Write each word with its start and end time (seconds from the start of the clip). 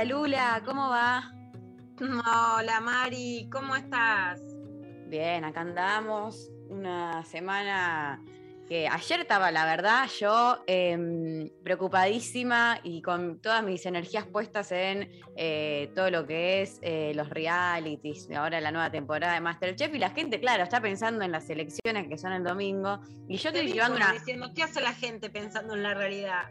Hola 0.00 0.14
Lula, 0.14 0.62
¿cómo 0.64 0.88
va? 0.88 1.30
Hola 2.00 2.80
Mari, 2.80 3.50
¿cómo 3.52 3.76
estás? 3.76 4.40
Bien, 5.08 5.44
acá 5.44 5.60
andamos. 5.60 6.50
Una 6.70 7.22
semana 7.26 8.24
que 8.66 8.88
ayer 8.88 9.20
estaba, 9.20 9.50
la 9.50 9.66
verdad, 9.66 10.08
yo 10.18 10.64
em, 10.66 11.50
preocupadísima 11.62 12.80
y 12.82 13.02
con 13.02 13.42
todas 13.42 13.62
mis 13.62 13.84
energías 13.84 14.24
puestas 14.24 14.72
en 14.72 15.10
eh, 15.36 15.92
todo 15.94 16.10
lo 16.10 16.26
que 16.26 16.62
es 16.62 16.78
eh, 16.80 17.12
los 17.14 17.28
realities, 17.28 18.30
ahora 18.30 18.58
la 18.62 18.72
nueva 18.72 18.90
temporada 18.90 19.34
de 19.34 19.42
Masterchef 19.42 19.94
y 19.94 19.98
la 19.98 20.12
gente, 20.12 20.40
claro, 20.40 20.62
está 20.62 20.80
pensando 20.80 21.26
en 21.26 21.32
las 21.32 21.50
elecciones 21.50 22.08
que 22.08 22.16
son 22.16 22.32
el 22.32 22.42
domingo 22.42 23.00
y 23.28 23.36
yo 23.36 23.52
Te 23.52 23.58
estoy 23.58 23.74
llevando 23.74 23.96
una... 23.96 24.12
diciendo, 24.12 24.50
¿qué 24.54 24.62
hace 24.62 24.80
la 24.80 24.94
gente 24.94 25.28
pensando 25.28 25.74
en 25.74 25.82
la 25.82 25.92
realidad? 25.92 26.44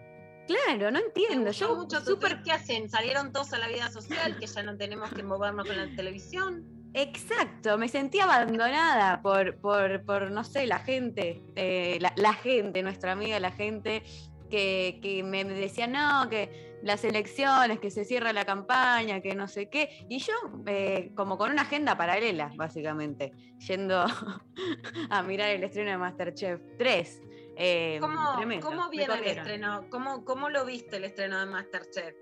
Claro, 0.50 0.90
no 0.90 0.98
entiendo. 0.98 1.52
Yo 1.52 1.76
mucho 1.76 2.04
tweet, 2.04 2.42
¿qué 2.44 2.52
hacen? 2.52 2.90
Salieron 2.90 3.32
todos 3.32 3.54
a 3.54 3.60
la 3.60 3.68
vida 3.68 3.92
social, 3.92 4.36
que 4.40 4.48
ya 4.48 4.64
no 4.64 4.76
tenemos 4.76 5.12
que 5.12 5.22
movernos 5.22 5.68
con 5.68 5.78
la 5.78 5.96
televisión. 5.96 6.66
Exacto, 6.96 7.78
me 7.78 7.88
sentí 7.88 8.20
abandonada 8.20 9.22
por, 9.22 9.58
por, 9.58 10.04
por 10.06 10.32
no 10.32 10.44
sé, 10.44 10.66
la 10.66 10.80
gente, 10.80 11.44
eh, 11.56 12.00
la, 12.02 12.12
la 12.16 12.34
gente, 12.34 12.82
nuestra 12.82 13.12
amiga, 13.12 13.40
la 13.40 13.52
gente, 13.52 14.02
que, 14.50 15.00
que 15.04 15.22
me 15.22 15.44
decía, 15.46 15.86
no, 15.86 16.28
que 16.30 16.80
las 16.82 17.04
elecciones, 17.04 17.80
que 17.80 17.92
se 17.92 18.06
cierra 18.06 18.34
la 18.34 18.46
campaña, 18.46 19.22
que 19.22 19.36
no 19.36 19.48
sé 19.48 19.70
qué. 19.70 20.06
Y 20.10 20.18
yo, 20.18 20.34
eh, 20.66 21.12
como 21.16 21.38
con 21.38 21.52
una 21.52 21.64
agenda 21.64 21.96
paralela, 21.96 22.52
básicamente, 22.56 23.34
yendo 23.68 24.04
a 25.10 25.24
mirar 25.24 25.52
el 25.52 25.64
estreno 25.64 25.92
de 25.92 25.98
Masterchef 25.98 26.60
3. 26.80 27.22
Eh, 27.62 27.98
¿Cómo, 28.00 28.38
tremendo, 28.38 28.66
cómo 28.66 28.90
viene 28.90 29.16
el 29.16 29.26
estreno? 29.26 29.86
¿Cómo, 29.90 30.24
¿Cómo 30.24 30.50
lo 30.50 30.66
viste 30.66 30.96
el 30.96 31.04
estreno 31.04 31.40
de 31.40 31.46
Masterchef? 31.46 32.16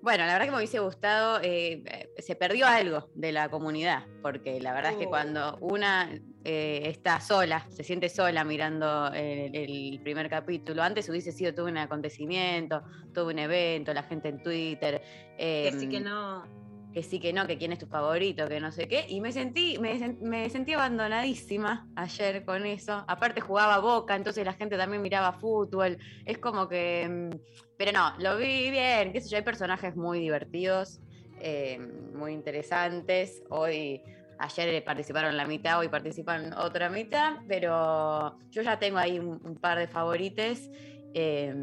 Bueno, 0.00 0.24
la 0.24 0.34
verdad 0.34 0.46
que 0.46 0.50
me 0.52 0.56
hubiese 0.58 0.78
gustado, 0.78 1.40
eh, 1.42 1.82
eh, 1.84 2.08
se 2.18 2.36
perdió 2.36 2.66
algo 2.66 3.10
de 3.14 3.32
la 3.32 3.48
comunidad, 3.48 4.04
porque 4.22 4.60
la 4.60 4.72
verdad 4.72 4.92
es 4.92 4.98
que 4.98 5.06
Oh. 5.06 5.10
cuando 5.10 5.58
una 5.60 6.10
eh, 6.44 6.82
está 6.84 7.20
sola, 7.20 7.66
se 7.70 7.82
siente 7.82 8.08
sola 8.08 8.44
mirando 8.44 9.10
el, 9.12 9.54
el 9.54 10.00
primer 10.02 10.30
capítulo, 10.30 10.82
antes 10.82 11.08
hubiese 11.08 11.32
sido 11.32 11.52
todo 11.52 11.66
un 11.66 11.76
acontecimiento, 11.76 12.82
todo 13.12 13.26
un 13.26 13.38
evento, 13.40 13.92
la 13.92 14.04
gente 14.04 14.28
en 14.28 14.42
Twitter, 14.42 15.02
Que 15.36 15.74
sí 15.76 15.88
que 15.88 15.96
em, 15.96 16.04
no. 16.04 16.65
Que 16.96 17.02
sí 17.02 17.20
que 17.20 17.30
no, 17.30 17.46
que 17.46 17.58
quién 17.58 17.72
es 17.72 17.78
tu 17.78 17.86
favorito, 17.86 18.48
que 18.48 18.58
no 18.58 18.72
sé 18.72 18.88
qué, 18.88 19.04
y 19.06 19.20
me 19.20 19.30
sentí, 19.30 19.76
me, 19.78 20.16
me 20.18 20.48
sentí 20.48 20.72
abandonadísima 20.72 21.86
ayer 21.94 22.42
con 22.42 22.64
eso. 22.64 23.04
Aparte 23.06 23.42
jugaba 23.42 23.80
Boca, 23.80 24.16
entonces 24.16 24.46
la 24.46 24.54
gente 24.54 24.78
también 24.78 25.02
miraba 25.02 25.34
fútbol. 25.34 25.98
Es 26.24 26.38
como 26.38 26.66
que, 26.70 27.06
mm, 27.06 27.38
pero 27.76 27.92
no, 27.92 28.14
lo 28.18 28.38
vi 28.38 28.70
bien, 28.70 29.12
qué 29.12 29.20
sé 29.20 29.28
yo, 29.28 29.36
hay 29.36 29.42
personajes 29.42 29.94
muy 29.94 30.20
divertidos, 30.20 31.00
eh, 31.38 31.78
muy 31.78 32.32
interesantes. 32.32 33.42
Hoy, 33.50 34.00
ayer 34.38 34.82
participaron 34.82 35.36
la 35.36 35.44
mitad, 35.44 35.78
hoy 35.80 35.90
participan 35.90 36.54
otra 36.54 36.88
mitad, 36.88 37.40
pero 37.46 38.38
yo 38.48 38.62
ya 38.62 38.78
tengo 38.78 38.96
ahí 38.96 39.18
un, 39.18 39.38
un 39.44 39.56
par 39.56 39.78
de 39.78 39.86
favorites. 39.86 40.70
eh, 41.12 41.54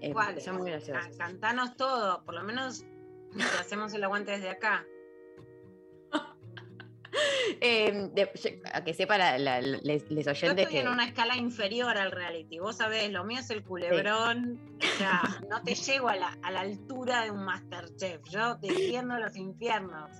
eh, 0.00 0.14
graciosos. 0.14 1.16
Cantanos 1.18 1.76
todo, 1.76 2.22
por 2.24 2.34
lo 2.34 2.44
menos 2.44 2.84
te 3.36 3.42
hacemos 3.60 3.92
el 3.94 4.04
aguante 4.04 4.32
desde 4.32 4.50
acá. 4.50 4.84
Eh, 7.62 8.10
de- 8.12 8.30
yo- 8.34 8.50
a 8.74 8.84
que 8.84 8.92
sepa 8.92 9.16
la- 9.16 9.38
la- 9.38 9.62
la- 9.62 9.78
les, 9.82 10.10
les 10.10 10.24
Yo 10.26 10.32
oyentes 10.32 10.58
estoy 10.58 10.66
que 10.66 10.80
en 10.80 10.88
una 10.88 11.06
escala 11.06 11.36
inferior 11.36 11.96
al 11.96 12.10
reality. 12.10 12.58
Vos 12.58 12.76
sabés, 12.76 13.10
lo 13.10 13.24
mío 13.24 13.40
es 13.40 13.48
el 13.48 13.62
culebrón. 13.64 14.60
O 14.82 14.98
sea, 14.98 15.22
no 15.48 15.62
te 15.62 15.74
llego 15.74 16.08
a 16.08 16.16
la, 16.16 16.36
a 16.42 16.50
la 16.50 16.60
altura 16.60 17.22
de 17.24 17.30
un 17.30 17.42
Masterchef. 17.44 18.20
Yo 18.28 18.56
defiendo 18.56 19.18
los 19.18 19.34
infiernos. 19.36 20.10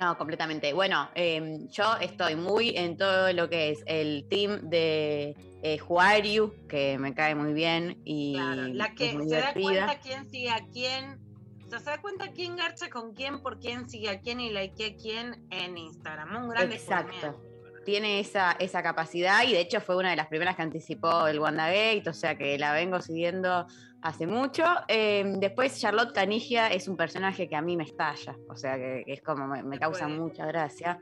no 0.00 0.16
completamente 0.18 0.72
bueno 0.72 1.10
eh, 1.14 1.58
yo 1.70 1.96
estoy 2.00 2.34
muy 2.34 2.70
en 2.76 2.96
todo 2.96 3.32
lo 3.34 3.48
que 3.50 3.70
es 3.70 3.82
el 3.86 4.26
team 4.28 4.70
de 4.70 5.36
eh, 5.62 5.78
Juariu 5.78 6.52
que 6.68 6.98
me 6.98 7.14
cae 7.14 7.34
muy 7.36 7.52
bien 7.52 8.00
y 8.04 8.32
Claro, 8.34 8.62
la 8.68 8.94
que 8.94 9.10
se 9.12 9.36
da 9.36 9.52
cuenta 9.52 10.00
quién 10.00 10.28
sigue 10.30 10.50
a 10.50 10.60
quién. 10.72 11.29
Sea, 11.70 11.78
se 11.78 11.90
da 11.90 12.00
cuenta 12.00 12.32
quién 12.32 12.56
garcha 12.56 12.90
con 12.90 13.14
quién, 13.14 13.40
por 13.42 13.60
quién 13.60 13.88
sigue 13.88 14.10
a 14.10 14.20
quién 14.20 14.40
y 14.40 14.50
likea 14.50 14.88
a 14.88 14.96
quién 14.96 15.46
en 15.50 15.78
Instagram. 15.78 16.44
Un 16.44 16.48
gran 16.50 16.72
Exacto. 16.72 17.40
Tiene 17.84 18.20
esa, 18.20 18.56
esa 18.58 18.82
capacidad 18.82 19.42
y 19.44 19.52
de 19.52 19.60
hecho 19.60 19.80
fue 19.80 19.96
una 19.96 20.10
de 20.10 20.16
las 20.16 20.26
primeras 20.26 20.56
que 20.56 20.62
anticipó 20.62 21.28
el 21.28 21.38
WandaGate, 21.38 22.10
o 22.10 22.12
sea 22.12 22.36
que 22.36 22.58
la 22.58 22.72
vengo 22.72 23.00
siguiendo 23.00 23.66
hace 24.02 24.26
mucho. 24.26 24.64
Eh, 24.88 25.24
después 25.38 25.80
Charlotte 25.80 26.12
Canigia 26.12 26.68
es 26.68 26.88
un 26.88 26.96
personaje 26.96 27.48
que 27.48 27.56
a 27.56 27.62
mí 27.62 27.76
me 27.76 27.84
estalla, 27.84 28.36
o 28.48 28.56
sea 28.56 28.76
que, 28.76 29.02
que 29.06 29.12
es 29.12 29.22
como 29.22 29.46
me, 29.46 29.78
causa 29.78 30.06
puede. 30.06 30.18
mucha 30.18 30.44
gracia. 30.46 30.98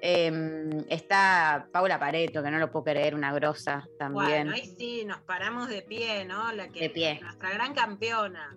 Eh, 0.00 0.84
está 0.88 1.68
Paula 1.72 1.98
Pareto, 1.98 2.42
que 2.42 2.50
no 2.50 2.58
lo 2.58 2.70
puedo 2.70 2.84
creer, 2.84 3.14
una 3.14 3.32
grosa 3.32 3.88
también. 3.98 4.46
Bueno, 4.46 4.52
ahí 4.52 4.74
sí, 4.78 5.04
nos 5.04 5.20
paramos 5.22 5.68
de 5.68 5.82
pie, 5.82 6.24
¿no? 6.24 6.52
La 6.52 6.68
que, 6.68 6.80
De 6.80 6.90
pie. 6.90 7.18
Nuestra 7.20 7.50
gran 7.50 7.74
campeona. 7.74 8.54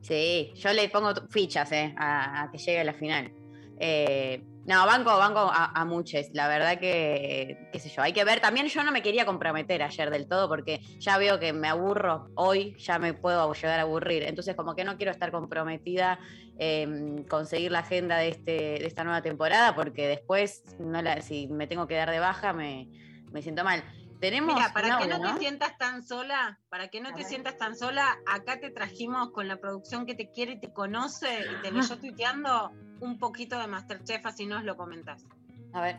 Sí, 0.00 0.52
yo 0.54 0.72
le 0.72 0.88
pongo 0.88 1.12
fichas 1.28 1.70
eh, 1.72 1.94
a, 1.98 2.48
que 2.52 2.58
llegue 2.58 2.80
a 2.80 2.84
la 2.84 2.94
final. 2.94 3.32
Eh, 3.80 4.42
no, 4.68 4.84
banco, 4.84 5.16
banco 5.16 5.38
a, 5.38 5.72
a. 5.74 5.86
La 6.34 6.46
verdad 6.46 6.78
que, 6.78 7.68
qué 7.72 7.78
sé 7.80 7.88
yo, 7.88 8.02
hay 8.02 8.12
que 8.12 8.22
ver. 8.24 8.40
También 8.40 8.66
yo 8.66 8.82
no 8.84 8.92
me 8.92 9.00
quería 9.00 9.24
comprometer 9.24 9.82
ayer 9.82 10.10
del 10.10 10.28
todo 10.28 10.46
porque 10.46 10.80
ya 10.98 11.16
veo 11.16 11.38
que 11.38 11.54
me 11.54 11.68
aburro 11.68 12.28
hoy, 12.34 12.76
ya 12.78 12.98
me 12.98 13.14
puedo 13.14 13.50
llegar 13.54 13.78
a 13.78 13.82
aburrir. 13.82 14.24
Entonces, 14.24 14.54
como 14.54 14.74
que 14.74 14.84
no 14.84 14.98
quiero 14.98 15.10
estar 15.10 15.30
comprometida 15.30 16.18
en 16.58 17.24
conseguir 17.24 17.72
la 17.72 17.78
agenda 17.78 18.18
de, 18.18 18.28
este, 18.28 18.52
de 18.52 18.86
esta 18.86 19.04
nueva 19.04 19.22
temporada 19.22 19.74
porque 19.74 20.06
después, 20.06 20.62
no 20.78 21.00
la, 21.00 21.22
si 21.22 21.46
me 21.48 21.66
tengo 21.66 21.86
que 21.86 21.94
dar 21.94 22.10
de 22.10 22.18
baja, 22.18 22.52
me, 22.52 22.88
me 23.32 23.40
siento 23.40 23.64
mal. 23.64 23.82
Tenemos 24.20 24.54
Mira, 24.54 24.72
para 24.72 24.98
que 24.98 25.06
no 25.06 25.20
te 25.20 25.38
sientas 25.38 25.78
tan 25.78 26.02
sola, 26.02 26.58
para 26.68 26.88
que 26.88 27.00
no 27.00 27.14
te 27.14 27.24
sientas 27.24 27.56
tan 27.56 27.76
sola, 27.76 28.18
acá 28.26 28.58
te 28.58 28.70
trajimos 28.70 29.30
con 29.30 29.46
la 29.46 29.58
producción 29.58 30.06
que 30.06 30.14
te 30.14 30.30
quiere 30.30 30.52
y 30.52 30.60
te 30.60 30.72
conoce 30.72 31.40
y 31.40 31.62
te 31.62 31.70
leyó 31.70 31.98
tuiteando 32.00 32.72
un 33.00 33.18
poquito 33.18 33.58
de 33.58 33.68
Masterchef, 33.68 34.26
así 34.26 34.46
nos 34.46 34.64
lo 34.64 34.76
comentás. 34.76 35.24
A 35.72 35.80
ver. 35.80 35.98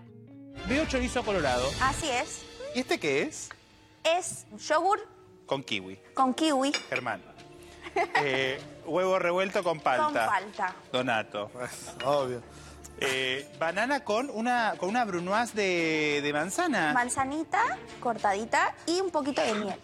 Veo 0.67 0.85
chorizo 0.85 1.23
colorado. 1.23 1.65
Así 1.81 2.09
es. 2.09 2.43
¿Y 2.75 2.79
este 2.79 2.99
qué 2.99 3.21
es? 3.23 3.49
Es 4.03 4.45
yogur 4.67 4.99
Con 5.45 5.63
kiwi, 5.63 5.99
con 6.13 6.33
kiwi 6.33 6.73
Germán. 6.89 7.21
Eh, 8.21 8.61
huevo 8.85 9.17
revuelto 9.17 9.63
con 9.63 9.79
palta. 9.79 10.05
con 10.05 10.13
palta. 10.13 10.75
Donato. 10.91 11.51
Obvio. 12.05 12.43
Eh, 13.01 13.47
banana 13.59 14.03
con 14.03 14.29
una, 14.33 14.73
con 14.77 14.89
una 14.89 15.05
brunoise 15.05 15.53
de, 15.53 16.21
de 16.21 16.33
manzana. 16.33 16.93
Manzanita 16.93 17.61
cortadita 17.99 18.75
y 18.85 18.99
un 18.99 19.09
poquito 19.11 19.41
de 19.41 19.53
miel. 19.55 19.75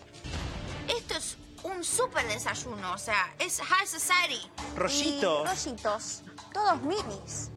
Esto 0.88 1.16
es 1.18 1.38
un 1.64 1.84
súper 1.84 2.28
desayuno, 2.28 2.94
o 2.94 2.98
sea, 2.98 3.34
es 3.40 3.60
High 3.62 3.88
Society. 3.88 4.42
Rollitos. 4.76 5.44
Y 5.44 5.68
rollitos. 5.70 6.24
Todos 6.54 6.82
minis. 6.82 7.52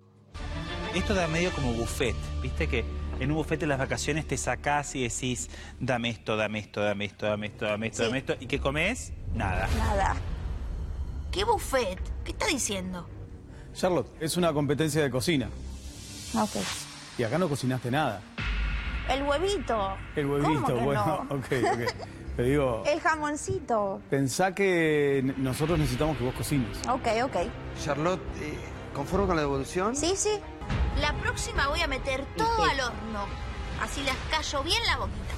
Esto 0.95 1.15
da 1.15 1.27
medio 1.29 1.53
como 1.53 1.73
buffet, 1.73 2.17
¿viste? 2.41 2.69
Que 2.69 2.85
en 3.21 3.31
un 3.31 3.37
buffet 3.37 3.59
de 3.61 3.67
las 3.67 3.79
vacaciones 3.79 4.27
te 4.27 4.37
sacás 4.39 4.95
y 4.95 5.03
decís, 5.03 5.51
dame 5.81 6.09
esto, 6.11 6.37
dame 6.37 6.61
esto, 6.61 6.81
dame 6.81 7.05
esto, 7.07 7.27
dame 7.27 7.47
esto, 7.49 7.65
dame 7.67 7.87
esto, 7.89 7.99
Sí. 7.99 8.05
dame 8.05 8.19
esto. 8.19 8.35
¿Y 8.41 8.47
qué 8.47 8.61
comes? 8.61 9.13
Nada. 9.35 9.69
Nada. 9.77 10.17
¿Qué 11.31 11.45
buffet? 11.45 11.99
¿Qué 12.25 12.31
está 12.31 12.47
diciendo? 12.47 13.07
Charlotte, 13.79 14.09
es 14.19 14.37
una 14.37 14.53
competencia 14.53 15.01
de 15.01 15.09
cocina. 15.09 15.49
Ok. 16.35 16.57
Y 17.17 17.23
acá 17.23 17.39
no 17.39 17.49
cocinaste 17.49 17.93
nada. 17.93 18.21
El 19.09 19.23
huevito. 19.23 19.97
El 20.17 20.27
¿Cómo 20.27 20.49
huevito, 20.49 20.67
que 20.67 20.73
bueno, 20.85 21.27
no? 21.31 21.37
ok, 21.37 21.45
ok. 21.45 22.07
Pero 22.37 22.49
digo, 22.49 22.83
El 22.87 23.01
jamoncito. 23.01 24.03
pensá 24.11 24.53
que 24.53 25.33
nosotros 25.37 25.79
necesitamos 25.79 26.17
que 26.19 26.25
vos 26.25 26.35
cocines. 26.35 26.77
Ok, 26.89 27.07
ok. 27.23 27.37
Charlotte, 27.81 28.21
eh, 28.41 28.59
¿conforme 28.93 29.29
con 29.29 29.37
la 29.37 29.43
devolución? 29.43 29.95
Sí, 29.95 30.15
sí. 30.17 30.41
La 31.01 31.13
próxima 31.15 31.69
voy 31.69 31.81
a 31.81 31.87
meter 31.87 32.25
todo 32.37 32.65
al 32.65 32.81
horno. 32.81 33.27
Así 33.81 34.03
les 34.03 34.17
callo 34.29 34.65
bien 34.65 34.83
la 34.87 34.97
boquita. 34.97 35.35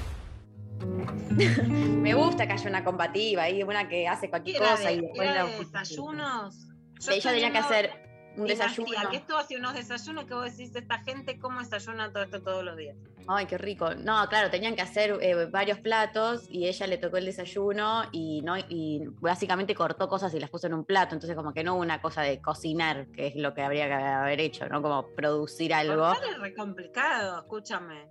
Me 1.68 2.14
gusta 2.14 2.46
que 2.46 2.54
haya 2.54 2.70
una 2.70 2.84
combativa 2.84 3.42
ahí, 3.42 3.62
una 3.62 3.86
que 3.86 4.08
hace 4.08 4.30
cualquier 4.30 4.58
cosa 4.60 4.88
de, 4.88 4.94
y 4.94 5.00
después 5.02 5.28
era 5.28 5.44
de 5.44 5.58
desayunos. 5.58 6.54
Yo 7.00 7.12
Ella 7.12 7.30
tenía 7.32 7.52
que 7.52 7.58
hacer 7.58 8.09
un 8.36 8.46
desayuno. 8.46 8.90
que 9.10 9.16
esto 9.16 9.36
hace 9.36 9.56
unos 9.56 9.74
desayunos 9.74 10.24
que 10.24 10.34
vos 10.34 10.44
decís, 10.44 10.74
esta 10.74 10.98
gente 11.00 11.38
cómo 11.38 11.60
desayuna 11.60 12.12
todo 12.12 12.22
esto 12.22 12.42
todos 12.42 12.64
los 12.64 12.76
días. 12.76 12.96
Ay, 13.28 13.46
qué 13.46 13.58
rico. 13.58 13.94
No, 13.94 14.26
claro, 14.28 14.50
tenían 14.50 14.74
que 14.74 14.82
hacer 14.82 15.18
eh, 15.20 15.46
varios 15.46 15.78
platos 15.78 16.44
y 16.48 16.66
ella 16.66 16.86
le 16.86 16.96
tocó 16.98 17.16
el 17.18 17.26
desayuno 17.26 18.04
y 18.12 18.40
no 18.42 18.56
y 18.58 19.02
básicamente 19.20 19.74
cortó 19.74 20.08
cosas 20.08 20.32
y 20.34 20.40
las 20.40 20.50
puso 20.50 20.66
en 20.66 20.74
un 20.74 20.84
plato. 20.84 21.14
Entonces, 21.14 21.36
como 21.36 21.52
que 21.52 21.62
no 21.62 21.74
hubo 21.74 21.82
una 21.82 22.00
cosa 22.00 22.22
de 22.22 22.40
cocinar, 22.40 23.06
que 23.08 23.28
es 23.28 23.36
lo 23.36 23.52
que 23.54 23.62
habría 23.62 23.86
que 23.88 23.94
haber 23.94 24.40
hecho, 24.40 24.66
¿no? 24.68 24.80
Como 24.82 25.06
producir 25.14 25.74
algo. 25.74 26.12
Es 26.12 26.38
re 26.40 26.54
complicado, 26.54 27.40
escúchame. 27.40 28.08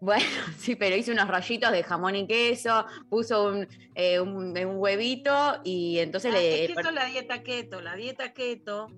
Bueno, 0.00 0.24
sí, 0.58 0.76
pero 0.76 0.96
hizo 0.96 1.12
unos 1.12 1.28
rollitos 1.28 1.72
de 1.72 1.82
jamón 1.82 2.14
y 2.16 2.26
queso, 2.26 2.84
puso 3.08 3.44
un, 3.48 3.66
eh, 3.94 4.20
un, 4.20 4.56
un 4.56 4.76
huevito 4.76 5.60
y 5.64 5.98
entonces 5.98 6.32
Ah, 6.34 6.38
le. 6.38 6.64
es 6.64 6.66
que 6.72 6.80
eso 6.80 6.88
es 6.90 6.94
la 6.94 7.06
dieta 7.06 7.42
keto. 7.42 7.80
La 7.80 7.94
dieta 7.96 8.32
keto, 8.34 8.88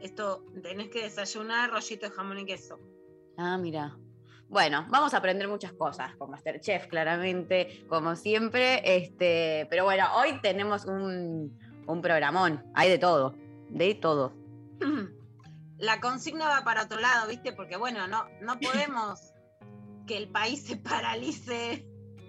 esto 0.00 0.44
tenés 0.62 0.88
que 0.88 1.02
desayunar 1.02 1.70
rollito 1.70 2.08
de 2.08 2.12
jamón 2.12 2.38
y 2.38 2.46
queso. 2.46 2.78
Ah, 3.36 3.56
mira. 3.58 3.96
Bueno, 4.48 4.84
vamos 4.90 5.14
a 5.14 5.18
aprender 5.18 5.46
muchas 5.46 5.72
cosas 5.72 6.16
con 6.16 6.30
Masterchef, 6.30 6.88
claramente, 6.88 7.84
como 7.88 8.16
siempre. 8.16 8.82
Este, 8.96 9.66
pero 9.70 9.84
bueno, 9.84 10.06
hoy 10.16 10.40
tenemos 10.42 10.86
un, 10.86 11.56
un 11.86 12.02
programón. 12.02 12.64
Hay 12.74 12.90
de 12.90 12.98
todo. 12.98 13.36
De 13.68 13.94
todo. 13.94 14.34
La 15.78 16.00
consigna 16.00 16.48
va 16.48 16.64
para 16.64 16.82
otro 16.82 17.00
lado, 17.00 17.28
¿viste? 17.28 17.52
Porque 17.52 17.76
bueno, 17.76 18.08
no, 18.08 18.26
no 18.42 18.58
podemos 18.58 19.32
que 20.06 20.16
el 20.16 20.28
país 20.28 20.64
se 20.64 20.76
paralice 20.76 21.86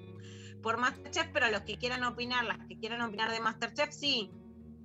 por 0.61 0.77
Masterchef, 0.77 1.29
pero 1.33 1.49
los 1.49 1.61
que 1.61 1.77
quieran 1.77 2.03
opinar, 2.03 2.45
las 2.45 2.59
que 2.67 2.77
quieran 2.77 3.01
opinar 3.01 3.31
de 3.31 3.39
Masterchef, 3.39 3.91
sí. 3.91 4.31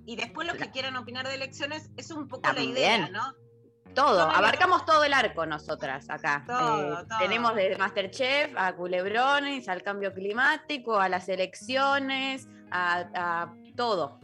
Y 0.07 0.15
después 0.15 0.47
los 0.47 0.55
que 0.55 0.71
quieran 0.71 0.95
opinar 0.95 1.27
de 1.27 1.35
elecciones, 1.35 1.91
es 1.97 2.09
un 2.11 2.29
poco 2.29 2.49
la 2.53 2.61
idea. 2.63 3.09
¿no? 3.09 3.33
Todo. 3.93 4.21
Abarcamos 4.21 4.85
todo 4.85 5.03
el 5.03 5.13
arco 5.13 5.45
nosotras 5.45 6.09
acá. 6.09 6.45
Todo, 6.47 7.01
Eh, 7.01 7.05
todo. 7.09 7.19
Tenemos 7.19 7.53
de 7.55 7.75
Masterchef 7.77 8.53
a 8.55 8.73
culebrones, 8.73 9.67
al 9.67 9.83
cambio 9.83 10.13
climático, 10.13 10.97
a 10.97 11.09
las 11.09 11.27
elecciones, 11.27 12.47
a, 12.71 13.09
a 13.13 13.53
todo, 13.75 14.21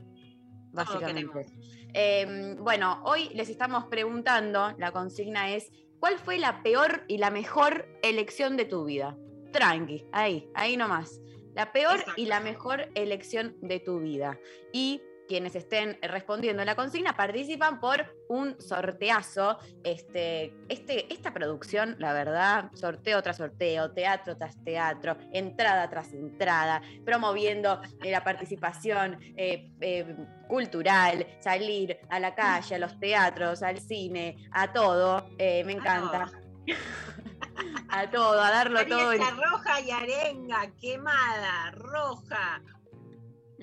básicamente. 0.71 1.47
Eh, 1.93 2.55
bueno, 2.59 3.01
hoy 3.03 3.29
les 3.33 3.49
estamos 3.49 3.83
preguntando, 3.87 4.73
la 4.77 4.93
consigna 4.93 5.51
es, 5.51 5.69
¿cuál 5.99 6.17
fue 6.17 6.37
la 6.37 6.63
peor 6.63 7.03
y 7.09 7.17
la 7.17 7.29
mejor 7.29 7.89
elección 8.03 8.55
de 8.55 8.63
tu 8.63 8.85
vida? 8.85 9.17
Tranqui, 9.51 10.05
ahí, 10.13 10.49
ahí 10.55 10.77
nomás. 10.77 11.19
La 11.55 11.73
peor 11.73 12.03
y 12.15 12.25
la 12.25 12.39
mejor 12.39 12.89
elección 12.95 13.57
de 13.61 13.81
tu 13.81 13.99
vida. 13.99 14.39
Y 14.71 15.01
quienes 15.27 15.55
estén 15.55 15.97
respondiendo 16.01 16.61
a 16.61 16.65
la 16.65 16.75
consigna 16.75 17.15
participan 17.15 17.79
por 17.79 18.15
un 18.29 18.59
sorteazo. 18.59 19.57
Este, 19.83 20.53
este, 20.69 21.11
esta 21.13 21.33
producción, 21.33 21.95
la 21.99 22.13
verdad, 22.13 22.69
sorteo 22.73 23.21
tras 23.21 23.37
sorteo, 23.37 23.91
teatro 23.91 24.37
tras 24.37 24.63
teatro, 24.63 25.17
entrada 25.31 25.89
tras 25.89 26.13
entrada, 26.13 26.81
promoviendo 27.05 27.81
eh, 28.01 28.11
la 28.11 28.23
participación 28.23 29.17
eh, 29.37 29.71
eh, 29.81 30.15
cultural, 30.47 31.25
salir 31.39 31.97
a 32.09 32.19
la 32.19 32.35
calle, 32.35 32.75
a 32.75 32.79
los 32.79 32.99
teatros, 32.99 33.63
al 33.63 33.79
cine, 33.79 34.47
a 34.51 34.71
todo. 34.71 35.29
eh, 35.37 35.63
me 35.63 35.73
encanta. 35.73 36.31
a 37.89 38.09
todo, 38.09 38.41
a 38.41 38.49
darlo 38.51 38.85
todo. 38.87 39.09
Arieta 39.09 39.31
roja 39.31 39.81
y 39.81 39.91
arenga, 39.91 40.71
quemada, 40.79 41.71
roja. 41.71 42.61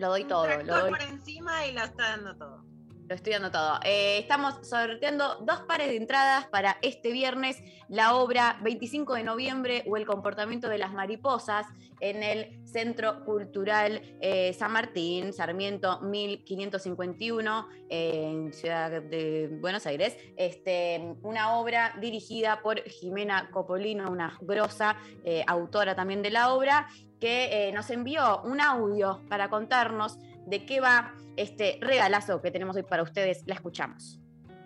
Lo 0.01 0.09
doy 0.09 0.25
todo, 0.25 0.47
lo 0.63 0.81
doy 0.81 0.91
por 0.91 1.03
encima 1.03 1.67
y 1.67 1.73
lo 1.73 1.85
está 1.85 2.17
dando 2.17 2.35
todo. 2.35 2.65
Lo 3.07 3.15
estoy 3.15 3.35
dando 3.35 3.51
todo. 3.51 3.81
Eh, 3.85 4.19
estamos 4.19 4.67
sorteando 4.67 5.37
dos 5.45 5.61
pares 5.69 5.89
de 5.89 5.97
entradas 5.97 6.47
para 6.47 6.79
este 6.81 7.13
viernes, 7.13 7.63
la 7.89 8.15
obra 8.15 8.59
25 8.63 9.15
de 9.15 9.25
noviembre 9.25 9.85
o 9.87 9.99
el 9.99 10.07
comportamiento 10.07 10.71
de 10.71 10.79
las 10.79 10.95
mariposas 10.95 11.67
en 12.01 12.23
el 12.23 12.67
Centro 12.67 13.25
Cultural 13.27 14.01
eh, 14.21 14.55
San 14.55 14.73
Martín, 14.73 15.35
Sarmiento 15.35 16.01
1551, 16.01 17.69
eh, 17.91 18.31
en 18.31 18.53
Ciudad 18.55 19.03
de 19.03 19.51
Buenos 19.61 19.87
Aires. 19.87 20.17
Este, 20.37 21.15
una 21.23 21.59
obra 21.59 21.95
dirigida 22.01 22.63
por 22.63 22.83
Jimena 22.85 23.51
Copolino, 23.51 24.11
una 24.11 24.39
grosa 24.41 24.97
eh, 25.25 25.45
autora 25.47 25.95
también 25.95 26.23
de 26.23 26.31
la 26.31 26.55
obra, 26.55 26.89
que 27.21 27.69
eh, 27.69 27.73
nos 27.73 27.91
envió 27.91 28.43
un 28.43 28.61
audio 28.61 29.23
para 29.29 29.51
contarnos 29.51 30.19
de 30.47 30.65
qué 30.65 30.81
va 30.81 31.15
este 31.37 31.79
regalazo 31.81 32.41
que 32.41 32.51
tenemos 32.51 32.77
hoy 32.77 32.83
para 32.83 33.03
ustedes. 33.03 33.43
La 33.47 33.55
escuchamos. 33.55 34.20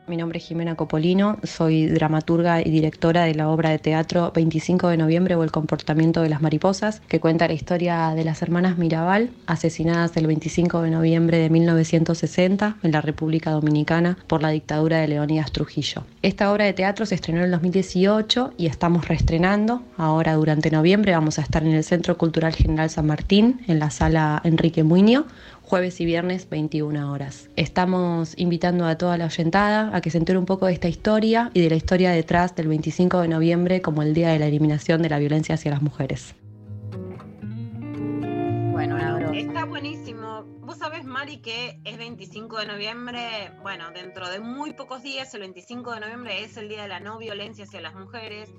Mi 0.06 0.19
nombre 0.19 0.39
es 0.39 0.45
Jimena 0.45 0.75
Copolino, 0.75 1.39
soy 1.45 1.87
dramaturga 1.87 2.61
y 2.61 2.71
directora 2.71 3.25
de 3.25 3.35
la 3.35 3.49
obra 3.49 3.71
de 3.71 3.79
teatro 3.79 4.33
25 4.35 4.89
de 4.89 4.99
noviembre 4.99 5.35
o 5.35 5.43
El 5.43 5.51
comportamiento 5.51 6.21
de 6.21 6.29
las 6.29 6.43
mariposas, 6.43 7.01
que 7.09 7.21
cuenta 7.21 7.49
la 7.49 7.55
historia 7.55 8.12
de 8.15 8.23
las 8.23 8.43
hermanas 8.43 8.77
Mirabal, 8.77 9.31
asesinadas 9.47 10.15
el 10.19 10.27
25 10.27 10.83
de 10.83 10.91
noviembre 10.91 11.39
de 11.39 11.49
1960 11.49 12.77
en 12.83 12.93
la 12.93 13.01
República 13.01 13.51
Dominicana 13.51 14.19
por 14.27 14.43
la 14.43 14.51
dictadura 14.51 14.99
de 14.99 15.09
Leonidas 15.09 15.53
Trujillo. 15.53 16.05
Esta 16.21 16.53
obra 16.53 16.67
de 16.67 16.75
teatro 16.75 17.06
se 17.06 17.15
estrenó 17.15 17.39
en 17.39 17.47
el 17.47 17.51
2018 17.53 18.53
y 18.59 18.67
estamos 18.67 19.09
reestrenando. 19.09 19.85
Ahora 19.97 20.35
durante 20.35 20.71
noviembre 20.71 21.12
vamos 21.12 21.39
a 21.39 21.43
estar 21.43 21.62
en 21.62 21.73
el 21.73 21.83
Centro 21.83 22.19
Cultural 22.19 22.55
General 22.55 22.91
San 22.91 23.06
Martín, 23.06 23.62
en 23.69 23.79
la 23.79 23.89
sala 23.89 24.43
Enrique 24.45 24.85
Muñoz, 24.85 25.25
jueves 25.65 26.01
y 26.01 26.05
viernes 26.05 26.49
21 26.49 27.11
horas. 27.11 27.49
Estamos 27.57 28.35
invitando 28.37 28.87
a 28.87 28.97
toda 28.97 29.17
la 29.17 29.27
oyentada 29.27 29.97
a 29.97 30.01
que 30.01 30.11
se 30.11 30.19
entere 30.19 30.39
un 30.39 30.47
poco 30.47 30.67
de 30.67 30.75
esta 30.75 30.89
historia 30.89 31.51
y 31.55 31.63
de 31.63 31.71
la 31.71 31.77
historia 31.77 32.11
detrás 32.11 32.55
del 32.55 32.69
25 32.69 33.21
de 33.21 33.29
noviembre 33.29 33.81
como 33.81 34.03
el 34.03 34.15
Día 34.15 34.29
de 34.31 34.39
la 34.39 34.47
Eliminación 34.47 35.03
de 35.03 35.09
la 35.09 35.19
Violencia 35.19 35.55
hacia 35.55 35.71
las 35.71 35.83
Mujeres. 35.83 36.35
Bueno, 38.73 38.97
una. 38.97 39.33
Está 39.33 39.65
buenísimo. 39.65 40.44
Vos 40.61 40.79
sabés, 40.79 41.05
Mari, 41.05 41.39
que 41.39 41.81
es 41.85 41.97
25 41.97 42.59
de 42.59 42.67
noviembre, 42.67 43.53
bueno, 43.63 43.91
dentro 43.93 44.29
de 44.29 44.41
muy 44.41 44.75
pocos 44.75 45.03
días, 45.03 45.33
el 45.35 45.41
25 45.41 45.94
de 45.94 46.01
noviembre 46.01 46.44
es 46.44 46.56
el 46.56 46.69
Día 46.69 46.83
de 46.83 46.89
la 46.89 47.01
No 47.01 47.19
Violencia 47.19 47.65
hacia 47.65 47.81
las 47.81 47.94
Mujeres. 47.94 48.51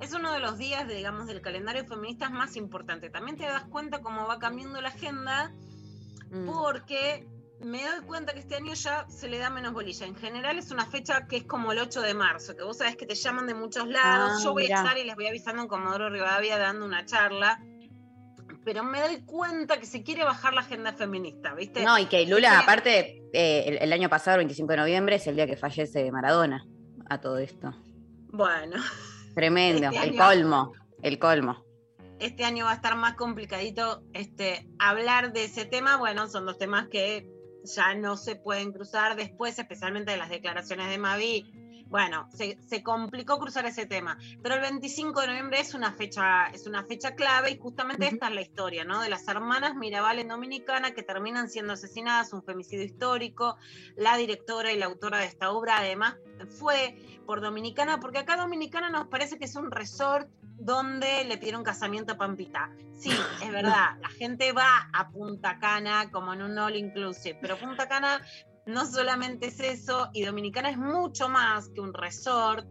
Es 0.00 0.12
uno 0.12 0.32
de 0.32 0.40
los 0.40 0.58
días, 0.58 0.86
digamos, 0.88 1.26
del 1.26 1.40
calendario 1.40 1.84
feminista 1.84 2.28
más 2.28 2.56
importante. 2.56 3.08
También 3.08 3.36
te 3.36 3.44
das 3.44 3.64
cuenta 3.64 4.00
cómo 4.00 4.26
va 4.26 4.38
cambiando 4.38 4.80
la 4.80 4.88
agenda, 4.88 5.52
Mm. 6.30 6.46
porque 6.46 7.26
me 7.60 7.82
doy 7.84 8.00
cuenta 8.06 8.32
que 8.34 8.40
este 8.40 8.56
año 8.56 8.74
ya 8.74 9.06
se 9.08 9.28
le 9.28 9.38
da 9.38 9.48
menos 9.50 9.72
bolilla. 9.72 10.06
En 10.06 10.14
general 10.16 10.58
es 10.58 10.70
una 10.70 10.84
fecha 10.86 11.26
que 11.26 11.36
es 11.38 11.44
como 11.44 11.72
el 11.72 11.78
8 11.78 12.02
de 12.02 12.14
marzo, 12.14 12.54
que 12.56 12.62
vos 12.64 12.76
sabés 12.78 12.96
que 12.96 13.06
te 13.06 13.14
llaman 13.14 13.46
de 13.46 13.54
muchos 13.54 13.88
lados. 13.88 14.32
Ah, 14.34 14.40
Yo 14.44 14.52
voy 14.52 14.64
mirá. 14.64 14.80
a 14.80 14.82
estar 14.84 14.98
y 14.98 15.04
les 15.04 15.14
voy 15.14 15.26
avisando 15.28 15.62
en 15.62 15.68
Comodoro 15.68 16.10
Rivadavia 16.10 16.58
dando 16.58 16.84
una 16.84 17.04
charla. 17.06 17.60
Pero 18.64 18.82
me 18.82 19.00
doy 19.00 19.22
cuenta 19.24 19.78
que 19.78 19.86
se 19.86 20.02
quiere 20.02 20.24
bajar 20.24 20.52
la 20.52 20.60
agenda 20.62 20.92
feminista, 20.92 21.54
¿viste? 21.54 21.84
No, 21.84 21.98
y 21.98 22.06
que 22.06 22.26
Lula, 22.26 22.58
aparte, 22.58 23.22
eh, 23.32 23.64
el, 23.68 23.76
el 23.78 23.92
año 23.92 24.08
pasado, 24.08 24.34
el 24.36 24.40
25 24.40 24.72
de 24.72 24.76
noviembre, 24.78 25.16
es 25.16 25.26
el 25.28 25.36
día 25.36 25.46
que 25.46 25.56
fallece 25.56 26.10
Maradona 26.10 26.66
a 27.08 27.20
todo 27.20 27.38
esto. 27.38 27.72
Bueno, 28.32 28.76
Tremendo, 29.34 29.88
Este 29.90 30.08
el 30.08 30.20
año- 30.20 30.24
colmo, 30.24 30.72
el 31.02 31.18
colmo. 31.18 31.64
Este 32.18 32.44
año 32.44 32.64
va 32.64 32.72
a 32.72 32.76
estar 32.76 32.96
más 32.96 33.14
complicadito 33.14 34.02
este, 34.12 34.68
hablar 34.78 35.32
de 35.32 35.44
ese 35.44 35.64
tema. 35.64 35.96
Bueno, 35.96 36.28
son 36.28 36.46
dos 36.46 36.58
temas 36.58 36.88
que 36.88 37.30
ya 37.64 37.94
no 37.94 38.16
se 38.16 38.36
pueden 38.36 38.72
cruzar 38.72 39.16
después, 39.16 39.58
especialmente 39.58 40.12
de 40.12 40.16
las 40.16 40.30
declaraciones 40.30 40.88
de 40.88 40.98
Mavi. 40.98 41.84
Bueno, 41.88 42.28
se, 42.32 42.58
se 42.66 42.82
complicó 42.82 43.38
cruzar 43.38 43.64
ese 43.66 43.86
tema. 43.86 44.18
Pero 44.42 44.56
el 44.56 44.60
25 44.60 45.20
de 45.20 45.26
noviembre 45.28 45.60
es 45.60 45.74
una 45.74 45.92
fecha, 45.92 46.46
es 46.48 46.66
una 46.66 46.84
fecha 46.84 47.14
clave 47.14 47.52
y 47.52 47.58
justamente 47.58 48.08
esta 48.08 48.28
es 48.28 48.34
la 48.34 48.40
historia, 48.40 48.84
¿no? 48.84 49.00
De 49.00 49.08
las 49.08 49.28
hermanas 49.28 49.76
Mirabal 49.76 50.18
en 50.18 50.28
Dominicana 50.28 50.92
que 50.92 51.04
terminan 51.04 51.48
siendo 51.48 51.74
asesinadas, 51.74 52.32
un 52.32 52.42
femicidio 52.42 52.84
histórico. 52.84 53.56
La 53.96 54.16
directora 54.16 54.72
y 54.72 54.78
la 54.78 54.86
autora 54.86 55.18
de 55.18 55.26
esta 55.26 55.52
obra 55.52 55.78
además 55.78 56.16
fue 56.58 56.96
por 57.24 57.40
Dominicana, 57.40 58.00
porque 58.00 58.18
acá 58.18 58.36
Dominicana 58.36 58.90
nos 58.90 59.06
parece 59.06 59.38
que 59.38 59.44
es 59.44 59.54
un 59.54 59.70
resort 59.70 60.28
donde 60.58 61.24
le 61.24 61.38
pidieron 61.38 61.62
casamiento 61.62 62.12
a 62.12 62.18
Pampita. 62.18 62.70
Sí, 62.98 63.10
es 63.42 63.50
verdad, 63.50 63.98
la 64.00 64.08
gente 64.08 64.52
va 64.52 64.88
a 64.92 65.10
Punta 65.10 65.58
Cana 65.58 66.10
como 66.10 66.32
en 66.32 66.42
un 66.42 66.58
all 66.58 66.76
inclusive, 66.76 67.38
pero 67.40 67.58
Punta 67.58 67.88
Cana 67.88 68.22
no 68.64 68.84
solamente 68.86 69.48
es 69.48 69.60
eso, 69.60 70.10
y 70.12 70.24
Dominicana 70.24 70.70
es 70.70 70.78
mucho 70.78 71.28
más 71.28 71.68
que 71.68 71.80
un 71.80 71.94
resort, 71.94 72.66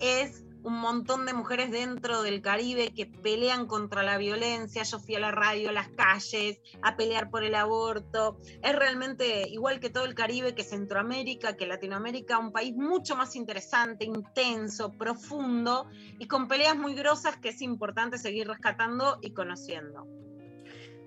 es 0.00 0.44
un 0.62 0.80
montón 0.80 1.26
de 1.26 1.32
mujeres 1.32 1.70
dentro 1.70 2.22
del 2.22 2.42
Caribe 2.42 2.92
que 2.94 3.06
pelean 3.06 3.66
contra 3.66 4.02
la 4.02 4.18
violencia. 4.18 4.82
Yo 4.82 4.98
fui 4.98 5.14
a 5.14 5.20
la 5.20 5.30
radio, 5.30 5.70
a 5.70 5.72
las 5.72 5.88
calles, 5.88 6.60
a 6.82 6.96
pelear 6.96 7.30
por 7.30 7.44
el 7.44 7.54
aborto. 7.54 8.38
Es 8.62 8.76
realmente, 8.76 9.48
igual 9.48 9.80
que 9.80 9.90
todo 9.90 10.04
el 10.04 10.14
Caribe, 10.14 10.54
que 10.54 10.64
Centroamérica, 10.64 11.56
que 11.56 11.66
Latinoamérica, 11.66 12.38
un 12.38 12.52
país 12.52 12.74
mucho 12.74 13.16
más 13.16 13.36
interesante, 13.36 14.04
intenso, 14.04 14.92
profundo 14.92 15.86
y 16.18 16.26
con 16.26 16.48
peleas 16.48 16.76
muy 16.76 16.94
grosas 16.94 17.36
que 17.36 17.50
es 17.50 17.62
importante 17.62 18.18
seguir 18.18 18.48
rescatando 18.48 19.18
y 19.22 19.32
conociendo. 19.32 20.06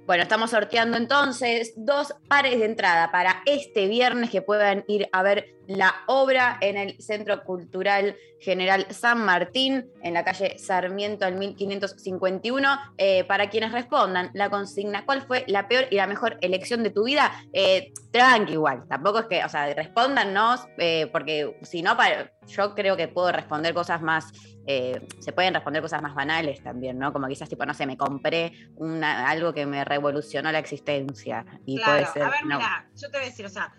Bueno, 0.05 0.24
estamos 0.24 0.51
sorteando 0.51 0.98
entonces 0.98 1.74
dos 1.77 2.13
pares 2.27 2.60
de 2.60 2.65
entrada 2.65 3.10
para 3.10 3.41
este 3.45 3.88
viernes 3.88 4.29
que 4.29 4.41
puedan 4.41 4.83
ir 4.89 5.07
a 5.13 5.24
ver 5.24 5.55
la 5.65 5.95
obra 6.07 6.57
en 6.60 6.75
el 6.75 7.01
Centro 7.01 7.45
Cultural 7.45 8.17
General 8.43 8.85
San 8.89 9.23
Martín, 9.25 9.89
en 10.03 10.13
la 10.13 10.23
calle 10.23 10.57
Sarmiento 10.59 11.25
al 11.25 11.35
1551. 11.35 12.77
Eh, 12.97 13.23
para 13.23 13.50
quienes 13.50 13.71
respondan 13.71 14.29
la 14.33 14.50
consigna, 14.50 15.05
¿cuál 15.05 15.21
fue 15.21 15.43
la 15.47 15.67
peor 15.67 15.85
y 15.91 15.95
la 15.95 16.07
mejor 16.07 16.38
elección 16.41 16.83
de 16.83 16.89
tu 16.89 17.05
vida? 17.05 17.31
Eh, 17.53 17.91
tranqui 18.12 18.53
igual, 18.53 18.83
tampoco 18.88 19.19
es 19.19 19.25
que, 19.25 19.43
o 19.43 19.50
sea, 19.50 19.73
respóndannos, 19.73 20.67
eh, 20.77 21.07
porque 21.12 21.57
si 21.63 21.81
no, 21.81 21.95
para- 21.97 22.31
yo 22.47 22.75
creo 22.75 22.97
que 22.97 23.07
puedo 23.07 23.31
responder 23.31 23.73
cosas 23.73 24.01
más, 24.01 24.31
eh, 24.67 25.07
se 25.19 25.31
pueden 25.31 25.53
responder 25.53 25.81
cosas 25.81 26.01
más 26.01 26.13
banales 26.13 26.62
también, 26.62 27.00
¿no? 27.00 27.12
Como 27.13 27.27
quizás, 27.27 27.50
tipo, 27.50 27.65
no 27.65 27.73
sé, 27.73 27.85
me 27.85 27.97
compré 27.97 28.51
una- 28.75 29.29
algo 29.29 29.53
que 29.53 29.65
me 29.65 29.83
revolucionó 29.85 30.51
la 30.51 30.59
existencia. 30.59 31.45
Y 31.65 31.77
claro, 31.77 31.91
puede 32.01 32.13
ser. 32.13 32.23
a 32.23 32.29
ver, 32.29 32.45
no. 32.45 32.57
mira, 32.57 32.88
yo 32.95 33.09
te 33.09 33.17
voy 33.17 33.25
a 33.27 33.29
decir, 33.29 33.45
o 33.45 33.50
sea, 33.50 33.73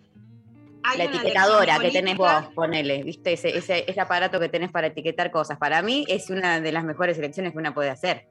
la 0.96 1.04
etiquetadora 1.04 1.78
que 1.78 1.90
tenés 1.90 2.16
vos, 2.16 2.46
ponele, 2.54 3.02
¿viste? 3.02 3.32
Ese, 3.32 3.56
ese, 3.56 3.84
ese 3.88 4.00
aparato 4.00 4.38
que 4.38 4.48
tenés 4.48 4.70
para 4.70 4.88
etiquetar 4.88 5.30
cosas. 5.30 5.58
Para 5.58 5.82
mí 5.82 6.04
es 6.08 6.30
una 6.30 6.60
de 6.60 6.72
las 6.72 6.84
mejores 6.84 7.18
elecciones 7.18 7.52
que 7.52 7.58
una 7.58 7.74
puede 7.74 7.90
hacer. 7.90 8.28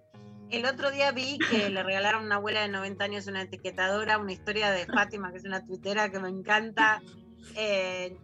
El 0.49 0.65
otro 0.65 0.91
día 0.91 1.11
vi 1.11 1.39
que 1.39 1.69
le 1.69 1.81
regalaron 1.81 2.21
a 2.21 2.25
una 2.25 2.35
abuela 2.35 2.61
de 2.61 2.67
90 2.69 3.03
años 3.03 3.27
una 3.27 3.41
etiquetadora, 3.41 4.19
una 4.19 4.33
historia 4.33 4.71
de 4.71 4.85
Fátima, 4.85 5.31
que 5.31 5.37
es 5.39 5.45
una 5.45 5.65
tuitera 5.65 6.09
que 6.09 6.19
me 6.19 6.29
encanta. 6.29 7.01
eh, 7.55 8.15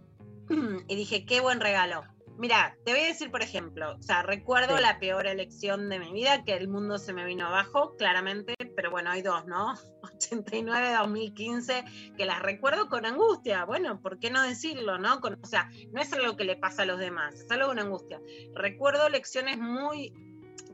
y 0.88 0.96
dije, 0.96 1.26
qué 1.26 1.42
buen 1.42 1.60
regalo. 1.60 2.04
Mira, 2.40 2.78
te 2.86 2.94
voy 2.94 3.02
a 3.02 3.08
decir, 3.08 3.30
por 3.32 3.42
ejemplo, 3.44 3.96
o 3.98 4.02
sea, 4.02 4.24
recuerdo 4.24 4.78
Sí. 4.78 4.82
la 4.82 4.98
peor 4.98 5.28
elección 5.28 5.90
de 5.90 6.00
mi 6.00 6.14
vida, 6.14 6.46
que 6.46 6.54
el 6.54 6.70
mundo 6.70 6.98
se 6.98 7.12
me 7.12 7.26
vino 7.26 7.46
abajo, 7.48 7.98
claramente, 7.98 8.56
pero 8.78 8.90
bueno, 8.92 9.12
hay 9.12 9.22
dos, 9.22 9.46
¿no? 9.46 9.74
89, 10.04 10.94
2015, 10.94 11.84
que 12.18 12.26
las 12.26 12.42
recuerdo 12.42 12.88
con 12.88 13.06
angustia. 13.06 13.66
Bueno, 13.66 14.02
¿por 14.02 14.20
qué 14.20 14.32
no 14.32 14.42
decirlo, 14.42 14.98
no? 14.98 15.20
Con- 15.20 15.38
o 15.42 15.46
sea, 15.46 15.70
no 15.92 16.02
es 16.02 16.14
algo 16.14 16.38
que 16.38 16.46
le 16.46 16.56
pasa 16.56 16.84
a 16.84 16.86
los 16.86 16.98
demás, 16.98 17.36
es 17.36 17.52
algo 17.52 17.68
con 17.68 17.80
angustia. 17.80 18.22
Recuerdo 18.56 19.06
elecciones 19.08 19.58
muy 19.58 20.14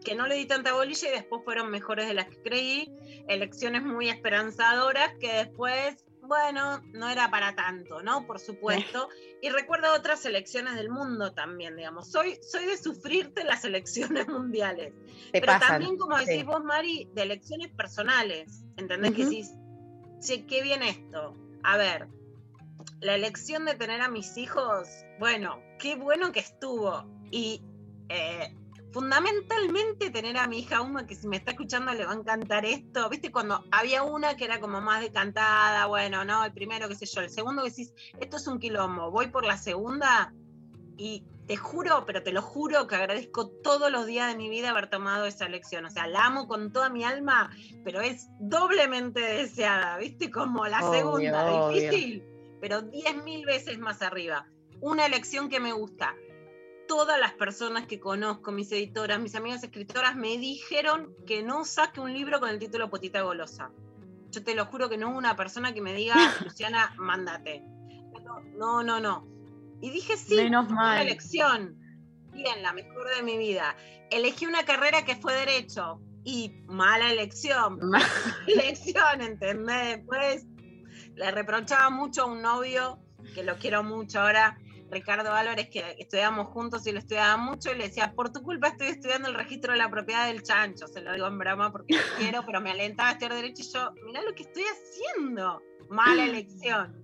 que 0.04 0.14
no 0.14 0.28
le 0.28 0.36
di 0.36 0.46
tanta 0.46 0.74
bolilla 0.74 1.08
y 1.08 1.12
después 1.12 1.42
fueron 1.44 1.72
mejores 1.72 2.08
de 2.08 2.14
las 2.14 2.28
que 2.28 2.40
creí, 2.44 2.94
elecciones 3.28 3.82
muy 3.82 4.08
esperanzadoras 4.10 5.14
que 5.20 5.34
después, 5.34 6.05
bueno, 6.27 6.82
no 6.94 7.10
era 7.10 7.29
para 7.29 7.55
tanto, 7.55 8.01
¿no? 8.01 8.25
Por 8.25 8.39
supuesto. 8.39 9.10
Y 9.41 9.50
recuerdo 9.50 9.94
otras 9.94 10.25
elecciones 10.25 10.74
del 10.74 10.89
mundo 10.89 11.34
también, 11.34 11.75
digamos. 11.75 12.08
Soy, 12.08 12.39
soy 12.41 12.65
de 12.65 12.77
sufrirte 12.77 13.44
las 13.44 13.63
elecciones 13.63 14.27
mundiales. 14.27 14.91
Te 15.32 15.39
Pero 15.39 15.46
pasan, 15.46 15.67
también, 15.67 15.98
como 15.98 16.17
decís 16.17 16.38
sí. 16.38 16.44
vos, 16.44 16.63
Mari, 16.63 17.12
de 17.13 17.22
elecciones 17.22 17.72
personales. 17.72 18.63
¿Entendés 18.77 19.13
que 19.13 19.25
decís, 19.25 19.51
che, 20.20 20.48
qué 20.48 20.63
bien 20.63 20.82
esto? 20.82 21.36
A 21.62 21.77
ver, 21.77 22.08
la 23.01 23.13
elección 23.13 23.65
de 23.65 23.75
tener 23.75 24.01
a 24.01 24.10
mis 24.10 24.36
hijos, 24.38 24.88
bueno, 25.20 25.62
qué 25.77 25.96
bueno 25.96 26.32
que 26.32 26.39
estuvo. 26.39 27.05
Y 27.29 27.62
eh, 28.10 28.55
fundamentalmente 28.96 30.10
tener 30.10 30.38
a 30.38 30.48
mi 30.48 30.60
hija 30.60 30.82
Uma, 30.82 31.06
que 31.06 31.16
si 31.16 31.28
me 31.28 31.36
está 31.36 31.52
escuchando 31.52 31.94
le 31.94 32.06
va 32.06 32.14
a 32.14 32.16
encantar 32.16 32.66
esto. 32.66 33.10
¿Viste? 33.10 33.30
Cuando 33.30 33.62
había 33.70 34.04
una 34.04 34.38
que 34.38 34.46
era 34.46 34.62
como 34.62 34.80
más 34.80 35.02
decantada, 35.02 35.86
bueno, 35.88 36.24
no, 36.24 36.46
el 36.46 36.54
primero, 36.54 36.88
qué 36.88 36.96
sé 36.96 37.06
yo, 37.06 37.20
el 37.20 37.30
segundo 37.30 37.62
que 37.64 37.72
decís, 37.72 37.94
esto 38.22 38.38
es 38.38 38.48
un 38.48 38.58
quilombo, 38.58 39.12
voy 39.12 39.28
por 39.28 39.44
la 39.44 39.58
segunda 39.58 40.34
y 40.96 41.25
te 41.46 41.58
juro, 41.58 42.06
pero 42.06 42.24
te 42.24 42.32
lo 42.32 42.42
juro 42.42 42.88
que 42.88 42.96
agradezco 42.96 43.50
todos 43.50 43.92
los 43.92 44.06
días 44.06 44.32
de 44.32 44.38
mi 44.38 44.50
vida 44.50 44.70
haber 44.70 44.90
tomado 44.90 45.25
esa 45.25 45.46
elección. 45.46 45.84
O 45.84 45.90
sea, 45.90 46.08
la 46.08 46.28
amo 46.28 46.48
con 46.48 46.72
toda 46.72 46.90
mi 46.90 47.04
alma, 47.04 47.52
pero 47.84 48.00
es 48.00 48.30
doblemente 48.40 49.20
deseada, 49.20 49.98
¿viste? 49.98 50.32
Como 50.32 50.66
la 50.68 50.80
Obvio, 50.80 51.00
segunda, 51.00 51.46
obvio. 51.52 51.82
difícil, 51.82 52.24
pero 52.62 52.82
diez 52.82 53.22
mil 53.25 53.46
veces 53.46 53.78
más 53.78 54.02
arriba. 54.02 54.48
Una 54.80 55.06
elección 55.06 55.50
que 55.50 55.60
me 55.60 55.74
gusta. 55.74 56.16
Todas 56.88 57.20
las 57.20 57.34
personas 57.34 57.88
que 57.88 58.00
conozco, 58.00 58.51
mis 58.51 58.72
editoras, 58.72 59.20
mis 59.20 59.36
amigas 59.36 59.63
escritoras, 59.63 60.15
me 60.15 60.38
dijeron 60.38 61.13
que 61.25 61.42
no 61.44 61.65
saque 61.65 62.00
un 62.00 62.13
libro 62.13 62.39
con 62.39 62.50
el 62.50 62.60
título 62.60 62.89
Potita 62.89 63.22
Golosa. 63.22 63.72
Yo 64.32 64.44
te 64.44 64.54
lo 64.54 64.65
juro 64.65 64.89
que 64.89 64.98
no 64.98 65.10
hubo 65.10 65.18
una 65.18 65.36
persona 65.36 65.74
que 65.74 65.82
me 65.82 65.94
diga, 65.94 66.15
Luciana, 66.44 66.94
mándate. 66.98 67.63
No, 68.24 68.84
no, 68.84 68.84
no. 68.84 69.00
no. 69.00 69.27
Y 69.82 69.89
dije, 69.89 70.18
sí, 70.18 70.36
Menos 70.36 70.70
una 70.72 71.01
elección. 71.01 71.77
Bien, 72.32 72.62
la 72.62 72.74
mejor 72.74 73.08
de 73.15 73.24
mi 73.24 73.38
vida. 73.38 73.75
Elegí 74.12 74.46
una 74.46 74.63
carrera 74.63 75.06
que 75.06 75.15
fue 75.15 75.34
derecho. 75.34 76.01
Y 76.24 76.51
mala 76.68 77.12
elección. 77.12 77.80
Ma- 77.89 78.01
elección, 78.48 79.22
¿entendés? 79.22 79.98
Después 79.98 80.46
le 81.15 81.32
reprochaba 81.32 81.89
mucho 81.89 82.24
a 82.24 82.25
un 82.25 82.42
novio, 82.42 83.00
que 83.34 83.44
lo 83.44 83.56
quiero 83.58 83.84
mucho 83.84 84.22
ahora, 84.22 84.58
Ricardo 84.89 85.34
Álvarez, 85.34 85.70
que 85.70 85.96
estudiamos 85.98 86.48
juntos 86.48 86.86
y 86.88 86.92
lo 86.92 87.00
estudiaba 87.00 87.38
mucho, 87.38 87.72
y 87.72 87.77
le 87.77 87.86
decía, 87.86 88.13
por 88.13 88.32
tu 88.32 88.42
culpa 88.42 88.68
estoy 88.70 88.88
estudiando 88.88 89.27
el 89.30 89.36
registro 89.36 89.72
de 89.74 89.80
la 89.80 89.89
propiedad 89.89 90.27
del 90.27 90.44
chancho. 90.44 90.88
Se 90.88 91.01
lo 91.01 91.13
digo 91.13 91.27
en 91.27 91.38
broma 91.38 91.72
porque 91.72 91.96
lo 91.96 92.01
quiero, 92.39 92.46
pero 92.46 92.62
me 92.62 92.72
alentaba 92.72 93.10
a 93.10 93.12
estudiar 93.13 93.34
derecho 93.36 93.63
y 93.63 93.74
yo, 93.74 93.92
mirá 94.06 94.22
lo 94.22 94.34
que 94.34 94.44
estoy 94.44 94.63
haciendo. 94.63 95.62
Mala 95.89 96.25
elección. 96.25 96.96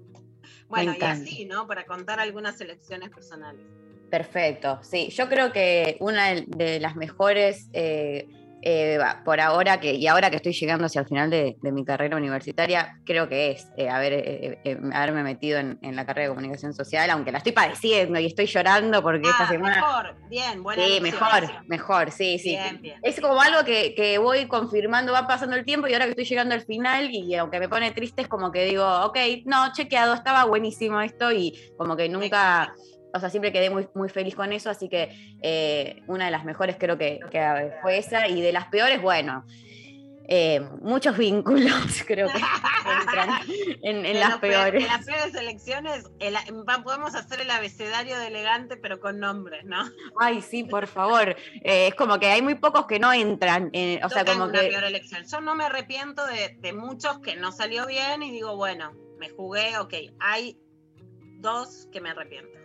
Bueno, 0.67 0.93
y 0.97 1.03
así, 1.03 1.45
¿no? 1.45 1.67
Para 1.67 1.85
contar 1.85 2.19
algunas 2.19 2.59
elecciones 2.61 3.09
personales. 3.09 3.65
Perfecto, 4.09 4.79
sí. 4.83 5.09
Yo 5.09 5.27
creo 5.29 5.51
que 5.51 5.97
una 6.00 6.29
de- 6.33 6.45
de 6.47 6.79
las 6.79 6.95
mejores, 6.95 7.69
eh, 7.73 8.27
eh, 8.62 9.00
por 9.25 9.39
ahora, 9.39 9.80
que, 9.80 9.94
y 9.94 10.08
ahora 10.08 10.30
que 10.30 10.36
estoy 10.38 10.53
llegando 10.53 10.86
hacia 10.86 11.01
el 11.01 11.08
final 11.08 11.30
de, 11.30 11.58
de 11.62 11.72
mi 11.72 11.84
carrera 11.86 12.18
universitaria, 12.18 12.98
creo 13.06 13.27
que 13.27 13.51
es 13.51 13.68
eh, 13.77 13.89
haber, 13.89 14.13
eh, 14.13 14.60
eh, 14.63 14.77
haberme 14.94 15.24
metido 15.24 15.60
en, 15.60 15.80
en 15.82 15.96
la 15.96 16.06
carrera 16.06 16.30
de 16.30 16.36
comunicación 16.36 16.74
social, 16.74 17.10
aunque 17.10 17.32
la 17.32 17.39
estoy 17.39 17.51
padeciendo 17.53 18.20
y 18.20 18.25
estoy 18.27 18.46
llorando 18.46 19.01
porque 19.01 19.30
esta 19.30 19.44
Ah, 19.46 19.50
semana... 19.50 19.75
mejor, 19.75 20.15
bien, 20.30 20.63
buena 20.63 20.84
Sí, 20.84 20.98
elección. 20.98 21.22
mejor, 21.24 21.65
mejor, 21.68 22.12
sí, 22.12 22.39
sí. 22.39 22.50
Bien, 22.51 22.82
bien. 22.82 23.00
Es 23.03 23.20
como 23.20 23.39
algo 23.41 23.63
que, 23.65 23.94
que 23.96 24.18
voy 24.18 24.48
confirmando, 24.48 25.12
va 25.13 25.27
pasando 25.27 25.56
el 25.56 25.65
tiempo 25.65 25.88
y 25.88 25.94
ahora 25.94 26.06
que 26.06 26.12
estoy 26.12 26.25
llegando 26.25 26.56
al 26.56 26.62
final 26.62 27.10
y 27.12 27.36
aunque 27.36 27.60
me 27.60 27.68
pone 27.70 27.91
triste 27.91 28.22
es 28.24 28.27
como 28.27 28.51
que 28.51 28.65
digo, 28.65 28.86
ok, 29.06 29.18
no, 29.46 29.72
chequeado, 29.74 30.13
estaba 30.13 30.46
buenísimo 30.46 31.01
esto 31.01 31.32
y 31.32 31.60
como 31.77 31.96
que 31.96 32.10
nunca, 32.10 32.74
o 33.13 33.20
sea, 33.20 33.30
siempre 33.30 33.51
quedé 33.51 33.70
muy, 33.70 33.88
muy 33.94 34.10
feliz 34.10 34.36
con 34.36 34.51
eso, 34.53 34.70
así 34.70 34.89
que 34.89 35.38
eh, 35.41 36.01
una 36.08 36.25
de 36.25 36.32
las 36.32 36.46
mejores 36.46 36.77
creo 36.80 36.98
que, 36.98 37.20
que 37.32 37.72
fue 37.82 37.98
esa 37.98 38.27
y 38.27 38.41
de 38.41 38.51
las 38.51 38.68
peores, 38.68 39.01
bueno, 39.01 39.46
eh, 40.34 40.62
muchos 40.82 41.18
vínculos 41.18 41.74
creo 42.08 42.27
que 42.30 42.38
entran 43.01 43.30
en, 43.82 44.06
en 44.06 44.20
las 44.20 44.38
peores. 44.38 44.82
De 44.82 44.88
las 44.88 45.06
peores 45.06 45.36
elecciones, 45.36 46.06
el- 46.20 46.38
podemos 46.86 47.15
hacer 47.15 47.41
el 47.41 47.51
abecedario 47.51 48.18
de 48.18 48.27
elegante, 48.27 48.77
pero 48.77 49.01
con 49.01 49.20
nombres, 49.20 49.65
¿no? 49.65 49.84
Ay, 50.20 50.41
sí, 50.41 50.63
por 50.63 50.88
favor. 50.88 51.36
Eh, 51.63 51.88
es 51.88 51.96
como 51.96 52.18
que 52.18 52.27
hay 52.27 52.41
muy 52.41 52.56
pocos 52.56 52.86
que 52.86 52.98
no 53.00 53.12
entran, 53.12 53.72
o 53.74 53.74
Yo 53.74 54.10
sea, 54.10 54.24
como 54.24 54.46
una 54.46 54.62
que... 54.62 54.70
peor 54.70 54.84
elección. 54.86 55.25
Yo 55.30 55.41
no 55.41 55.53
me 55.56 55.65
arrepiento 55.65 56.25
de, 56.25 56.56
de 56.60 56.72
muchos 56.72 57.20
que 57.20 57.36
no 57.36 57.51
salió 57.51 57.86
bien 57.88 58.24
y 58.24 58.32
digo, 58.32 58.56
bueno, 58.56 58.94
me 59.20 59.30
jugué, 59.30 59.77
ok. 59.80 59.94
Hay 60.20 60.58
dos 61.39 61.89
que 61.91 62.00
me 62.00 62.12
arrepiento. 62.12 62.58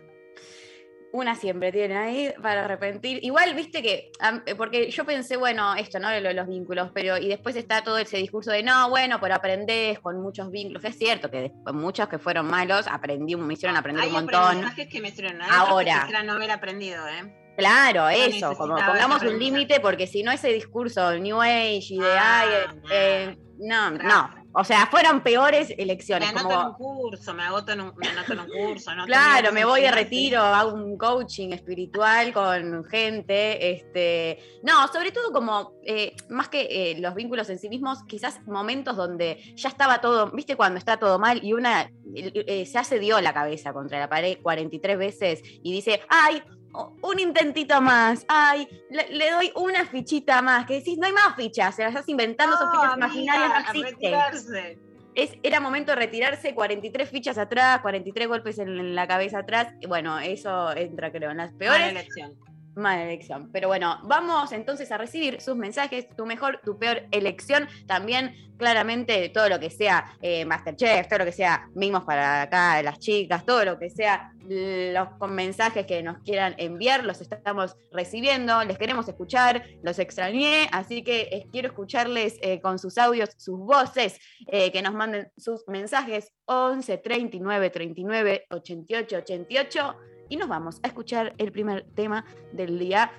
Una 1.13 1.35
siempre 1.35 1.71
tiene 1.71 1.97
ahí 1.97 2.33
para 2.43 2.65
arrepentir. 2.65 3.19
Igual, 3.23 3.55
viste 3.55 3.81
que, 3.81 4.11
eh, 4.45 4.55
porque 4.55 4.91
yo 4.91 5.05
pensé, 5.05 5.37
bueno, 5.37 5.73
esto, 5.75 5.99
¿no? 5.99 6.09
Lo 6.19 6.27
de 6.27 6.33
los 6.33 6.47
vínculos, 6.47 6.91
pero 6.93 7.17
y 7.17 7.29
después 7.29 7.55
está 7.55 7.81
todo 7.81 7.97
ese 7.97 8.17
discurso 8.17 8.51
de, 8.51 8.61
no, 8.61 8.89
bueno, 8.89 9.17
pero 9.21 9.35
aprendés 9.35 9.99
con 9.99 10.21
muchos 10.21 10.51
vínculos. 10.51 10.83
Es 10.83 10.97
cierto 10.97 11.31
que 11.31 11.43
después, 11.43 11.73
muchos 11.73 12.09
que 12.09 12.19
fueron 12.19 12.45
malos, 12.47 12.87
aprendí, 12.91 13.37
me 13.37 13.53
hicieron 13.53 13.77
aprender 13.77 14.03
Hay 14.03 14.09
un 14.09 14.15
montón. 14.15 14.41
aprendizajes 14.43 14.87
que 14.89 15.01
me 15.01 15.07
hicieron. 15.07 15.41
Hay 15.41 15.47
otros 15.47 15.63
que 15.65 15.71
Ahora. 15.71 15.99
quisiera 16.01 16.23
no 16.23 16.33
haber 16.33 16.51
aprendido, 16.51 17.07
¿eh? 17.07 17.33
Claro, 17.57 18.09
eso, 18.09 18.53
como 18.55 18.75
pongamos 18.75 19.23
un 19.23 19.39
límite, 19.39 19.79
porque 19.79 20.05
si 20.05 20.21
no 20.23 20.31
ese 20.31 20.49
discurso 20.49 21.17
New 21.17 21.41
Age 21.41 21.79
y 21.89 21.99
de, 21.99 22.05
Ah, 22.19 22.41
ay, 22.41 22.49
eh, 22.49 22.81
eh, 22.91 23.37
no, 23.59 23.91
no. 23.91 24.29
O 24.59 24.63
sea, 24.63 24.87
fueron 24.87 25.21
peores 25.21 25.69
Me 25.69 25.75
elecciones. 25.83 26.29
anoto 26.29 26.47
como- 26.47 26.61
en 26.61 26.67
un 26.67 26.73
curso, 26.73 27.33
me 27.35 27.43
agoto 27.43 27.71
en 27.73 27.81
un, 27.81 27.93
me 27.95 28.07
anoto 28.07 28.33
en 28.33 28.39
un 28.39 28.47
curso. 28.47 28.89
anoto 28.89 29.05
Claro, 29.07 29.51
me 29.51 29.63
voy 29.65 29.81
de 29.81 29.91
retiro, 29.91 30.41
hago 30.41 30.73
un 30.73 30.97
coaching 30.97 31.51
espiritual 31.51 32.33
con 32.33 32.83
gente. 32.85 33.71
Este, 33.71 34.39
no, 34.63 34.87
sobre 34.87 35.11
todo 35.11 35.31
como, 35.31 35.73
eh, 35.85 36.15
más 36.29 36.49
que 36.49 36.61
eh, 36.91 36.99
los 36.99 37.13
vínculos 37.13 37.49
en 37.51 37.59
sí 37.59 37.69
mismos, 37.69 38.03
quizás 38.07 38.41
momentos 38.47 38.95
donde 38.97 39.53
ya 39.55 39.69
estaba 39.69 40.01
todo, 40.01 40.31
viste 40.31 40.55
cuando 40.55 40.79
está 40.79 40.97
todo 40.97 41.19
mal 41.19 41.39
y 41.43 41.53
una 41.53 41.91
eh, 42.15 42.65
se 42.65 42.77
hace 42.79 42.97
dio 42.99 43.21
la 43.21 43.33
cabeza 43.33 43.73
contra 43.73 43.99
la 43.99 44.09
pared 44.09 44.39
43 44.41 44.97
veces 44.97 45.41
y 45.61 45.71
dice, 45.71 46.01
ay, 46.09 46.41
un 46.73 47.19
intentito 47.19 47.81
más. 47.81 48.25
Ay, 48.27 48.67
le, 48.89 49.09
le 49.09 49.31
doy 49.31 49.51
una 49.55 49.85
fichita 49.85 50.41
más. 50.41 50.65
Que 50.65 50.75
decís, 50.75 50.97
no 50.97 51.07
hay 51.07 51.13
más 51.13 51.35
fichas, 51.35 51.75
se 51.75 51.83
las 51.83 51.91
estás 51.91 52.09
inventando, 52.09 52.57
son 52.57 52.67
No, 52.67 52.71
fichas 52.73 52.93
amiga, 52.93 53.07
imaginarias, 53.07 53.73
no 53.73 53.81
existen. 53.87 54.87
Es, 55.15 55.31
era 55.41 55.59
momento 55.59 55.91
de 55.93 55.95
retirarse, 55.95 56.53
43 56.53 57.09
fichas 57.09 57.39
atrás, 57.39 57.81
43 57.81 58.27
golpes 58.27 58.59
en, 58.59 58.69
en 58.69 58.93
la 58.95 59.07
cabeza 59.07 59.39
atrás. 59.39 59.73
y 59.81 59.87
Bueno, 59.87 60.19
eso 60.19 60.75
entra, 60.75 61.11
creo, 61.11 61.31
en 61.31 61.37
las 61.37 61.53
Mala 61.53 61.57
peores. 61.57 61.89
elección. 61.89 62.35
Mala 62.77 63.05
elección. 63.05 63.49
Pero 63.51 63.69
bueno, 63.69 63.99
vamos 64.03 64.51
entonces 64.51 64.91
a 64.91 64.99
recibir 64.99 65.41
sus 65.41 65.55
mensajes, 65.55 66.07
tu 66.15 66.27
mejor, 66.27 66.61
tu 66.63 66.77
peor 66.77 67.07
elección. 67.09 67.67
También, 67.87 68.35
claramente, 68.55 69.29
todo 69.29 69.49
lo 69.49 69.59
que 69.59 69.71
sea 69.71 70.15
eh, 70.21 70.45
Masterchef, 70.45 71.07
todo 71.07 71.19
lo 71.19 71.25
que 71.25 71.31
sea 71.31 71.67
Mimos 71.73 72.03
para 72.03 72.43
acá, 72.43 72.79
las 72.83 72.99
chicas, 72.99 73.43
todo 73.47 73.65
lo 73.65 73.79
que 73.79 73.89
sea 73.89 74.31
los 74.47 75.07
mensajes 75.27 75.87
que 75.87 76.03
nos 76.03 76.19
quieran 76.19 76.53
enviar, 76.59 77.03
los 77.03 77.19
estamos 77.19 77.75
recibiendo, 77.91 78.63
les 78.63 78.77
queremos 78.77 79.09
escuchar, 79.09 79.65
los 79.81 79.97
extrañé, 79.97 80.69
así 80.71 81.03
que 81.03 81.21
eh, 81.31 81.47
quiero 81.51 81.69
escucharles 81.69 82.37
eh, 82.41 82.61
con 82.61 82.77
sus 82.77 82.99
audios, 82.99 83.31
sus 83.37 83.57
voces, 83.57 84.19
que 84.47 84.81
nos 84.83 84.93
manden 84.93 85.31
sus 85.35 85.67
mensajes 85.67 86.31
11 86.45 86.99
39 86.99 87.69
39 87.71 88.45
88 88.51 89.17
88 89.17 89.95
y 90.29 90.37
nos 90.37 90.47
vamos 90.47 90.79
a 90.83 90.87
escuchar 90.87 91.33
el 91.37 91.51
primer 91.51 91.85
tema 91.95 92.25
del 92.51 92.77
día. 92.79 93.11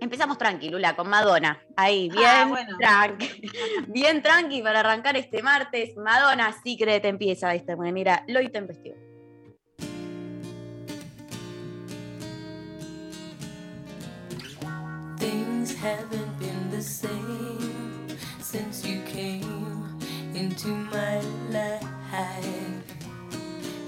Empezamos 0.00 0.38
tranqui, 0.38 0.70
Lula, 0.70 0.96
con 0.96 1.08
Madonna. 1.10 1.60
Ahí, 1.76 2.08
bien 2.08 2.24
Ah, 2.26 2.46
bueno. 2.48 2.76
tranqui. 2.78 3.50
Bien 3.88 4.22
tranqui 4.22 4.62
para 4.62 4.80
arrancar 4.80 5.16
este 5.16 5.42
martes. 5.42 5.94
Madonna 5.96 6.52
Secret 6.64 7.04
empieza 7.04 7.50
de 7.50 7.56
esta 7.56 7.76
manera. 7.76 8.24
Lo 8.26 8.40
intempestivo. 8.40 8.96
Things 15.18 15.74
haven't 15.74 16.38
been 16.38 16.70
the 16.70 16.82
same 16.82 18.08
since 18.40 18.86
you 18.86 19.02
came 19.02 19.98
into 20.34 20.68
my 20.68 21.20
life. 21.50 21.84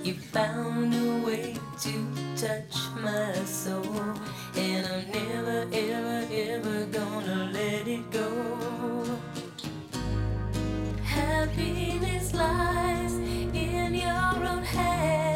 You 0.04 0.14
found 0.14 0.92
a 0.92 1.24
way 1.24 1.54
to 1.82 1.92
touch 2.36 2.74
my 3.00 3.32
soul, 3.44 3.84
and 4.56 4.84
I'm 4.84 5.10
never, 5.12 5.68
ever, 5.72 6.26
ever 6.32 6.86
gonna 6.86 7.50
let 7.52 7.86
it 7.86 8.10
go. 8.10 8.28
Happiness 11.04 12.34
lies 12.34 13.14
in 13.14 13.94
your 13.94 14.44
own 14.44 14.64
hand. 14.64 15.31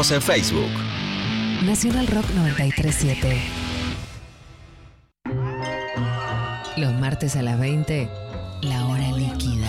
Estamos 0.00 0.12
en 0.12 0.22
Facebook. 0.22 0.70
Nacional 1.62 2.06
Rock 2.06 2.24
937. 2.34 3.38
Los 6.78 6.94
martes 6.94 7.36
a 7.36 7.42
las 7.42 7.60
20, 7.60 8.08
la 8.62 8.86
hora 8.86 9.12
líquida. 9.12 9.68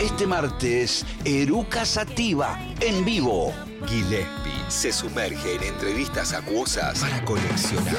Este 0.00 0.24
martes, 0.24 1.04
Eruca 1.24 1.84
Sativa, 1.84 2.56
en 2.78 3.04
vivo. 3.04 3.52
Gillespie 3.88 4.52
se 4.68 4.92
sumerge 4.92 5.56
en 5.56 5.64
entrevistas 5.64 6.32
acuosas 6.32 7.00
para 7.00 7.24
coleccionar. 7.24 7.96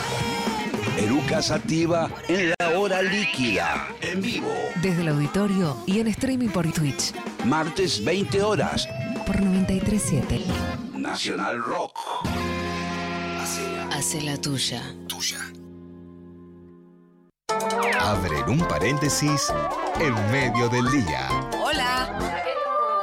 Eruca 0.98 1.42
Sativa 1.42 2.10
en 2.30 2.54
la 2.58 2.80
hora 2.80 3.02
líquida, 3.02 3.89
en 4.00 4.22
vivo. 4.22 4.54
Desde 4.82 5.02
el 5.02 5.10
auditorio 5.10 5.76
y 5.86 6.00
en 6.00 6.08
streaming 6.08 6.48
por 6.48 6.72
Twitch. 6.72 7.12
Martes 7.46 8.02
20 8.06 8.42
horas, 8.42 8.88
Por 9.26 9.42
937. 9.42 10.92
Nacional 11.13 11.62
Rock. 11.63 11.95
Hace 13.91 14.19
la 14.23 14.36
tuya. 14.36 14.82
Tuya. 15.08 15.38
Abren 18.02 18.49
un 18.49 18.67
paréntesis 18.67 19.54
en 19.99 20.15
medio 20.32 20.69
del 20.69 20.89
día. 20.89 21.30
Hola. 21.63 22.17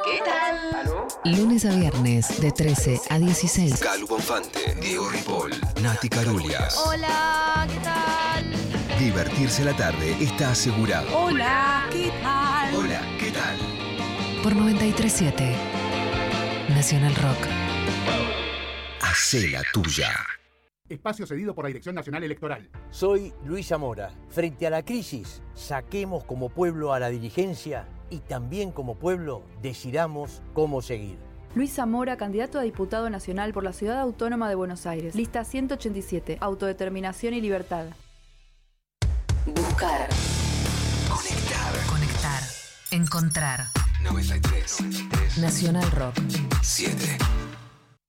¿Qué 0.05 0.21
tal? 0.25 1.37
Lunes 1.37 1.65
a 1.65 1.71
viernes 1.71 2.41
de 2.41 2.51
13 2.51 3.01
a 3.11 3.19
16. 3.21 3.79
Calu 3.79 4.09
Bonfante, 4.09 4.75
Diego 4.81 5.09
Ripoll, 5.09 5.53
Nati 5.81 6.09
Carulias. 6.09 6.83
Hola, 6.85 7.69
¿qué 7.69 7.79
tal? 7.79 8.99
Divertirse 8.99 9.65
la 9.65 9.77
tarde 9.77 10.17
está 10.21 10.51
asegurado. 10.51 11.17
Hola, 11.17 11.87
¿qué 11.93 12.11
tal? 12.21 12.75
Hola, 12.75 13.03
¿qué 13.21 13.31
tal? 13.31 13.57
Por 14.43 14.57
937. 14.57 15.55
Nacional 16.71 17.15
Rock. 17.15 17.70
Hacé 19.23 19.49
la 19.49 19.63
tuya. 19.71 20.09
Espacio 20.89 21.27
cedido 21.27 21.55
por 21.55 21.65
la 21.65 21.69
Dirección 21.69 21.95
Nacional 21.95 22.25
Electoral. 22.25 22.71
Soy 22.91 23.35
Luis 23.45 23.69
Zamora. 23.69 24.15
Frente 24.31 24.67
a 24.67 24.71
la 24.71 24.83
crisis, 24.83 25.43
saquemos 25.53 26.25
como 26.25 26.49
pueblo 26.49 26.95
a 26.95 26.99
la 26.99 27.11
dirigencia 27.11 27.87
y 28.09 28.21
también 28.21 28.73
como 28.73 28.99
pueblo 28.99 29.45
decidamos 29.61 30.41
cómo 30.55 30.81
seguir. 30.81 31.19
Luis 31.55 31.75
Zamora, 31.75 32.17
candidato 32.17 32.59
a 32.59 32.63
diputado 32.63 33.11
nacional 33.11 33.53
por 33.53 33.63
la 33.63 33.75
Ciudad 33.75 34.01
Autónoma 34.01 34.49
de 34.49 34.55
Buenos 34.55 34.87
Aires. 34.87 35.15
Lista 35.15 35.45
187, 35.45 36.39
Autodeterminación 36.41 37.35
y 37.35 37.43
Libertad. 37.43 37.89
Buscar. 39.45 40.09
Conectar. 41.11 41.87
Conectar. 41.91 42.43
Encontrar. 42.91 43.67
93. 44.03 45.39
Nacional 45.39 45.91
Rock. 45.91 46.15
7. 46.63 47.19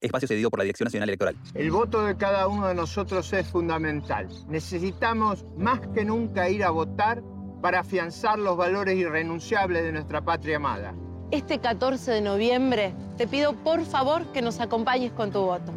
Espacio 0.02 0.28
cedido 0.28 0.50
por 0.50 0.58
la 0.58 0.64
Dirección 0.64 0.86
Nacional 0.86 1.08
Electoral. 1.08 1.36
El 1.54 1.70
voto 1.70 2.04
de 2.04 2.16
cada 2.16 2.48
uno 2.48 2.66
de 2.68 2.74
nosotros 2.74 3.32
es 3.32 3.46
fundamental. 3.46 4.28
Necesitamos 4.48 5.44
más 5.56 5.80
que 5.94 6.04
nunca 6.04 6.48
ir 6.50 6.64
a 6.64 6.70
votar 6.70 7.22
para 7.62 7.80
afianzar 7.80 8.38
los 8.38 8.56
valores 8.56 8.98
irrenunciables 8.98 9.84
de 9.84 9.92
nuestra 9.92 10.20
patria 10.22 10.56
amada. 10.56 10.94
Este 11.30 11.60
14 11.60 12.10
de 12.10 12.20
noviembre 12.20 12.94
te 13.16 13.26
pido 13.26 13.54
por 13.54 13.84
favor 13.86 14.26
que 14.32 14.42
nos 14.42 14.60
acompañes 14.60 15.12
con 15.12 15.30
tu 15.30 15.40
voto. 15.40 15.72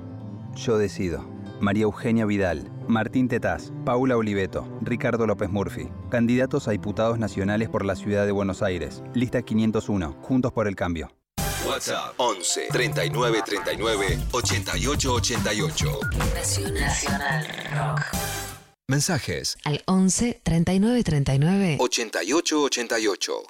Yo 0.55 0.77
decido. 0.77 1.23
María 1.61 1.83
Eugenia 1.83 2.25
Vidal, 2.25 2.69
Martín 2.87 3.29
Tetaz, 3.29 3.71
Paula 3.85 4.17
Oliveto, 4.17 4.67
Ricardo 4.81 5.25
López 5.25 5.49
Murphy. 5.49 5.87
Candidatos 6.09 6.67
a 6.67 6.71
diputados 6.71 7.19
nacionales 7.19 7.69
por 7.69 7.85
la 7.85 7.95
ciudad 7.95 8.25
de 8.25 8.33
Buenos 8.33 8.61
Aires. 8.61 9.01
Lista 9.13 9.41
501. 9.41 10.17
Juntos 10.21 10.51
por 10.51 10.67
el 10.67 10.75
cambio. 10.75 11.09
WhatsApp 11.65 12.13
11 12.19 12.67
39 12.71 13.41
39 13.45 14.17
88 14.31 15.05
88. 15.07 16.73
Nacional 16.73 17.45
Rock. 17.73 18.01
Mensajes 18.87 19.57
Al 19.63 19.81
11 19.87 20.41
39 20.43 21.03
39 21.03 21.77
88 21.79 22.53
88. 22.53 23.47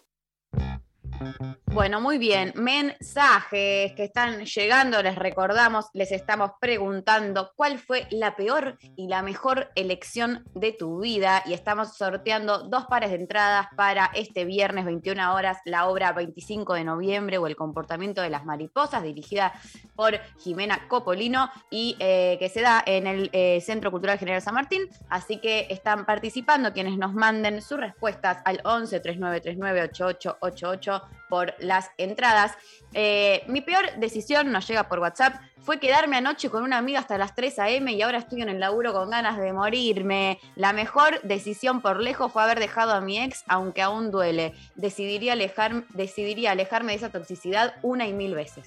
Bueno, 1.76 2.00
muy 2.00 2.18
bien. 2.18 2.54
Mensajes 2.56 3.94
que 3.94 4.04
están 4.06 4.46
llegando, 4.46 5.02
les 5.04 5.16
recordamos, 5.16 5.88
les 5.94 6.12
estamos 6.12 6.52
preguntando 6.62 7.52
cuál 7.56 7.80
fue 7.80 8.08
la 8.12 8.36
peor 8.36 8.78
y 8.96 9.08
la 9.08 9.22
mejor 9.22 9.72
elección 9.76 10.46
de 10.54 10.72
tu 10.72 11.02
vida 11.02 11.44
y 11.46 11.54
estamos 11.54 11.98
sorteando 11.98 12.60
dos 12.70 12.86
pares 12.86 13.10
de 13.10 13.18
entradas 13.18 13.68
para 13.76 14.10
este 14.14 14.46
viernes 14.46 14.86
21 14.86 15.34
horas, 15.34 15.58
la 15.66 15.88
obra 15.88 16.14
25 16.14 16.76
de 16.76 16.86
noviembre 16.86 17.38
o 17.38 17.48
el 17.48 17.56
comportamiento 17.56 18.22
de 18.22 18.30
las 18.30 18.46
mariposas, 18.46 19.04
dirigida 19.04 19.54
por 19.96 20.18
Jimena 20.40 20.88
Copolino 20.88 21.50
y 21.70 21.98
eh, 22.00 22.38
que 22.40 22.48
se 22.48 22.62
da 22.62 22.82
en 22.86 23.08
el 23.08 23.30
eh, 23.34 23.60
Centro 23.62 23.92
Cultural 23.92 24.18
General 24.18 24.42
San 24.42 24.54
Martín. 24.54 24.84
Así 25.10 25.40
que 25.40 25.68
están 25.70 26.06
participando 26.06 26.72
quienes 26.72 26.98
nos 26.98 27.14
manden 27.14 27.62
sus 27.62 27.80
respuestas 27.80 28.38
al 28.46 28.62
11 28.64 29.00
3939 29.00 29.90
8888 29.92 31.05
por 31.30 31.54
las 31.60 31.92
entradas. 31.98 32.54
Eh, 32.94 33.44
mi 33.48 33.62
peor 33.62 33.86
decisión 33.98 34.52
nos 34.52 34.68
llega 34.68 34.88
por 34.88 35.00
WhatsApp. 35.00 35.36
Fue 35.62 35.80
quedarme 35.80 36.18
anoche 36.18 36.50
con 36.50 36.64
una 36.64 36.78
amiga 36.78 37.00
hasta 37.00 37.18
las 37.18 37.34
3 37.36 37.60
a.m. 37.60 37.92
y 37.92 38.02
ahora 38.02 38.20
estoy 38.20 38.42
en 38.42 38.50
el 38.50 38.60
laburo 38.60 38.94
con 38.94 39.10
ganas 39.10 39.38
de 39.38 39.52
morirme. 39.52 40.40
La 40.56 40.74
mejor 40.74 41.22
decisión 41.24 41.82
por 41.82 42.00
lejos 42.00 42.32
fue 42.32 42.44
haber 42.44 42.60
dejado 42.60 42.94
a 42.94 43.02
mi 43.02 43.20
ex, 43.20 43.44
aunque 43.48 43.82
aún 43.82 44.12
duele. 44.12 44.54
Decidiría, 44.76 45.34
alejar, 45.34 45.88
decidiría 45.90 46.52
alejarme 46.52 46.92
de 46.92 46.98
esa 46.98 47.12
toxicidad 47.12 47.76
una 47.82 48.06
y 48.06 48.14
mil 48.14 48.36
veces. 48.36 48.66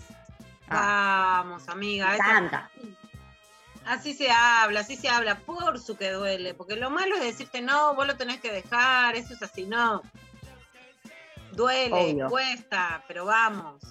Vamos, 0.68 1.68
amiga. 1.68 2.14
Encanta. 2.14 2.70
Así 3.86 4.12
se 4.12 4.30
habla, 4.30 4.80
así 4.80 4.96
se 4.96 5.08
habla, 5.08 5.38
por 5.38 5.80
su 5.80 5.96
que 5.96 6.10
duele. 6.10 6.52
Porque 6.52 6.76
lo 6.76 6.90
malo 6.90 7.14
es 7.14 7.22
decirte, 7.22 7.62
no, 7.62 7.94
vos 7.94 8.06
lo 8.06 8.16
tenés 8.16 8.38
que 8.38 8.52
dejar, 8.52 9.16
eso 9.16 9.32
es 9.32 9.42
así, 9.42 9.64
no. 9.64 10.02
Duele, 11.52 11.92
Obvio. 12.12 12.28
cuesta, 12.28 13.02
pero 13.08 13.24
vamos. 13.24 13.82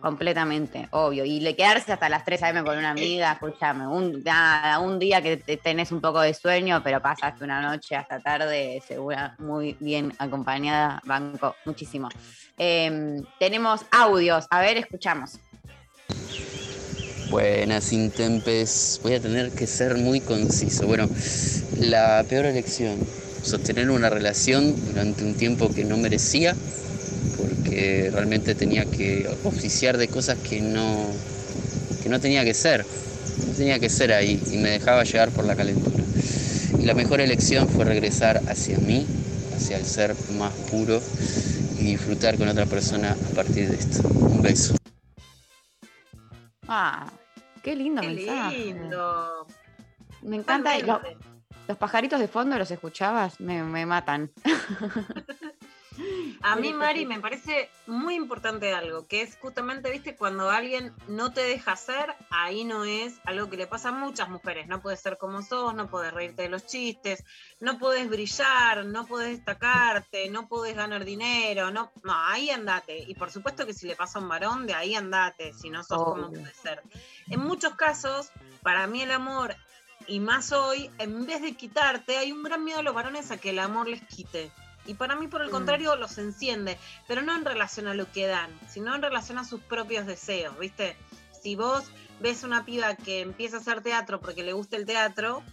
Completamente, 0.00 0.88
obvio. 0.92 1.26
Y 1.26 1.40
le 1.40 1.54
quedarse 1.54 1.92
hasta 1.92 2.08
las 2.08 2.24
3 2.24 2.42
a.m. 2.42 2.64
con 2.64 2.78
una 2.78 2.90
amiga, 2.90 3.32
escúchame, 3.32 3.86
un, 3.86 4.22
nada, 4.24 4.78
un 4.78 4.98
día 4.98 5.20
que 5.20 5.36
te- 5.36 5.58
tenés 5.58 5.92
un 5.92 6.00
poco 6.00 6.22
de 6.22 6.32
sueño, 6.32 6.80
pero 6.82 7.02
pasaste 7.02 7.44
una 7.44 7.60
noche 7.60 7.96
hasta 7.96 8.18
tarde, 8.20 8.82
segura, 8.88 9.34
muy 9.38 9.76
bien 9.78 10.10
acompañada, 10.18 11.02
banco, 11.04 11.54
muchísimo. 11.66 12.08
Em, 12.56 13.22
tenemos 13.38 13.82
audios, 13.90 14.46
a 14.48 14.60
ver, 14.62 14.78
escuchamos. 14.78 15.38
Buenas, 17.30 17.92
Intempes. 17.92 19.00
Voy 19.02 19.14
a 19.14 19.20
tener 19.20 19.50
que 19.52 19.66
ser 19.66 19.96
muy 19.96 20.20
conciso. 20.20 20.86
Bueno, 20.86 21.08
la 21.78 22.24
peor 22.28 22.46
elección, 22.46 22.96
sostener 23.42 23.90
una 23.90 24.08
relación 24.10 24.74
durante 24.86 25.24
un 25.24 25.36
tiempo 25.36 25.68
que 25.72 25.84
no 25.84 25.96
merecía, 25.96 26.56
porque 27.40 28.10
realmente 28.12 28.54
tenía 28.54 28.84
que 28.84 29.28
oficiar 29.44 29.96
de 29.96 30.08
cosas 30.08 30.38
que 30.38 30.60
no, 30.60 31.06
que 32.02 32.08
no 32.08 32.20
tenía 32.20 32.44
que 32.44 32.54
ser. 32.54 32.84
No 33.46 33.52
tenía 33.54 33.78
que 33.78 33.88
ser 33.88 34.12
ahí 34.12 34.42
y 34.50 34.56
me 34.58 34.70
dejaba 34.70 35.04
llegar 35.04 35.30
por 35.30 35.44
la 35.44 35.56
calentura. 35.56 36.04
Y 36.78 36.84
la 36.84 36.94
mejor 36.94 37.20
elección 37.20 37.68
fue 37.68 37.84
regresar 37.84 38.40
hacia 38.48 38.78
mí, 38.78 39.06
hacia 39.56 39.76
el 39.76 39.84
ser 39.84 40.14
más 40.38 40.52
puro 40.70 41.00
y 41.78 41.84
disfrutar 41.84 42.36
con 42.38 42.48
otra 42.48 42.66
persona 42.66 43.12
a 43.12 43.34
partir 43.34 43.68
de 43.68 43.76
esto. 43.76 44.08
Un 44.08 44.42
beso. 44.42 44.74
Ah, 46.68 47.06
qué 47.62 47.74
lindo 47.74 48.00
Qué 48.02 48.08
mensaje. 48.08 48.56
lindo. 48.58 49.46
Me 50.22 50.36
encanta. 50.36 50.76
y 50.78 50.82
lo- 50.82 50.96
Totalmente. 50.98 51.26
los 51.68 51.78
pajaritos 51.78 52.20
de 52.20 52.28
fondo, 52.28 52.56
¿los 52.58 52.70
escuchabas? 52.70 53.40
Me, 53.40 53.62
me 53.62 53.86
matan. 53.86 54.30
A 56.42 56.56
mí, 56.56 56.72
Mari, 56.72 57.06
me 57.06 57.20
parece 57.20 57.70
muy 57.86 58.14
importante 58.14 58.72
algo, 58.72 59.06
que 59.06 59.22
es 59.22 59.36
justamente, 59.36 59.90
viste, 59.90 60.16
cuando 60.16 60.50
alguien 60.50 60.94
no 61.08 61.32
te 61.32 61.42
deja 61.42 61.72
hacer, 61.72 62.14
ahí 62.30 62.64
no 62.64 62.84
es 62.84 63.14
algo 63.24 63.50
que 63.50 63.56
le 63.56 63.66
pasa 63.66 63.90
a 63.90 63.92
muchas 63.92 64.28
mujeres. 64.28 64.66
No 64.66 64.80
puedes 64.80 65.00
ser 65.00 65.18
como 65.18 65.42
sos, 65.42 65.74
no 65.74 65.90
puedes 65.90 66.12
reírte 66.12 66.42
de 66.42 66.48
los 66.48 66.66
chistes, 66.66 67.24
no 67.60 67.78
puedes 67.78 68.08
brillar, 68.08 68.86
no 68.86 69.06
puedes 69.06 69.36
destacarte, 69.36 70.30
no 70.30 70.48
puedes 70.48 70.74
ganar 70.74 71.04
dinero, 71.04 71.70
no, 71.70 71.92
no, 72.02 72.12
ahí 72.14 72.50
andate. 72.50 72.98
Y 72.98 73.14
por 73.14 73.30
supuesto 73.30 73.66
que 73.66 73.74
si 73.74 73.86
le 73.86 73.96
pasa 73.96 74.18
a 74.18 74.22
un 74.22 74.28
varón, 74.28 74.66
de 74.66 74.74
ahí 74.74 74.94
andate, 74.94 75.52
si 75.52 75.70
no 75.70 75.84
sos 75.84 76.02
como 76.02 76.26
Obvio. 76.26 76.40
puede 76.40 76.54
ser. 76.54 76.82
En 77.28 77.40
muchos 77.40 77.74
casos, 77.74 78.30
para 78.62 78.86
mí 78.86 79.02
el 79.02 79.10
amor, 79.10 79.56
y 80.06 80.20
más 80.20 80.52
hoy, 80.52 80.90
en 80.98 81.26
vez 81.26 81.42
de 81.42 81.54
quitarte, 81.54 82.16
hay 82.16 82.32
un 82.32 82.42
gran 82.42 82.64
miedo 82.64 82.80
a 82.80 82.82
los 82.82 82.94
varones 82.94 83.30
a 83.30 83.38
que 83.38 83.50
el 83.50 83.58
amor 83.58 83.88
les 83.88 84.02
quite. 84.06 84.50
Y 84.90 84.94
para 84.94 85.14
mí, 85.14 85.28
por 85.28 85.40
el 85.40 85.48
Mm. 85.48 85.52
contrario, 85.52 85.94
los 85.94 86.18
enciende, 86.18 86.76
pero 87.06 87.22
no 87.22 87.32
en 87.36 87.44
relación 87.44 87.86
a 87.86 87.94
lo 87.94 88.10
que 88.10 88.26
dan, 88.26 88.50
sino 88.68 88.92
en 88.92 89.02
relación 89.02 89.38
a 89.38 89.44
sus 89.44 89.60
propios 89.60 90.04
deseos, 90.04 90.58
¿viste? 90.58 90.96
Si 91.40 91.54
vos 91.54 91.84
ves 92.18 92.42
una 92.42 92.64
piba 92.64 92.96
que 92.96 93.20
empieza 93.20 93.58
a 93.58 93.60
hacer 93.60 93.82
teatro 93.82 94.20
porque 94.20 94.42
le 94.42 94.52
gusta 94.52 94.76
el 94.76 94.86
teatro, 94.86 95.44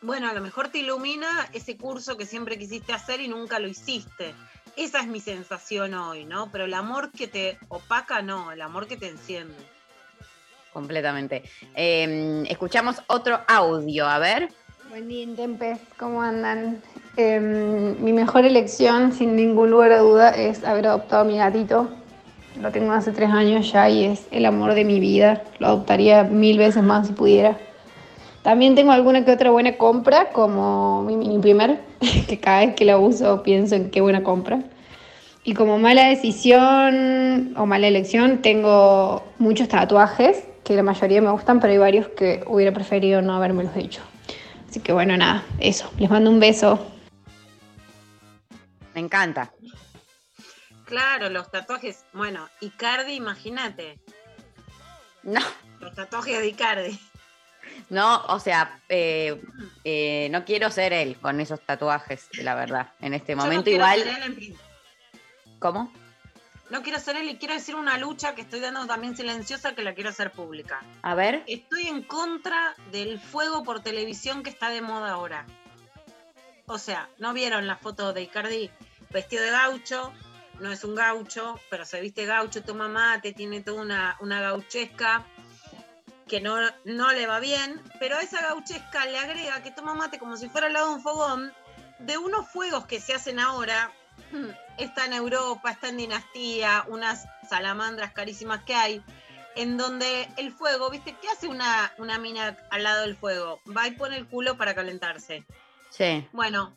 bueno, 0.00 0.30
a 0.30 0.32
lo 0.32 0.40
mejor 0.40 0.68
te 0.70 0.78
ilumina 0.78 1.28
ese 1.52 1.76
curso 1.76 2.16
que 2.16 2.24
siempre 2.24 2.58
quisiste 2.58 2.94
hacer 2.94 3.20
y 3.20 3.28
nunca 3.28 3.58
lo 3.58 3.68
hiciste. 3.68 4.34
Esa 4.74 5.00
es 5.00 5.06
mi 5.06 5.20
sensación 5.20 5.92
hoy, 5.92 6.24
¿no? 6.24 6.50
Pero 6.50 6.64
el 6.64 6.72
amor 6.72 7.12
que 7.12 7.28
te 7.28 7.58
opaca, 7.68 8.22
no, 8.22 8.52
el 8.52 8.62
amor 8.62 8.86
que 8.86 8.96
te 8.96 9.08
enciende. 9.08 9.54
completamente. 10.72 11.42
Eh, 11.74 12.44
escuchamos 12.48 13.02
otro 13.06 13.40
audio, 13.48 14.06
a 14.06 14.18
ver. 14.18 14.48
Buen 14.90 15.08
día, 15.08 15.22
Intempes, 15.24 15.78
¿cómo 15.98 16.22
andan? 16.22 16.82
Em, 17.18 17.96
mi 18.04 18.12
mejor 18.12 18.44
elección, 18.44 19.12
sin 19.12 19.36
ningún 19.36 19.70
lugar 19.70 19.92
a 19.92 19.98
duda, 20.00 20.30
es 20.30 20.64
haber 20.64 20.88
adoptado 20.88 21.22
a 21.22 21.24
mi 21.24 21.38
gatito. 21.38 21.88
Lo 22.60 22.70
tengo 22.72 22.92
hace 22.92 23.12
tres 23.12 23.30
años 23.30 23.72
ya 23.72 23.88
y 23.88 24.04
es 24.04 24.26
el 24.30 24.44
amor 24.44 24.74
de 24.74 24.84
mi 24.84 25.00
vida. 25.00 25.42
Lo 25.58 25.68
adoptaría 25.68 26.24
mil 26.24 26.58
veces 26.58 26.82
más 26.82 27.06
si 27.06 27.14
pudiera. 27.14 27.56
También 28.42 28.74
tengo 28.74 28.92
alguna 28.92 29.24
que 29.24 29.32
otra 29.32 29.50
buena 29.50 29.78
compra, 29.78 30.30
como 30.30 31.02
mi 31.02 31.16
mini 31.16 31.38
primer, 31.38 31.80
que 32.28 32.38
cada 32.38 32.60
vez 32.60 32.74
que 32.74 32.84
la 32.84 32.98
uso 32.98 33.42
pienso 33.42 33.74
en 33.76 33.90
qué 33.90 34.02
buena 34.02 34.22
compra. 34.22 34.60
Y 35.42 35.54
como 35.54 35.78
mala 35.78 36.08
decisión 36.08 37.54
o 37.56 37.66
mala 37.66 37.86
elección, 37.86 38.42
tengo 38.42 39.22
muchos 39.38 39.68
tatuajes, 39.68 40.44
que 40.64 40.74
la 40.74 40.82
mayoría 40.82 41.22
me 41.22 41.30
gustan, 41.30 41.60
pero 41.60 41.72
hay 41.72 41.78
varios 41.78 42.08
que 42.08 42.44
hubiera 42.46 42.72
preferido 42.72 43.22
no 43.22 43.34
habérmelos 43.34 43.74
hecho. 43.76 44.02
Así 44.68 44.80
que 44.80 44.92
bueno, 44.92 45.16
nada, 45.16 45.44
eso. 45.60 45.90
Les 45.98 46.10
mando 46.10 46.30
un 46.30 46.40
beso. 46.40 46.78
Me 48.96 49.02
encanta. 49.02 49.52
Claro, 50.86 51.28
los 51.28 51.50
tatuajes. 51.50 52.06
Bueno, 52.14 52.48
Icardi, 52.62 53.12
imagínate. 53.12 54.00
No. 55.22 55.40
Los 55.80 55.94
tatuajes 55.94 56.38
de 56.38 56.48
Icardi. 56.48 57.00
No, 57.90 58.24
o 58.24 58.40
sea, 58.40 58.80
eh, 58.88 59.42
eh, 59.84 60.28
no 60.30 60.46
quiero 60.46 60.70
ser 60.70 60.94
él 60.94 61.18
con 61.20 61.40
esos 61.42 61.60
tatuajes, 61.60 62.26
la 62.38 62.54
verdad. 62.54 62.94
En 63.00 63.12
este 63.12 63.32
Yo 63.32 63.36
momento 63.36 63.68
igual. 63.68 64.00
en 64.00 64.56
¿Cómo? 65.58 65.92
No 66.70 66.82
quiero 66.82 66.98
ser 66.98 67.16
él 67.16 67.28
y 67.28 67.36
quiero 67.36 67.52
decir 67.52 67.74
una 67.74 67.98
lucha 67.98 68.34
que 68.34 68.40
estoy 68.40 68.60
dando 68.60 68.86
también 68.86 69.14
silenciosa 69.14 69.74
que 69.74 69.82
la 69.82 69.94
quiero 69.94 70.08
hacer 70.08 70.32
pública. 70.32 70.82
A 71.02 71.14
ver. 71.14 71.44
Estoy 71.46 71.88
en 71.88 72.02
contra 72.02 72.74
del 72.92 73.20
fuego 73.20 73.62
por 73.62 73.82
televisión 73.82 74.42
que 74.42 74.48
está 74.48 74.70
de 74.70 74.80
moda 74.80 75.10
ahora. 75.10 75.44
O 76.66 76.78
sea, 76.78 77.08
¿no 77.18 77.32
vieron 77.32 77.66
la 77.66 77.76
foto 77.76 78.12
de 78.12 78.22
Icardi 78.22 78.70
vestido 79.10 79.42
de 79.42 79.50
gaucho? 79.50 80.12
No 80.60 80.72
es 80.72 80.84
un 80.84 80.94
gaucho, 80.94 81.60
pero 81.68 81.84
se 81.84 82.00
viste 82.00 82.24
gaucho, 82.24 82.62
toma 82.62 82.88
mate, 82.88 83.32
tiene 83.32 83.60
toda 83.60 83.82
una, 83.82 84.16
una 84.20 84.40
gauchesca 84.40 85.26
que 86.26 86.40
no, 86.40 86.56
no 86.84 87.12
le 87.12 87.26
va 87.26 87.38
bien, 87.40 87.80
pero 88.00 88.16
a 88.16 88.22
esa 88.22 88.40
gauchesca 88.40 89.06
le 89.06 89.18
agrega 89.18 89.62
que 89.62 89.70
toma 89.70 89.94
mate 89.94 90.18
como 90.18 90.36
si 90.36 90.48
fuera 90.48 90.66
al 90.66 90.72
lado 90.72 90.88
de 90.88 90.94
un 90.94 91.02
fogón 91.02 91.52
de 91.98 92.18
unos 92.18 92.48
fuegos 92.48 92.86
que 92.86 93.00
se 93.00 93.14
hacen 93.14 93.38
ahora. 93.38 93.92
Está 94.78 95.06
en 95.06 95.14
Europa, 95.14 95.70
está 95.70 95.88
en 95.88 95.96
Dinastía, 95.96 96.84
unas 96.88 97.26
salamandras 97.48 98.12
carísimas 98.12 98.62
que 98.64 98.74
hay, 98.74 99.02
en 99.54 99.78
donde 99.78 100.28
el 100.36 100.52
fuego, 100.52 100.90
¿viste? 100.90 101.16
¿Qué 101.18 101.28
hace 101.28 101.48
una, 101.48 101.94
una 101.96 102.18
mina 102.18 102.58
al 102.68 102.82
lado 102.82 103.00
del 103.00 103.16
fuego? 103.16 103.58
Va 103.74 103.88
y 103.88 103.92
pone 103.92 104.18
el 104.18 104.26
culo 104.26 104.58
para 104.58 104.74
calentarse. 104.74 105.46
Sí. 105.88 106.28
Bueno, 106.32 106.76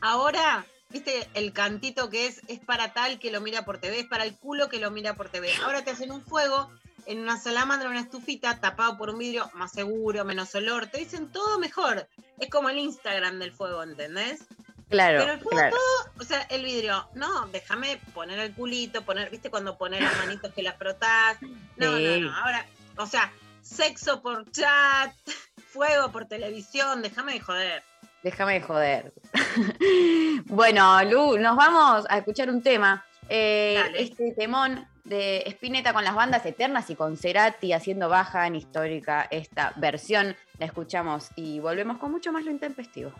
ahora, 0.00 0.64
¿viste 0.90 1.28
el 1.34 1.52
cantito 1.52 2.10
que 2.10 2.26
es? 2.26 2.40
Es 2.48 2.58
para 2.60 2.92
tal 2.92 3.18
que 3.18 3.30
lo 3.30 3.40
mira 3.40 3.64
por 3.64 3.78
TV, 3.78 4.00
es 4.00 4.06
para 4.06 4.24
el 4.24 4.36
culo 4.36 4.68
que 4.68 4.78
lo 4.80 4.90
mira 4.90 5.14
por 5.14 5.28
TV. 5.28 5.50
Ahora 5.64 5.84
te 5.84 5.90
hacen 5.90 6.10
un 6.12 6.22
fuego 6.22 6.70
en 7.06 7.20
una 7.20 7.38
salamandra, 7.38 7.88
una 7.88 8.00
estufita, 8.00 8.60
tapado 8.60 8.96
por 8.98 9.10
un 9.10 9.18
vidrio 9.18 9.50
más 9.54 9.72
seguro, 9.72 10.24
menos 10.24 10.54
olor. 10.54 10.86
Te 10.86 10.98
dicen 10.98 11.30
todo 11.32 11.58
mejor. 11.58 12.06
Es 12.38 12.50
como 12.50 12.68
el 12.68 12.78
Instagram 12.78 13.38
del 13.38 13.52
fuego, 13.52 13.82
¿entendés? 13.82 14.44
Claro, 14.88 15.20
Pero 15.20 15.32
el 15.34 15.40
fuego 15.40 15.56
claro. 15.56 15.76
todo, 15.76 16.12
o 16.20 16.24
sea, 16.24 16.42
el 16.50 16.64
vidrio, 16.64 17.08
no, 17.14 17.46
déjame 17.48 18.00
poner 18.12 18.40
el 18.40 18.52
culito, 18.54 19.02
poner, 19.02 19.30
¿viste 19.30 19.48
cuando 19.48 19.78
pones 19.78 20.02
las 20.02 20.16
manitos 20.18 20.52
que 20.52 20.64
las 20.64 20.76
frotás? 20.76 21.38
No, 21.76 21.96
Sí. 21.96 22.04
no, 22.20 22.28
no. 22.28 22.36
Ahora, 22.36 22.66
o 22.96 23.06
sea, 23.06 23.32
sexo 23.62 24.20
por 24.20 24.50
chat, 24.50 25.14
fuego 25.72 26.10
por 26.10 26.26
televisión, 26.26 27.02
déjame 27.02 27.34
de 27.34 27.40
joder. 27.40 27.84
Déjame 28.22 28.54
de 28.54 28.60
joder. 28.60 29.12
bueno, 30.46 31.02
Lu, 31.04 31.38
nos 31.38 31.56
vamos 31.56 32.06
a 32.08 32.18
escuchar 32.18 32.50
un 32.50 32.62
tema. 32.62 33.04
Eh, 33.28 33.80
este 33.96 34.32
temón 34.32 34.86
de 35.04 35.44
Spinetta 35.46 35.92
con 35.92 36.04
las 36.04 36.14
bandas 36.14 36.44
eternas 36.44 36.90
y 36.90 36.96
con 36.96 37.16
Cerati 37.16 37.72
haciendo 37.72 38.08
baja 38.08 38.46
en 38.46 38.56
histórica 38.56 39.26
esta 39.30 39.72
versión. 39.76 40.36
La 40.58 40.66
escuchamos 40.66 41.30
y 41.36 41.60
volvemos 41.60 41.98
con 41.98 42.10
mucho 42.10 42.32
más 42.32 42.44
lo 42.44 42.50
intempestivo. 42.50 43.12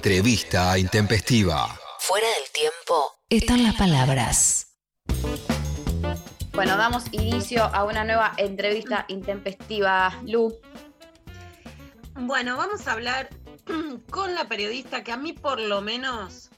Entrevista 0.00 0.78
intempestiva. 0.78 1.78
Fuera 1.98 2.26
del 2.26 2.50
tiempo 2.54 3.12
están 3.28 3.62
las 3.62 3.74
palabras. 3.74 4.78
Bueno, 6.54 6.78
damos 6.78 7.04
inicio 7.12 7.64
a 7.64 7.84
una 7.84 8.02
nueva 8.04 8.32
entrevista 8.38 9.04
intempestiva. 9.08 10.18
Lu. 10.24 10.58
Bueno, 12.14 12.56
vamos 12.56 12.88
a 12.88 12.92
hablar 12.92 13.28
con 14.10 14.34
la 14.34 14.48
periodista 14.48 15.04
que 15.04 15.12
a 15.12 15.18
mí 15.18 15.34
por 15.34 15.60
lo 15.60 15.82
menos 15.82 16.48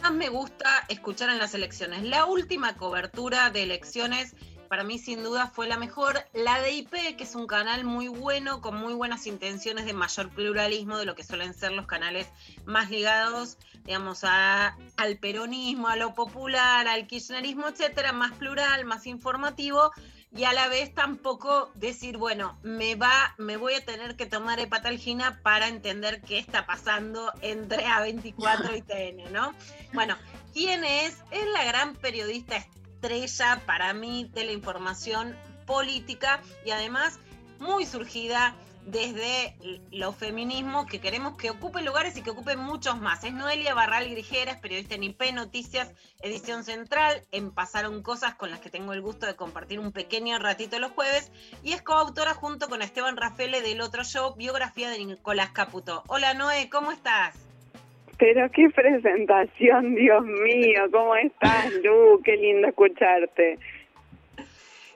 más 0.00 0.12
me 0.12 0.30
gusta 0.30 0.86
escuchar 0.88 1.28
en 1.28 1.36
las 1.36 1.52
elecciones. 1.52 2.02
La 2.02 2.24
última 2.24 2.78
cobertura 2.78 3.50
de 3.50 3.64
elecciones 3.64 4.34
para 4.66 4.84
mí 4.84 4.98
sin 4.98 5.22
duda 5.22 5.46
fue 5.46 5.66
la 5.66 5.76
mejor. 5.76 6.24
La 6.32 6.60
de 6.60 6.72
IP, 6.72 7.16
que 7.16 7.24
es 7.24 7.34
un 7.34 7.46
canal 7.46 7.84
muy 7.84 8.08
bueno, 8.08 8.60
con 8.60 8.76
muy 8.76 8.94
buenas 8.94 9.26
intenciones 9.26 9.86
de 9.86 9.92
mayor 9.92 10.30
pluralismo 10.30 10.98
de 10.98 11.06
lo 11.06 11.14
que 11.14 11.24
suelen 11.24 11.54
ser 11.54 11.72
los 11.72 11.86
canales 11.86 12.28
más 12.64 12.90
ligados, 12.90 13.58
digamos, 13.84 14.24
a, 14.24 14.76
al 14.96 15.18
peronismo, 15.18 15.88
a 15.88 15.96
lo 15.96 16.14
popular, 16.14 16.88
al 16.88 17.06
kirchnerismo, 17.06 17.68
etcétera, 17.68 18.12
más 18.12 18.32
plural, 18.34 18.84
más 18.84 19.06
informativo. 19.06 19.92
Y 20.36 20.44
a 20.44 20.52
la 20.52 20.68
vez 20.68 20.92
tampoco 20.92 21.70
decir, 21.74 22.18
bueno, 22.18 22.58
me 22.62 22.94
va, 22.94 23.34
me 23.38 23.56
voy 23.56 23.74
a 23.74 23.84
tener 23.84 24.16
que 24.16 24.26
tomar 24.26 24.60
hepatalgina 24.60 25.40
para 25.42 25.68
entender 25.68 26.20
qué 26.20 26.38
está 26.38 26.66
pasando 26.66 27.32
entre 27.40 27.86
A24 27.86 28.76
y 28.76 28.82
TN, 28.82 29.32
¿no? 29.32 29.54
Bueno, 29.94 30.16
¿quién 30.52 30.84
es? 30.84 31.16
Es 31.30 31.46
la 31.54 31.64
gran 31.64 31.94
periodista 31.94 32.56
estrella 32.96 33.62
para 33.66 33.92
mí 33.92 34.30
de 34.32 34.44
la 34.44 34.52
información 34.52 35.36
política 35.66 36.40
y 36.64 36.70
además 36.70 37.18
muy 37.58 37.84
surgida 37.84 38.54
desde 38.86 39.56
los 39.90 40.14
feminismos 40.14 40.86
que 40.86 41.00
queremos 41.00 41.36
que 41.36 41.50
ocupen 41.50 41.84
lugares 41.84 42.16
y 42.16 42.22
que 42.22 42.30
ocupen 42.30 42.60
muchos 42.60 43.00
más. 43.00 43.24
Es 43.24 43.32
Noelia 43.32 43.74
Barral 43.74 44.08
Grijeras, 44.08 44.60
periodista 44.60 44.94
en 44.94 45.02
IP 45.02 45.32
Noticias, 45.32 45.92
edición 46.20 46.62
central, 46.62 47.26
en 47.32 47.50
Pasaron 47.50 48.02
Cosas 48.02 48.36
con 48.36 48.50
las 48.50 48.60
que 48.60 48.70
tengo 48.70 48.92
el 48.92 49.02
gusto 49.02 49.26
de 49.26 49.34
compartir 49.34 49.80
un 49.80 49.90
pequeño 49.90 50.38
ratito 50.38 50.78
los 50.78 50.92
jueves, 50.92 51.32
y 51.64 51.72
es 51.72 51.82
coautora 51.82 52.34
junto 52.34 52.68
con 52.68 52.80
Esteban 52.80 53.16
Rafele 53.16 53.60
del 53.60 53.80
otro 53.80 54.04
show, 54.04 54.36
biografía 54.36 54.88
de 54.88 55.04
Nicolás 55.04 55.50
Caputo. 55.50 56.04
Hola 56.06 56.34
Noé, 56.34 56.70
¿cómo 56.70 56.92
estás? 56.92 57.45
Pero 58.18 58.50
qué 58.50 58.70
presentación, 58.70 59.94
Dios 59.94 60.24
mío, 60.24 60.84
¿cómo 60.90 61.16
estás, 61.16 61.72
Lu? 61.84 62.20
Qué 62.24 62.36
lindo 62.36 62.68
escucharte. 62.68 63.58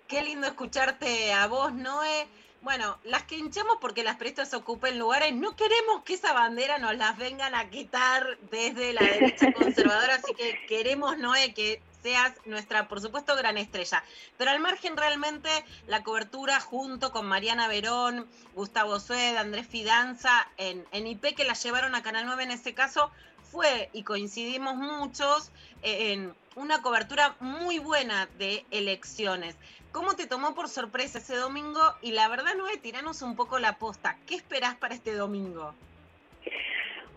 Qué 0.09 0.23
lindo 0.23 0.47
escucharte 0.47 1.33
a 1.33 1.47
vos, 1.47 1.73
Noé. 1.75 2.27
Bueno, 2.63 2.99
las 3.05 3.23
que 3.25 3.37
hinchamos 3.37 3.79
porque 3.81 4.03
las 4.03 4.17
prestas 4.17 4.53
ocupen 4.55 4.99
lugares, 4.99 5.35
no 5.35 5.57
queremos 5.57 6.03
que 6.05 6.15
esa 6.15 6.33
bandera 6.33 6.79
nos 6.79 6.97
las 6.97 7.17
vengan 7.17 7.55
a 7.55 7.71
quitar 7.71 8.39
desde 8.51 8.93
la 8.93 9.03
derecha 9.03 9.53
conservadora, 9.53 10.17
así 10.17 10.35
que 10.35 10.59
queremos, 10.67 11.17
Noé, 11.19 11.55
que 11.55 11.81
seas 12.03 12.35
nuestra, 12.45 12.89
por 12.89 13.01
supuesto, 13.01 13.37
gran 13.37 13.59
estrella. 13.59 14.03
Pero 14.37 14.51
al 14.51 14.61
margen 14.61 14.97
realmente 14.97 15.51
la 15.87 16.03
cobertura 16.03 16.61
junto 16.61 17.13
con 17.13 17.27
Mariana 17.27 17.69
Verón, 17.69 18.27
Gustavo 18.55 19.01
Sued, 19.01 19.37
Andrés 19.37 19.67
Fidanza 19.67 20.49
en, 20.57 20.85
en 20.93 21.07
IP 21.07 21.35
que 21.35 21.45
la 21.45 21.55
llevaron 21.55 21.95
a 21.95 22.03
Canal 22.03 22.27
9 22.27 22.45
en 22.45 22.51
ese 22.53 22.75
caso, 22.75 23.11
fue, 23.51 23.91
y 23.93 24.05
coincidimos 24.05 24.77
muchos, 24.77 25.51
en 25.83 26.35
una 26.55 26.83
cobertura 26.83 27.37
muy 27.41 27.79
buena 27.79 28.27
de 28.39 28.65
elecciones. 28.71 29.57
¿Cómo 29.93 30.15
te 30.15 30.27
tomó 30.27 30.55
por 30.55 30.69
sorpresa 30.69 31.19
ese 31.19 31.37
domingo? 31.37 31.81
Y 32.01 32.13
la 32.13 32.29
verdad, 32.29 32.55
Noé, 32.55 32.77
tiranos 32.77 33.23
un 33.23 33.35
poco 33.35 33.59
la 33.59 33.79
posta. 33.79 34.17
¿Qué 34.27 34.37
esperás 34.37 34.77
para 34.77 34.95
este 34.95 35.15
domingo? 35.15 35.75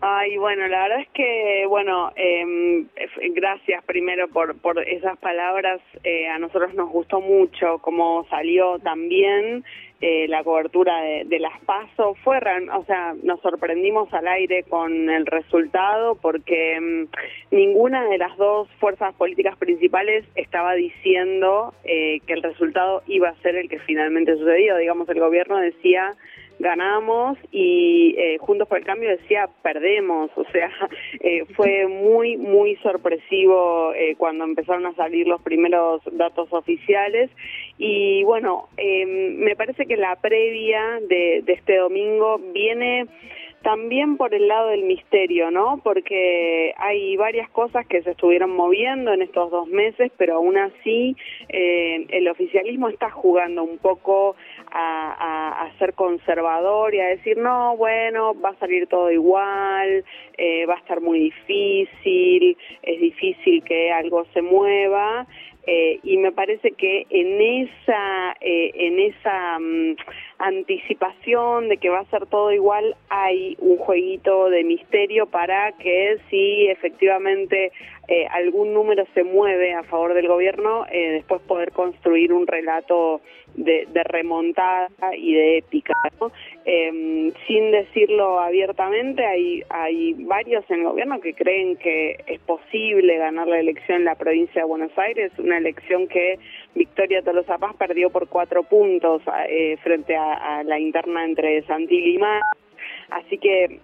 Ay, 0.06 0.36
bueno, 0.36 0.68
la 0.68 0.82
verdad 0.82 1.00
es 1.00 1.08
que, 1.14 1.64
bueno, 1.66 2.12
eh, 2.14 2.84
gracias 3.30 3.82
primero 3.84 4.28
por, 4.28 4.54
por 4.60 4.78
esas 4.86 5.16
palabras. 5.16 5.80
Eh, 6.02 6.28
a 6.28 6.38
nosotros 6.38 6.74
nos 6.74 6.90
gustó 6.90 7.22
mucho 7.22 7.78
cómo 7.78 8.26
salió 8.28 8.78
también 8.80 9.64
eh, 10.02 10.28
la 10.28 10.44
cobertura 10.44 11.00
de, 11.00 11.38
las 11.38 11.58
PASO. 11.60 12.16
Fue, 12.22 12.36
o 12.36 12.84
sea, 12.84 13.14
nos 13.22 13.40
sorprendimos 13.40 14.12
al 14.12 14.28
aire 14.28 14.64
con 14.64 15.08
el 15.08 15.24
resultado 15.24 16.16
porque 16.16 16.78
mm, 16.78 17.54
ninguna 17.56 18.04
de 18.04 18.18
las 18.18 18.36
dos 18.36 18.68
fuerzas 18.80 19.14
políticas 19.14 19.56
principales 19.56 20.26
estaba 20.34 20.74
diciendo 20.74 21.72
eh, 21.84 22.20
que 22.26 22.34
el 22.34 22.42
resultado 22.42 23.02
iba 23.06 23.30
a 23.30 23.40
ser 23.40 23.56
el 23.56 23.70
que 23.70 23.78
finalmente 23.78 24.36
sucedió. 24.36 24.76
Digamos, 24.76 25.08
el 25.08 25.20
gobierno 25.20 25.56
decía 25.56 26.12
ganamos 26.58 27.38
y 27.50 28.14
eh, 28.16 28.38
Juntos 28.38 28.68
por 28.68 28.78
el 28.78 28.84
Cambio 28.84 29.10
decía 29.10 29.48
perdemos, 29.62 30.30
o 30.36 30.44
sea, 30.52 30.70
eh, 31.20 31.44
fue 31.54 31.86
muy, 31.86 32.36
muy 32.36 32.76
sorpresivo 32.76 33.92
eh, 33.94 34.14
cuando 34.16 34.44
empezaron 34.44 34.86
a 34.86 34.94
salir 34.94 35.26
los 35.26 35.42
primeros 35.42 36.02
datos 36.12 36.52
oficiales. 36.52 37.30
Y 37.78 38.22
bueno, 38.24 38.68
em, 38.76 39.36
me 39.36 39.56
parece 39.56 39.86
que 39.86 39.96
la 39.96 40.16
previa 40.16 41.00
de, 41.08 41.42
de 41.44 41.52
este 41.52 41.76
domingo 41.76 42.38
viene 42.52 43.06
también 43.64 44.18
por 44.18 44.34
el 44.34 44.46
lado 44.46 44.68
del 44.68 44.82
misterio, 44.82 45.50
¿no? 45.50 45.80
Porque 45.82 46.74
hay 46.76 47.16
varias 47.16 47.48
cosas 47.48 47.86
que 47.86 48.02
se 48.02 48.10
estuvieron 48.10 48.54
moviendo 48.54 49.12
en 49.14 49.22
estos 49.22 49.50
dos 49.50 49.66
meses, 49.68 50.12
pero 50.18 50.36
aún 50.36 50.58
así 50.58 51.16
eh, 51.48 52.04
el 52.10 52.28
oficialismo 52.28 52.90
está 52.90 53.10
jugando 53.10 53.64
un 53.64 53.78
poco 53.78 54.36
a, 54.70 55.70
ser 55.78 55.94
conservador 55.94 56.94
y 56.94 57.00
a 57.00 57.06
decir, 57.06 57.38
no, 57.38 57.76
bueno, 57.76 58.38
va 58.40 58.50
a 58.50 58.58
salir 58.58 58.86
todo 58.86 59.10
igual, 59.10 60.04
eh, 60.36 60.66
va 60.66 60.74
a 60.74 60.78
estar 60.78 61.00
muy 61.00 61.18
difícil, 61.18 62.56
es 62.82 63.00
difícil 63.00 63.64
que 63.64 63.90
algo 63.90 64.26
se 64.34 64.42
mueva. 64.42 65.26
Eh, 65.66 65.98
y 66.02 66.18
me 66.18 66.30
parece 66.30 66.72
que 66.72 67.06
en 67.08 67.40
esa 67.40 68.32
eh, 68.40 68.70
en 68.74 69.00
esa 69.00 69.58
mm, 69.58 69.96
anticipación 70.38 71.68
de 71.70 71.78
que 71.78 71.88
va 71.88 72.00
a 72.00 72.10
ser 72.10 72.26
todo 72.26 72.52
igual 72.52 72.94
hay 73.08 73.56
un 73.60 73.78
jueguito 73.78 74.50
de 74.50 74.62
misterio 74.62 75.26
para 75.26 75.72
que 75.72 76.18
si 76.28 76.66
efectivamente 76.66 77.72
eh, 78.08 78.26
algún 78.30 78.74
número 78.74 79.04
se 79.14 79.24
mueve 79.24 79.74
a 79.74 79.82
favor 79.84 80.14
del 80.14 80.28
gobierno 80.28 80.84
después 80.90 81.40
poder 81.42 81.72
construir 81.72 82.32
un 82.32 82.46
relato 82.46 83.20
de, 83.54 83.86
de 83.92 84.04
remontada 84.04 84.88
y 85.16 85.34
de 85.34 85.58
épica 85.58 85.94
em, 86.64 87.32
sin 87.46 87.70
decirlo 87.70 88.40
abiertamente 88.40 89.24
hay 89.24 89.62
hay 89.68 90.14
varios 90.14 90.68
en 90.70 90.80
el 90.80 90.84
gobierno 90.84 91.20
que 91.20 91.34
creen 91.34 91.76
que 91.76 92.16
es 92.26 92.40
posible 92.40 93.16
ganar 93.16 93.46
la 93.46 93.58
elección 93.58 93.98
en 93.98 94.04
la 94.04 94.16
provincia 94.16 94.62
de 94.62 94.68
Buenos 94.68 94.96
Aires 94.98 95.32
una 95.38 95.58
elección 95.58 96.08
que 96.08 96.38
Victoria 96.74 97.22
Tolosa 97.22 97.58
Paz 97.58 97.76
perdió 97.76 98.10
por 98.10 98.28
cuatro 98.28 98.64
puntos 98.64 99.22
eh, 99.48 99.76
frente 99.82 100.16
a, 100.16 100.58
a, 100.58 100.64
la 100.64 100.78
interna 100.78 101.24
entre 101.24 101.62
Santilli 101.62 102.16
y 102.16 102.18
Más. 102.18 102.42
Así 103.10 103.38
que 103.38 103.80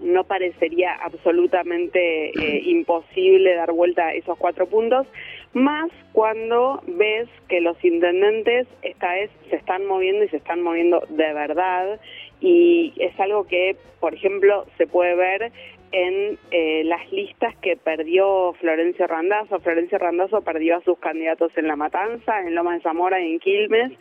no 0.00 0.24
parecería 0.24 0.94
absolutamente 0.94 2.30
eh, 2.30 2.62
imposible 2.66 3.54
dar 3.54 3.72
vuelta 3.72 4.08
a 4.08 4.14
esos 4.14 4.36
cuatro 4.38 4.66
puntos, 4.66 5.06
más 5.52 5.90
cuando 6.12 6.82
ves 6.86 7.28
que 7.48 7.60
los 7.60 7.82
intendentes 7.84 8.66
esta 8.82 9.12
vez 9.14 9.30
se 9.48 9.56
están 9.56 9.86
moviendo 9.86 10.24
y 10.24 10.28
se 10.28 10.36
están 10.36 10.62
moviendo 10.62 11.02
de 11.08 11.32
verdad 11.32 12.00
y 12.40 12.92
es 12.96 13.18
algo 13.20 13.46
que, 13.46 13.76
por 14.00 14.14
ejemplo, 14.14 14.66
se 14.78 14.86
puede 14.86 15.14
ver 15.14 15.52
en 15.92 16.38
eh, 16.50 16.82
las 16.84 17.10
listas 17.12 17.54
que 17.56 17.76
perdió 17.76 18.52
Florencio 18.54 19.06
Randazzo. 19.06 19.58
Florencio 19.60 19.98
Randazzo 19.98 20.40
perdió 20.42 20.76
a 20.76 20.82
sus 20.82 20.98
candidatos 20.98 21.52
en 21.56 21.66
La 21.66 21.76
Matanza, 21.76 22.40
en 22.40 22.54
Loma 22.54 22.74
de 22.74 22.80
Zamora 22.80 23.20
y 23.20 23.32
en 23.32 23.40
Quilmes. 23.40 23.92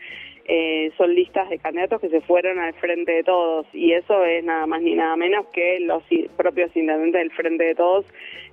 Eh, 0.51 0.91
son 0.97 1.13
listas 1.13 1.47
de 1.47 1.59
candidatos 1.59 2.01
que 2.01 2.09
se 2.09 2.21
fueron 2.21 2.57
al 2.57 2.73
frente 2.73 3.11
de 3.11 3.23
todos 3.23 3.67
y 3.71 3.93
eso 3.93 4.25
es 4.25 4.43
nada 4.43 4.65
más 4.65 4.81
ni 4.81 4.95
nada 4.95 5.15
menos 5.15 5.45
que 5.53 5.79
los 5.79 6.01
propios 6.35 6.75
intendentes 6.75 7.21
del 7.21 7.31
frente 7.31 7.65
de 7.65 7.75
todos 7.75 8.03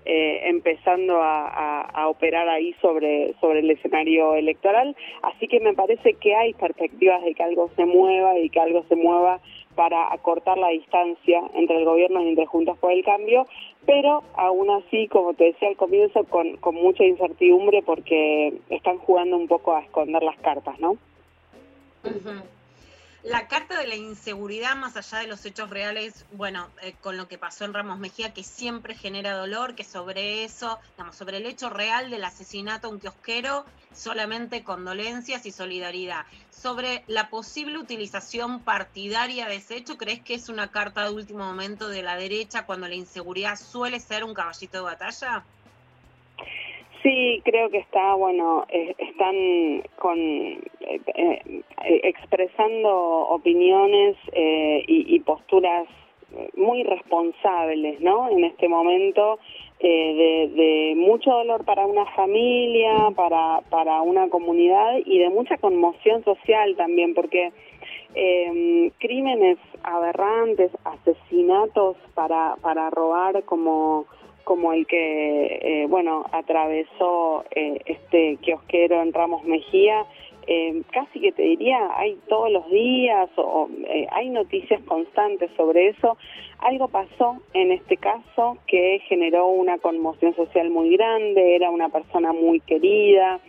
eh, 0.05 0.42
empezando 0.44 1.22
a, 1.22 2.07
operar 2.09 2.51
ahí 2.51 2.74
sobre, 2.82 3.32
sobre 3.40 3.61
el 3.61 3.70
escenario 3.70 4.34
electoral. 4.34 4.94
Así 5.22 5.49
que 5.49 5.59
me 5.59 5.72
parece 5.72 6.12
que 6.14 6.36
hay 6.36 6.53
perspectivas 6.53 7.24
de 7.24 7.34
que 7.34 7.42
algo 7.42 7.70
se 7.76 7.86
mueva 7.86 8.38
y 8.38 8.51
que 8.51 8.61
algo 8.61 8.84
se 8.90 8.94
mueva 8.94 9.40
para 9.74 10.12
acortar 10.12 10.59
la 10.59 10.68
distancia 10.68 11.40
entre 11.55 11.78
el 11.78 11.86
gobierno 11.86 12.22
y 12.22 12.28
entre 12.28 12.44
Juntos 12.44 12.76
por 12.76 12.92
el 12.92 13.05
Cambio, 13.05 13.47
pero 13.86 14.22
aún 14.34 14.68
así, 14.68 15.09
como 15.09 15.32
te 15.32 15.44
decía 15.44 15.68
al 15.68 15.76
comienzo, 15.76 16.24
con 16.24 16.74
mucha 16.74 17.05
incertidumbre 17.05 17.82
porque 17.82 18.53
están 18.68 18.99
jugando 18.99 19.38
un 19.38 19.49
poco 19.49 19.74
a 19.74 19.80
esconder 19.80 20.22
las 20.22 20.36
cartas, 20.40 20.78
¿no? 20.78 20.99
La 23.26 23.48
carta 23.48 23.76
de 23.76 23.88
la 23.88 23.96
inseguridad, 23.96 24.76
más 24.76 24.96
allá 24.96 25.18
de 25.18 25.26
los 25.26 25.44
hechos 25.44 25.68
reales, 25.68 26.24
bueno, 26.30 26.68
eh, 26.80 26.94
con 27.00 27.16
lo 27.16 27.26
que 27.26 27.38
pasó 27.38 27.64
en 27.64 27.74
Ramos 27.74 27.98
Mejía, 27.98 28.32
que 28.32 28.44
siempre 28.44 28.94
genera 28.94 29.36
dolor, 29.36 29.74
que 29.74 29.82
sobre 29.82 30.44
eso, 30.44 30.78
digamos, 30.92 31.16
sobre 31.16 31.38
el 31.38 31.46
hecho 31.46 31.68
real 31.68 32.09
del 32.09 32.22
asesinato 32.22 32.86
a 32.86 32.90
un 32.90 33.00
kiosquero, 33.00 33.64
solamente 33.92 34.62
condolencias 34.62 35.44
y 35.44 35.50
solidaridad. 35.50 36.24
Sobre 36.52 37.02
la 37.09 37.28
posible 37.28 37.78
utilización 37.78 38.61
partidaria 38.61 39.48
de 39.48 39.57
ese 39.57 39.76
hecho, 39.76 39.98
¿crees 39.98 40.22
que 40.22 40.34
es 40.34 40.48
una 40.48 40.70
carta 40.70 41.02
de 41.02 41.11
último 41.11 41.40
momento 41.40 41.88
de 41.88 42.02
la 42.04 42.14
derecha 42.14 42.64
cuando 42.64 42.86
la 42.86 42.94
inseguridad 42.94 43.59
suele 43.59 43.98
ser 43.98 44.22
un 44.22 44.34
caballito 44.34 44.78
de 44.78 44.84
batalla? 44.84 45.44
Sí, 47.07 47.40
creo 47.44 47.70
que 47.70 47.78
está, 47.78 48.14
bueno, 48.16 48.66
eh, 48.68 48.92
están 48.98 49.36
con 49.96 50.18
eh, 50.18 50.61
eh, 51.14 51.61
expresando 52.02 53.28
opiniones 53.28 54.16
eh, 54.32 54.82
y, 54.88 55.14
y 55.14 55.20
posturas 55.20 55.86
muy 56.57 56.82
responsables, 56.82 58.00
¿no? 58.00 58.28
En 58.28 58.42
este 58.42 58.68
momento 58.68 59.38
de, 59.80 60.50
de 60.52 60.94
mucho 60.96 61.30
dolor 61.30 61.64
para 61.64 61.86
una 61.86 62.07
familia, 62.07 63.12
para 63.14 63.61
para 63.70 64.02
una 64.02 64.28
comunidad 64.28 64.96
y 65.04 65.18
de 65.18 65.30
mucha 65.30 65.57
conmoción 65.59 66.24
social 66.24 66.74
también, 66.76 67.14
porque 67.14 67.52
eh, 68.16 68.90
crímenes 68.98 69.59
aberrantes, 69.84 70.72
asesinatos 70.84 71.96
para 72.14 72.57
para 72.61 72.90
robar 72.90 73.44
como 73.44 74.07
como 74.47 74.72
el 74.72 74.86
que, 74.86 75.59
eh, 75.61 75.86
bueno, 75.88 76.24
atravesó 76.30 77.44
eh, 77.51 77.80
este 77.84 78.36
kiosquero 78.36 79.03
en 79.03 79.12
Ramos 79.12 79.42
Mejía, 79.42 80.07
eh, 80.47 80.82
casi 80.92 81.18
que 81.18 81.32
te 81.32 81.42
diría, 81.42 81.90
hay 81.97 82.16
todos 82.28 82.53
los 82.53 82.70
días 82.70 83.28
o 83.34 83.68
eh, 83.88 84.07
hay 84.12 84.30
noticias 84.30 84.80
constantes 84.82 85.51
sobre 85.57 85.88
eso. 85.88 86.16
Algo 86.59 86.86
pasó 86.86 87.38
en 87.55 87.72
este 87.72 87.97
caso 87.97 88.57
que 88.68 89.01
generó 89.09 89.49
una 89.49 89.78
conmoción 89.78 90.36
social 90.36 90.70
muy 90.70 90.97
grande, 90.97 91.57
era 91.57 91.70
una 91.70 91.88
persona 91.88 92.32
muy 92.32 92.61
querida, 92.61 93.40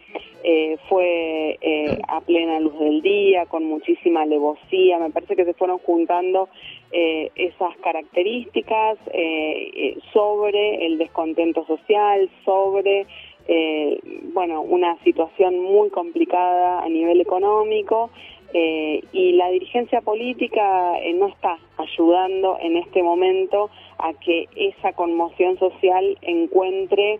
eh, 0.43 0.77
fue 0.89 1.59
eh, 1.61 1.99
a 2.07 2.21
plena 2.21 2.59
luz 2.59 2.77
del 2.79 3.01
día, 3.01 3.45
con 3.45 3.65
muchísima 3.65 4.23
alevosía, 4.23 4.97
me 4.97 5.11
parece 5.11 5.35
que 5.35 5.45
se 5.45 5.53
fueron 5.53 5.77
juntando 5.77 6.49
eh, 6.91 7.31
esas 7.35 7.75
características 7.77 8.97
eh, 9.13 9.71
eh, 9.75 9.97
sobre 10.13 10.85
el 10.85 10.97
descontento 10.97 11.65
social, 11.65 12.29
sobre 12.45 13.05
eh, 13.47 13.99
bueno, 14.33 14.61
una 14.61 14.97
situación 15.03 15.59
muy 15.59 15.89
complicada 15.89 16.81
a 16.83 16.89
nivel 16.89 17.21
económico 17.21 18.09
eh, 18.53 19.03
y 19.11 19.33
la 19.33 19.49
dirigencia 19.49 20.01
política 20.01 20.93
no 21.15 21.27
está 21.27 21.57
ayudando 21.77 22.57
en 22.61 22.77
este 22.77 23.03
momento 23.03 23.69
a 23.97 24.13
que 24.13 24.47
esa 24.55 24.93
conmoción 24.93 25.57
social 25.59 26.17
encuentre, 26.21 27.19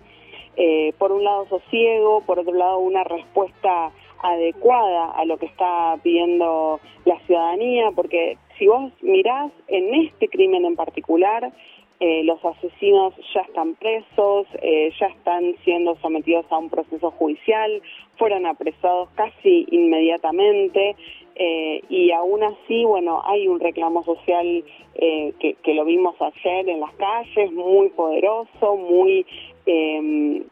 por 0.97 1.11
un 1.11 1.23
lado, 1.23 1.45
sosiego, 1.49 2.21
por 2.25 2.39
otro 2.39 2.53
lado, 2.53 2.79
una 2.79 3.03
respuesta 3.03 3.91
adecuada 4.23 5.11
a 5.11 5.23
lo 5.25 5.37
que 5.37 5.45
está 5.45 5.99
pidiendo 6.01 6.79
la 7.05 7.19
ciudadanía, 7.19 7.91
porque 7.95 8.37
si 8.57 8.67
vos 8.67 8.91
mirás 9.01 9.51
en 9.67 9.93
este 9.93 10.27
crimen 10.27 10.65
en 10.65 10.75
particular, 10.75 11.51
eh, 11.99 12.23
los 12.23 12.43
asesinos 12.45 13.15
ya 13.33 13.41
están 13.41 13.73
presos, 13.73 14.45
eh, 14.61 14.91
ya 14.99 15.07
están 15.07 15.55
siendo 15.63 15.95
sometidos 15.95 16.45
a 16.51 16.57
un 16.59 16.69
proceso 16.69 17.09
judicial, 17.09 17.81
fueron 18.17 18.45
apresados 18.45 19.09
casi 19.15 19.65
inmediatamente 19.71 20.95
eh, 21.35 21.81
y 21.89 22.11
aún 22.11 22.43
así, 22.43 22.85
bueno, 22.85 23.23
hay 23.25 23.47
un 23.47 23.59
reclamo 23.59 24.03
social 24.03 24.63
eh, 24.93 25.33
que, 25.39 25.55
que 25.55 25.73
lo 25.73 25.85
vimos 25.85 26.15
ayer 26.21 26.69
en 26.69 26.81
las 26.81 26.93
calles, 26.93 27.51
muy 27.51 27.89
poderoso, 27.89 28.75
muy 28.75 29.25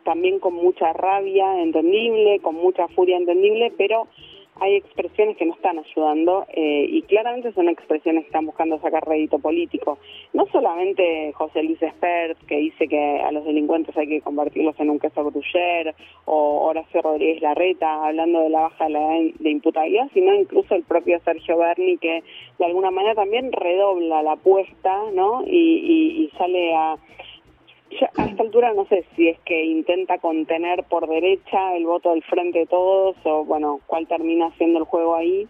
también 0.04 0.40
con 0.40 0.56
mucha 0.56 0.92
rabia 0.92 1.62
entendible, 1.62 2.40
con 2.42 2.56
mucha 2.56 2.90
furia 2.90 3.16
entendible, 3.16 3.72
pero 3.78 4.08
hay 4.62 4.76
expresiones 4.76 5.36
que 5.38 5.46
no 5.46 5.54
están 5.54 5.80
ayudando 5.80 6.46
eh, 6.50 6.86
y 6.90 7.02
claramente 7.04 7.52
son 7.52 7.68
expresiones 7.68 8.24
que 8.24 8.28
están 8.28 8.46
buscando 8.46 8.80
sacar 8.80 9.06
rédito 9.06 9.40
político. 9.40 9.98
No 10.34 10.46
solamente 10.48 11.34
José 11.34 11.64
Luis 11.64 11.82
Espert, 11.82 12.38
que 12.48 12.58
dice 12.58 12.88
que 12.88 13.20
a 13.20 13.32
los 13.32 13.44
delincuentes 13.44 13.96
hay 13.98 14.08
que 14.08 14.22
convertirlos 14.22 14.80
en 14.80 14.90
un 14.90 15.00
queso 15.00 15.26
gruyer, 15.26 15.94
o 16.26 16.68
Horacio 16.68 17.02
Rodríguez 17.02 17.42
Larreta 17.42 18.06
hablando 18.06 18.42
de 18.42 18.50
la 18.50 18.62
baja 18.62 18.86
de 18.86 18.92
la 18.92 19.00
edad 19.00 19.34
de 19.40 19.50
imputabilidad, 19.50 20.10
sino 20.14 20.34
incluso 20.34 20.74
el 20.74 20.84
propio 20.84 21.20
Sergio 21.26 21.58
Berni, 21.58 21.98
que 21.98 22.24
de 22.58 22.66
alguna 22.66 22.92
manera 22.92 23.16
también 23.16 23.52
redobla 23.52 24.24
la 24.24 24.34
apuesta 24.34 25.12
¿no? 25.14 25.44
y, 25.46 25.50
y, 25.50 26.24
y 26.24 26.30
sale 26.38 26.74
a 26.74 26.98
ya 28.00 28.10
a 28.18 28.26
esta 28.26 28.44
altura 28.44 28.74
no 28.74 28.86
sé 28.86 29.06
si 29.16 29.30
es 29.30 29.40
que 29.42 29.64
intenta 29.64 30.18
contener 30.20 30.84
por 30.84 31.08
derecha 31.08 31.76
el 31.76 31.86
voto 31.86 32.12
del 32.12 32.24
frente 32.24 32.60
de 32.60 32.66
todos 32.68 33.16
o 33.24 33.46
bueno, 33.46 33.80
cuál 33.88 34.08
termina 34.08 34.52
siendo 34.58 34.80
el 34.80 34.86
juego 34.86 35.16
ahí, 35.16 35.48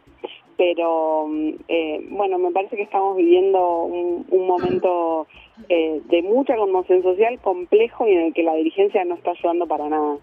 pero 0.58 1.28
eh, 1.68 2.06
bueno, 2.10 2.38
me 2.38 2.52
parece 2.52 2.76
que 2.76 2.84
estamos 2.84 3.18
viviendo 3.18 3.84
un, 3.84 4.26
un 4.30 4.48
momento 4.48 5.28
eh, 5.70 6.02
de 6.06 6.22
mucha 6.22 6.56
conmoción 6.56 7.04
social 7.04 7.40
complejo 7.40 8.08
y 8.08 8.12
en 8.12 8.22
el 8.22 8.34
que 8.34 8.44
la 8.44 8.56
dirigencia 8.56 9.04
no 9.06 9.16
está 9.16 9.32
ayudando 9.32 9.68
para 9.68 9.90
nada. 9.90 10.18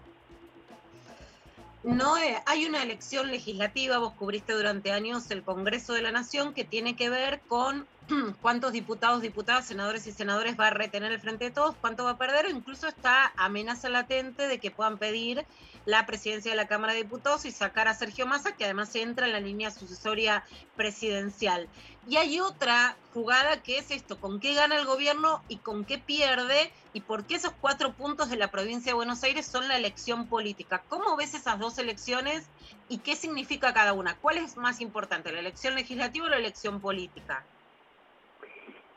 No, 1.83 2.17
eh, 2.17 2.41
hay 2.45 2.65
una 2.65 2.81
elección 2.81 3.29
legislativa, 3.29 3.97
vos 3.97 4.15
cubriste 4.15 4.53
durante 4.53 4.91
años 4.91 5.29
el 5.31 5.43
Congreso 5.43 5.91
de 5.93 6.01
la 6.01 6.13
Nación, 6.13 6.53
que 6.53 6.63
tiene 6.63 6.95
que 6.95 7.09
ver 7.09 7.43
con 7.45 7.89
cuántos 8.39 8.71
diputados, 8.71 9.21
diputadas, 9.21 9.67
senadores 9.67 10.07
y 10.07 10.13
senadores 10.13 10.57
va 10.57 10.67
a 10.67 10.69
retener 10.69 11.11
el 11.11 11.19
frente 11.19 11.45
de 11.45 11.51
todos, 11.51 11.75
cuánto 11.81 12.05
va 12.05 12.11
a 12.11 12.17
perder, 12.17 12.45
o 12.45 12.49
incluso 12.49 12.87
está 12.87 13.33
amenaza 13.35 13.89
latente 13.89 14.47
de 14.47 14.61
que 14.61 14.71
puedan 14.71 14.97
pedir 14.97 15.45
la 15.85 16.05
presidencia 16.05 16.51
de 16.51 16.57
la 16.57 16.67
Cámara 16.67 16.93
de 16.93 17.03
Diputados 17.03 17.45
y 17.45 17.51
sacar 17.51 17.87
a 17.87 17.93
Sergio 17.93 18.25
Massa, 18.25 18.55
que 18.55 18.63
además 18.63 18.95
entra 18.95 19.25
en 19.25 19.33
la 19.33 19.39
línea 19.39 19.71
sucesoria 19.71 20.43
presidencial. 20.75 21.67
Y 22.07 22.17
hay 22.17 22.39
otra 22.39 22.97
jugada 23.13 23.61
que 23.61 23.77
es 23.77 23.91
esto, 23.91 24.19
con 24.19 24.39
qué 24.39 24.53
gana 24.53 24.77
el 24.77 24.85
gobierno 24.85 25.41
y 25.47 25.57
con 25.57 25.85
qué 25.85 25.97
pierde, 25.97 26.71
y 26.93 27.01
por 27.01 27.25
qué 27.25 27.35
esos 27.35 27.53
cuatro 27.59 27.93
puntos 27.93 28.29
de 28.29 28.37
la 28.37 28.51
provincia 28.51 28.91
de 28.91 28.95
Buenos 28.95 29.23
Aires 29.23 29.45
son 29.45 29.67
la 29.67 29.77
elección 29.77 30.27
política. 30.27 30.83
¿Cómo 30.89 31.15
ves 31.15 31.33
esas 31.33 31.59
dos 31.59 31.77
elecciones 31.77 32.43
y 32.89 32.99
qué 32.99 33.15
significa 33.15 33.73
cada 33.73 33.93
una? 33.93 34.15
¿Cuál 34.17 34.37
es 34.37 34.57
más 34.57 34.81
importante, 34.81 35.31
la 35.31 35.39
elección 35.39 35.75
legislativa 35.75 36.25
o 36.25 36.29
la 36.29 36.37
elección 36.37 36.79
política? 36.79 37.43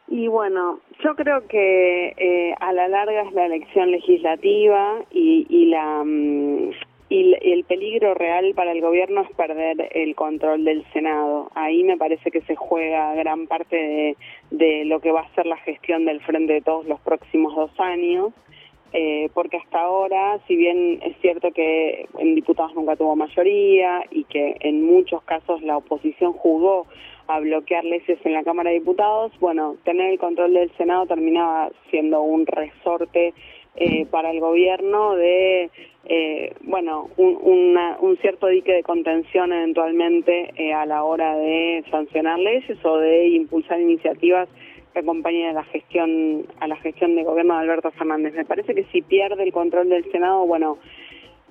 Y 0.08 0.28
bueno, 0.28 0.80
yo 1.02 1.16
creo 1.16 1.46
que 1.48 2.14
eh, 2.16 2.54
a 2.60 2.72
la 2.72 2.88
larga 2.88 3.22
es 3.22 3.32
la 3.32 3.46
elección 3.46 3.90
legislativa 3.90 4.98
y, 5.10 5.46
y 5.48 5.66
la 5.66 6.04
mm, 6.04 6.70
y 7.08 7.34
el 7.40 7.64
peligro 7.64 8.14
real 8.14 8.52
para 8.54 8.72
el 8.72 8.80
gobierno 8.80 9.20
es 9.20 9.30
perder 9.36 9.90
el 9.92 10.16
control 10.16 10.64
del 10.64 10.84
Senado. 10.92 11.50
Ahí 11.54 11.84
me 11.84 11.96
parece 11.96 12.30
que 12.30 12.40
se 12.42 12.56
juega 12.56 13.14
gran 13.14 13.46
parte 13.46 14.16
de, 14.50 14.84
lo 14.86 15.00
que 15.00 15.12
va 15.12 15.20
a 15.20 15.34
ser 15.34 15.46
la 15.46 15.56
gestión 15.58 16.04
del 16.04 16.20
Frente 16.20 16.54
de 16.54 16.62
Todos 16.62 16.86
los 16.86 16.98
próximos 17.00 17.54
dos 17.54 17.70
años. 17.78 18.32
Eh, 18.92 19.30
porque 19.34 19.58
hasta 19.58 19.80
ahora, 19.80 20.38
si 20.46 20.56
bien 20.56 21.00
es 21.02 21.16
cierto 21.20 21.50
que 21.50 22.08
en 22.18 22.34
diputados 22.34 22.74
nunca 22.74 22.96
tuvo 22.96 23.14
mayoría 23.14 24.04
y 24.10 24.24
que 24.24 24.56
en 24.60 24.84
muchos 24.84 25.22
casos 25.24 25.60
la 25.62 25.76
oposición 25.76 26.32
jugó 26.32 26.86
a 27.28 27.40
bloquear 27.40 27.84
leyes 27.84 28.18
en 28.24 28.32
la 28.32 28.44
Cámara 28.44 28.70
de 28.70 28.78
Diputados, 28.78 29.32
bueno, 29.40 29.76
tener 29.84 30.12
el 30.12 30.18
control 30.18 30.54
del 30.54 30.70
Senado 30.76 31.06
terminaba 31.06 31.70
siendo 31.90 32.22
un 32.22 32.46
resorte 32.46 33.34
eh, 33.76 34.06
para 34.06 34.30
el 34.30 34.40
gobierno 34.40 35.16
de, 35.16 35.70
eh, 36.06 36.54
bueno, 36.62 37.10
un, 37.16 37.38
una, 37.42 37.98
un 38.00 38.16
cierto 38.18 38.46
dique 38.46 38.72
de 38.72 38.82
contención 38.82 39.52
eventualmente 39.52 40.50
eh, 40.56 40.72
a 40.72 40.86
la 40.86 41.02
hora 41.02 41.36
de 41.36 41.84
sancionar 41.90 42.38
leyes 42.38 42.78
o 42.84 42.98
de 42.98 43.28
impulsar 43.28 43.80
iniciativas 43.80 44.48
que 44.92 45.00
acompañen 45.00 45.48
a 45.48 45.52
la 45.52 45.64
gestión 45.64 46.46
a 46.58 46.68
la 46.68 46.76
gestión 46.76 47.16
de 47.16 47.24
gobierno 47.24 47.54
de 47.54 47.60
Alberto 47.60 47.90
Fernández. 47.90 48.34
Me 48.34 48.46
parece 48.46 48.74
que 48.74 48.84
si 48.84 49.02
pierde 49.02 49.42
el 49.42 49.52
control 49.52 49.90
del 49.90 50.10
Senado, 50.10 50.46
bueno, 50.46 50.78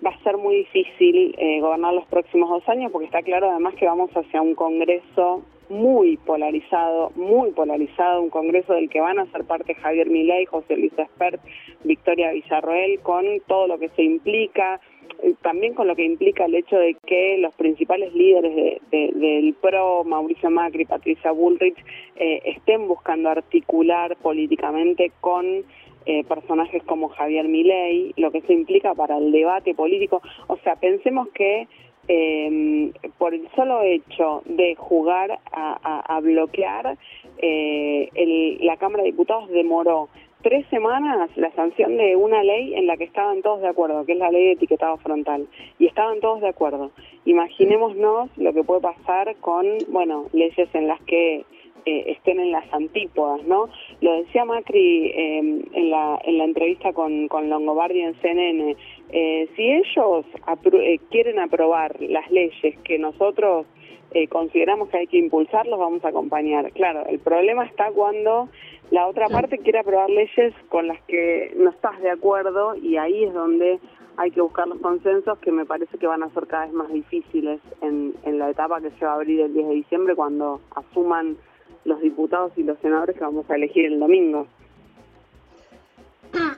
va 0.04 0.12
a 0.12 0.24
ser 0.24 0.38
muy 0.38 0.56
difícil 0.56 1.36
eh, 1.38 1.60
gobernar 1.62 1.94
los 1.94 2.06
próximos 2.06 2.50
dos 2.50 2.68
años 2.68 2.92
porque 2.92 3.06
está 3.06 3.22
claro 3.22 3.52
además 3.52 3.76
que 3.76 3.86
vamos 3.86 4.10
hacia 4.12 4.42
un 4.42 4.56
Congreso 4.56 5.44
muy 5.70 6.18
polarizado, 6.18 7.12
muy 7.16 7.52
polarizado, 7.52 8.22
un 8.22 8.30
congreso 8.30 8.74
del 8.74 8.90
que 8.90 9.02
van 9.02 9.20
a 9.20 9.26
ser 9.32 9.46
parte 9.46 9.76
Javier 9.76 10.10
Milei, 10.10 10.46
José 10.46 10.78
Luis 10.78 10.98
Espert, 10.98 11.42
Victoria 11.84 12.32
Villarroel, 12.32 13.00
con 13.02 13.26
todo 13.48 13.68
lo 13.68 13.78
que 13.80 13.90
se 13.90 14.04
implica, 14.04 14.80
eh, 15.22 15.34
también 15.42 15.74
con 15.74 15.88
lo 15.88 15.96
que 15.96 16.04
implica 16.04 16.46
el 16.46 16.56
hecho 16.56 16.78
de 16.78 16.96
que 17.06 17.38
los 17.40 17.54
principales 17.56 18.14
líderes 18.14 18.56
de, 18.56 18.82
de, 18.92 19.12
del 19.14 19.54
PRO, 19.56 20.04
Mauricio 20.04 20.50
Macri, 20.50 20.86
Patricia 20.86 21.32
Bullrich, 21.32 21.78
eh, 22.16 22.42
estén 22.46 22.88
buscando 22.88 23.30
articular 23.30 24.16
políticamente 24.18 25.12
con 25.22 25.64
eh, 26.08 26.24
personajes 26.26 26.84
como 26.84 27.10
Javier 27.10 27.48
Milei, 27.48 28.14
lo 28.18 28.32
que 28.32 28.38
eso 28.38 28.54
implica 28.54 28.94
para 28.94 29.18
el 29.18 29.32
debate 29.32 29.74
político. 29.74 30.22
O 30.48 30.58
sea, 30.58 30.76
pensemos 30.76 31.30
que 31.30 31.68
eh, 32.08 32.92
por 33.18 33.34
el 33.34 33.48
solo 33.56 33.82
hecho 33.84 34.42
de 34.46 34.76
jugar 34.76 35.40
a, 35.52 36.02
a- 36.16 36.20
bloquear, 36.22 36.98
eh, 37.40 38.10
el- 38.16 38.66
la 38.66 38.78
Cámara 38.78 39.04
de 39.04 39.12
Diputados 39.12 39.50
demoró 39.50 40.10
tres 40.42 40.66
semanas 40.70 41.30
la 41.38 41.52
sanción 41.54 41.98
de 41.98 42.16
una 42.16 42.44
ley 42.44 42.76
en 42.76 42.86
la 42.88 42.98
que 42.98 43.04
estaban 43.06 43.42
todos 43.42 43.62
de 43.62 43.68
acuerdo, 43.68 44.06
que 44.06 44.12
es 44.14 44.18
la 44.20 44.30
ley 44.32 44.46
de 44.46 44.52
etiquetado 44.52 44.98
frontal, 44.98 45.48
y 45.80 45.88
estaban 45.88 46.20
todos 46.20 46.42
de 46.42 46.50
acuerdo. 46.50 46.92
Imaginémonos 47.26 48.30
lo 48.38 48.54
que 48.54 48.64
puede 48.64 48.82
pasar 48.82 49.36
con, 49.38 49.66
bueno, 49.90 50.26
leyes 50.34 50.70
en 50.74 50.88
las 50.88 51.02
que 51.02 51.44
eh, 51.88 52.04
estén 52.14 52.40
en 52.40 52.52
las 52.52 52.66
antípodas, 52.74 53.44
¿no? 53.46 53.70
Lo 54.02 54.14
decía 54.14 54.44
Macri 54.46 55.06
eh, 55.08 55.38
en, 55.74 55.90
la, 55.92 56.20
en 56.24 56.38
la 56.40 56.44
entrevista 56.46 56.94
con, 56.94 57.28
con 57.28 57.48
Longobardi 57.50 58.02
en 58.02 58.16
CNN, 58.22 58.76
eh, 59.18 59.48
si 59.56 59.64
ellos 59.72 60.26
apro- 60.46 60.82
eh, 60.82 61.00
quieren 61.10 61.40
aprobar 61.40 61.96
las 62.02 62.30
leyes 62.32 62.78
que 62.84 63.00
nosotros 63.00 63.66
eh, 64.12 64.28
consideramos 64.28 64.90
que 64.90 64.98
hay 64.98 65.08
que 65.08 65.18
impulsar, 65.18 65.66
los 65.68 65.80
vamos 65.80 66.04
a 66.04 66.10
acompañar. 66.10 66.72
Claro, 66.74 67.06
el 67.08 67.20
problema 67.20 67.64
está 67.66 67.92
cuando 67.92 68.50
la 68.92 69.08
otra 69.08 69.28
parte 69.30 69.58
quiere 69.58 69.80
aprobar 69.80 70.10
leyes 70.10 70.54
con 70.70 70.88
las 70.88 71.02
que 71.04 71.52
no 71.56 71.70
estás 71.70 72.00
de 72.02 72.12
acuerdo 72.12 72.76
y 72.76 72.98
ahí 72.98 73.24
es 73.24 73.34
donde 73.34 73.80
hay 74.18 74.32
que 74.32 74.42
buscar 74.42 74.68
los 74.68 74.80
consensos 74.80 75.38
que 75.40 75.52
me 75.52 75.66
parece 75.66 75.98
que 75.98 76.08
van 76.08 76.24
a 76.24 76.30
ser 76.30 76.46
cada 76.48 76.66
vez 76.66 76.74
más 76.74 76.92
difíciles 76.92 77.60
en, 77.82 78.14
en 78.24 78.38
la 78.40 78.50
etapa 78.50 78.80
que 78.82 78.92
se 78.92 79.06
va 79.06 79.12
a 79.14 79.16
abrir 79.16 79.40
el 79.42 79.54
10 79.54 79.68
de 79.68 79.74
diciembre 79.76 80.16
cuando 80.16 80.60
asuman 80.76 81.38
los 81.86 82.00
diputados 82.02 82.52
y 82.58 82.64
los 82.64 82.78
senadores 82.80 83.16
que 83.18 83.24
vamos 83.24 83.50
a 83.50 83.56
elegir 83.56 83.86
el 83.86 84.00
domingo. 84.00 84.48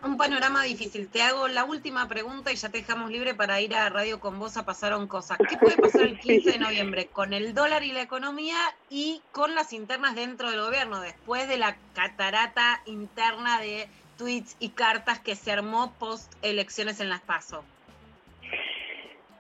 Un 0.04 0.18
panorama 0.18 0.64
difícil. 0.64 1.08
Te 1.08 1.22
hago 1.22 1.48
la 1.48 1.64
última 1.64 2.08
pregunta 2.08 2.52
y 2.52 2.56
ya 2.56 2.70
te 2.70 2.80
dejamos 2.80 3.12
libre 3.12 3.34
para 3.34 3.60
ir 3.62 3.76
a 3.76 3.90
Radio 3.90 4.20
con 4.20 4.40
vos 4.40 4.58
a 4.58 4.66
Pasaron 4.66 5.08
Cosas. 5.08 5.38
¿Qué 5.50 5.58
puede 5.58 5.78
pasar 5.78 6.02
el 6.02 6.20
15 6.22 6.52
de 6.52 6.60
noviembre 6.60 7.08
con 7.08 7.34
el 7.34 7.54
dólar 7.54 7.84
y 7.84 7.92
la 7.92 8.02
economía 8.02 8.58
y 8.90 9.22
con 9.32 9.56
las 9.56 9.74
internas 9.74 10.16
dentro 10.16 10.52
del 10.52 10.62
gobierno 10.62 11.02
después 11.02 11.48
de 11.48 11.58
la 11.58 11.78
catarata 11.94 12.82
interna 12.86 13.60
de 13.60 13.90
tweets 14.18 14.56
y 14.60 14.70
cartas 14.70 15.20
que 15.20 15.36
se 15.36 15.52
armó 15.52 15.94
post 15.94 16.32
elecciones 16.42 17.00
en 17.00 17.10
las 17.10 17.22
PASO? 17.22 17.64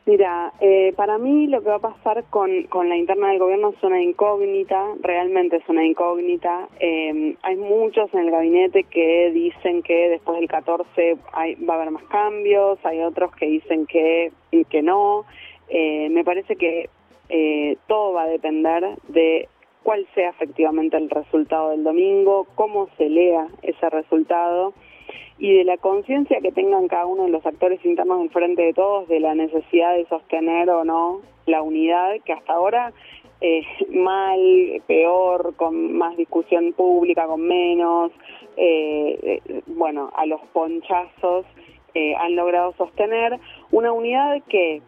Mira, 0.07 0.53
eh, 0.61 0.93
para 0.95 1.17
mí 1.17 1.47
lo 1.47 1.61
que 1.61 1.67
va 1.67 1.75
a 1.75 1.79
pasar 1.79 2.23
con, 2.29 2.63
con 2.69 2.87
la 2.87 2.95
interna 2.95 3.27
del 3.27 3.39
gobierno 3.39 3.73
es 3.75 3.83
una 3.83 4.01
incógnita, 4.01 4.95
realmente 5.01 5.57
es 5.57 5.67
una 5.67 5.85
incógnita. 5.85 6.69
Eh, 6.79 7.35
hay 7.41 7.55
muchos 7.57 8.13
en 8.13 8.21
el 8.21 8.31
gabinete 8.31 8.85
que 8.85 9.31
dicen 9.33 9.83
que 9.83 10.07
después 10.07 10.39
del 10.39 10.47
14 10.47 11.17
hay, 11.33 11.55
va 11.55 11.73
a 11.73 11.77
haber 11.81 11.91
más 11.91 12.05
cambios, 12.05 12.79
hay 12.85 13.01
otros 13.01 13.35
que 13.35 13.47
dicen 13.47 13.85
que, 13.85 14.31
que 14.69 14.81
no. 14.81 15.25
Eh, 15.67 16.07
me 16.09 16.23
parece 16.23 16.55
que 16.55 16.89
eh, 17.27 17.75
todo 17.87 18.13
va 18.13 18.23
a 18.23 18.27
depender 18.27 18.85
de 19.09 19.49
cuál 19.83 20.07
sea 20.15 20.29
efectivamente 20.29 20.95
el 20.95 21.09
resultado 21.09 21.71
del 21.71 21.83
domingo, 21.83 22.47
cómo 22.55 22.87
se 22.97 23.09
lea 23.09 23.49
ese 23.61 23.89
resultado 23.89 24.73
y 25.39 25.53
de 25.53 25.63
la 25.63 25.77
conciencia 25.77 26.39
que 26.41 26.51
tengan 26.51 26.87
cada 26.87 27.05
uno 27.05 27.25
de 27.25 27.29
los 27.29 27.45
actores 27.45 27.83
internos 27.85 28.19
del 28.19 28.29
frente 28.29 28.61
de 28.61 28.73
todos 28.73 29.07
de 29.07 29.19
la 29.19 29.35
necesidad 29.35 29.95
de 29.95 30.05
sostener 30.07 30.69
o 30.69 30.83
no 30.83 31.21
la 31.45 31.61
unidad 31.61 32.15
que 32.25 32.33
hasta 32.33 32.53
ahora 32.53 32.93
eh, 33.39 33.61
mal, 33.89 34.81
peor, 34.87 35.55
con 35.55 35.93
más 35.95 36.17
discusión 36.17 36.73
pública, 36.73 37.27
con 37.27 37.41
menos, 37.41 38.11
eh, 38.55 39.39
eh, 39.45 39.61
bueno, 39.67 40.11
a 40.15 40.25
los 40.25 40.41
ponchazos 40.53 41.45
eh, 41.93 42.15
han 42.15 42.35
logrado 42.35 42.73
sostener 42.73 43.39
una 43.71 43.91
unidad 43.91 44.41
que 44.49 44.81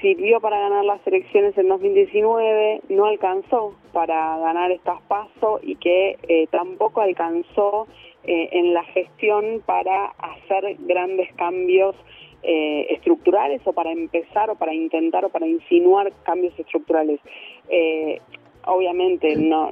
sirvió 0.00 0.40
para 0.40 0.58
ganar 0.58 0.84
las 0.84 1.06
elecciones 1.06 1.56
en 1.56 1.68
2019, 1.68 2.82
no 2.90 3.06
alcanzó 3.06 3.74
para 3.92 4.38
ganar 4.38 4.70
estas 4.70 5.00
pasos 5.02 5.60
y 5.62 5.76
que 5.76 6.18
eh, 6.28 6.46
tampoco 6.50 7.00
alcanzó 7.00 7.86
eh, 8.24 8.48
en 8.52 8.74
la 8.74 8.84
gestión 8.84 9.62
para 9.64 10.06
hacer 10.18 10.76
grandes 10.80 11.32
cambios 11.34 11.96
eh, 12.42 12.86
estructurales 12.90 13.60
o 13.66 13.72
para 13.72 13.92
empezar 13.92 14.50
o 14.50 14.56
para 14.56 14.74
intentar 14.74 15.24
o 15.24 15.30
para 15.30 15.46
insinuar 15.46 16.12
cambios 16.22 16.58
estructurales. 16.58 17.20
Eh, 17.68 18.20
obviamente 18.66 19.36
no 19.36 19.70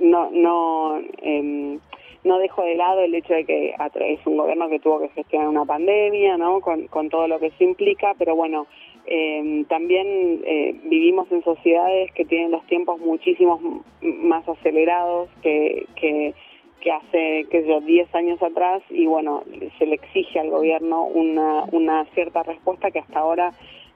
no 0.00 0.30
no 0.30 1.00
em, 1.22 1.78
no 2.24 2.38
dejo 2.38 2.62
de 2.62 2.74
lado 2.74 3.00
el 3.00 3.14
hecho 3.14 3.34
de 3.34 3.44
que 3.44 3.74
es 3.74 4.26
un 4.26 4.36
gobierno 4.36 4.68
que 4.68 4.78
tuvo 4.80 5.00
que 5.00 5.08
gestionar 5.10 5.48
una 5.48 5.64
pandemia, 5.64 6.36
¿no? 6.36 6.60
Con, 6.60 6.86
con 6.88 7.08
todo 7.08 7.26
lo 7.28 7.38
que 7.38 7.46
eso 7.46 7.64
implica, 7.64 8.14
pero 8.18 8.36
bueno, 8.36 8.66
eh, 9.06 9.64
también 9.68 10.42
eh, 10.44 10.80
vivimos 10.84 11.30
en 11.32 11.42
sociedades 11.42 12.12
que 12.12 12.24
tienen 12.24 12.50
los 12.50 12.64
tiempos 12.66 13.00
muchísimos 13.00 13.60
más 14.00 14.48
acelerados 14.48 15.28
que, 15.42 15.86
que, 15.96 16.34
que 16.80 16.92
hace, 16.92 17.46
qué 17.50 17.64
yo, 17.66 17.80
10 17.80 18.14
años 18.14 18.42
atrás 18.42 18.82
y 18.90 19.06
bueno, 19.06 19.42
se 19.78 19.86
le 19.86 19.94
exige 19.94 20.40
al 20.40 20.50
gobierno 20.50 21.04
una, 21.04 21.64
una 21.72 22.04
cierta 22.14 22.42
respuesta 22.42 22.90
que 22.90 23.00
hasta 23.00 23.18
ahora 23.18 23.52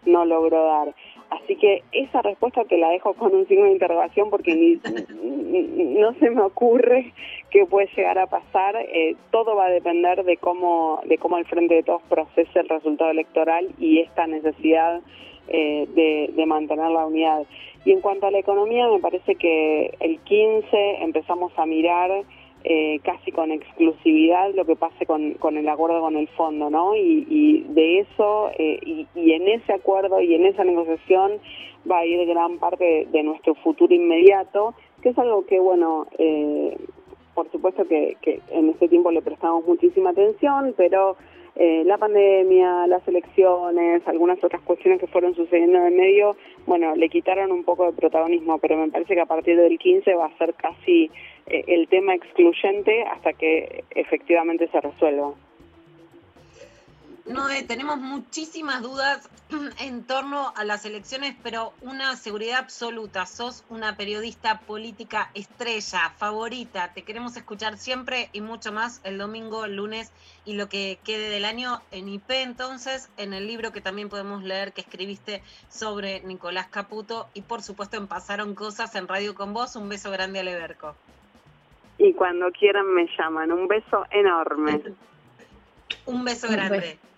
no 0.07 0.25
logró 0.25 0.65
dar. 0.65 0.95
Así 1.43 1.57
que 1.57 1.83
esa 1.93 2.23
respuesta 2.23 2.65
te 2.65 2.79
la 2.79 2.91
dejo 2.91 3.15
con 3.15 3.35
un 3.35 3.47
signo 3.47 3.65
de 3.65 3.73
interrogación 3.73 4.31
porque 4.31 4.55
ni, 4.55 4.81
no 6.01 6.15
se 6.15 6.31
me 6.31 6.43
ocurre 6.43 7.13
que 7.51 7.67
puede 7.67 7.89
llegar 7.97 8.19
a 8.19 8.27
pasar. 8.27 8.77
Eh, 8.77 9.17
todo 9.31 9.57
va 9.57 9.67
a 9.67 9.71
depender 9.71 10.25
de 10.25 10.37
cómo, 10.37 11.01
de 11.05 11.19
cómo 11.19 11.39
el 11.39 11.47
Frente 11.47 11.75
de 11.75 11.83
Todos 11.83 12.03
procese 12.09 12.61
el 12.61 12.69
resultado 12.69 13.11
electoral 13.11 13.69
y 13.79 14.01
esta 14.01 14.27
necesidad 14.27 15.01
eh, 15.49 15.87
de, 15.95 16.31
de 16.35 16.47
mantener 16.47 16.91
la 16.91 17.07
unidad. 17.07 17.45
Y 17.85 17.93
en 17.93 18.01
cuanto 18.01 18.27
a 18.27 18.31
la 18.31 18.39
economía, 18.39 18.89
me 18.89 19.01
parece 19.01 19.35
que 19.35 19.95
el 20.01 20.19
15 20.21 21.03
empezamos 21.03 21.53
a 21.59 21.67
mirar 21.67 22.25
eh, 22.65 22.99
casi 23.05 23.31
con 23.31 23.53
exclusividad 23.53 24.55
lo 24.55 24.65
que 24.65 24.75
pase 24.75 25.05
con, 25.05 25.35
con 25.35 25.59
el 25.59 25.69
acuerdo 25.69 26.01
con 26.01 26.17
el 26.17 26.29
fondo, 26.29 26.71
¿no? 26.71 26.97
Y, 26.97 27.27
y 27.29 27.61
de 27.69 28.01
eso, 28.01 28.51
eh, 28.59 28.81
y, 28.85 29.07
y 29.15 29.33
en 29.33 29.49
ese 29.49 29.75
acuerdo 29.75 30.21
y 30.23 30.35
en 30.35 30.47
esa 30.47 30.65
negociación 30.65 31.33
va 31.91 31.99
a 31.99 32.07
ir 32.07 32.27
gran 32.27 32.59
parte 32.59 33.07
de, 33.11 33.23
nuestro 33.23 33.55
futuro 33.57 33.95
inmediato, 33.95 34.75
que 35.03 35.11
es 35.11 35.19
algo 35.19 35.45
que, 35.45 35.61
bueno, 35.61 36.07
eh, 36.19 36.77
por 37.35 37.51
supuesto 37.51 37.87
que, 37.87 38.17
que 38.23 38.41
en 38.51 38.71
este 38.71 38.89
tiempo 38.89 39.11
le 39.11 39.21
prestamos 39.21 39.67
muchísima 39.67 40.11
atención, 40.11 40.73
pero 40.77 41.17
eh, 41.57 41.85
la 41.85 41.99
pandemia, 41.99 42.87
las 42.89 43.07
elecciones, 43.07 44.07
algunas 44.07 44.43
otras 44.43 44.63
cuestiones 44.63 45.01
que 45.01 45.07
fueron 45.07 45.35
sucediendo 45.35 45.79
en 45.79 45.87
el 45.87 45.95
medio, 45.95 46.37
bueno, 46.67 46.97
le 46.97 47.09
quitaron 47.09 47.53
un 47.53 47.63
poco 47.63 47.87
de 47.87 47.93
protagonismo, 47.93 48.59
pero 48.59 48.77
me 48.77 48.91
parece 48.91 49.15
que 49.15 49.21
a 49.21 49.27
partir 49.27 49.57
del 49.57 49.79
15 49.79 50.15
va 50.15 50.27
a 50.27 50.39
ser 50.39 50.55
casi 50.55 51.11
eh, 51.47 51.65
el 51.69 51.87
tema 51.89 52.15
excluyente 52.15 53.05
hasta 53.05 53.35
que 53.35 53.85
efectivamente 53.91 54.69
se 54.69 54.81
resuelva. 54.81 55.35
No, 57.27 57.49
eh, 57.49 57.63
tenemos 57.63 57.97
muchísimas 57.97 58.83
dudas 58.83 59.31
en 59.81 60.05
torno 60.05 60.53
a 60.57 60.65
las 60.65 60.85
elecciones, 60.85 61.35
pero 61.43 61.73
una 61.81 62.17
seguridad 62.17 62.59
absoluta. 62.59 63.25
Sos 63.25 63.65
una 63.71 63.97
periodista 63.97 64.61
política 64.61 65.31
estrella, 65.33 66.13
favorita. 66.19 66.93
Te 66.93 67.03
queremos 67.03 67.35
escuchar 67.39 67.79
siempre 67.79 68.29
y 68.35 68.43
mucho 68.43 68.73
más 68.73 69.01
el 69.05 69.17
domingo, 69.17 69.65
el 69.65 69.77
lunes 69.77 70.13
y 70.45 70.53
lo 70.53 70.69
que 70.69 70.99
quede 71.03 71.31
del 71.31 71.47
año 71.47 71.81
en 71.93 72.11
IP. 72.11 72.31
Entonces, 72.31 73.09
en 73.17 73.33
el 73.33 73.47
libro 73.47 73.73
que 73.73 73.81
también 73.81 74.11
podemos 74.11 74.43
leer 74.43 74.75
que 74.75 74.83
escribiste 74.83 75.43
sobre 75.71 76.21
Nicolás 76.25 76.67
Caputo 76.67 77.29
y 77.33 77.41
por 77.41 77.63
supuesto 77.63 77.97
en 77.97 78.07
Pasaron 78.07 78.55
Cosas 78.55 78.95
en 78.97 79.09
Radio 79.09 79.35
con 79.35 79.55
Vos. 79.55 79.77
Un 79.77 79.89
beso 79.89 80.11
grande 80.11 80.41
a 80.41 80.43
Leberco. 80.43 80.95
Y 81.97 82.13
cuando 82.13 82.53
quieran 82.53 82.93
me 82.93 83.07
llaman. 83.17 83.51
Un 83.51 83.67
beso 83.67 84.05
enorme. 84.11 84.83
Un 86.05 86.25
beso 86.25 86.49
Un 86.49 86.53
grande. 86.53 86.79
beso. 86.81 87.14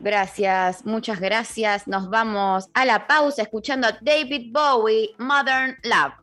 Gracias, 0.00 0.86
muchas 0.86 1.20
gracias. 1.20 1.88
Nos 1.88 2.08
vamos 2.08 2.68
a 2.74 2.84
la 2.84 3.06
pausa 3.06 3.42
escuchando 3.42 3.88
a 3.88 3.98
David 4.00 4.52
Bowie, 4.52 5.10
Modern 5.18 5.76
Love. 5.82 6.14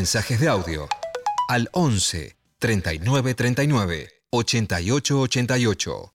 Mensajes 0.00 0.40
de 0.40 0.48
audio 0.48 0.88
al 1.46 1.68
11 1.72 2.34
39 2.58 3.34
39 3.34 4.08
88 4.30 5.20
88. 5.20 6.14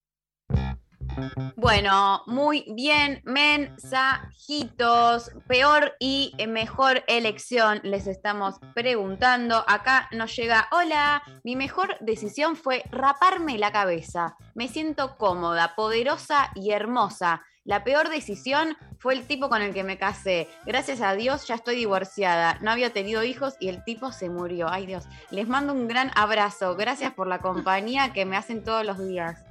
Bueno, 1.56 2.24
muy 2.26 2.66
bien, 2.76 3.22
mensajitos. 3.26 5.30
Peor 5.48 5.94
y 6.00 6.34
mejor 6.48 7.04
elección, 7.06 7.80
les 7.84 8.08
estamos 8.08 8.56
preguntando. 8.74 9.64
Acá 9.68 10.10
nos 10.12 10.36
llega, 10.36 10.68
hola, 10.72 11.22
mi 11.44 11.56
mejor 11.56 11.96
decisión 12.02 12.56
fue 12.56 12.82
raparme 12.90 13.60
la 13.60 13.72
cabeza. 13.72 14.36
Me 14.56 14.68
siento 14.68 15.16
cómoda, 15.16 15.76
poderosa 15.76 16.50
y 16.56 16.72
hermosa. 16.72 17.44
La 17.66 17.84
peor 17.84 18.09
decisión 18.09 18.78
fue 18.99 19.16
el 19.16 19.26
tipo 19.26 19.49
con 19.49 19.63
el 19.63 19.74
que 19.74 19.84
me 19.84 19.97
casé. 19.97 20.47
Gracias 20.68 21.01
a 21.01 21.13
Dios 21.16 21.47
ya 21.47 21.55
estoy 21.55 21.76
divorciada. 21.76 22.59
No 22.61 22.70
había 22.70 22.93
tenido 22.93 23.24
hijos 23.24 23.55
y 23.59 23.70
el 23.70 23.84
tipo 23.84 24.11
se 24.11 24.30
murió. 24.30 24.70
Ay 24.70 24.86
Dios. 24.86 25.05
Les 25.32 25.47
mando 25.47 25.74
un 25.74 25.88
gran 25.88 26.11
abrazo. 26.16 26.76
Gracias 26.76 27.11
por 27.13 27.26
la 27.26 27.39
compañía 27.39 28.13
que 28.13 28.24
me 28.24 28.38
hacen 28.38 28.63
todos 28.63 28.86
los 28.86 28.99
días. 28.99 29.43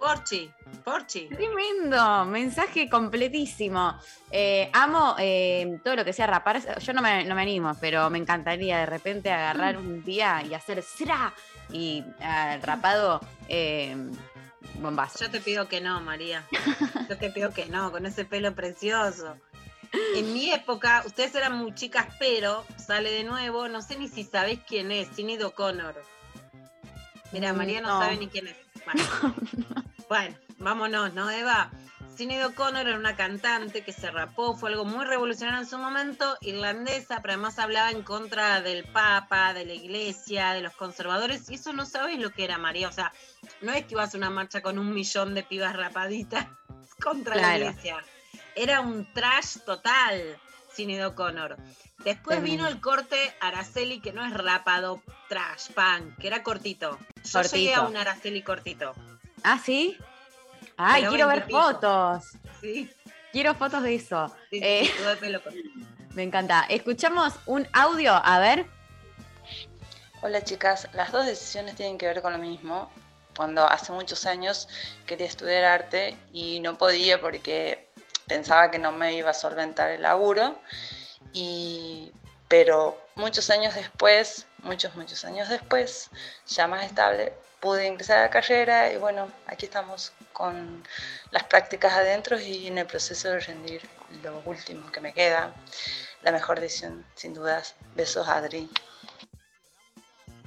Porchi, 0.00 0.50
Porchi. 0.82 1.28
Tremendo, 1.28 2.24
mensaje 2.24 2.88
completísimo. 2.88 3.94
Eh, 4.30 4.70
amo 4.72 5.14
eh, 5.18 5.78
todo 5.84 5.94
lo 5.94 6.04
que 6.06 6.14
sea 6.14 6.26
rapar. 6.26 6.78
Yo 6.80 6.92
no 6.94 7.02
me, 7.02 7.22
no 7.24 7.34
me 7.34 7.42
animo, 7.42 7.76
pero 7.80 8.08
me 8.08 8.16
encantaría 8.18 8.78
de 8.78 8.86
repente 8.86 9.30
agarrar 9.30 9.76
un 9.76 10.02
día 10.02 10.42
y 10.42 10.54
hacer 10.54 10.82
¡sra! 10.82 11.34
y 11.70 12.04
ah, 12.20 12.58
rapado 12.62 13.20
eh, 13.48 13.96
bombazo. 14.74 15.18
Yo 15.20 15.30
te 15.30 15.40
pido 15.40 15.68
que 15.68 15.80
no, 15.80 16.00
María. 16.00 16.46
Yo 17.08 17.16
te 17.18 17.30
pido 17.30 17.50
que 17.52 17.66
no, 17.66 17.90
con 17.90 18.06
ese 18.06 18.24
pelo 18.24 18.54
precioso. 18.54 19.36
En 20.14 20.32
mi 20.32 20.50
época, 20.50 21.02
ustedes 21.04 21.34
eran 21.34 21.54
muy 21.56 21.74
chicas, 21.74 22.06
pero 22.18 22.64
sale 22.78 23.10
de 23.10 23.24
nuevo, 23.24 23.68
no 23.68 23.82
sé 23.82 23.98
ni 23.98 24.08
si 24.08 24.24
sabés 24.24 24.58
quién 24.66 24.90
es, 24.90 25.08
Sinead 25.14 25.42
O'Connor. 25.44 26.02
Mira, 27.32 27.52
María 27.52 27.80
no, 27.80 27.88
No. 27.88 28.00
sabe 28.00 28.16
ni 28.16 28.28
quién 28.28 28.48
es. 28.48 28.56
Bueno, 28.84 29.04
Bueno, 30.08 30.36
vámonos, 30.58 31.12
¿no, 31.14 31.30
Eva? 31.30 31.70
Sinead 32.16 32.46
O'Connor 32.46 32.86
era 32.86 32.98
una 32.98 33.16
cantante 33.16 33.82
que 33.82 33.92
se 33.92 34.10
rapó, 34.10 34.54
fue 34.54 34.70
algo 34.70 34.84
muy 34.84 35.04
revolucionario 35.04 35.60
en 35.60 35.66
su 35.66 35.78
momento, 35.78 36.36
irlandesa, 36.42 37.20
pero 37.22 37.34
además 37.34 37.58
hablaba 37.58 37.90
en 37.90 38.02
contra 38.02 38.60
del 38.60 38.84
Papa, 38.84 39.54
de 39.54 39.64
la 39.64 39.72
Iglesia, 39.72 40.52
de 40.52 40.60
los 40.60 40.74
conservadores, 40.74 41.48
y 41.48 41.54
eso 41.54 41.72
no 41.72 41.86
sabes 41.86 42.18
lo 42.18 42.30
que 42.30 42.44
era, 42.44 42.58
María. 42.58 42.88
O 42.88 42.92
sea, 42.92 43.12
no 43.62 43.72
es 43.72 43.86
que 43.86 43.94
ibas 43.94 44.14
a 44.14 44.18
una 44.18 44.30
marcha 44.30 44.60
con 44.60 44.78
un 44.78 44.92
millón 44.92 45.34
de 45.34 45.42
pibas 45.42 45.74
rapaditas 45.74 46.46
contra 47.02 47.36
la. 47.36 47.56
Iglesia. 47.56 48.04
Era 48.54 48.80
un 48.82 49.10
trash 49.14 49.58
total, 49.64 50.38
Sinead 50.72 51.08
O'Connor. 51.08 51.56
Después 52.04 52.42
vino 52.42 52.66
el 52.66 52.80
corte 52.80 53.16
Araceli, 53.40 54.00
que 54.00 54.12
no 54.12 54.24
es 54.24 54.34
rapado, 54.34 55.02
trash, 55.28 55.70
punk, 55.70 56.18
que 56.18 56.26
era 56.26 56.42
cortito. 56.42 56.98
Yo 57.24 57.42
llegué 57.42 57.74
a 57.74 57.82
un 57.82 57.96
Araceli 57.96 58.42
cortito. 58.42 58.92
¿Ah, 59.44 59.58
sí? 59.58 59.96
Ay, 60.76 61.04
quiero 61.06 61.28
20 61.28 61.46
ver 61.46 61.50
fotos. 61.50 62.24
Sí. 62.60 62.90
Quiero 63.32 63.54
fotos 63.54 63.82
de 63.82 63.94
eso. 63.94 64.34
Sí, 64.50 64.60
Eh, 64.62 64.90
me 66.14 66.22
encanta. 66.22 66.66
Escuchamos 66.68 67.34
un 67.46 67.66
audio, 67.72 68.12
a 68.12 68.38
ver. 68.38 68.66
Hola 70.20 70.42
chicas, 70.44 70.88
las 70.92 71.10
dos 71.10 71.26
decisiones 71.26 71.74
tienen 71.74 71.98
que 71.98 72.06
ver 72.06 72.22
con 72.22 72.32
lo 72.32 72.38
mismo. 72.38 72.90
Cuando 73.36 73.64
hace 73.64 73.92
muchos 73.92 74.26
años 74.26 74.68
quería 75.06 75.26
estudiar 75.26 75.64
arte 75.64 76.16
y 76.32 76.60
no 76.60 76.76
podía 76.76 77.20
porque 77.20 77.88
pensaba 78.26 78.70
que 78.70 78.78
no 78.78 78.92
me 78.92 79.14
iba 79.14 79.30
a 79.30 79.34
solventar 79.34 79.90
el 79.90 80.02
laburo. 80.02 80.58
Y, 81.32 82.12
pero 82.48 83.00
muchos 83.14 83.48
años 83.50 83.74
después, 83.74 84.46
muchos, 84.58 84.94
muchos 84.94 85.24
años 85.24 85.48
después, 85.48 86.10
ya 86.46 86.66
más 86.68 86.84
estable, 86.84 87.32
pude 87.62 87.86
ingresar 87.86 88.18
a 88.18 88.22
la 88.22 88.30
carrera 88.30 88.92
y 88.92 88.96
bueno, 88.96 89.30
aquí 89.46 89.66
estamos 89.66 90.12
con 90.32 90.82
las 91.30 91.44
prácticas 91.44 91.92
adentro 91.92 92.38
y 92.38 92.66
en 92.66 92.76
el 92.76 92.86
proceso 92.86 93.30
de 93.30 93.38
rendir 93.38 93.88
lo 94.24 94.42
último 94.44 94.90
que 94.90 95.00
me 95.00 95.14
queda. 95.14 95.54
La 96.22 96.32
mejor 96.32 96.58
decisión, 96.58 97.06
sin 97.14 97.34
dudas. 97.34 97.76
Besos, 97.94 98.28
Adri. 98.28 98.68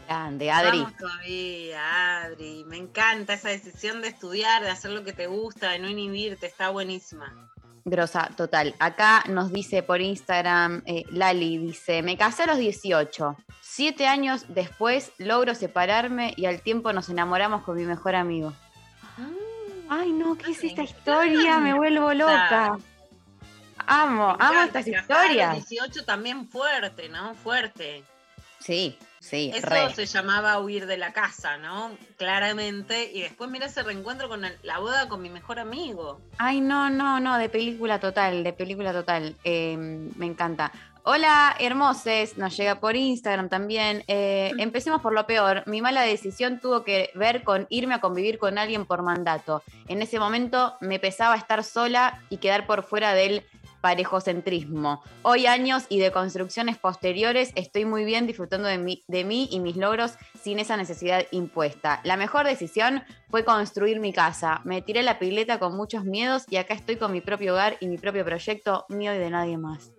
Grande, 0.08 0.52
Adri. 0.52 0.80
Vamos 0.80 0.98
todavía, 0.98 2.24
Adri. 2.24 2.66
Me 2.66 2.78
encanta 2.78 3.34
esa 3.34 3.48
decisión 3.50 4.02
de 4.02 4.10
estudiar, 4.10 4.62
de 4.62 4.70
hacer 4.70 4.92
lo 4.92 5.06
que 5.06 5.14
te 5.14 5.28
gusta, 5.28 5.70
de 5.70 5.80
no 5.80 5.88
inhibirte, 5.88 6.48
está 6.48 6.70
buenísima. 6.70 7.50
Grosa, 7.88 8.32
total. 8.36 8.74
Acá 8.80 9.24
nos 9.30 9.52
dice 9.52 9.84
por 9.84 10.02
Instagram, 10.02 10.82
eh, 10.88 11.04
Lali 11.12 11.60
dice, 11.60 12.02
me 12.02 12.18
casé 12.18 12.44
a 12.44 12.48
los 12.48 12.58
18. 12.58 13.38
Siete 13.62 14.08
años 14.08 14.46
después 14.48 15.12
logro 15.20 15.54
separarme 15.54 16.34
y 16.36 16.48
al 16.48 16.62
tiempo 16.62 16.92
nos 16.94 17.10
enamoramos 17.10 17.62
con 17.62 17.78
mi 17.78 17.84
mejor 17.84 18.16
amigo. 18.16 18.54
Ay, 19.88 20.12
no, 20.14 20.36
¿qué 20.36 20.52
es 20.52 20.64
esta 20.64 20.82
historia? 20.82 21.60
Me 21.60 21.76
vuelvo 21.76 22.12
loca. 22.16 22.76
Amo, 23.86 24.36
amo 24.40 24.62
estas 24.62 24.88
historias. 24.88 25.70
18 25.70 26.06
también 26.06 26.50
fuerte, 26.50 27.08
¿no? 27.10 27.36
Fuerte. 27.36 28.04
Sí, 28.58 28.98
sí, 29.26 29.52
Eso 29.54 29.68
re. 29.68 29.94
se 29.96 30.06
llamaba 30.06 30.60
huir 30.60 30.86
de 30.86 30.98
la 30.98 31.12
casa, 31.14 31.58
¿no? 31.58 31.92
Claramente. 32.18 33.12
Y 33.14 33.22
después 33.22 33.50
mira 33.50 33.66
ese 33.66 33.84
reencuentro 33.84 34.28
con 34.30 34.46
el- 34.46 34.58
la 34.64 34.80
boda 34.80 35.08
con 35.08 35.22
mi 35.22 35.30
mejor 35.30 35.60
amigo. 35.60 36.20
Ay, 36.38 36.62
no, 36.62 36.90
no, 36.90 37.20
no, 37.20 37.38
de 37.38 37.50
película 37.50 38.00
total, 38.00 38.44
de 38.44 38.54
película 38.54 38.92
total. 38.94 39.36
Eh, 39.44 39.76
me 39.78 40.26
encanta. 40.26 40.72
Hola, 41.08 41.56
hermoses, 41.60 42.36
nos 42.38 42.58
llega 42.58 42.80
por 42.80 42.96
Instagram 42.96 43.48
también. 43.48 44.04
Eh, 44.08 44.52
empecemos 44.58 45.02
por 45.02 45.14
lo 45.14 45.28
peor. 45.28 45.62
Mi 45.68 45.80
mala 45.82 46.02
decisión 46.02 46.60
tuvo 46.60 46.84
que 46.84 47.12
ver 47.14 47.44
con 47.44 47.68
irme 47.70 47.94
a 47.94 48.00
convivir 48.02 48.40
con 48.40 48.58
alguien 48.58 48.86
por 48.86 49.04
mandato. 49.04 49.62
En 49.88 50.02
ese 50.02 50.20
momento 50.20 50.76
me 50.82 50.98
pesaba 51.00 51.36
estar 51.36 51.64
sola 51.64 52.22
y 52.30 52.38
quedar 52.38 52.66
por 52.66 52.82
fuera 52.84 53.14
del 53.14 53.44
parejocentrismo. 53.86 55.04
Hoy 55.22 55.46
años 55.46 55.86
y 55.90 56.00
de 56.00 56.12
construcciones 56.12 56.76
posteriores 56.76 57.52
estoy 57.54 57.86
muy 57.86 58.04
bien 58.04 58.26
disfrutando 58.26 58.68
de 58.68 58.80
mí, 58.80 59.04
de 59.08 59.24
mí 59.24 59.48
y 59.52 59.60
mis 59.60 59.78
logros 59.78 60.16
sin 60.42 60.58
esa 60.58 60.76
necesidad 60.76 61.28
impuesta. 61.30 62.02
La 62.04 62.18
mejor 62.18 62.48
decisión 62.48 63.04
fue 63.30 63.46
construir 63.46 64.00
mi 64.00 64.12
casa. 64.12 64.62
Me 64.64 64.82
tiré 64.82 65.04
la 65.04 65.20
pileta 65.20 65.60
con 65.60 65.78
muchos 65.78 66.04
miedos 66.04 66.46
y 66.50 66.56
acá 66.56 66.74
estoy 66.74 66.96
con 66.96 67.12
mi 67.12 67.22
propio 67.22 67.54
hogar 67.54 67.78
y 67.80 67.86
mi 67.86 68.00
propio 68.00 68.26
proyecto 68.26 68.88
mío 68.90 69.14
y 69.14 69.20
de 69.20 69.30
nadie 69.30 69.60
más. 69.60 69.92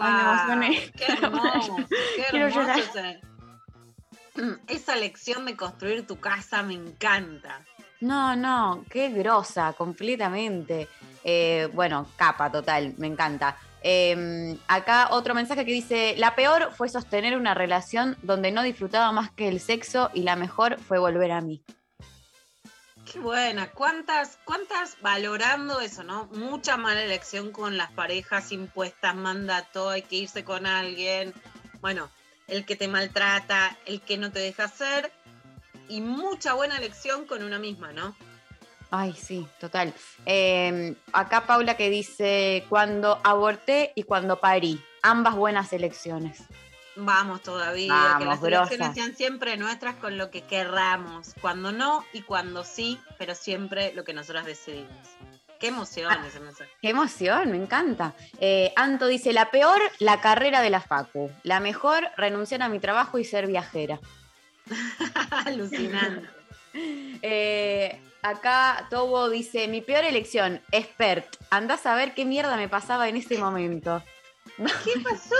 Ay, 0.00 0.12
me 0.12 0.20
emocioné. 0.20 0.92
Qué 0.96 1.04
hermoso, 1.04 1.76
qué 2.16 2.22
Quiero 2.30 2.48
hermoso 2.48 2.82
Esa 4.66 4.96
lección 4.96 5.46
de 5.46 5.54
construir 5.54 6.04
tu 6.04 6.18
casa 6.18 6.64
me 6.64 6.74
encanta. 6.74 7.64
No, 8.00 8.36
no, 8.36 8.84
qué 8.90 9.10
grosa, 9.10 9.72
completamente. 9.72 10.88
Eh, 11.24 11.68
bueno, 11.72 12.06
capa 12.16 12.50
total, 12.50 12.94
me 12.98 13.08
encanta. 13.08 13.56
Eh, 13.82 14.56
acá 14.66 15.08
otro 15.10 15.34
mensaje 15.34 15.64
que 15.64 15.72
dice, 15.72 16.14
la 16.16 16.34
peor 16.34 16.72
fue 16.76 16.88
sostener 16.88 17.36
una 17.36 17.54
relación 17.54 18.16
donde 18.22 18.50
no 18.50 18.62
disfrutaba 18.62 19.12
más 19.12 19.30
que 19.30 19.48
el 19.48 19.60
sexo 19.60 20.10
y 20.14 20.22
la 20.22 20.36
mejor 20.36 20.78
fue 20.80 20.98
volver 20.98 21.32
a 21.32 21.40
mí. 21.40 21.62
Qué 23.10 23.20
buena. 23.20 23.70
¿Cuántas, 23.70 24.38
cuántas 24.44 25.00
valorando 25.00 25.80
eso, 25.80 26.02
no? 26.02 26.26
Mucha 26.26 26.76
mala 26.76 27.02
elección 27.02 27.52
con 27.52 27.78
las 27.78 27.90
parejas 27.92 28.52
impuestas, 28.52 29.14
mandato, 29.14 29.88
hay 29.88 30.02
que 30.02 30.16
irse 30.16 30.44
con 30.44 30.66
alguien. 30.66 31.32
Bueno, 31.80 32.10
el 32.48 32.66
que 32.66 32.76
te 32.76 32.86
maltrata, 32.86 33.76
el 33.86 34.02
que 34.02 34.18
no 34.18 34.30
te 34.30 34.40
deja 34.40 34.64
hacer. 34.64 35.10
Y 35.88 36.00
mucha 36.00 36.54
buena 36.54 36.76
elección 36.76 37.26
con 37.26 37.42
una 37.42 37.58
misma, 37.58 37.92
¿no? 37.92 38.14
Ay, 38.90 39.12
sí, 39.12 39.46
total. 39.60 39.92
Eh, 40.24 40.94
acá 41.12 41.46
Paula 41.46 41.76
que 41.76 41.90
dice, 41.90 42.64
cuando 42.68 43.20
aborté 43.22 43.92
y 43.94 44.04
cuando 44.04 44.40
parí, 44.40 44.82
ambas 45.02 45.34
buenas 45.34 45.72
elecciones. 45.72 46.42
Vamos 46.96 47.42
todavía, 47.42 47.94
que 48.18 48.24
Vamos, 48.24 48.24
las 48.24 48.42
elecciones 48.42 48.94
sean 48.94 49.14
siempre 49.14 49.56
nuestras 49.56 49.96
con 49.96 50.18
lo 50.18 50.30
que 50.30 50.42
querramos, 50.42 51.34
cuando 51.40 51.70
no 51.70 52.04
y 52.12 52.22
cuando 52.22 52.64
sí, 52.64 52.98
pero 53.18 53.34
siempre 53.34 53.92
lo 53.94 54.04
que 54.04 54.14
nosotros 54.14 54.44
decidimos. 54.46 54.90
Qué 55.60 55.68
emoción 55.68 56.10
Ah. 56.10 56.24
ese 56.26 56.40
mensaje. 56.40 56.70
Qué 56.80 56.90
emoción, 56.90 57.50
me 57.50 57.56
encanta. 57.56 58.14
Eh, 58.40 58.72
Anto 58.76 59.06
dice, 59.06 59.32
la 59.32 59.50
peor, 59.50 59.80
la 59.98 60.20
carrera 60.20 60.60
de 60.62 60.70
la 60.70 60.80
Facu. 60.80 61.30
La 61.42 61.60
mejor, 61.60 62.08
renunciar 62.16 62.62
a 62.62 62.68
mi 62.68 62.78
trabajo 62.78 63.18
y 63.18 63.24
ser 63.24 63.46
viajera. 63.46 64.00
Alucinante. 65.46 66.28
Eh, 67.22 68.00
acá 68.22 68.86
Tobo 68.90 69.28
dice, 69.28 69.68
mi 69.68 69.80
peor 69.80 70.04
elección, 70.04 70.60
expert. 70.72 71.26
Andás 71.50 71.86
a 71.86 71.94
ver 71.94 72.14
qué 72.14 72.24
mierda 72.24 72.56
me 72.56 72.68
pasaba 72.68 73.08
en 73.08 73.16
ese 73.16 73.38
momento. 73.38 74.02
¿Qué 74.56 75.00
pasó? 75.00 75.34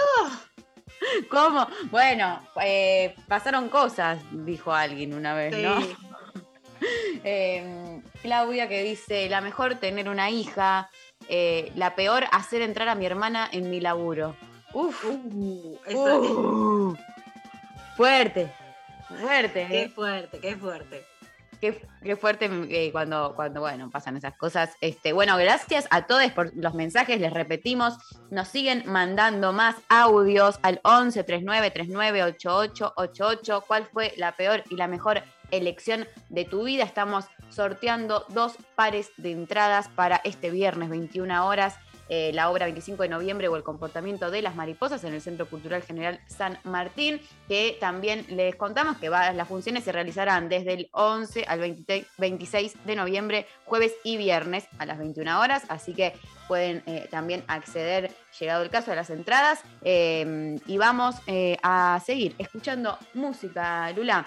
¿Cómo? 1.30 1.66
Bueno, 1.90 2.40
eh, 2.62 3.14
pasaron 3.28 3.68
cosas, 3.68 4.20
dijo 4.32 4.72
alguien 4.72 5.14
una 5.14 5.34
vez, 5.34 5.56
¿no? 5.56 5.78
Eh, 7.24 8.00
Claudia 8.22 8.68
que 8.68 8.84
dice, 8.84 9.28
la 9.28 9.40
mejor 9.40 9.74
tener 9.74 10.08
una 10.08 10.30
hija, 10.30 10.88
eh, 11.28 11.72
la 11.74 11.96
peor 11.96 12.24
hacer 12.30 12.62
entrar 12.62 12.88
a 12.88 12.94
mi 12.94 13.04
hermana 13.04 13.48
en 13.50 13.68
mi 13.68 13.80
laburo. 13.80 14.36
Uf. 14.72 15.04
Uh. 15.04 16.96
Fuerte. 17.96 18.52
Fuerte. 19.08 19.66
Qué 19.68 19.82
eh. 19.82 19.88
fuerte, 19.88 20.38
qué 20.38 20.56
fuerte. 20.56 21.04
Qué, 21.60 21.82
qué 22.04 22.14
fuerte 22.14 22.48
eh, 22.70 22.92
cuando, 22.92 23.32
cuando, 23.34 23.60
bueno, 23.60 23.90
pasan 23.90 24.16
esas 24.16 24.36
cosas. 24.36 24.70
Este, 24.80 25.12
bueno, 25.12 25.36
gracias 25.36 25.88
a 25.90 26.06
todos 26.06 26.30
por 26.30 26.54
los 26.54 26.74
mensajes, 26.74 27.20
les 27.20 27.32
repetimos, 27.32 27.94
nos 28.30 28.46
siguen 28.46 28.84
mandando 28.86 29.52
más 29.52 29.74
audios 29.88 30.60
al 30.62 30.80
11 30.84 31.24
39 31.24 31.70
39 31.72 32.22
88 32.22 32.92
88. 32.96 33.64
¿Cuál 33.66 33.86
fue 33.86 34.14
la 34.16 34.32
peor 34.36 34.62
y 34.70 34.76
la 34.76 34.86
mejor 34.86 35.22
elección 35.50 36.06
de 36.28 36.44
tu 36.44 36.62
vida? 36.62 36.84
Estamos 36.84 37.24
sorteando 37.48 38.24
dos 38.28 38.54
pares 38.76 39.10
de 39.16 39.32
entradas 39.32 39.88
para 39.88 40.20
este 40.22 40.50
viernes 40.50 40.90
21 40.90 41.44
horas. 41.44 41.76
Eh, 42.08 42.30
la 42.34 42.50
obra 42.50 42.66
25 42.66 43.02
de 43.02 43.08
noviembre 43.08 43.48
o 43.48 43.56
el 43.56 43.62
comportamiento 43.62 44.30
de 44.30 44.42
las 44.42 44.54
mariposas 44.54 45.04
en 45.04 45.14
el 45.14 45.20
Centro 45.20 45.46
Cultural 45.46 45.82
General 45.82 46.20
San 46.26 46.58
Martín, 46.64 47.20
que 47.48 47.76
también 47.80 48.24
les 48.28 48.56
contamos 48.56 48.96
que 48.98 49.08
va- 49.08 49.32
las 49.32 49.46
funciones 49.48 49.84
se 49.84 49.92
realizarán 49.92 50.48
desde 50.48 50.72
el 50.74 50.88
11 50.92 51.44
al 51.46 51.60
20 51.60 52.06
26 52.18 52.74
de 52.84 52.96
noviembre, 52.96 53.46
jueves 53.64 53.92
y 54.04 54.16
viernes 54.16 54.66
a 54.78 54.86
las 54.86 54.98
21 54.98 55.38
horas, 55.40 55.64
así 55.68 55.94
que 55.94 56.14
pueden 56.48 56.82
eh, 56.86 57.06
también 57.10 57.44
acceder, 57.46 58.10
llegado 58.40 58.62
el 58.62 58.70
caso, 58.70 58.90
a 58.92 58.94
las 58.94 59.10
entradas. 59.10 59.60
eh, 59.82 60.56
y 60.66 60.78
vamos 60.78 61.16
eh, 61.26 61.58
a 61.62 62.00
seguir 62.04 62.34
escuchando 62.38 62.98
música, 63.14 63.90
Lula. 63.92 64.24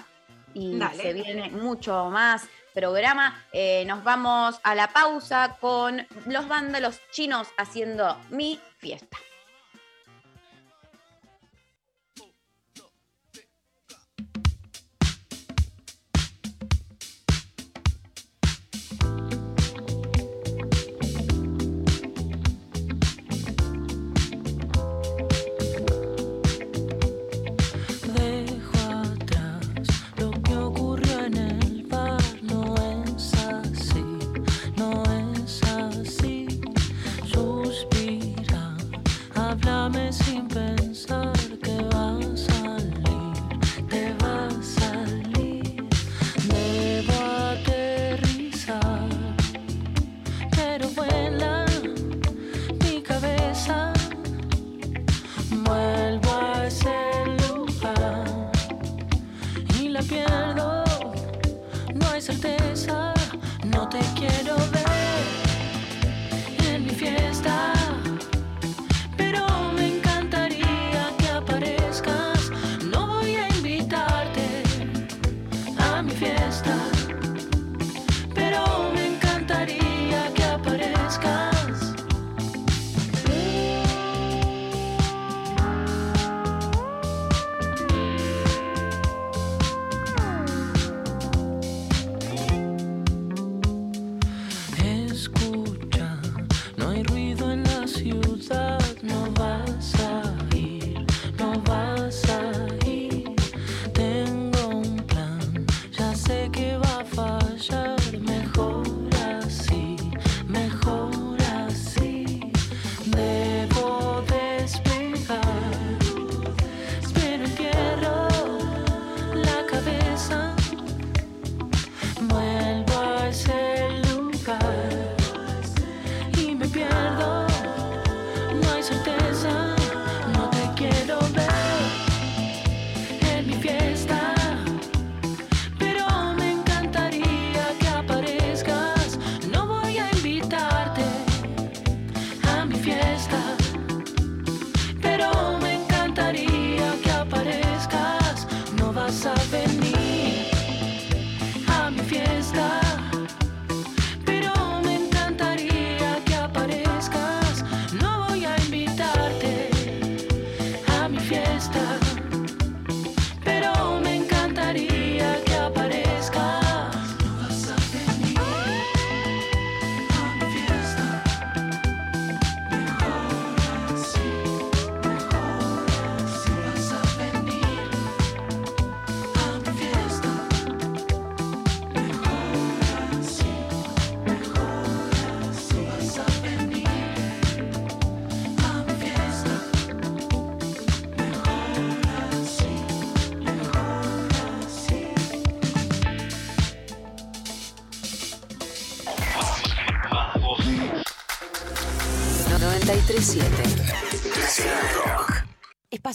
Y 0.54 0.78
Dale. 0.78 1.02
se 1.02 1.14
viene 1.14 1.50
mucho 1.50 2.10
más 2.10 2.46
programa. 2.74 3.44
Eh, 3.54 3.84
nos 3.86 4.04
vamos 4.04 4.60
a 4.64 4.76
la 4.76 4.88
pausa 4.88 5.58
con 5.60 6.06
los 6.26 6.48
vándalos 6.48 7.00
chinos 7.12 7.48
haciendo 7.58 8.18
mi 8.30 8.60
fiesta. 8.78 9.18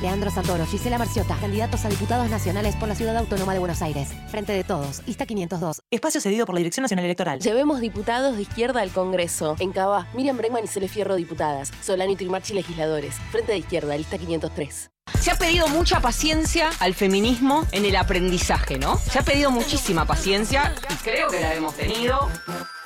Leandro 0.00 0.30
Santoro, 0.30 0.64
Gisela 0.64 0.96
Marciota, 0.96 1.36
candidatos 1.36 1.84
a 1.84 1.88
diputados 1.90 2.30
nacionales 2.30 2.74
por 2.76 2.88
la 2.88 2.94
Ciudad 2.94 3.16
Autónoma 3.18 3.52
de 3.52 3.58
Buenos 3.58 3.82
Aires. 3.82 4.08
Frente 4.28 4.52
de 4.52 4.64
todos, 4.64 5.02
lista 5.06 5.26
502. 5.26 5.82
Espacio 5.90 6.20
cedido 6.22 6.46
por 6.46 6.54
la 6.54 6.60
Dirección 6.60 6.82
Nacional 6.82 7.04
Electoral. 7.04 7.38
Llevemos 7.40 7.80
diputados 7.80 8.36
de 8.36 8.42
izquierda 8.42 8.80
al 8.80 8.90
Congreso. 8.90 9.56
En 9.58 9.72
Cava, 9.72 10.06
Miriam 10.14 10.38
Bregman 10.38 10.64
y 10.64 10.68
Cele 10.68 10.88
Fierro, 10.88 11.16
diputadas. 11.16 11.70
Solano 11.82 12.12
y 12.12 12.16
Trimarchi, 12.16 12.54
legisladores. 12.54 13.14
Frente 13.30 13.52
de 13.52 13.58
izquierda, 13.58 13.94
lista 13.96 14.16
503. 14.16 14.90
Se 15.20 15.30
ha 15.30 15.34
pedido 15.34 15.68
mucha 15.68 16.00
paciencia 16.00 16.70
al 16.80 16.94
feminismo 16.94 17.66
en 17.72 17.84
el 17.84 17.96
aprendizaje, 17.96 18.78
¿no? 18.78 18.96
Se 18.96 19.18
ha 19.18 19.22
pedido 19.22 19.50
muchísima 19.50 20.06
paciencia 20.06 20.72
y 20.88 20.94
creo 20.94 21.28
que 21.28 21.40
la 21.40 21.54
hemos 21.54 21.74
tenido. 21.74 22.28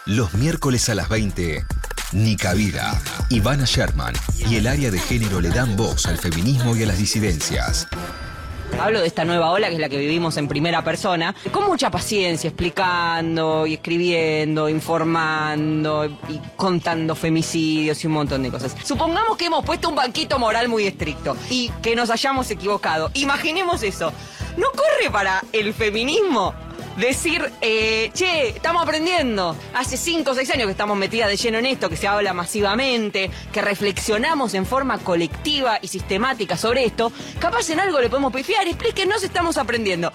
Los 0.07 0.35
miércoles 0.35 0.91
a 0.91 0.95
las 0.95 1.09
20, 1.09 1.65
Nica 2.13 2.53
Vida, 2.53 3.01
Ivana 3.31 3.65
Sherman 3.65 4.15
y 4.37 4.57
el 4.57 4.67
área 4.67 4.91
de 4.91 4.99
género 4.99 5.41
le 5.41 5.49
dan 5.49 5.79
voz 5.79 6.05
al 6.05 6.19
feminismo 6.19 6.77
y 6.77 6.83
a 6.83 6.87
las 6.87 6.99
disidencias. 6.99 7.89
Hablo 8.79 9.01
de 9.01 9.07
esta 9.07 9.25
nueva 9.25 9.51
ola 9.51 9.69
que 9.69 9.77
es 9.77 9.81
la 9.81 9.89
que 9.89 9.97
vivimos 9.97 10.37
en 10.37 10.47
primera 10.47 10.85
persona, 10.85 11.35
con 11.51 11.67
mucha 11.67 11.91
paciencia, 11.91 12.49
explicando 12.49 13.67
y 13.67 13.75
escribiendo, 13.75 14.69
informando 14.69 16.05
y 16.05 16.39
contando 16.55 17.15
femicidios 17.15 18.05
y 18.05 18.07
un 18.07 18.13
montón 18.13 18.43
de 18.43 18.51
cosas. 18.51 18.77
Supongamos 18.85 19.39
que 19.39 19.47
hemos 19.47 19.65
puesto 19.65 19.89
un 19.89 19.95
banquito 19.95 20.39
moral 20.39 20.69
muy 20.69 20.85
estricto 20.87 21.35
y 21.49 21.71
que 21.81 21.97
nos 21.97 22.11
hayamos 22.11 22.51
equivocado. 22.51 23.11
Imaginemos 23.15 23.83
eso. 23.83 24.13
¿No 24.59 24.71
corre 24.73 25.11
para 25.11 25.43
el 25.55 25.73
feminismo 25.73 26.55
decir, 26.97 27.51
eh, 27.61 28.11
che, 28.15 28.49
estamos 28.49 28.83
aprendiendo. 28.83 29.57
Hace 29.75 29.97
5 29.97 30.31
o 30.31 30.35
6 30.35 30.51
años 30.51 30.67
que 30.67 30.73
estamos 30.73 30.97
metidas 30.97 31.29
de 31.29 31.37
lleno 31.37 31.59
en 31.59 31.67
esto, 31.67 31.89
que 31.89 31.97
se 31.97 32.07
habla 32.07 32.33
masivamente, 32.33 33.31
que 33.53 33.63
reflexionamos 33.63 34.55
en 34.55 34.67
forma 34.67 34.99
colectiva 34.99 35.79
y 35.81 35.89
sistemática 35.89 36.57
sobre 36.57 36.85
esto. 36.85 37.13
Capaz 37.39 37.71
en 37.71 37.81
algo 37.81 38.01
le 38.01 38.09
podemos 38.09 38.33
pifiar, 38.33 38.67
explíquenos, 38.67 39.23
estamos 39.23 39.59
aprendiendo. 39.59 40.13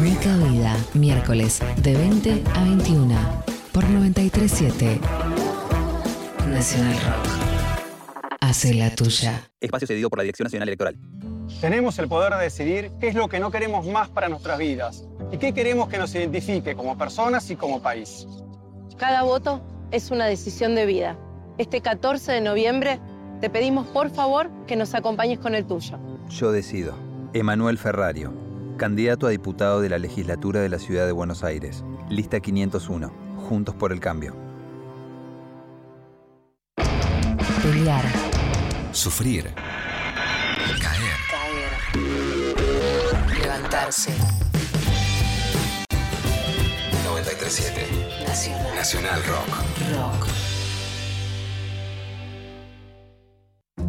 Nica 0.00 0.36
Vida, 0.36 0.76
miércoles 0.94 1.60
de 1.76 1.94
20 1.94 2.42
a 2.54 2.64
21 2.64 3.42
por 3.72 3.84
937 3.84 5.00
Nacional 6.48 6.94
Rock. 6.94 7.49
Hace 8.50 8.74
la 8.74 8.90
tuya. 8.90 9.48
Espacio 9.60 9.86
cedido 9.86 10.10
por 10.10 10.18
la 10.18 10.24
Dirección 10.24 10.46
Nacional 10.46 10.68
Electoral. 10.68 10.96
Tenemos 11.60 11.96
el 12.00 12.08
poder 12.08 12.34
de 12.34 12.42
decidir 12.42 12.90
qué 12.98 13.06
es 13.06 13.14
lo 13.14 13.28
que 13.28 13.38
no 13.38 13.52
queremos 13.52 13.86
más 13.86 14.08
para 14.08 14.28
nuestras 14.28 14.58
vidas 14.58 15.04
y 15.30 15.38
qué 15.38 15.54
queremos 15.54 15.88
que 15.88 15.98
nos 15.98 16.12
identifique 16.16 16.74
como 16.74 16.98
personas 16.98 17.48
y 17.52 17.54
como 17.54 17.80
país. 17.80 18.26
Cada 18.96 19.22
voto 19.22 19.62
es 19.92 20.10
una 20.10 20.26
decisión 20.26 20.74
de 20.74 20.84
vida. 20.84 21.16
Este 21.58 21.80
14 21.80 22.32
de 22.32 22.40
noviembre 22.40 22.98
te 23.40 23.50
pedimos 23.50 23.86
por 23.86 24.10
favor 24.10 24.50
que 24.66 24.74
nos 24.74 24.96
acompañes 24.96 25.38
con 25.38 25.54
el 25.54 25.64
tuyo. 25.64 26.00
Yo 26.28 26.50
decido. 26.50 26.96
Emanuel 27.34 27.78
Ferrario, 27.78 28.34
candidato 28.78 29.28
a 29.28 29.30
diputado 29.30 29.80
de 29.80 29.90
la 29.90 29.98
legislatura 29.98 30.60
de 30.60 30.70
la 30.70 30.80
Ciudad 30.80 31.06
de 31.06 31.12
Buenos 31.12 31.44
Aires. 31.44 31.84
Lista 32.08 32.40
501. 32.40 33.12
Juntos 33.48 33.76
por 33.76 33.92
el 33.92 34.00
Cambio. 34.00 34.34
Pelear. 37.62 38.29
Sufrir. 38.92 39.54
Caer. 40.80 41.18
Levantarse. 43.40 44.12
937. 47.04 47.86
Nacional. 48.26 48.74
Nacional 48.74 49.22
Rock. 49.26 49.48
Rock. 49.94 50.26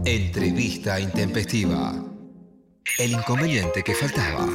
Entrevista 0.06 1.00
intempestiva. 1.00 1.94
El 2.98 3.12
inconveniente 3.12 3.84
que 3.84 3.96
faltaba. 3.96 4.48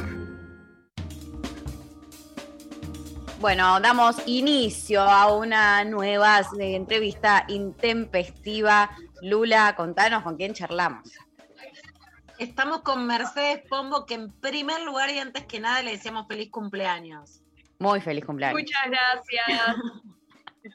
Bueno, 3.38 3.78
damos 3.80 4.16
inicio 4.26 5.02
a 5.02 5.36
una 5.36 5.84
nueva 5.84 6.40
eh, 6.58 6.74
entrevista 6.74 7.44
intempestiva. 7.48 8.96
Lula, 9.20 9.74
contanos 9.76 10.22
con 10.22 10.36
quién 10.36 10.54
charlamos. 10.54 11.10
Estamos 12.38 12.80
con 12.80 13.06
Mercedes 13.06 13.62
Pombo, 13.68 14.06
que 14.06 14.14
en 14.14 14.32
primer 14.40 14.80
lugar 14.82 15.10
y 15.10 15.18
antes 15.18 15.44
que 15.44 15.60
nada 15.60 15.82
le 15.82 15.92
deseamos 15.92 16.26
feliz 16.26 16.50
cumpleaños. 16.50 17.42
Muy 17.78 18.00
feliz 18.00 18.24
cumpleaños. 18.24 18.58
Muchas 18.58 18.82
gracias. 18.86 19.76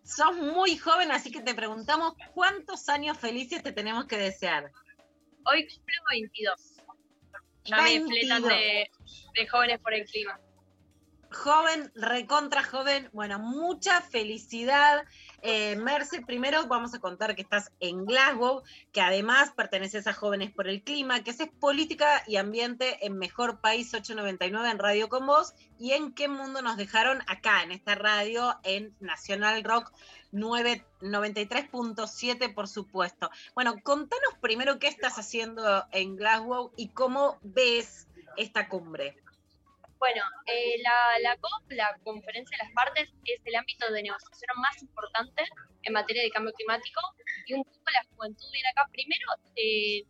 Sos 0.04 0.38
muy 0.38 0.78
joven, 0.78 1.12
así 1.12 1.32
que 1.32 1.42
te 1.42 1.56
preguntamos 1.56 2.14
cuántos 2.34 2.90
años 2.90 3.18
felices 3.18 3.64
te 3.64 3.72
tenemos 3.72 4.06
que 4.06 4.18
desear. 4.18 4.72
Hoy 5.46 5.68
cumplo 5.68 5.96
22. 6.12 6.54
Ya 7.66 7.78
me 7.78 7.84
22. 7.84 8.10
fletan 8.10 8.44
de, 8.44 8.92
de 9.34 9.48
jóvenes 9.48 9.80
por 9.80 9.94
el 9.96 10.06
clima. 10.06 10.40
Joven, 11.34 11.92
recontra 11.96 12.62
joven, 12.62 13.10
bueno, 13.14 13.40
mucha 13.40 14.02
felicidad. 14.02 15.04
Eh, 15.42 15.78
Merce, 15.78 16.22
primero 16.22 16.68
vamos 16.68 16.94
a 16.94 17.00
contar 17.00 17.36
que 17.36 17.42
estás 17.42 17.72
en 17.80 18.06
Glasgow, 18.06 18.64
que 18.92 19.02
además 19.02 19.52
perteneces 19.52 20.08
a 20.08 20.14
Jóvenes 20.14 20.52
por 20.52 20.68
el 20.68 20.84
Clima, 20.84 21.24
que 21.24 21.32
haces 21.32 21.48
política 21.60 22.24
y 22.28 22.36
ambiente 22.36 23.06
en 23.06 23.18
Mejor 23.18 23.62
País 23.62 23.94
899 23.94 24.72
en 24.72 24.80
Radio 24.80 25.08
con 25.08 25.26
Vos, 25.26 25.54
y 25.80 25.94
en 25.94 26.14
qué 26.14 26.28
mundo 26.28 26.62
nos 26.62 26.76
dejaron 26.76 27.22
acá 27.28 27.64
en 27.64 27.72
esta 27.72 27.96
radio 27.96 28.58
en 28.64 28.94
Nacional 29.00 29.64
Rock 29.64 29.92
9 30.32 30.86
93.7, 31.02 32.54
por 32.54 32.68
supuesto. 32.68 33.32
Bueno, 33.56 33.76
contanos 33.82 34.36
primero 34.42 34.80
qué 34.80 34.88
estás 34.88 35.18
haciendo 35.18 35.86
en 35.92 36.18
Glasgow 36.18 36.72
y 36.76 36.90
cómo 36.90 37.40
ves 37.42 38.08
esta 38.38 38.68
cumbre. 38.68 39.18
Bueno, 40.02 40.24
eh, 40.48 40.82
la, 40.82 41.20
la 41.22 41.38
COP, 41.38 41.74
la 41.74 41.96
Conferencia 42.04 42.58
de 42.58 42.64
las 42.64 42.74
Partes, 42.74 43.14
es 43.24 43.40
el 43.46 43.54
ámbito 43.54 43.86
de 43.94 44.02
negociación 44.02 44.50
más 44.58 44.82
importante 44.82 45.46
en 45.84 45.94
materia 45.94 46.24
de 46.24 46.32
cambio 46.32 46.52
climático 46.54 47.00
y 47.46 47.54
un 47.54 47.64
poco 47.64 47.86
la 47.94 48.04
juventud 48.10 48.50
viene 48.52 48.70
acá. 48.70 48.90
Primero 48.92 49.28
eh, 49.56 50.02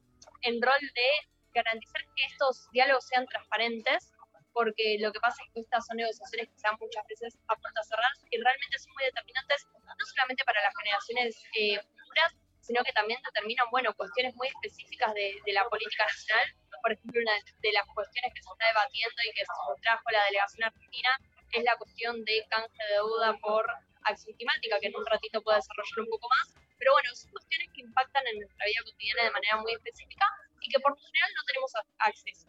en 0.44 0.62
rol 0.62 0.80
de 0.80 1.10
garantizar 1.54 2.00
que 2.16 2.24
estos 2.24 2.72
diálogos 2.72 3.06
sean 3.06 3.26
transparentes, 3.26 4.14
porque 4.54 4.96
lo 5.02 5.12
que 5.12 5.20
pasa 5.20 5.44
es 5.44 5.52
que 5.52 5.60
estas 5.60 5.86
son 5.86 5.98
negociaciones 5.98 6.48
que 6.48 6.56
se 6.56 6.68
dan 6.70 6.78
muchas 6.80 7.06
veces 7.12 7.38
a 7.50 7.56
puertas 7.58 7.86
cerradas 7.90 8.24
y 8.32 8.40
realmente 8.40 8.80
son 8.80 8.94
muy 8.94 9.04
determinantes, 9.04 9.68
no 9.76 10.06
solamente 10.08 10.46
para 10.46 10.62
las 10.62 10.74
generaciones 10.80 11.36
eh, 11.60 11.76
futuras, 12.00 12.32
sino 12.72 12.88
que 12.88 12.94
también 12.94 13.20
determinan, 13.20 13.68
bueno, 13.70 13.92
cuestiones 14.00 14.34
muy 14.40 14.48
específicas 14.48 15.14
de, 15.14 15.36
de 15.46 15.52
la 15.52 15.68
política 15.68 16.08
nacional. 16.08 16.48
Por 16.82 16.92
ejemplo, 16.96 17.20
una 17.20 17.36
de 17.36 17.72
las 17.76 17.84
cuestiones 17.92 18.32
que 18.32 18.40
se 18.40 18.48
está 18.48 18.66
debatiendo 18.72 19.20
y 19.28 19.32
que 19.36 19.44
trajo 19.84 20.08
la 20.08 20.24
delegación 20.32 20.64
argentina 20.72 21.12
es 21.52 21.64
la 21.68 21.76
cuestión 21.76 22.24
de 22.24 22.48
canje 22.48 22.72
de 22.88 22.96
deuda 22.96 23.36
por 23.44 23.68
acción 24.08 24.32
climática, 24.40 24.80
que 24.80 24.88
en 24.88 24.96
un 24.96 25.06
ratito 25.06 25.44
puedo 25.44 25.60
desarrollar 25.60 26.00
un 26.00 26.10
poco 26.16 26.32
más. 26.32 26.56
Pero 26.80 26.96
bueno, 26.96 27.12
son 27.12 27.30
cuestiones 27.36 27.68
que 27.76 27.82
impactan 27.84 28.24
en 28.26 28.40
nuestra 28.40 28.64
vida 28.64 28.82
cotidiana 28.88 29.24
de 29.28 29.32
manera 29.36 29.58
muy 29.60 29.74
específica 29.76 30.26
y 30.64 30.72
que 30.72 30.80
por 30.80 30.96
lo 30.96 31.02
general 31.12 31.30
no 31.36 31.44
tenemos 31.44 31.72
acceso. 32.00 32.48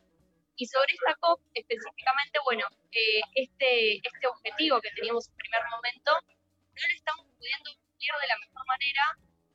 Y 0.55 0.71
sobre 0.71 0.95
esta 0.95 1.19
COP 1.19 1.43
específicamente, 1.51 2.39
bueno, 2.47 2.63
eh, 2.95 3.27
este, 3.35 3.99
este 3.99 4.25
objetivo 4.31 4.79
que 4.79 4.95
teníamos 4.95 5.27
en 5.27 5.35
primer 5.35 5.67
momento 5.67 6.15
no 6.15 6.83
lo 6.87 6.95
estamos 6.95 7.27
pudiendo 7.35 7.75
cumplir 7.75 8.13
de 8.23 8.29
la 8.31 8.39
mejor 8.39 8.63
manera 8.71 9.05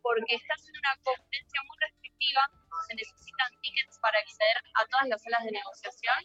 porque 0.08 0.40
está 0.40 0.56
siendo 0.56 0.80
una 0.80 0.96
conferencia 1.04 1.60
muy 1.68 1.78
restrictiva, 1.84 2.42
se 2.88 2.96
necesitan 2.96 3.52
tickets 3.60 4.00
para 4.00 4.16
acceder 4.20 4.58
a 4.80 4.82
todas 4.88 5.08
las 5.12 5.20
salas 5.22 5.44
de 5.44 5.52
negociación 5.52 6.20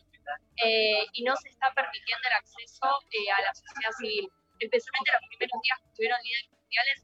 eh, 0.62 1.02
y 1.12 1.24
no 1.24 1.34
se 1.36 1.48
está 1.48 1.74
permitiendo 1.74 2.22
el 2.30 2.34
acceso 2.38 2.86
eh, 3.10 3.30
a 3.34 3.42
la 3.42 3.54
sociedad 3.54 3.92
civil. 3.98 4.30
Especialmente 4.62 5.10
los 5.10 5.26
primeros 5.34 5.58
días 5.58 5.78
que 5.82 5.88
estuvieron 5.90 6.18
líderes 6.22 6.48
mundiales, 6.54 6.98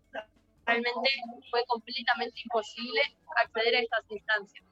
realmente 0.64 1.10
fue 1.50 1.64
completamente 1.66 2.38
imposible 2.44 3.02
acceder 3.42 3.74
a 3.74 3.80
estas 3.80 4.04
instancias. 4.10 4.64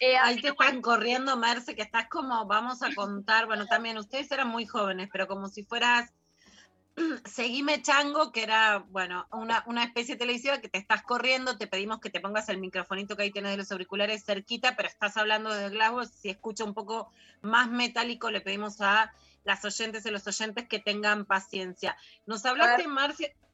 Eh, 0.00 0.16
Ahí 0.16 0.40
te 0.40 0.52
bueno, 0.52 0.78
están 0.78 0.82
corriendo, 0.82 1.36
Merce, 1.36 1.74
que 1.74 1.82
estás 1.82 2.08
como, 2.08 2.46
vamos 2.46 2.82
a 2.84 2.94
contar, 2.94 3.46
bueno, 3.46 3.66
también 3.66 3.98
ustedes 3.98 4.30
eran 4.30 4.46
muy 4.46 4.64
jóvenes, 4.64 5.08
pero 5.10 5.26
como 5.26 5.48
si 5.48 5.64
fueras 5.64 6.12
Seguime 7.24 7.82
Chango, 7.82 8.32
que 8.32 8.42
era, 8.42 8.78
bueno, 8.90 9.26
una, 9.32 9.62
una 9.66 9.84
especie 9.84 10.16
televisiva 10.16 10.58
que 10.58 10.68
te 10.68 10.78
estás 10.78 11.02
corriendo, 11.02 11.58
te 11.58 11.66
pedimos 11.66 12.00
que 12.00 12.10
te 12.10 12.20
pongas 12.20 12.48
el 12.48 12.58
microfonito 12.58 13.16
que 13.16 13.24
ahí 13.24 13.30
tienes 13.30 13.52
de 13.52 13.56
los 13.56 13.72
auriculares 13.72 14.24
cerquita, 14.24 14.76
pero 14.76 14.88
estás 14.88 15.16
hablando 15.16 15.52
desde 15.52 15.70
Glasgow, 15.70 16.04
si 16.04 16.30
escucha 16.30 16.64
un 16.64 16.74
poco 16.74 17.10
más 17.42 17.68
metálico, 17.68 18.30
le 18.30 18.40
pedimos 18.40 18.80
a 18.80 19.12
las 19.44 19.64
oyentes 19.64 20.04
y 20.04 20.10
los 20.10 20.26
oyentes 20.26 20.68
que 20.68 20.78
tengan 20.78 21.24
paciencia. 21.24 21.96
Nos 22.26 22.44
hablaste, 22.44 22.86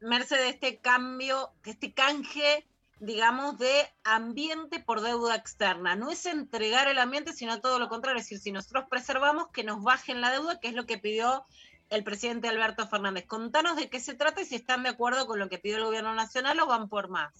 Merce, 0.00 0.36
de 0.36 0.48
este 0.48 0.78
cambio, 0.78 1.50
de 1.62 1.70
este 1.70 1.92
canje, 1.92 2.66
digamos, 2.98 3.58
de 3.58 3.92
ambiente 4.02 4.80
por 4.80 5.02
deuda 5.02 5.36
externa. 5.36 5.94
No 5.94 6.10
es 6.10 6.26
entregar 6.26 6.88
el 6.88 6.98
ambiente, 6.98 7.32
sino 7.32 7.60
todo 7.60 7.78
lo 7.78 7.88
contrario, 7.88 8.18
es 8.18 8.24
decir, 8.24 8.40
si 8.40 8.52
nosotros 8.52 8.86
preservamos, 8.90 9.48
que 9.48 9.64
nos 9.64 9.82
bajen 9.82 10.20
la 10.20 10.32
deuda, 10.32 10.58
que 10.58 10.68
es 10.68 10.74
lo 10.74 10.86
que 10.86 10.98
pidió 10.98 11.44
el 11.94 12.04
presidente 12.04 12.48
Alberto 12.48 12.86
Fernández. 12.86 13.26
Contanos 13.26 13.76
de 13.76 13.88
qué 13.88 14.00
se 14.00 14.14
trata 14.14 14.40
y 14.40 14.44
si 14.44 14.56
están 14.56 14.82
de 14.82 14.90
acuerdo 14.90 15.26
con 15.26 15.38
lo 15.38 15.48
que 15.48 15.58
pidió 15.58 15.76
el 15.76 15.84
gobierno 15.84 16.14
nacional 16.14 16.58
o 16.60 16.66
van 16.66 16.88
por 16.88 17.08
más. 17.08 17.32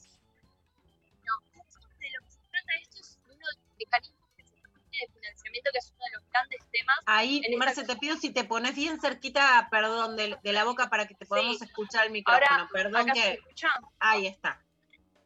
de 1.98 2.11
lo 2.11 2.20
que 2.26 2.30
se 2.30 2.40
trata 2.50 2.72
esto 2.82 3.00
es 3.00 3.18
uno 3.24 3.34
de 3.34 3.44
los 3.44 3.59
mecanismos 3.78 4.28
que 4.36 4.44
se 4.44 4.55
están 4.57 5.36
saneamiento, 5.36 5.70
que 5.72 5.78
es 5.78 5.92
uno 5.96 6.05
de 6.05 6.11
los 6.12 6.30
grandes 6.30 6.61
temas. 6.70 6.98
Ahí, 7.07 7.42
esta 7.44 7.57
Marce, 7.57 7.84
te 7.84 7.96
pido 7.96 8.16
si 8.16 8.30
te 8.30 8.44
pones 8.44 8.74
bien 8.74 9.00
cerquita, 9.00 9.68
perdón, 9.70 10.16
de, 10.16 10.38
de 10.42 10.52
la 10.52 10.64
boca 10.64 10.88
para 10.88 11.07
que 11.07 11.14
te 11.14 11.26
podamos 11.26 11.61
escuchar 11.61 12.07
el 12.07 12.12
micrófono. 12.12 12.46
Ahora, 12.48 12.68
perdón 12.72 13.07
que. 13.07 13.20
se 13.20 13.32
escucha. 13.34 13.68
Ahí 13.98 14.26
está. 14.26 14.61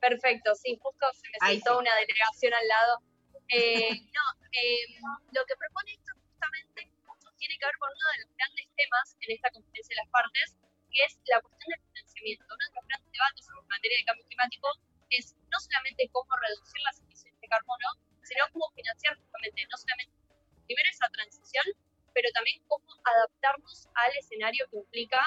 Perfecto, 0.01 0.55
sí, 0.55 0.79
justo 0.81 1.07
se 1.13 1.29
me 1.29 1.39
Ahí 1.41 1.57
sentó 1.57 1.73
sí. 1.73 1.79
una 1.81 1.95
delegación 1.97 2.55
al 2.55 2.69
lado. 2.69 3.03
Eh, 3.49 3.91
no, 4.15 4.47
eh, 4.53 5.01
lo 5.33 5.45
que 5.45 5.57
propone 5.57 5.93
esto 5.93 6.13
justamente 6.23 6.98
tiene 7.39 7.57
que 7.59 7.67
ver 7.67 7.79
con 7.79 7.89
uno 7.89 8.07
de 8.13 8.19
los 8.27 8.31
grandes 8.35 8.67
temas 8.75 9.07
en 9.23 9.31
esta 9.33 9.51
conferencia 9.51 9.95
de 9.95 10.03
las 10.03 10.11
partes, 10.11 10.47
que 10.91 11.01
es 11.07 11.13
la 11.31 11.41
cuestión 11.41 11.69
del 11.71 11.83
financiamiento. 11.87 12.45
Uno 12.45 12.65
de 12.67 12.75
los 12.75 12.85
grandes 12.85 13.13
debates 13.15 13.45
en 13.49 13.69
materia 13.69 13.97
de 13.99 14.05
cambio 14.05 14.27
climático 14.27 14.69
es 15.11 15.25
no 15.49 15.59
solamente 15.59 16.11
cómo 16.13 16.29
reducir 16.37 16.81
las 16.83 17.01
emisiones 17.01 17.41
de 17.41 17.49
carbono, 17.49 17.89
sino 18.23 18.45
cómo 18.53 18.69
financiar 18.75 19.17
justamente, 19.17 19.65
no 19.71 19.77
solamente 19.79 20.15
primero 20.67 20.89
esa 20.91 21.09
transición, 21.09 21.65
pero 22.13 22.29
también 22.35 22.61
cómo 22.67 22.85
adaptarnos 23.05 23.89
al 23.95 24.13
escenario 24.19 24.69
que 24.69 24.77
implica, 24.77 25.21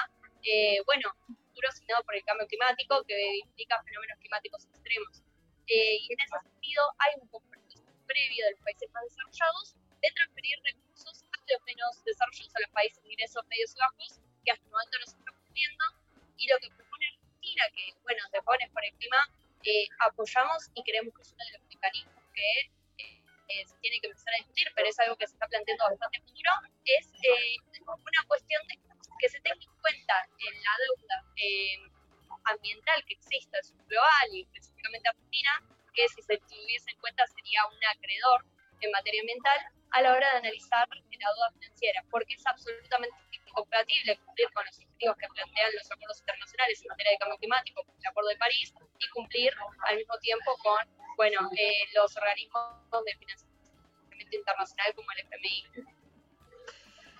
eh, 0.44 0.78
bueno, 0.86 1.10
un 1.26 1.36
futuro 1.36 1.68
asignado 1.68 2.04
por 2.04 2.14
el 2.14 2.22
cambio 2.24 2.46
climático, 2.46 3.02
que 3.08 3.16
implica 3.42 3.82
fenómenos 3.82 4.18
climáticos 4.20 4.64
extremos. 4.66 5.22
Eh, 5.66 5.98
y 5.98 6.12
en 6.12 6.20
ese 6.20 6.36
sentido 6.42 6.82
hay 6.98 7.12
un 7.20 7.28
compromiso 7.28 7.82
previo 8.06 8.44
de 8.44 8.50
los 8.52 8.60
países 8.60 8.90
más 8.92 9.02
desarrollados 9.04 9.74
de 10.02 10.10
transferir 10.10 10.58
recursos 10.62 10.81
menos 11.66 12.02
desarrollados, 12.04 12.56
a 12.56 12.60
los 12.60 12.70
países 12.70 13.02
de 13.02 13.12
ingresos 13.12 13.46
medios 13.46 13.74
y 13.74 13.78
bajos, 13.78 14.20
que 14.44 14.52
hasta 14.52 14.64
el 14.64 14.70
momento 14.70 14.98
no 14.98 15.06
se 15.06 15.16
está 15.16 15.32
cumpliendo. 15.32 15.84
Y 16.36 16.48
lo 16.48 16.58
que 16.58 16.70
propone 16.70 17.06
Argentina, 17.06 17.64
que, 17.74 17.94
bueno, 18.02 18.22
de 18.32 18.40
Jóvenes 18.40 18.70
por 18.70 18.84
el 18.84 18.92
Clima, 18.94 19.22
eh, 19.64 19.86
apoyamos 20.00 20.70
y 20.74 20.82
creemos 20.82 21.14
que 21.14 21.22
es 21.22 21.32
uno 21.32 21.44
de 21.44 21.52
los 21.58 21.62
mecanismos 21.68 22.24
que 22.34 22.50
eh, 22.98 23.22
eh, 23.48 23.66
se 23.66 23.76
tiene 23.78 24.00
que 24.00 24.08
empezar 24.08 24.34
a 24.34 24.38
discutir, 24.38 24.66
pero 24.74 24.88
es 24.88 24.98
algo 24.98 25.16
que 25.16 25.26
se 25.26 25.34
está 25.34 25.46
planteando 25.46 25.84
bastante 25.84 26.20
futuro, 26.20 26.50
es 26.84 27.06
eh, 27.22 27.56
una 27.86 28.22
cuestión 28.26 28.66
de 28.66 28.78
que 29.22 29.28
se 29.28 29.40
tenga 29.40 29.54
en 29.54 29.80
cuenta 29.80 30.14
en 30.38 30.54
la 30.62 30.74
deuda 30.82 31.16
eh, 31.36 31.78
ambiental 32.44 33.04
que 33.06 33.14
existe 33.14 33.56
nivel 33.70 33.86
global 33.86 34.26
y 34.32 34.42
específicamente 34.42 35.08
Argentina, 35.08 35.62
que 35.94 36.08
si 36.08 36.22
se 36.22 36.38
tuviese 36.38 36.90
en 36.90 36.98
cuenta 36.98 37.26
sería 37.28 37.60
un 37.66 37.78
acreedor 37.96 38.44
en 38.80 38.90
materia 38.90 39.20
ambiental 39.20 39.60
a 39.92 40.02
la 40.02 40.12
hora 40.12 40.26
de 40.32 40.38
analizar 40.38 40.88
la 40.88 41.28
deuda 41.28 41.50
financiera, 41.52 42.04
porque 42.10 42.34
es 42.34 42.46
absolutamente 42.46 43.16
incompatible 43.30 44.18
cumplir 44.24 44.50
con 44.52 44.64
los 44.64 44.78
objetivos 44.78 45.16
que 45.16 45.28
plantean 45.28 45.70
los 45.74 45.90
acuerdos 45.92 46.18
internacionales 46.20 46.82
en 46.82 46.88
materia 46.88 47.12
de 47.12 47.18
cambio 47.18 47.38
climático, 47.38 47.84
el 48.00 48.06
Acuerdo 48.06 48.30
de 48.30 48.36
París, 48.36 48.74
y 48.98 49.08
cumplir 49.10 49.52
al 49.86 49.96
mismo 49.96 50.18
tiempo 50.18 50.56
con 50.62 50.78
bueno, 51.16 51.50
eh, 51.56 51.84
los 51.94 52.16
organismos 52.16 52.64
de 53.04 53.14
financiamiento 53.16 54.36
internacional 54.36 54.94
como 54.94 55.08
el 55.12 55.26
FMI. 55.26 55.66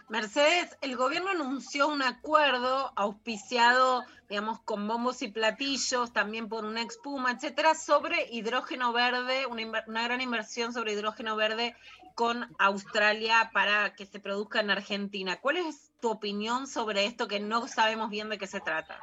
Mercedes, 0.09 0.77
el 0.83 0.97
gobierno 0.97 1.31
anunció 1.31 1.89
un 1.89 2.03
acuerdo 2.03 2.93
auspiciado, 2.97 4.05
digamos, 4.29 4.61
con 4.61 4.87
bombos 4.87 5.23
y 5.23 5.29
platillos, 5.29 6.13
también 6.13 6.49
por 6.49 6.65
una 6.65 6.83
expuma, 6.83 7.33
etcétera, 7.33 7.75
sobre 7.75 8.27
hidrógeno 8.31 8.93
verde, 8.93 9.47
una, 9.47 9.85
una 9.87 10.03
gran 10.03 10.21
inversión 10.21 10.73
sobre 10.75 10.93
hidrógeno 10.93 11.35
verde 11.37 11.77
con 12.15 12.55
Australia 12.59 13.51
para 13.53 13.95
que 13.95 14.07
se 14.07 14.21
produzca 14.21 14.61
en 14.61 14.71
Argentina. 14.71 15.41
¿Cuál 15.41 15.57
es 15.59 15.93
tu 16.01 16.11
opinión 16.11 16.67
sobre 16.67 17.07
esto 17.07 17.29
que 17.29 17.41
no 17.41 17.69
sabemos 17.69 18.11
bien 18.11 18.29
de 18.29 18.39
qué 18.39 18.47
se 18.47 18.61
trata? 18.61 19.01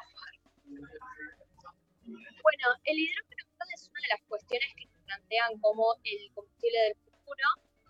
Bueno, 2.03 2.67
el 2.85 2.99
hidrógeno 2.99 3.39
es 3.75 3.89
una 3.89 4.01
de 4.01 4.07
las 4.09 4.21
cuestiones 4.27 4.73
que 4.75 4.87
se 4.87 4.99
plantean 5.05 5.59
como 5.61 5.95
el 6.03 6.31
combustible 6.33 6.79
del 6.79 6.95
futuro, 6.95 7.47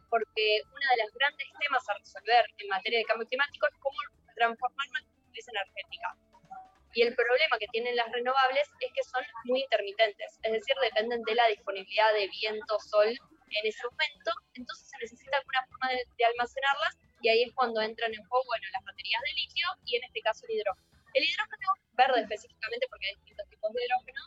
porque 0.09 0.61
uno 0.65 0.85
de 0.91 1.03
los 1.03 1.11
grandes 1.13 1.47
temas 1.59 1.89
a 1.89 1.93
resolver 1.97 2.45
en 2.57 2.67
materia 2.67 2.99
de 2.99 3.05
cambio 3.05 3.27
climático 3.27 3.67
es 3.67 3.75
cómo 3.79 3.97
transformar 4.35 4.87
nuestra 4.91 5.15
matriz 5.25 5.47
energética. 5.47 6.17
Y 6.93 7.03
el 7.03 7.15
problema 7.15 7.57
que 7.59 7.67
tienen 7.67 7.95
las 7.95 8.11
renovables 8.11 8.67
es 8.79 8.91
que 8.93 9.03
son 9.03 9.23
muy 9.45 9.61
intermitentes, 9.61 10.39
es 10.41 10.51
decir, 10.51 10.75
dependen 10.81 11.21
de 11.21 11.35
la 11.35 11.47
disponibilidad 11.47 12.13
de 12.13 12.27
viento, 12.27 12.79
sol 12.79 13.15
en 13.51 13.65
ese 13.67 13.83
momento, 13.83 14.31
entonces 14.53 14.87
se 14.89 14.97
necesita 15.01 15.37
alguna 15.37 15.65
forma 15.67 15.89
de, 15.89 16.05
de 16.17 16.25
almacenarlas 16.25 16.97
y 17.21 17.29
ahí 17.29 17.43
es 17.43 17.53
cuando 17.53 17.81
entran 17.81 18.13
en 18.13 18.23
juego 18.25 18.45
bueno, 18.45 18.65
las 18.71 18.83
baterías 18.83 19.21
de 19.21 19.33
litio 19.33 19.67
y 19.85 19.95
en 19.97 20.03
este 20.03 20.21
caso 20.21 20.45
el 20.47 20.55
hidrógeno. 20.55 20.87
El 21.13 21.23
hidrógeno 21.23 21.67
verde 21.93 22.21
específicamente, 22.21 22.87
porque 22.89 23.07
hay 23.07 23.15
distintos 23.15 23.49
tipos 23.49 23.73
de 23.73 23.85
hidrógeno, 23.85 24.21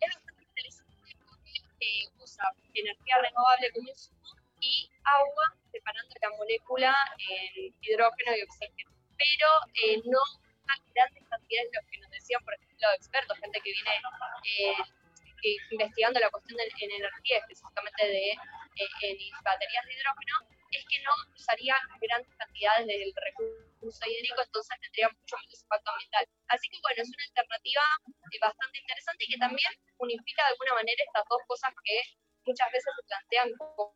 es 0.00 0.14
bastante 0.14 0.44
interesante 0.44 1.16
porque 1.26 1.52
eh, 1.80 2.06
usa 2.18 2.44
energía 2.74 3.18
renovable 3.18 3.72
como 3.72 3.88
insumo 3.88 4.30
y 4.60 4.90
agua 5.04 5.46
separando 5.72 6.14
la 6.20 6.30
molécula 6.36 6.94
en 7.18 7.74
hidrógeno 7.80 8.36
y 8.36 8.42
oxígeno. 8.42 8.90
Pero 9.18 9.48
eh, 9.84 10.00
no 10.04 10.20
a 10.68 10.74
grandes 10.94 11.24
cantidades, 11.28 11.70
lo 11.74 11.80
que 11.90 11.98
nos 11.98 12.10
decían, 12.10 12.42
por 12.44 12.54
ejemplo, 12.54 12.86
expertos, 12.94 13.38
gente 13.38 13.60
que 13.60 13.72
viene 13.72 13.90
eh, 14.44 14.74
eh, 15.42 15.56
investigando 15.70 16.20
la 16.20 16.30
cuestión 16.30 16.56
de, 16.56 16.64
en 16.64 16.90
energía, 16.92 17.38
específicamente 17.38 18.06
de 18.06 18.32
en 18.84 19.16
baterías 19.44 19.84
de 19.86 19.94
hidrógeno, 19.94 20.36
es 20.70 20.84
que 20.86 21.02
no 21.02 21.12
usaría 21.34 21.74
grandes 22.00 22.30
cantidades 22.36 22.86
del 22.86 23.12
recurso 23.14 24.02
hídrico, 24.06 24.42
entonces 24.42 24.78
tendría 24.80 25.08
mucho 25.08 25.36
menos 25.36 25.62
impacto 25.62 25.90
ambiental. 25.90 26.24
Así 26.48 26.68
que 26.68 26.78
bueno, 26.82 27.02
es 27.02 27.08
una 27.10 27.24
alternativa 27.26 27.84
eh, 28.06 28.38
bastante 28.40 28.78
interesante 28.78 29.24
y 29.24 29.32
que 29.32 29.38
también 29.38 29.72
unifica 29.98 30.44
de 30.44 30.52
alguna 30.54 30.74
manera 30.74 31.02
estas 31.02 31.24
dos 31.28 31.42
cosas 31.46 31.74
que 31.82 31.96
muchas 32.46 32.70
veces 32.70 32.90
se 32.94 33.06
plantean 33.06 33.48
como, 33.58 33.94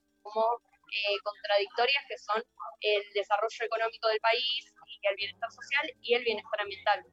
eh, 0.91 1.18
contradictorias, 1.22 2.05
que 2.09 2.18
son 2.18 2.43
el 2.80 3.03
desarrollo 3.14 3.64
económico 3.64 4.09
del 4.09 4.20
país 4.20 4.74
y 4.87 5.07
el 5.07 5.16
bienestar 5.16 5.51
social 5.51 5.85
y 6.03 6.14
el 6.14 6.24
bienestar 6.24 6.61
ambiental. 6.61 7.05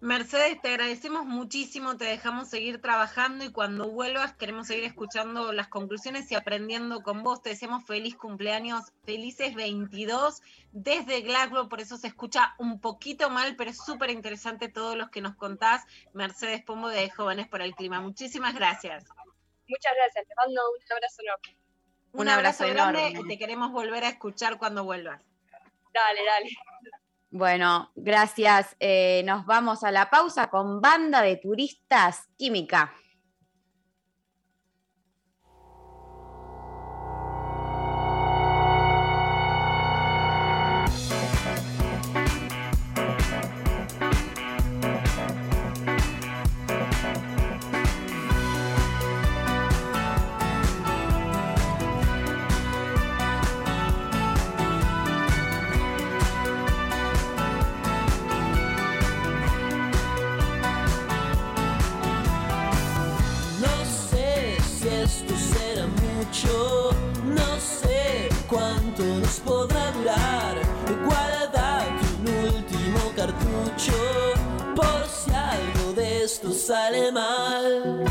Mercedes, 0.00 0.60
te 0.62 0.68
agradecemos 0.68 1.26
muchísimo, 1.26 1.96
te 1.96 2.04
dejamos 2.04 2.48
seguir 2.48 2.80
trabajando 2.80 3.44
y 3.44 3.50
cuando 3.50 3.90
vuelvas 3.90 4.32
queremos 4.34 4.68
seguir 4.68 4.84
escuchando 4.84 5.52
las 5.52 5.66
conclusiones 5.66 6.30
y 6.30 6.36
aprendiendo 6.36 7.02
con 7.02 7.24
vos. 7.24 7.42
Te 7.42 7.50
deseamos 7.50 7.84
feliz 7.84 8.14
cumpleaños, 8.14 8.92
felices 9.04 9.54
22 9.56 10.40
desde 10.70 11.22
Glasgow, 11.22 11.68
por 11.68 11.80
eso 11.80 11.96
se 11.96 12.06
escucha 12.06 12.54
un 12.58 12.80
poquito 12.80 13.28
mal, 13.28 13.56
pero 13.56 13.70
es 13.70 13.78
súper 13.84 14.10
interesante 14.10 14.68
todos 14.68 14.96
los 14.96 15.10
que 15.10 15.20
nos 15.20 15.34
contás. 15.34 15.84
Mercedes 16.12 16.62
Pombo 16.62 16.88
de 16.88 17.10
Jóvenes 17.10 17.48
por 17.48 17.60
el 17.60 17.74
Clima, 17.74 18.00
muchísimas 18.00 18.54
gracias. 18.54 19.04
Muchas 19.66 19.92
gracias, 19.96 20.28
te 20.28 20.34
mando 20.36 20.62
un 20.70 20.92
abrazo 20.92 21.22
enorme. 21.22 21.58
Un, 22.12 22.20
Un 22.20 22.28
abrazo, 22.28 22.64
abrazo 22.64 22.74
grande 22.74 23.00
enorme. 23.08 23.20
y 23.26 23.28
te 23.28 23.38
queremos 23.38 23.72
volver 23.72 24.04
a 24.04 24.10
escuchar 24.10 24.58
cuando 24.58 24.84
vuelvas. 24.84 25.20
Dale, 25.92 26.24
dale. 26.24 26.50
Bueno, 27.30 27.92
gracias. 27.94 28.74
Eh, 28.80 29.22
nos 29.26 29.44
vamos 29.44 29.84
a 29.84 29.90
la 29.90 30.08
pausa 30.08 30.48
con 30.48 30.80
Banda 30.80 31.20
de 31.20 31.36
Turistas 31.36 32.26
Química. 32.38 32.94
Nos 69.28 69.40
podrá 69.40 69.90
durar. 69.90 70.54
Guarda 71.04 71.84
un 72.18 72.54
último 72.54 73.00
cartucho 73.14 73.92
por 74.74 75.00
si 75.06 75.30
algo 75.34 75.92
de 75.94 76.24
esto 76.24 76.50
sale 76.52 77.12
mal. 77.12 78.04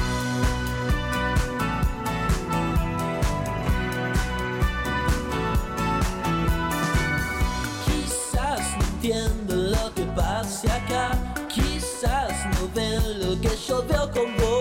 Quizás 7.86 8.62
no 8.78 8.86
entiendan 8.94 9.72
lo 9.72 9.94
que 9.96 10.04
pase 10.16 10.72
acá, 10.72 11.12
quizás 11.48 12.34
no 12.54 12.70
ven 12.76 13.22
lo 13.22 13.42
que 13.42 13.56
yo 13.68 13.84
veo 13.90 14.12
con 14.12 14.38
vos. 14.38 14.57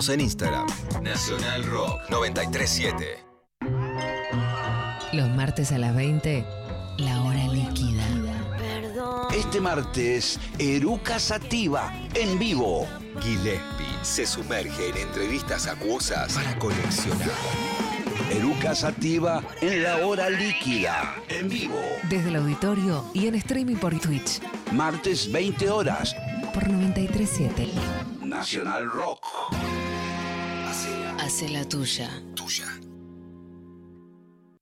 Estamos 0.00 0.14
en 0.14 0.20
Instagram. 0.22 0.66
Nacional 1.02 1.62
Rock 1.64 2.00
937. 2.08 3.18
Los 5.12 5.28
martes 5.28 5.72
a 5.72 5.78
las 5.78 5.94
20, 5.94 6.42
la 6.96 7.22
hora 7.22 7.46
líquida. 7.48 8.02
Este 9.36 9.60
martes, 9.60 10.40
Eruca 10.58 11.18
Sativa, 11.18 11.92
en 12.14 12.38
vivo. 12.38 12.88
Gillespie 13.20 13.86
se 14.00 14.24
sumerge 14.24 14.88
en 14.88 14.96
entrevistas 14.96 15.66
acuosas 15.66 16.32
para 16.32 16.58
coleccionar. 16.58 17.28
Eruca 18.30 18.74
Sativa 18.74 19.42
en 19.60 19.82
la 19.82 19.98
hora 20.06 20.30
líquida, 20.30 21.14
en 21.28 21.50
vivo. 21.50 21.78
Desde 22.08 22.30
el 22.30 22.36
auditorio 22.36 23.04
y 23.12 23.26
en 23.26 23.34
streaming 23.34 23.76
por 23.76 24.00
Twitch. 24.00 24.40
Martes 24.72 25.30
20 25.30 25.68
horas, 25.68 26.16
Por 26.54 26.70
937. 26.70 27.68
Nacional 28.22 28.90
Rock. 28.90 29.29
Hace 31.30 31.48
la 31.48 31.64
tuya. 31.64 32.10
Tuya. 32.34 32.66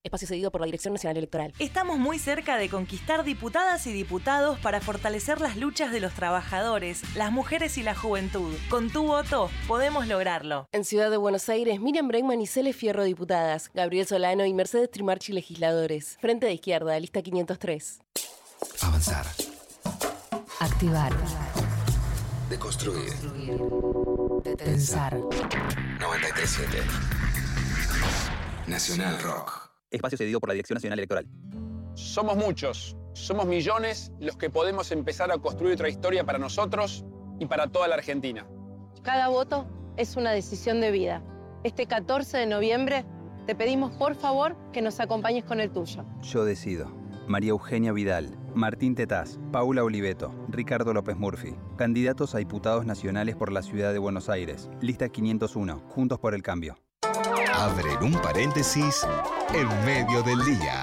Espacio 0.04 0.28
cedido 0.28 0.50
por 0.50 0.60
la 0.60 0.66
Dirección 0.66 0.92
Nacional 0.92 1.16
Electoral. 1.16 1.54
Estamos 1.58 1.96
muy 1.98 2.18
cerca 2.18 2.58
de 2.58 2.68
conquistar 2.68 3.24
diputadas 3.24 3.86
y 3.86 3.92
diputados 3.94 4.58
para 4.58 4.82
fortalecer 4.82 5.40
las 5.40 5.56
luchas 5.56 5.92
de 5.92 6.00
los 6.00 6.12
trabajadores, 6.12 7.00
las 7.16 7.32
mujeres 7.32 7.78
y 7.78 7.82
la 7.82 7.94
juventud. 7.94 8.54
Con 8.68 8.90
tu 8.90 9.04
voto 9.04 9.48
podemos 9.66 10.08
lograrlo. 10.08 10.66
En 10.72 10.84
Ciudad 10.84 11.10
de 11.10 11.16
Buenos 11.16 11.48
Aires, 11.48 11.80
Miriam 11.80 12.06
Bregman 12.06 12.42
y 12.42 12.46
Cele 12.46 12.74
Fierro, 12.74 13.02
diputadas. 13.04 13.70
Gabriel 13.72 14.06
Solano 14.06 14.44
y 14.44 14.52
Mercedes 14.52 14.90
Trimarchi, 14.90 15.32
legisladores. 15.32 16.18
Frente 16.20 16.44
de 16.44 16.52
Izquierda, 16.52 17.00
lista 17.00 17.22
503. 17.22 18.00
Avanzar. 18.82 19.24
Activar. 20.60 21.14
Deconstruir. 22.48 23.12
Pensar. 24.56 25.18
937. 25.18 26.78
Nacional 28.66 29.18
Rock. 29.22 29.70
Espacio 29.90 30.16
cedido 30.16 30.40
por 30.40 30.48
la 30.48 30.54
Dirección 30.54 30.76
Nacional 30.76 30.98
Electoral. 30.98 31.26
Somos 31.94 32.36
muchos, 32.36 32.96
somos 33.12 33.46
millones 33.46 34.12
los 34.18 34.36
que 34.36 34.48
podemos 34.48 34.92
empezar 34.92 35.30
a 35.30 35.38
construir 35.38 35.74
otra 35.74 35.90
historia 35.90 36.24
para 36.24 36.38
nosotros 36.38 37.04
y 37.38 37.44
para 37.46 37.68
toda 37.68 37.86
la 37.86 37.96
Argentina. 37.96 38.46
Cada 39.02 39.28
voto 39.28 39.66
es 39.98 40.16
una 40.16 40.30
decisión 40.30 40.80
de 40.80 40.90
vida. 40.90 41.22
Este 41.64 41.86
14 41.86 42.38
de 42.38 42.46
noviembre 42.46 43.04
te 43.46 43.54
pedimos 43.54 43.92
por 43.92 44.14
favor 44.14 44.56
que 44.72 44.80
nos 44.80 45.00
acompañes 45.00 45.44
con 45.44 45.60
el 45.60 45.70
tuyo. 45.70 46.04
Yo 46.22 46.44
decido. 46.46 46.90
María 47.26 47.50
Eugenia 47.50 47.92
Vidal, 47.92 48.37
Martín 48.54 48.94
Tetaz, 48.94 49.38
Paula 49.52 49.84
Oliveto, 49.84 50.34
Ricardo 50.48 50.92
López 50.92 51.16
Murphy. 51.16 51.54
Candidatos 51.76 52.34
a 52.34 52.38
diputados 52.38 52.86
nacionales 52.86 53.36
por 53.36 53.52
la 53.52 53.62
ciudad 53.62 53.92
de 53.92 53.98
Buenos 53.98 54.28
Aires. 54.28 54.68
Lista 54.80 55.08
501. 55.08 55.82
Juntos 55.88 56.18
por 56.18 56.34
el 56.34 56.42
cambio. 56.42 56.76
Abren 57.54 58.02
un 58.02 58.12
paréntesis 58.20 59.06
en 59.54 59.68
medio 59.84 60.22
del 60.22 60.44
día. 60.44 60.82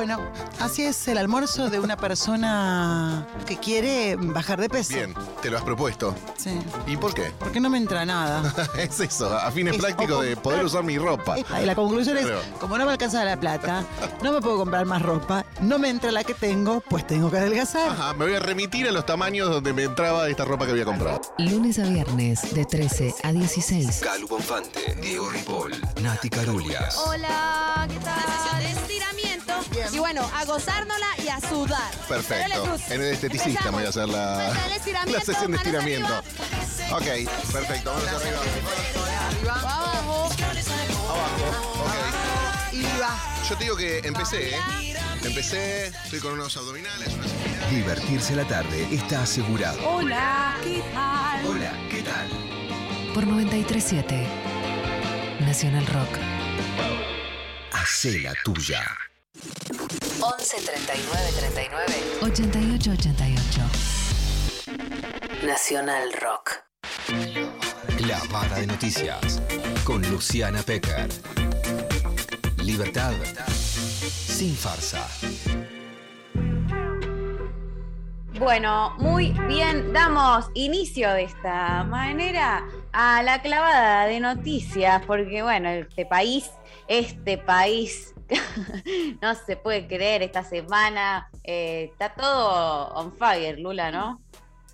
Bueno, 0.00 0.18
así 0.60 0.80
es 0.82 1.08
el 1.08 1.18
almuerzo 1.18 1.68
de 1.68 1.78
una 1.78 1.94
persona 1.94 3.26
que 3.46 3.58
quiere 3.58 4.16
bajar 4.16 4.58
de 4.58 4.70
peso. 4.70 4.94
Bien, 4.94 5.14
te 5.42 5.50
lo 5.50 5.58
has 5.58 5.62
propuesto. 5.62 6.14
Sí. 6.38 6.58
¿Y 6.86 6.96
por 6.96 7.12
qué? 7.12 7.30
Porque 7.38 7.60
no 7.60 7.68
me 7.68 7.76
entra 7.76 8.06
nada. 8.06 8.50
es 8.78 8.98
eso, 8.98 9.30
a 9.36 9.50
fines 9.50 9.74
Es- 9.74 9.80
prácticos 9.82 10.16
o 10.16 10.22
de 10.22 10.38
poder 10.38 10.64
usar 10.64 10.84
mi 10.84 10.96
ropa. 10.96 11.36
Y 11.38 11.44
la 11.66 11.74
conclusión 11.74 12.16
es, 12.16 12.24
Claro. 12.24 12.40
como 12.58 12.78
no 12.78 12.86
me 12.86 12.92
alcanza 12.92 13.22
la 13.26 13.38
plata, 13.38 13.84
no 14.22 14.32
me 14.32 14.40
puedo 14.40 14.56
comprar 14.56 14.86
más 14.86 15.02
ropa, 15.02 15.44
no 15.60 15.78
me 15.78 15.90
entra 15.90 16.10
la 16.12 16.24
que 16.24 16.32
tengo, 16.32 16.80
pues 16.80 17.06
tengo 17.06 17.30
que 17.30 17.36
adelgazar. 17.36 17.90
Ajá, 17.90 18.14
me 18.14 18.24
voy 18.24 18.34
a 18.36 18.40
remitir 18.40 18.88
a 18.88 18.92
los 18.92 19.04
tamaños 19.04 19.50
donde 19.50 19.74
me 19.74 19.82
entraba 19.82 20.30
esta 20.30 20.46
ropa 20.46 20.64
que 20.64 20.70
había 20.72 20.86
comprado. 20.86 21.20
Lunes 21.36 21.78
a 21.78 21.82
viernes, 21.82 22.54
de 22.54 22.64
13 22.64 23.16
a 23.22 23.32
16. 23.32 24.00
Calu 24.02 24.26
Bonfante, 24.28 24.94
Diego 25.02 25.28
Ripoll, 25.28 25.72
Nati 26.00 26.30
Carulias. 26.30 26.96
Hola, 27.06 27.86
¿qué 27.86 27.98
tal? 27.98 28.64
Estiramiento. 28.64 29.29
A 30.34 30.44
gozárnosla 30.44 31.08
y 31.24 31.28
a 31.28 31.40
sudar. 31.40 31.90
Perfecto. 32.08 32.76
En 32.88 33.00
el 33.02 33.12
esteticista 33.12 33.70
voy 33.70 33.84
a 33.84 33.88
hacer 33.88 34.08
la, 34.08 34.52
la 35.06 35.20
sesión 35.20 35.50
de 35.52 35.56
estiramiento. 35.56 36.06
arriba. 36.06 36.96
Ok, 36.96 37.06
perfecto. 37.52 37.92
Vamos 37.92 38.08
arriba. 38.08 38.40
Abajo. 39.50 40.30
Abajo. 41.08 41.84
Ok. 41.84 42.72
Y 42.72 42.82
va. 43.00 43.18
yo 43.48 43.56
te 43.56 43.64
digo 43.64 43.76
que 43.76 43.98
empecé, 44.04 44.50
¿eh? 44.56 44.60
Empecé, 45.22 45.88
estoy 45.88 46.18
con 46.20 46.32
unos 46.32 46.56
abdominales, 46.56 47.08
unas 47.12 47.70
Divertirse 47.70 48.34
la 48.34 48.44
tarde 48.46 48.88
está 48.94 49.22
asegurado. 49.22 49.78
Hola, 49.86 50.56
¿qué 50.64 50.82
tal? 50.94 51.46
Hola, 51.46 51.72
¿qué 51.90 52.02
tal? 52.02 52.28
Por 53.14 53.26
937 53.26 54.26
Nacional 55.40 55.86
Rock. 55.86 56.08
Hacé 57.72 58.20
la 58.20 58.32
tuya. 58.44 58.82
11 60.22 60.56
39 60.60 61.32
39 61.38 61.94
88 62.20 62.90
88. 62.90 63.62
Nacional 65.46 66.12
Rock. 66.20 66.62
La 68.06 68.20
Vara 68.30 68.58
de 68.58 68.66
Noticias. 68.66 69.40
Con 69.82 70.02
Luciana 70.10 70.62
Pecker. 70.62 71.08
Libertad. 72.62 73.12
Sin 73.48 74.54
farsa. 74.54 75.08
Bueno, 78.38 78.94
muy 78.98 79.32
bien, 79.48 79.94
damos 79.94 80.50
inicio 80.54 81.12
de 81.14 81.24
esta 81.24 81.84
manera 81.84 82.66
a 82.92 83.22
la 83.22 83.40
clavada 83.40 84.06
de 84.06 84.20
noticias, 84.20 85.02
porque 85.06 85.42
bueno, 85.42 85.68
este 85.68 86.04
país, 86.06 86.50
este 86.88 87.38
país, 87.38 88.14
no 89.20 89.34
se 89.34 89.56
puede 89.56 89.86
creer, 89.86 90.22
esta 90.22 90.44
semana 90.44 91.28
eh, 91.44 91.90
está 91.92 92.14
todo 92.14 92.88
on 92.94 93.16
fire, 93.16 93.58
Lula, 93.58 93.90
¿no? 93.90 94.20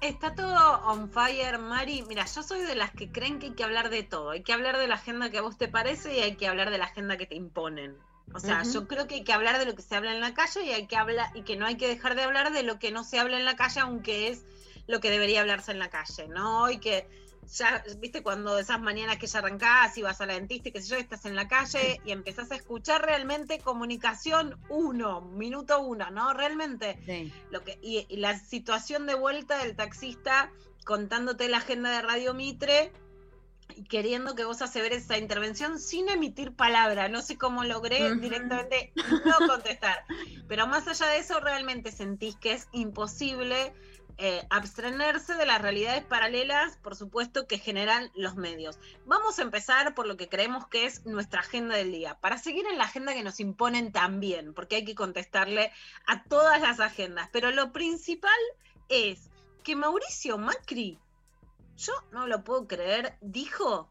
Está 0.01 0.35
todo 0.35 0.81
on 0.87 1.11
fire, 1.11 1.59
Mari. 1.59 2.05
Mira, 2.09 2.27
yo 2.27 2.43
soy 2.43 2.61
de 2.61 2.75
las 2.75 2.91
que 2.91 3.11
creen 3.11 3.39
que 3.39 3.47
hay 3.47 3.53
que 3.53 3.65
hablar 3.65 3.89
de 3.89 4.03
todo. 4.03 4.31
Hay 4.31 4.43
que 4.43 4.53
hablar 4.53 4.77
de 4.77 4.87
la 4.87 4.97
agenda 4.97 5.31
que 5.31 5.39
a 5.39 5.43
vos 5.43 5.57
te 5.57 5.69
parece 5.69 6.17
y 6.17 6.21
hay 6.21 6.37
que 6.37 6.47
hablar 6.47 6.71
de 6.71 6.79
la 6.79 6.85
agenda 6.85 7.17
que 7.17 7.27
te 7.27 7.35
imponen. 7.35 7.97
O 8.35 8.41
sea, 8.41 8.65
yo 8.65 8.87
creo 8.87 9.07
que 9.07 9.15
hay 9.15 9.25
que 9.25 9.33
hablar 9.33 9.59
de 9.59 9.65
lo 9.65 9.75
que 9.75 9.83
se 9.83 9.97
habla 9.97 10.13
en 10.13 10.21
la 10.21 10.35
calle 10.35 10.65
y 10.65 10.71
hay 10.71 10.87
que 10.87 10.97
hablar 10.97 11.31
y 11.35 11.43
que 11.43 11.57
no 11.57 11.65
hay 11.65 11.77
que 11.77 11.89
dejar 11.89 12.17
de 12.17 12.25
hablar 12.25 12.53
de 12.53 12.65
lo 12.65 12.79
que 12.79 12.91
no 12.91 13.05
se 13.05 13.19
habla 13.19 13.39
en 13.39 13.45
la 13.45 13.57
calle, 13.57 13.81
aunque 13.81 14.29
es 14.29 14.43
lo 14.87 15.01
que 15.01 15.11
debería 15.11 15.41
hablarse 15.41 15.73
en 15.73 15.79
la 15.79 15.89
calle, 15.89 16.29
¿no? 16.29 16.71
Y 16.71 16.79
que 16.79 17.09
ya, 17.47 17.85
viste, 17.99 18.23
cuando 18.23 18.59
esas 18.59 18.81
mañanas 18.81 19.19
que 19.19 19.27
ya 19.27 19.39
arrancás 19.39 19.97
y 19.99 20.03
vas 20.03 20.21
a 20.21 20.27
la 20.27 20.35
dentista 20.35 20.69
y 20.69 20.73
qué 20.73 20.81
sé 20.83 20.89
yo, 20.89 20.97
estás 20.97 21.25
en 21.25 21.35
la 21.35 21.49
calle 21.49 22.01
y 22.05 22.13
empezás 22.13 22.51
a 22.51 22.57
escuchar 22.57 23.03
realmente 23.05 23.59
comunicación 23.59 24.59
uno, 24.69 25.21
minuto 25.21 25.81
uno, 25.81 26.11
¿no? 26.11 26.33
Realmente 26.35 26.99
Sí. 27.07 27.33
lo 27.51 27.63
que 27.65 27.79
y, 27.83 28.07
y 28.09 28.17
la 28.17 28.39
situación 28.39 29.07
de 29.07 29.15
vuelta 29.15 29.59
del 29.59 29.77
taxista 29.77 30.51
contándote 30.85 31.49
la 31.49 31.59
agenda 31.59 31.91
de 31.91 32.03
Radio 32.03 32.33
Mitre 32.35 32.93
y 33.75 33.85
queriendo 33.85 34.35
que 34.35 34.45
vos 34.45 34.63
aseveres 34.63 35.05
esa 35.05 35.19
intervención 35.19 35.79
sin 35.79 36.09
emitir 36.09 36.53
palabra. 36.53 37.09
No 37.09 37.21
sé 37.21 37.37
cómo 37.37 37.65
logré 37.65 38.15
directamente 38.17 38.93
no 39.27 39.47
contestar. 39.47 40.05
Pero 40.49 40.67
más 40.67 40.87
allá 40.89 41.07
de 41.09 41.19
eso, 41.19 41.41
realmente 41.41 41.91
sentís 41.93 42.37
que 42.37 42.53
es 42.53 42.69
imposible 42.73 43.75
eh, 44.19 44.47
abstraerse 44.49 45.35
de 45.35 45.45
las 45.45 45.61
realidades 45.61 46.03
paralelas, 46.05 46.79
por 46.79 46.97
supuesto, 46.97 47.47
que 47.47 47.59
generan 47.59 48.11
los 48.15 48.35
medios. 48.37 48.79
Vamos 49.05 49.39
a 49.39 49.43
empezar 49.43 49.95
por 49.95 50.07
lo 50.07 50.17
que 50.17 50.29
creemos 50.29 50.67
que 50.69 50.87
es 50.87 51.05
nuestra 51.05 51.41
agenda 51.41 51.77
del 51.77 51.93
día, 51.93 52.19
para 52.21 52.39
seguir 52.39 52.67
en 52.67 52.79
la 52.79 52.85
agenda 52.85 53.13
que 53.13 53.23
nos 53.23 53.41
imponen 53.41 53.93
también, 53.93 54.55
porque 54.55 54.77
hay 54.77 54.85
que 54.87 54.95
contestarle 54.95 55.71
a 56.07 56.25
todas 56.25 56.63
las 56.63 56.81
agendas. 56.81 57.29
Pero 57.31 57.51
lo 57.51 57.73
principal 57.73 58.31
es 58.89 59.29
que 59.63 59.77
Mauricio 59.77 60.39
Macri, 60.39 60.99
yo 61.77 61.93
no 62.11 62.27
lo 62.27 62.43
puedo 62.43 62.67
creer, 62.67 63.19
dijo 63.21 63.91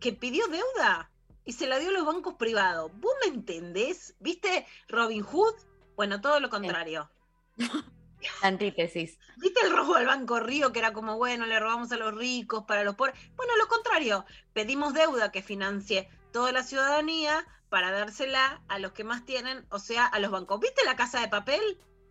que 0.00 0.12
pidió 0.12 0.48
deuda 0.48 1.12
y 1.44 1.52
se 1.52 1.68
la 1.68 1.78
dio 1.78 1.90
a 1.90 1.92
los 1.92 2.06
bancos 2.06 2.34
privados. 2.34 2.90
¿Vos 2.94 3.12
me 3.24 3.34
entendés? 3.34 4.16
¿Viste 4.18 4.66
Robin 4.88 5.22
Hood? 5.22 5.54
Bueno, 5.94 6.20
todo 6.20 6.40
lo 6.40 6.50
contrario. 6.50 7.08
Antítesis. 8.42 9.18
¿Viste 9.36 9.60
el 9.64 9.74
robo 9.74 9.94
al 9.94 10.06
Banco 10.06 10.40
Río, 10.40 10.72
que 10.72 10.78
era 10.78 10.92
como, 10.92 11.16
bueno, 11.16 11.46
le 11.46 11.58
robamos 11.58 11.90
a 11.92 11.96
los 11.96 12.14
ricos 12.14 12.64
para 12.64 12.84
los 12.84 12.94
pobres? 12.96 13.14
Bueno, 13.36 13.56
lo 13.56 13.68
contrario, 13.68 14.24
pedimos 14.52 14.94
deuda 14.94 15.32
que 15.32 15.42
financie 15.42 16.08
toda 16.32 16.52
la 16.52 16.62
ciudadanía 16.62 17.46
para 17.68 17.90
dársela 17.90 18.62
a 18.68 18.78
los 18.78 18.92
que 18.92 19.04
más 19.04 19.24
tienen, 19.24 19.64
o 19.70 19.78
sea, 19.78 20.06
a 20.06 20.18
los 20.18 20.30
bancos. 20.30 20.60
¿Viste 20.60 20.84
la 20.84 20.96
casa 20.96 21.20
de 21.20 21.28
papel? 21.28 21.60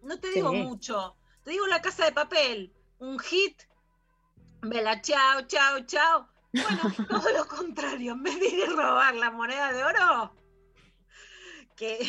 No 0.02 0.20
te 0.20 0.30
digo 0.32 0.52
Sí. 0.52 0.58
mucho, 0.58 1.16
te 1.44 1.52
digo 1.52 1.68
la 1.68 1.82
casa 1.82 2.06
de 2.06 2.12
papel, 2.14 2.74
un 3.00 3.20
hit, 3.20 3.62
vela, 4.62 5.02
chao, 5.02 5.42
chao, 5.48 5.82
chao. 5.86 6.30
Bueno, 6.54 6.82
todo 7.10 7.32
lo 7.38 7.46
contrario, 7.48 8.14
en 8.14 8.24
vez 8.24 8.40
de 8.40 8.48
ir 8.48 8.64
a 8.64 8.72
robar 8.74 9.16
la 9.16 9.32
moneda 9.32 9.72
de 9.74 9.84
oro, 9.84 10.34
que, 11.76 12.00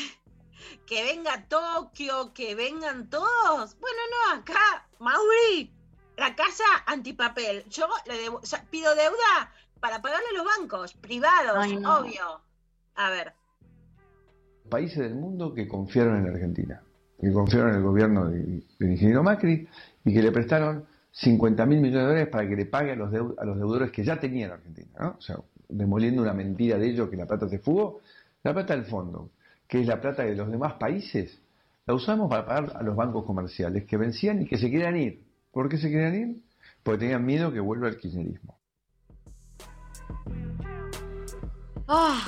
que 0.86 1.02
venga 1.04 1.44
Tokio, 1.48 2.32
que 2.32 2.54
vengan 2.54 3.08
todos. 3.10 3.78
Bueno, 3.80 3.98
no, 4.10 4.40
acá, 4.40 4.88
Mauri, 4.98 5.72
la 6.16 6.34
casa 6.34 6.64
antipapel. 6.86 7.64
Yo 7.68 7.86
le 8.06 8.14
debo- 8.14 8.40
pido 8.70 8.94
deuda 8.94 9.52
para 9.80 10.02
pagarle 10.02 10.26
a 10.34 10.38
los 10.38 10.46
bancos 10.58 10.94
privados, 10.94 11.56
Ay, 11.58 11.76
no. 11.76 11.98
obvio. 12.00 12.40
A 12.96 13.10
ver, 13.10 13.32
países 14.68 14.98
del 14.98 15.14
mundo 15.14 15.54
que 15.54 15.66
confiaron 15.66 16.18
en 16.24 16.32
Argentina, 16.32 16.82
que 17.20 17.32
confiaron 17.32 17.70
en 17.70 17.76
el 17.76 17.82
gobierno 17.82 18.26
de- 18.28 18.62
del 18.78 18.90
ingeniero 18.92 19.22
Macri 19.22 19.66
y 20.04 20.12
que 20.14 20.22
le 20.22 20.30
prestaron 20.32 20.86
50 21.12 21.66
mil 21.66 21.80
millones 21.80 22.02
de 22.02 22.08
dólares 22.08 22.28
para 22.30 22.48
que 22.48 22.54
le 22.56 22.66
pague 22.66 22.92
a 22.92 22.96
los, 22.96 23.10
deu- 23.10 23.34
a 23.38 23.44
los 23.44 23.56
deudores 23.56 23.90
que 23.90 24.04
ya 24.04 24.20
tenían 24.20 24.52
Argentina, 24.52 24.90
¿no? 25.00 25.16
O 25.18 25.20
sea, 25.20 25.36
demoliendo 25.68 26.22
una 26.22 26.32
mentira 26.34 26.78
de 26.78 26.88
ellos 26.88 27.08
que 27.10 27.16
la 27.16 27.26
plata 27.26 27.48
se 27.48 27.58
fugó. 27.58 28.00
La 28.42 28.54
plata 28.54 28.74
del 28.76 28.84
fondo, 28.86 29.30
que 29.70 29.80
es 29.80 29.86
la 29.86 30.00
plata 30.00 30.24
de 30.24 30.34
los 30.34 30.50
demás 30.50 30.74
países, 30.74 31.40
la 31.86 31.94
usamos 31.94 32.28
para 32.28 32.44
pagar 32.44 32.76
a 32.76 32.82
los 32.82 32.96
bancos 32.96 33.24
comerciales 33.24 33.84
que 33.86 33.96
vencían 33.96 34.42
y 34.42 34.46
que 34.48 34.58
se 34.58 34.68
querían 34.68 34.96
ir. 34.96 35.24
¿Por 35.52 35.68
qué 35.68 35.78
se 35.78 35.88
querían 35.88 36.14
ir? 36.14 36.42
Porque 36.82 36.98
tenían 36.98 37.24
miedo 37.24 37.52
que 37.52 37.60
vuelva 37.60 37.88
el 37.88 37.96
kirchnerismo. 37.96 38.58
Ah, 41.86 42.20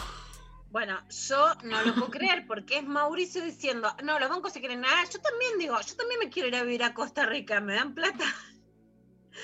bueno, 0.70 0.98
yo 1.28 1.54
no 1.64 1.82
lo 1.82 1.94
puedo 1.94 2.10
creer 2.10 2.46
porque 2.46 2.78
es 2.78 2.84
Mauricio 2.84 3.42
diciendo, 3.42 3.88
no, 4.04 4.20
los 4.20 4.30
bancos 4.30 4.52
se 4.52 4.60
quieren 4.60 4.80
nada. 4.80 5.02
Yo 5.12 5.20
también 5.20 5.58
digo, 5.58 5.74
yo 5.80 5.96
también 5.96 6.20
me 6.20 6.30
quiero 6.30 6.46
ir 6.48 6.54
a 6.54 6.62
vivir 6.62 6.84
a 6.84 6.94
Costa 6.94 7.26
Rica, 7.26 7.60
¿me 7.60 7.74
dan 7.74 7.94
plata? 7.94 8.24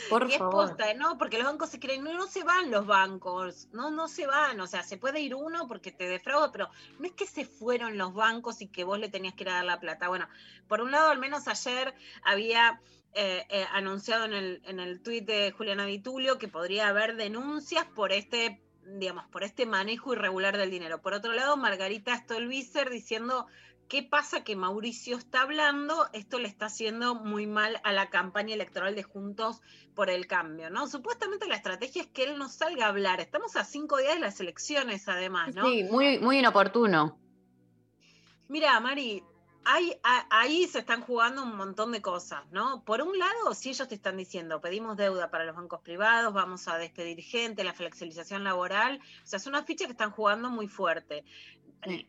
Por 0.08 0.28
y 0.28 0.34
es 0.34 0.38
posta, 0.38 0.92
¿no? 0.94 1.18
Porque 1.18 1.38
los 1.38 1.46
bancos 1.46 1.70
se 1.70 1.78
quieren, 1.78 2.04
no, 2.04 2.12
no 2.12 2.26
se 2.26 2.44
van 2.44 2.70
los 2.70 2.86
bancos, 2.86 3.68
no, 3.72 3.90
no 3.90 4.08
se 4.08 4.26
van, 4.26 4.60
o 4.60 4.66
sea, 4.66 4.82
se 4.82 4.96
puede 4.96 5.20
ir 5.20 5.34
uno 5.34 5.66
porque 5.68 5.92
te 5.92 6.08
defrauda, 6.08 6.52
pero 6.52 6.68
no 6.98 7.06
es 7.06 7.12
que 7.12 7.26
se 7.26 7.44
fueron 7.44 7.98
los 7.98 8.14
bancos 8.14 8.60
y 8.60 8.68
que 8.68 8.84
vos 8.84 8.98
le 8.98 9.08
tenías 9.08 9.34
que 9.34 9.44
ir 9.44 9.50
a 9.50 9.54
dar 9.54 9.64
la 9.64 9.80
plata. 9.80 10.08
Bueno, 10.08 10.28
por 10.66 10.80
un 10.80 10.90
lado, 10.90 11.10
al 11.10 11.18
menos 11.18 11.48
ayer 11.48 11.94
había 12.22 12.80
eh, 13.14 13.46
eh, 13.48 13.66
anunciado 13.72 14.24
en 14.24 14.34
el, 14.34 14.62
en 14.64 14.80
el 14.80 15.02
tuit 15.02 15.24
de 15.24 15.52
Juliana 15.52 15.86
Vitulio 15.86 16.38
que 16.38 16.48
podría 16.48 16.88
haber 16.88 17.16
denuncias 17.16 17.84
por 17.86 18.12
este 18.12 18.60
digamos, 18.90 19.26
por 19.26 19.42
este 19.42 19.66
manejo 19.66 20.14
irregular 20.14 20.56
del 20.56 20.70
dinero. 20.70 21.02
Por 21.02 21.12
otro 21.12 21.32
lado, 21.32 21.56
Margarita 21.56 22.16
Stolbizer 22.16 22.88
diciendo 22.88 23.46
¿Qué 23.88 24.02
pasa 24.02 24.44
que 24.44 24.54
Mauricio 24.54 25.16
está 25.16 25.42
hablando? 25.42 26.08
Esto 26.12 26.38
le 26.38 26.46
está 26.46 26.66
haciendo 26.66 27.14
muy 27.14 27.46
mal 27.46 27.80
a 27.84 27.92
la 27.92 28.10
campaña 28.10 28.54
electoral 28.54 28.94
de 28.94 29.02
Juntos 29.02 29.62
por 29.94 30.10
el 30.10 30.26
Cambio, 30.26 30.68
¿no? 30.68 30.86
Supuestamente 30.86 31.48
la 31.48 31.56
estrategia 31.56 32.02
es 32.02 32.08
que 32.08 32.24
él 32.24 32.36
no 32.36 32.50
salga 32.50 32.84
a 32.84 32.88
hablar. 32.90 33.20
Estamos 33.20 33.56
a 33.56 33.64
cinco 33.64 33.96
días 33.96 34.14
de 34.14 34.20
las 34.20 34.40
elecciones, 34.40 35.08
además, 35.08 35.54
¿no? 35.54 35.64
Sí, 35.64 35.84
muy, 35.84 36.18
muy 36.18 36.38
inoportuno. 36.38 37.18
Mira, 38.48 38.78
Mari, 38.78 39.22
ahí 40.30 40.66
se 40.66 40.78
están 40.78 41.02
jugando 41.02 41.42
un 41.42 41.56
montón 41.56 41.92
de 41.92 42.00
cosas, 42.00 42.42
¿no? 42.50 42.84
Por 42.84 43.02
un 43.02 43.18
lado, 43.18 43.54
si 43.54 43.70
ellos 43.70 43.88
te 43.88 43.94
están 43.94 44.16
diciendo, 44.16 44.60
pedimos 44.60 44.96
deuda 44.96 45.30
para 45.30 45.44
los 45.44 45.56
bancos 45.56 45.80
privados, 45.80 46.32
vamos 46.32 46.68
a 46.68 46.78
despedir 46.78 47.20
gente, 47.22 47.64
la 47.64 47.74
flexibilización 47.74 48.44
laboral, 48.44 49.00
o 49.22 49.26
sea, 49.26 49.38
es 49.38 49.46
una 49.46 49.64
ficha 49.64 49.84
que 49.84 49.92
están 49.92 50.10
jugando 50.10 50.50
muy 50.50 50.68
fuerte. 50.68 51.24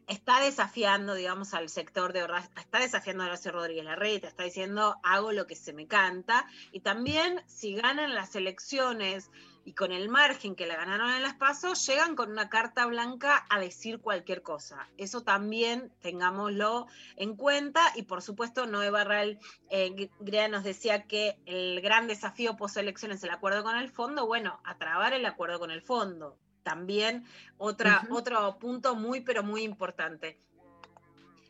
Está 0.08 0.40
desafiando, 0.42 1.14
digamos, 1.14 1.54
al 1.54 1.70
sector 1.70 2.12
de 2.12 2.24
Horacio, 2.24 2.50
está 2.58 2.80
desafiando 2.80 3.24
a 3.24 3.28
Horacio 3.28 3.52
Rodríguez 3.52 3.86
Larreta, 3.86 4.28
está 4.28 4.44
diciendo, 4.44 4.96
hago 5.04 5.32
lo 5.32 5.46
que 5.46 5.56
se 5.56 5.74
me 5.74 5.88
canta, 5.88 6.48
y 6.72 6.80
también 6.80 7.44
si 7.46 7.76
ganan 7.76 8.16
las 8.16 8.36
elecciones 8.36 9.30
y 9.66 9.74
con 9.74 9.92
el 9.92 10.10
margen 10.10 10.56
que 10.56 10.66
la 10.66 10.76
ganaron 10.76 11.12
en 11.12 11.22
las 11.22 11.36
pasos, 11.36 11.86
llegan 11.86 12.16
con 12.16 12.32
una 12.32 12.50
carta 12.50 12.88
blanca 12.88 13.46
a 13.50 13.60
decir 13.60 14.00
cualquier 14.00 14.42
cosa. 14.42 14.90
Eso 14.98 15.22
también 15.22 15.92
tengámoslo 16.02 16.88
en 17.16 17.36
cuenta 17.36 17.82
y 17.96 18.04
por 18.04 18.24
supuesto 18.24 18.66
Noé 18.66 18.90
Barral 18.90 19.40
eh, 19.70 20.10
Grea 20.20 20.48
nos 20.48 20.64
decía 20.64 21.04
que 21.04 21.38
el 21.46 21.82
gran 21.82 22.08
desafío 22.08 22.58
post 22.58 22.78
elecciones 22.78 23.18
es 23.18 23.26
el 23.26 23.30
acuerdo 23.30 23.64
con 23.64 23.78
el 23.78 23.92
fondo, 23.92 24.26
bueno, 24.26 24.60
a 24.64 24.78
trabar 24.80 25.14
el 25.14 25.26
acuerdo 25.28 25.60
con 25.60 25.70
el 25.70 25.84
fondo. 25.84 26.36
También 26.70 27.26
otra, 27.58 28.06
otro 28.12 28.60
punto 28.60 28.94
muy 28.96 29.22
pero 29.22 29.42
muy 29.42 29.64
importante. 29.64 30.38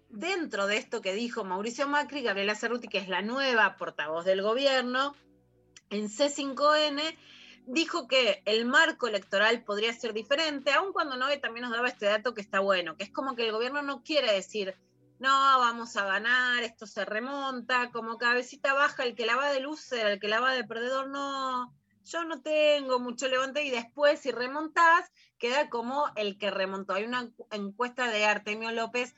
Dentro 0.07 0.65
de 0.65 0.77
esto 0.77 1.01
que 1.01 1.13
dijo 1.13 1.43
Mauricio 1.43 1.89
Macri, 1.89 2.21
Gabriela 2.21 2.55
Cerruti, 2.55 2.87
que 2.87 2.99
es 2.99 3.09
la 3.09 3.21
nueva 3.21 3.75
portavoz 3.75 4.23
del 4.23 4.41
gobierno, 4.41 5.13
en 5.89 6.07
C5N 6.07 7.17
dijo 7.65 8.07
que 8.07 8.41
el 8.45 8.63
marco 8.63 9.09
electoral 9.09 9.61
podría 9.65 9.91
ser 9.91 10.13
diferente, 10.13 10.71
aun 10.71 10.93
cuando 10.93 11.17
Noé 11.17 11.35
también 11.35 11.63
nos 11.63 11.73
daba 11.73 11.89
este 11.89 12.05
dato 12.05 12.33
que 12.33 12.39
está 12.39 12.61
bueno, 12.61 12.95
que 12.95 13.03
es 13.03 13.11
como 13.11 13.35
que 13.35 13.45
el 13.45 13.51
gobierno 13.51 13.81
no 13.81 14.01
quiere 14.01 14.31
decir, 14.31 14.73
no, 15.19 15.29
vamos 15.59 15.97
a 15.97 16.05
ganar, 16.05 16.63
esto 16.63 16.87
se 16.87 17.03
remonta, 17.03 17.91
como 17.91 18.17
cabecita 18.17 18.73
baja, 18.73 19.03
el 19.03 19.15
que 19.15 19.25
la 19.25 19.35
va 19.35 19.51
de 19.51 19.59
loser, 19.59 20.07
el 20.07 20.19
que 20.21 20.29
la 20.29 20.39
va 20.39 20.53
de 20.53 20.63
perdedor, 20.63 21.09
no, 21.09 21.75
yo 22.09 22.23
no 22.23 22.41
tengo 22.41 22.99
mucho 22.99 23.27
levante 23.27 23.63
y 23.63 23.69
después 23.69 24.19
si 24.19 24.31
remontás, 24.31 25.11
queda 25.37 25.69
como 25.69 26.05
el 26.15 26.37
que 26.37 26.51
remontó. 26.51 26.93
Hay 26.93 27.05
una 27.05 27.29
encuesta 27.51 28.09
de 28.09 28.25
Artemio 28.25 28.71
López 28.71 29.15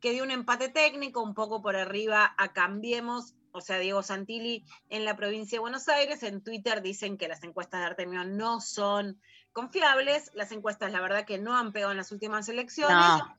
que 0.00 0.12
dio 0.12 0.22
un 0.22 0.30
empate 0.30 0.68
técnico, 0.68 1.22
un 1.22 1.34
poco 1.34 1.62
por 1.62 1.76
arriba 1.76 2.34
a 2.36 2.52
Cambiemos, 2.52 3.34
o 3.52 3.60
sea, 3.60 3.78
Diego 3.78 4.02
Santilli 4.02 4.64
en 4.90 5.04
la 5.04 5.16
provincia 5.16 5.56
de 5.56 5.60
Buenos 5.60 5.88
Aires. 5.88 6.22
En 6.22 6.42
Twitter 6.42 6.82
dicen 6.82 7.16
que 7.16 7.28
las 7.28 7.42
encuestas 7.42 7.80
de 7.80 7.86
Artemio 7.86 8.24
no 8.24 8.60
son 8.60 9.18
confiables. 9.52 10.30
Las 10.34 10.52
encuestas, 10.52 10.92
la 10.92 11.00
verdad, 11.00 11.24
que 11.24 11.38
no 11.38 11.56
han 11.56 11.72
pegado 11.72 11.92
en 11.92 11.96
las 11.96 12.12
últimas 12.12 12.48
elecciones. 12.48 12.96
No. 12.96 13.38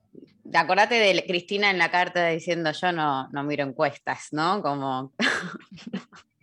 Acordate 0.54 0.96
de 0.96 1.26
Cristina 1.28 1.70
en 1.70 1.78
la 1.78 1.92
carta 1.92 2.28
diciendo 2.28 2.72
yo 2.72 2.92
no, 2.92 3.28
no 3.30 3.44
miro 3.44 3.64
encuestas, 3.64 4.30
¿no? 4.32 4.62
Como. 4.62 5.14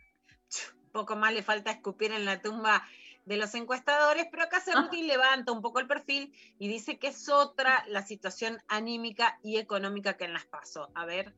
Poco 0.93 1.17
más 1.17 1.33
le 1.33 1.43
falta 1.43 1.71
escupir 1.71 2.13
en 2.13 2.25
la 2.25 2.41
tumba 2.41 2.87
de 3.25 3.37
los 3.37 3.55
encuestadores, 3.55 4.27
pero 4.31 4.45
acá 4.45 4.61
Cerruti 4.61 5.03
levanta 5.03 5.53
un 5.53 5.63
poco 5.63 5.81
el 5.81 5.87
perfil 5.87 6.35
y 6.59 6.69
dice 6.69 6.99
que 6.99 7.09
es 7.09 7.29
otra 7.29 7.85
la 7.89 8.03
situación 8.03 8.59
anímica 8.69 9.39
y 9.43 9.59
económica 9.59 10.17
que 10.17 10.25
en 10.25 10.33
las 10.33 10.47
paso. 10.47 10.91
A 10.95 11.05
ver. 11.05 11.35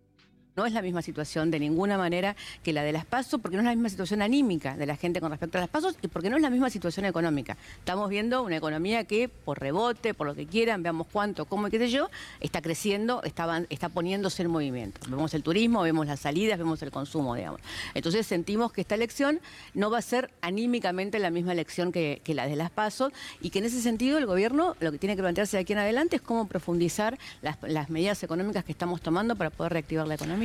No 0.57 0.67
es 0.67 0.73
la 0.73 0.83
misma 0.83 1.03
situación 1.03 1.51
de 1.51 1.59
ninguna 1.59 1.99
manera 1.99 2.37
que 2.63 2.73
la 2.73 2.85
de 2.85 2.93
las 2.93 3.05
pasos, 3.05 3.41
porque 3.41 3.57
no 3.57 3.63
es 3.63 3.67
la 3.67 3.75
misma 3.75 3.89
situación 3.89 4.23
anímica 4.23 4.77
de 4.77 4.87
la 4.87 4.95
gente 4.95 5.21
con 5.21 5.33
respecto 5.33 5.59
a 5.59 5.61
las 5.61 5.69
pasos 5.69 5.97
y 6.01 6.07
porque 6.07 6.31
no 6.31 6.37
es 6.37 6.43
la 6.43 6.51
misma 6.51 6.71
situación 6.71 7.07
económica. 7.07 7.57
Estamos 7.81 8.09
viendo 8.09 8.41
una 8.45 8.59
economía 8.59 9.03
que 9.03 9.29
por 9.29 9.59
rebote, 9.59 10.15
por 10.15 10.29
lo 10.29 10.37
que 10.37 10.47
quieran, 10.47 10.85
veamos 10.85 11.09
cuánto, 11.11 11.47
cómo 11.47 11.67
y 11.67 11.73
qué 11.73 11.81
sé 11.81 11.91
yo, 11.91 12.09
está 12.39 12.63
creciendo, 12.63 13.21
está, 13.25 13.89
poniéndose 13.93 14.43
en 14.43 14.51
movimiento. 14.51 15.01
Vemos 15.09 15.35
el 15.35 15.43
turismo, 15.43 15.83
vemos 15.83 16.07
las 16.07 16.21
salidas, 16.21 16.57
vemos 16.57 16.81
el 16.83 16.93
consumo, 16.93 17.35
digamos. 17.35 17.61
Entonces 17.93 18.25
sentimos 18.25 18.71
que 18.71 18.83
esta 18.83 18.95
elección 18.95 19.41
no 19.75 19.91
va 19.91 19.99
a 19.99 20.03
ser 20.03 20.31
anímicamente 20.41 21.19
la 21.19 21.31
misma 21.31 21.51
elección 21.51 21.91
que, 21.91 22.21
que 22.23 22.33
la 22.33 22.47
de 22.47 22.55
las 22.55 22.71
pasos 22.71 23.13
y 23.41 23.51
que 23.51 23.59
en 23.59 23.65
ese 23.65 23.83
sentido 23.83 24.19
el 24.19 24.27
gobierno 24.27 24.77
lo 24.79 24.93
que 24.93 24.99
tiene 24.99 25.17
que 25.17 25.23
plantearse 25.23 25.57
de 25.57 25.63
aquí 25.63 25.73
en 25.73 25.81
adelante 25.81 26.15
es 26.15 26.23
cómo 26.23 26.47
profundizar 26.47 27.19
las, 27.43 27.57
las 27.63 27.91
medidas 27.91 28.23
económicas 28.23 28.63
que 28.63 28.71
estamos 28.71 29.01
tomando 29.01 29.35
para 29.35 29.51
poder 29.51 29.73
reactivar 29.73 30.07
la 30.07 30.15
economía. 30.15 30.44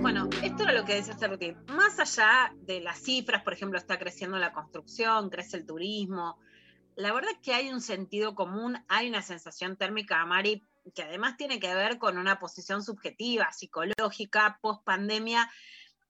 Bueno, 0.00 0.30
esto 0.42 0.62
era 0.62 0.72
lo 0.72 0.84
que 0.84 0.94
decía 0.94 1.18
Cerruti. 1.18 1.54
Más 1.68 1.98
allá 1.98 2.54
de 2.62 2.80
las 2.80 2.98
cifras, 3.00 3.42
por 3.42 3.52
ejemplo, 3.52 3.78
está 3.78 3.98
creciendo 3.98 4.38
la 4.38 4.52
construcción, 4.52 5.28
crece 5.28 5.58
el 5.58 5.66
turismo. 5.66 6.38
La 6.96 7.12
verdad 7.12 7.32
es 7.32 7.38
que 7.42 7.52
hay 7.52 7.68
un 7.68 7.82
sentido 7.82 8.34
común, 8.34 8.82
hay 8.88 9.08
una 9.08 9.20
sensación 9.22 9.76
térmica, 9.76 10.24
Mari, 10.24 10.66
que 10.94 11.02
además 11.02 11.36
tiene 11.36 11.60
que 11.60 11.74
ver 11.74 11.98
con 11.98 12.16
una 12.16 12.38
posición 12.38 12.82
subjetiva, 12.82 13.52
psicológica, 13.52 14.58
post 14.62 14.84
pandemia, 14.84 15.50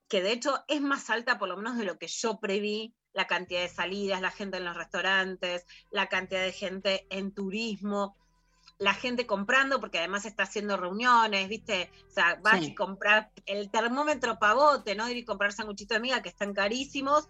que 0.08 0.22
de 0.22 0.32
hecho 0.32 0.64
es 0.68 0.80
más 0.80 1.10
alta 1.10 1.38
por 1.38 1.48
lo 1.48 1.56
menos 1.56 1.76
de 1.76 1.84
lo 1.84 1.98
que 1.98 2.06
yo 2.06 2.38
preví, 2.38 2.94
la 3.12 3.26
cantidad 3.26 3.62
de 3.62 3.68
salidas, 3.68 4.20
la 4.20 4.30
gente 4.30 4.58
en 4.58 4.64
los 4.64 4.76
restaurantes, 4.76 5.66
la 5.90 6.06
cantidad 6.06 6.42
de 6.42 6.52
gente 6.52 7.06
en 7.10 7.34
turismo 7.34 8.16
la 8.78 8.94
gente 8.94 9.26
comprando, 9.26 9.80
porque 9.80 9.98
además 9.98 10.24
está 10.24 10.44
haciendo 10.44 10.76
reuniones, 10.76 11.48
¿viste? 11.48 11.90
O 12.08 12.12
sea, 12.12 12.38
vas 12.42 12.62
y 12.62 12.74
comprar 12.74 13.30
el 13.46 13.70
termómetro 13.70 14.38
pavote, 14.38 14.94
¿no? 14.94 15.08
Ir 15.08 15.16
y 15.16 15.24
comprar 15.24 15.52
sanguchitos 15.52 15.96
de 15.96 16.00
miga 16.00 16.22
que 16.22 16.28
están 16.28 16.54
carísimos, 16.54 17.28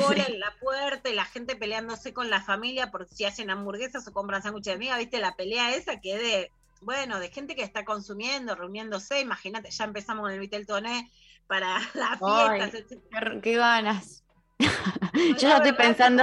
cola 0.00 0.24
en 0.28 0.38
la 0.38 0.54
puerta 0.60 1.10
y 1.10 1.14
la 1.14 1.24
gente 1.24 1.56
peleándose 1.56 2.14
con 2.14 2.30
la 2.30 2.42
familia 2.42 2.92
por 2.92 3.08
si 3.08 3.24
hacen 3.24 3.50
hamburguesas 3.50 4.06
o 4.06 4.12
compran 4.12 4.42
sándwiches 4.42 4.74
de 4.74 4.78
miga, 4.78 4.96
¿viste? 4.96 5.18
La 5.18 5.34
pelea 5.34 5.74
esa 5.74 6.00
que 6.00 6.16
de, 6.16 6.52
bueno, 6.80 7.18
de 7.18 7.28
gente 7.28 7.56
que 7.56 7.64
está 7.64 7.84
consumiendo, 7.84 8.54
reuniéndose, 8.54 9.20
imagínate, 9.20 9.70
ya 9.70 9.84
empezamos 9.84 10.22
con 10.22 10.32
el 10.32 10.38
Vitel 10.38 10.64
Toné 10.64 11.10
para 11.48 11.80
las 11.94 12.20
fiestas. 12.20 12.84
qué, 12.88 13.40
qué 13.42 13.56
ganas. 13.56 14.22
Yo 14.60 15.34
ya 15.34 15.56
estoy 15.56 15.72
pensando 15.72 16.22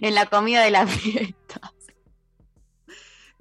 en 0.00 0.14
la 0.14 0.26
comida 0.26 0.62
de 0.62 0.70
la 0.70 0.86
fiesta. 0.86 1.72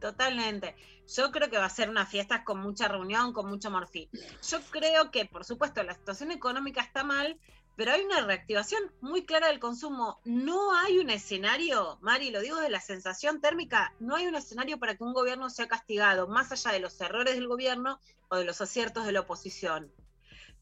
Totalmente. 0.01 0.75
Yo 1.15 1.31
creo 1.31 1.51
que 1.51 1.59
va 1.59 1.65
a 1.65 1.69
ser 1.69 1.89
una 1.89 2.07
fiesta 2.07 2.43
con 2.43 2.59
mucha 2.59 2.87
reunión, 2.87 3.33
con 3.33 3.47
mucho 3.47 3.69
morfín. 3.69 4.09
Yo 4.49 4.59
creo 4.71 5.11
que, 5.11 5.25
por 5.25 5.45
supuesto, 5.45 5.83
la 5.83 5.93
situación 5.93 6.31
económica 6.31 6.81
está 6.81 7.03
mal, 7.03 7.39
pero 7.75 7.91
hay 7.91 8.01
una 8.01 8.21
reactivación 8.21 8.81
muy 8.99 9.25
clara 9.25 9.47
del 9.49 9.59
consumo. 9.59 10.19
No 10.25 10.75
hay 10.75 10.97
un 10.97 11.11
escenario, 11.11 11.99
Mari, 12.01 12.31
lo 12.31 12.41
digo 12.41 12.59
de 12.59 12.71
la 12.71 12.81
sensación 12.81 13.41
térmica, 13.41 13.93
no 13.99 14.15
hay 14.15 14.25
un 14.25 14.33
escenario 14.33 14.79
para 14.79 14.95
que 14.95 15.03
un 15.03 15.13
gobierno 15.13 15.51
sea 15.51 15.67
castigado, 15.67 16.27
más 16.27 16.51
allá 16.51 16.71
de 16.71 16.79
los 16.79 16.99
errores 16.99 17.35
del 17.35 17.47
gobierno 17.47 17.99
o 18.29 18.37
de 18.37 18.45
los 18.45 18.59
aciertos 18.59 19.05
de 19.05 19.11
la 19.11 19.19
oposición. 19.19 19.91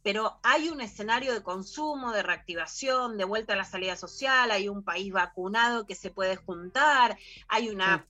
Pero 0.04 0.38
hay 0.44 0.68
un 0.68 0.82
escenario 0.82 1.34
de 1.34 1.44
consumo, 1.44 2.12
de 2.12 2.24
reactivación, 2.24 3.18
de 3.18 3.24
vuelta 3.24 3.54
a 3.54 3.58
la 3.58 3.66
salida 3.66 3.96
social, 3.96 4.52
hay 4.52 4.68
un 4.68 4.84
país 4.84 5.14
vacunado 5.14 5.86
que 5.86 5.96
se 5.96 6.10
puede 6.10 6.36
juntar, 6.36 7.18
hay 7.48 7.70
una 7.70 8.06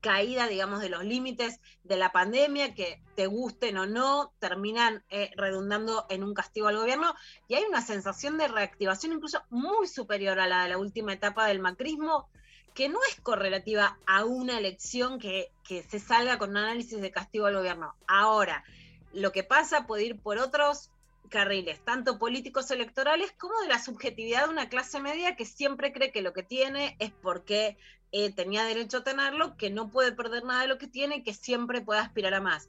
caída, 0.00 0.46
digamos, 0.46 0.80
de 0.80 0.88
los 0.88 1.04
límites 1.04 1.60
de 1.82 1.96
la 1.96 2.12
pandemia, 2.12 2.74
que 2.74 3.02
te 3.14 3.26
gusten 3.26 3.76
o 3.78 3.86
no, 3.86 4.32
terminan 4.38 5.04
eh, 5.10 5.30
redundando 5.36 6.06
en 6.08 6.24
un 6.24 6.34
castigo 6.34 6.68
al 6.68 6.76
gobierno, 6.76 7.14
y 7.48 7.54
hay 7.54 7.64
una 7.64 7.82
sensación 7.82 8.38
de 8.38 8.48
reactivación 8.48 9.12
incluso 9.12 9.42
muy 9.50 9.86
superior 9.86 10.40
a 10.40 10.46
la 10.46 10.64
de 10.64 10.70
la 10.70 10.78
última 10.78 11.12
etapa 11.12 11.46
del 11.46 11.60
macrismo, 11.60 12.28
que 12.74 12.88
no 12.88 12.98
es 13.08 13.20
correlativa 13.20 13.98
a 14.06 14.24
una 14.24 14.58
elección 14.58 15.18
que, 15.18 15.52
que 15.62 15.82
se 15.84 16.00
salga 16.00 16.38
con 16.38 16.50
un 16.50 16.56
análisis 16.56 17.00
de 17.00 17.12
castigo 17.12 17.46
al 17.46 17.56
gobierno. 17.56 17.94
Ahora, 18.06 18.64
lo 19.12 19.30
que 19.30 19.44
pasa 19.44 19.86
puede 19.86 20.04
ir 20.04 20.18
por 20.18 20.38
otros 20.38 20.90
carriles, 21.34 21.84
tanto 21.84 22.16
políticos 22.16 22.70
electorales 22.70 23.32
como 23.32 23.60
de 23.62 23.66
la 23.66 23.82
subjetividad 23.82 24.44
de 24.44 24.50
una 24.50 24.68
clase 24.68 25.00
media 25.00 25.34
que 25.34 25.44
siempre 25.44 25.92
cree 25.92 26.12
que 26.12 26.22
lo 26.22 26.32
que 26.32 26.44
tiene 26.44 26.94
es 27.00 27.10
porque 27.10 27.76
eh, 28.12 28.30
tenía 28.30 28.62
derecho 28.62 28.98
a 28.98 29.02
tenerlo, 29.02 29.56
que 29.56 29.68
no 29.68 29.90
puede 29.90 30.12
perder 30.12 30.44
nada 30.44 30.60
de 30.60 30.68
lo 30.68 30.78
que 30.78 30.86
tiene, 30.86 31.24
que 31.24 31.34
siempre 31.34 31.80
puede 31.80 31.98
aspirar 31.98 32.34
a 32.34 32.40
más. 32.40 32.68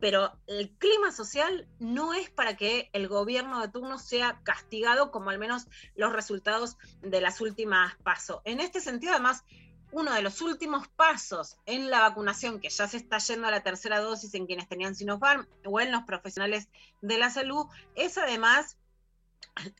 Pero 0.00 0.32
el 0.46 0.70
clima 0.78 1.12
social 1.12 1.68
no 1.78 2.14
es 2.14 2.30
para 2.30 2.56
que 2.56 2.88
el 2.94 3.06
gobierno 3.06 3.60
de 3.60 3.68
turno 3.68 3.98
sea 3.98 4.40
castigado 4.44 5.10
como 5.10 5.28
al 5.28 5.38
menos 5.38 5.66
los 5.94 6.10
resultados 6.10 6.78
de 7.02 7.20
las 7.20 7.42
últimas 7.42 7.96
pasos. 7.96 8.40
En 8.46 8.60
este 8.60 8.80
sentido, 8.80 9.12
además, 9.12 9.44
uno 9.96 10.12
de 10.12 10.20
los 10.20 10.42
últimos 10.42 10.88
pasos 10.88 11.56
en 11.64 11.88
la 11.88 12.00
vacunación, 12.00 12.60
que 12.60 12.68
ya 12.68 12.86
se 12.86 12.98
está 12.98 13.16
yendo 13.16 13.46
a 13.46 13.50
la 13.50 13.62
tercera 13.62 13.98
dosis 13.98 14.34
en 14.34 14.44
quienes 14.44 14.68
tenían 14.68 14.94
Sinopharm 14.94 15.46
o 15.64 15.80
en 15.80 15.90
los 15.90 16.02
profesionales 16.02 16.68
de 17.00 17.16
la 17.16 17.30
salud, 17.30 17.64
es 17.94 18.18
además 18.18 18.76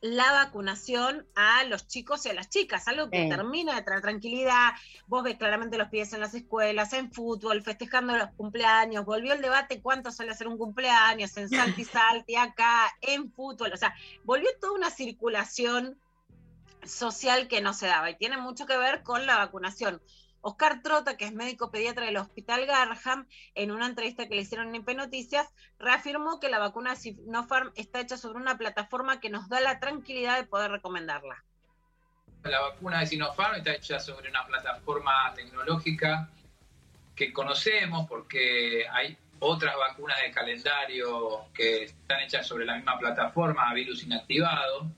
la 0.01 0.31
vacunación 0.31 1.27
a 1.35 1.63
los 1.65 1.87
chicos 1.87 2.25
y 2.25 2.29
a 2.29 2.33
las 2.33 2.49
chicas, 2.49 2.87
algo 2.87 3.11
que 3.11 3.29
termina 3.29 3.75
de 3.75 3.83
traer 3.83 4.01
tranquilidad. 4.01 4.71
Vos 5.05 5.23
ves 5.23 5.37
claramente 5.37 5.77
los 5.77 5.89
pies 5.89 6.11
en 6.13 6.19
las 6.19 6.33
escuelas, 6.33 6.93
en 6.93 7.11
fútbol, 7.11 7.61
festejando 7.61 8.17
los 8.17 8.31
cumpleaños. 8.31 9.05
Volvió 9.05 9.33
el 9.33 9.41
debate 9.41 9.83
cuánto 9.83 10.11
sale 10.11 10.31
hacer 10.31 10.47
un 10.47 10.57
cumpleaños 10.57 11.37
en 11.37 11.47
Salti 11.47 11.85
Salti, 11.85 12.35
acá, 12.35 12.87
en 13.01 13.31
fútbol. 13.31 13.71
O 13.71 13.77
sea, 13.77 13.93
volvió 14.23 14.49
toda 14.59 14.73
una 14.73 14.89
circulación 14.89 15.99
social 16.83 17.47
que 17.47 17.61
no 17.61 17.73
se 17.73 17.87
daba 17.87 18.09
y 18.09 18.15
tiene 18.15 18.37
mucho 18.37 18.65
que 18.65 18.77
ver 18.77 19.03
con 19.03 19.25
la 19.25 19.37
vacunación. 19.37 20.01
Oscar 20.41 20.81
Trota, 20.81 21.17
que 21.17 21.25
es 21.25 21.33
médico 21.33 21.71
pediatra 21.71 22.05
del 22.05 22.17
Hospital 22.17 22.65
Garham, 22.65 23.27
en 23.55 23.71
una 23.71 23.87
entrevista 23.87 24.27
que 24.27 24.35
le 24.35 24.41
hicieron 24.41 24.69
en 24.69 24.75
IP 24.75 24.95
Noticias, 24.95 25.47
reafirmó 25.79 26.39
que 26.39 26.49
la 26.49 26.59
vacuna 26.59 26.95
Sinopharm 26.95 27.71
está 27.75 27.99
hecha 27.99 28.17
sobre 28.17 28.39
una 28.39 28.57
plataforma 28.57 29.19
que 29.19 29.29
nos 29.29 29.49
da 29.49 29.59
la 29.59 29.79
tranquilidad 29.79 30.37
de 30.37 30.45
poder 30.45 30.71
recomendarla. 30.71 31.43
La 32.43 32.61
vacuna 32.61 32.99
de 32.99 33.07
Sinopharm 33.07 33.55
está 33.55 33.73
hecha 33.73 33.99
sobre 33.99 34.29
una 34.29 34.45
plataforma 34.45 35.33
tecnológica 35.35 36.29
que 37.15 37.33
conocemos 37.33 38.07
porque 38.07 38.87
hay 38.89 39.17
otras 39.39 39.75
vacunas 39.75 40.17
de 40.21 40.31
calendario 40.31 41.45
que 41.53 41.83
están 41.85 42.21
hechas 42.21 42.47
sobre 42.47 42.65
la 42.65 42.75
misma 42.75 42.97
plataforma, 42.97 43.73
virus 43.73 44.03
inactivado. 44.03 44.89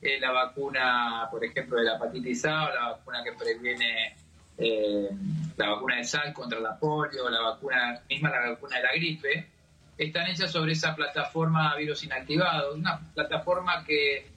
Eh, 0.00 0.20
la 0.20 0.30
vacuna, 0.30 1.28
por 1.30 1.44
ejemplo, 1.44 1.78
de 1.78 1.84
la 1.84 1.96
hepatitis 1.96 2.44
A 2.44 2.72
la 2.72 2.90
vacuna 2.90 3.24
que 3.24 3.32
previene 3.32 4.16
eh, 4.56 5.08
la 5.56 5.70
vacuna 5.70 5.96
de 5.96 6.04
sal 6.04 6.32
contra 6.32 6.60
la 6.60 6.78
polio, 6.78 7.28
la 7.28 7.40
vacuna 7.40 8.00
misma 8.08 8.30
la 8.30 8.50
vacuna 8.50 8.76
de 8.76 8.82
la 8.82 8.92
gripe, 8.92 9.48
están 9.96 10.28
hechas 10.28 10.52
sobre 10.52 10.72
esa 10.72 10.94
plataforma 10.94 11.74
virus 11.74 12.04
inactivado, 12.04 12.74
una 12.74 13.00
plataforma 13.12 13.84
que 13.84 14.30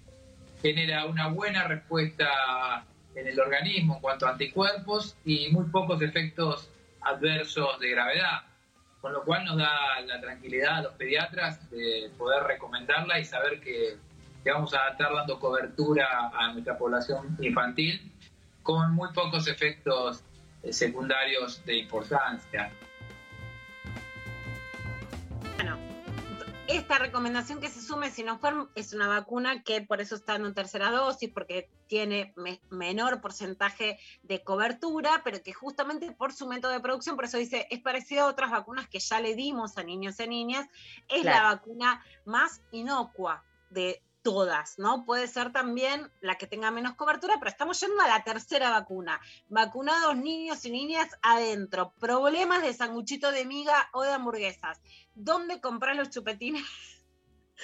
genera 0.62 1.06
una 1.06 1.28
buena 1.28 1.64
respuesta 1.64 2.84
en 3.14 3.28
el 3.28 3.40
organismo 3.40 3.96
en 3.96 4.02
cuanto 4.02 4.26
a 4.26 4.32
anticuerpos 4.32 5.16
y 5.26 5.50
muy 5.52 5.66
pocos 5.66 6.02
efectos 6.02 6.70
adversos 7.02 7.80
de 7.80 7.92
gravedad, 7.92 8.42
con 9.02 9.14
lo 9.14 9.24
cual 9.24 9.46
nos 9.46 9.58
da 9.58 10.00
la 10.06 10.20
tranquilidad 10.22 10.78
a 10.78 10.82
los 10.84 10.94
pediatras 10.94 11.70
de 11.70 12.12
poder 12.18 12.44
recomendarla 12.44 13.20
y 13.20 13.26
saber 13.26 13.60
que 13.60 13.98
que 14.44 14.52
vamos 14.52 14.74
a 14.74 14.90
estar 14.90 15.14
dando 15.14 15.40
cobertura 15.40 16.32
a 16.34 16.52
nuestra 16.54 16.78
población 16.78 17.38
infantil 17.42 18.12
con 18.64 18.94
muy 18.94 19.12
pocos 19.14 19.48
efectos 19.48 20.24
eh, 20.64 20.74
secundarios 20.74 21.64
de 21.66 21.78
importancia. 21.78 22.72
Bueno, 25.56 25.78
esta 26.68 26.98
recomendación 26.98 27.60
que 27.60 27.70
se 27.70 27.82
sume 27.82 28.10
Sinopharm 28.10 28.70
es 28.76 28.94
una 28.94 29.08
vacuna 29.08 29.62
que 29.64 29.82
por 29.82 30.02
eso 30.02 30.16
está 30.16 30.36
en 30.36 30.54
tercera 30.54 30.90
dosis, 30.92 31.30
porque 31.32 31.70
tiene 31.88 32.34
me- 32.36 32.62
menor 32.70 33.22
porcentaje 33.22 34.00
de 34.24 34.44
cobertura, 34.44 35.22
pero 35.24 35.42
que 35.44 35.54
justamente 35.54 36.12
por 36.12 36.34
su 36.34 36.48
método 36.48 36.72
de 36.72 36.80
producción, 36.80 37.16
por 37.16 37.26
eso 37.26 37.38
dice, 37.38 37.68
es 37.70 37.80
parecido 37.82 38.24
a 38.24 38.28
otras 38.28 38.50
vacunas 38.52 38.88
que 38.88 39.00
ya 39.00 39.20
le 39.20 39.36
dimos 39.36 39.78
a 39.78 39.84
niños 39.84 40.20
y 40.20 40.28
niñas, 40.28 40.68
es 41.10 41.24
la 41.26 41.44
vacuna 41.44 42.04
más 42.26 42.62
inocua 42.72 43.44
de 43.70 44.02
todas, 44.22 44.78
¿no? 44.78 45.06
Puede 45.06 45.28
ser 45.28 45.52
también 45.52 46.12
la 46.22 46.38
que 46.38 46.48
tenga 46.48 46.72
menos 46.72 46.96
cobertura, 46.96 47.36
pero 47.40 47.50
estamos 47.50 47.80
yendo 47.80 48.02
a 48.02 48.08
la 48.08 48.24
tercera 48.24 48.70
vacuna. 48.70 49.20
Vacunados 49.50 50.16
niños 50.18 50.64
y 50.66 50.72
niñas 50.72 51.10
adentro. 51.22 51.94
Problemas 52.00 52.62
de 52.62 52.74
sanguchito 52.74 53.32
de 53.32 53.46
miga 53.46 53.90
o 53.94 54.04
de 54.04 54.12
hamburguesas. 54.12 54.82
¿Dónde 55.14 55.62
comprar 55.62 55.96
los 55.96 56.10
chupetines? 56.10 56.64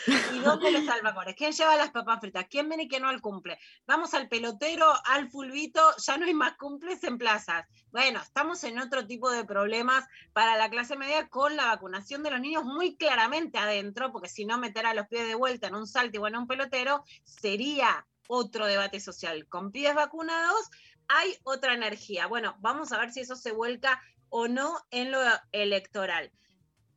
¿Y 0.34 0.40
dónde 0.40 0.72
los 0.72 0.88
alfajores? 0.88 1.36
¿Quién 1.36 1.52
lleva 1.52 1.76
las 1.76 1.92
papas 1.92 2.20
fritas? 2.20 2.46
¿Quién 2.50 2.68
viene 2.70 2.84
y 2.84 2.88
quién 2.88 3.02
no 3.02 3.10
al 3.10 3.22
cumple? 3.22 3.60
Vamos 3.86 4.14
al 4.14 4.28
pelotero, 4.28 4.94
al 5.06 5.30
fulbito, 5.30 5.82
ya 5.98 6.18
no 6.18 6.26
hay 6.26 6.34
más 6.34 6.56
cumples 6.58 7.04
en 7.04 7.18
plazas. 7.18 7.66
Bueno, 7.92 8.22
estamos 8.22 8.64
en 8.64 8.80
otro 8.80 9.06
tipo 9.08 9.32
de 9.32 9.46
problemas 9.46 10.06
para 10.34 10.58
la 10.58 10.70
clase 10.70 10.96
media 10.96 11.28
con 11.30 11.56
la 11.56 11.66
vacunación 11.66 12.24
de 12.24 12.32
los 12.32 12.40
niños 12.40 12.64
muy 12.64 12.96
claramente 12.96 13.58
adentro, 13.58 14.12
porque 14.12 14.30
si 14.30 14.46
no 14.46 14.58
meter 14.58 14.86
a 14.86 14.94
los 14.94 15.08
pies 15.08 15.28
de 15.28 15.36
vuelta 15.36 15.68
en 15.68 15.76
un 15.76 15.88
salto 15.88 16.22
o 16.22 16.28
en 16.28 16.36
un 16.36 16.48
pelotero 16.48 17.04
sería 17.24 18.06
otro 18.28 18.66
debate 18.66 19.00
social. 19.00 19.48
Con 19.48 19.72
pies 19.72 19.96
vacunados 19.96 20.70
hay 21.08 21.38
otra 21.44 21.74
energía. 21.74 22.28
Bueno, 22.28 22.56
vamos 22.60 22.92
a 22.92 23.00
ver 23.00 23.12
si 23.12 23.22
eso 23.22 23.36
se 23.36 23.52
vuelca 23.52 24.02
o 24.30 24.48
no 24.48 24.78
en 24.92 25.12
lo 25.12 25.20
electoral. 25.52 26.32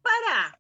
Para 0.03 0.59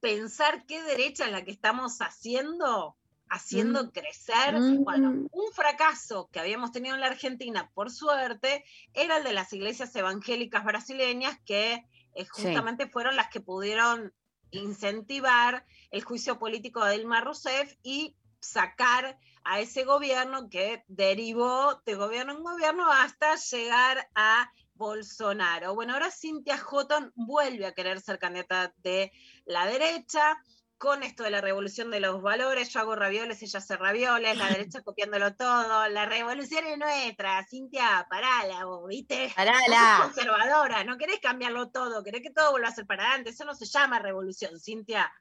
pensar 0.00 0.64
qué 0.66 0.82
derecha 0.82 1.26
es 1.26 1.32
la 1.32 1.44
que 1.44 1.50
estamos 1.50 1.98
haciendo, 2.00 2.96
haciendo 3.28 3.84
Mm. 3.84 3.90
crecer. 3.90 4.58
Mm. 4.60 4.84
Bueno, 4.84 5.10
un 5.30 5.52
fracaso 5.52 6.28
que 6.32 6.40
habíamos 6.40 6.72
tenido 6.72 6.94
en 6.94 7.00
la 7.00 7.06
Argentina, 7.08 7.70
por 7.74 7.90
suerte, 7.90 8.64
era 8.94 9.18
el 9.18 9.24
de 9.24 9.32
las 9.32 9.52
iglesias 9.52 9.94
evangélicas 9.94 10.64
brasileñas 10.64 11.38
que 11.44 11.84
eh, 12.14 12.24
Sí. 12.24 12.42
justamente 12.42 12.88
fueron 12.88 13.14
las 13.14 13.28
que 13.28 13.40
pudieron 13.40 14.12
incentivar 14.50 15.64
el 15.92 16.02
juicio 16.02 16.38
político 16.40 16.84
de 16.84 16.96
Dilma 16.98 17.20
Rousseff 17.20 17.74
y 17.84 18.16
sacar 18.40 19.18
a 19.44 19.60
ese 19.60 19.84
gobierno 19.84 20.48
que 20.50 20.82
derivó 20.88 21.80
de 21.86 21.94
gobierno 21.94 22.32
en 22.32 22.42
gobierno 22.42 22.90
hasta 22.90 23.36
llegar 23.36 24.08
a 24.16 24.50
Bolsonaro. 24.80 25.74
Bueno, 25.74 25.92
ahora 25.92 26.10
Cynthia 26.10 26.56
Houghton 26.56 27.12
vuelve 27.14 27.66
a 27.66 27.72
querer 27.74 28.00
ser 28.00 28.18
candidata 28.18 28.72
de 28.78 29.12
la 29.44 29.66
derecha 29.66 30.42
con 30.78 31.02
esto 31.02 31.22
de 31.22 31.30
la 31.30 31.42
revolución 31.42 31.90
de 31.90 32.00
los 32.00 32.22
valores. 32.22 32.72
Yo 32.72 32.80
hago 32.80 32.96
ravioles, 32.96 33.42
ella 33.42 33.58
hace 33.58 33.76
ravioles, 33.76 34.38
la 34.38 34.48
derecha 34.48 34.80
copiándolo 34.84 35.36
todo. 35.36 35.86
La 35.88 36.06
revolución 36.06 36.64
es 36.66 36.78
nuestra, 36.78 37.44
Cintia, 37.46 38.06
parala 38.08 38.64
vos, 38.64 38.88
¿viste? 38.88 39.30
Parala. 39.36 39.98
Conservadora, 40.04 40.82
no 40.84 40.96
querés 40.96 41.20
cambiarlo 41.20 41.68
todo, 41.70 42.02
querés 42.02 42.22
que 42.22 42.30
todo 42.30 42.52
vuelva 42.52 42.68
a 42.68 42.74
ser 42.74 42.86
para 42.86 43.04
adelante. 43.04 43.30
Eso 43.30 43.44
no 43.44 43.54
se 43.54 43.66
llama 43.66 43.98
revolución, 43.98 44.58
Cintia. 44.58 45.12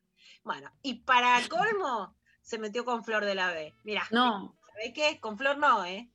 Bueno, 0.46 0.72
y 0.82 1.02
para 1.04 1.38
colmo, 1.50 2.16
se 2.42 2.58
metió 2.60 2.86
con 2.86 3.04
Flor 3.04 3.26
de 3.26 3.36
la 3.36 3.52
B. 3.52 3.76
Mira, 3.84 4.08
No. 4.12 4.58
¿sabés 4.72 4.94
qué? 4.96 5.20
Con 5.20 5.38
Flor 5.38 5.58
no, 5.58 5.84
¿eh? 5.84 6.10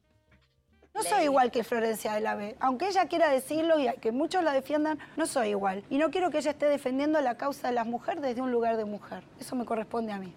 No 0.94 1.02
soy 1.02 1.24
igual 1.24 1.50
que 1.50 1.64
Florencia 1.64 2.12
de 2.12 2.20
la 2.20 2.36
B. 2.36 2.56
Aunque 2.60 2.86
ella 2.86 3.08
quiera 3.08 3.28
decirlo 3.28 3.80
y 3.80 3.92
que 4.00 4.12
muchos 4.12 4.44
la 4.44 4.52
defiendan, 4.52 5.00
no 5.16 5.26
soy 5.26 5.48
igual. 5.48 5.84
Y 5.90 5.98
no 5.98 6.12
quiero 6.12 6.30
que 6.30 6.38
ella 6.38 6.52
esté 6.52 6.66
defendiendo 6.66 7.20
la 7.20 7.36
causa 7.36 7.66
de 7.66 7.74
las 7.74 7.86
mujeres 7.86 8.22
desde 8.22 8.40
un 8.40 8.52
lugar 8.52 8.76
de 8.76 8.84
mujer. 8.84 9.24
Eso 9.40 9.56
me 9.56 9.64
corresponde 9.64 10.12
a 10.12 10.18
mí. 10.18 10.32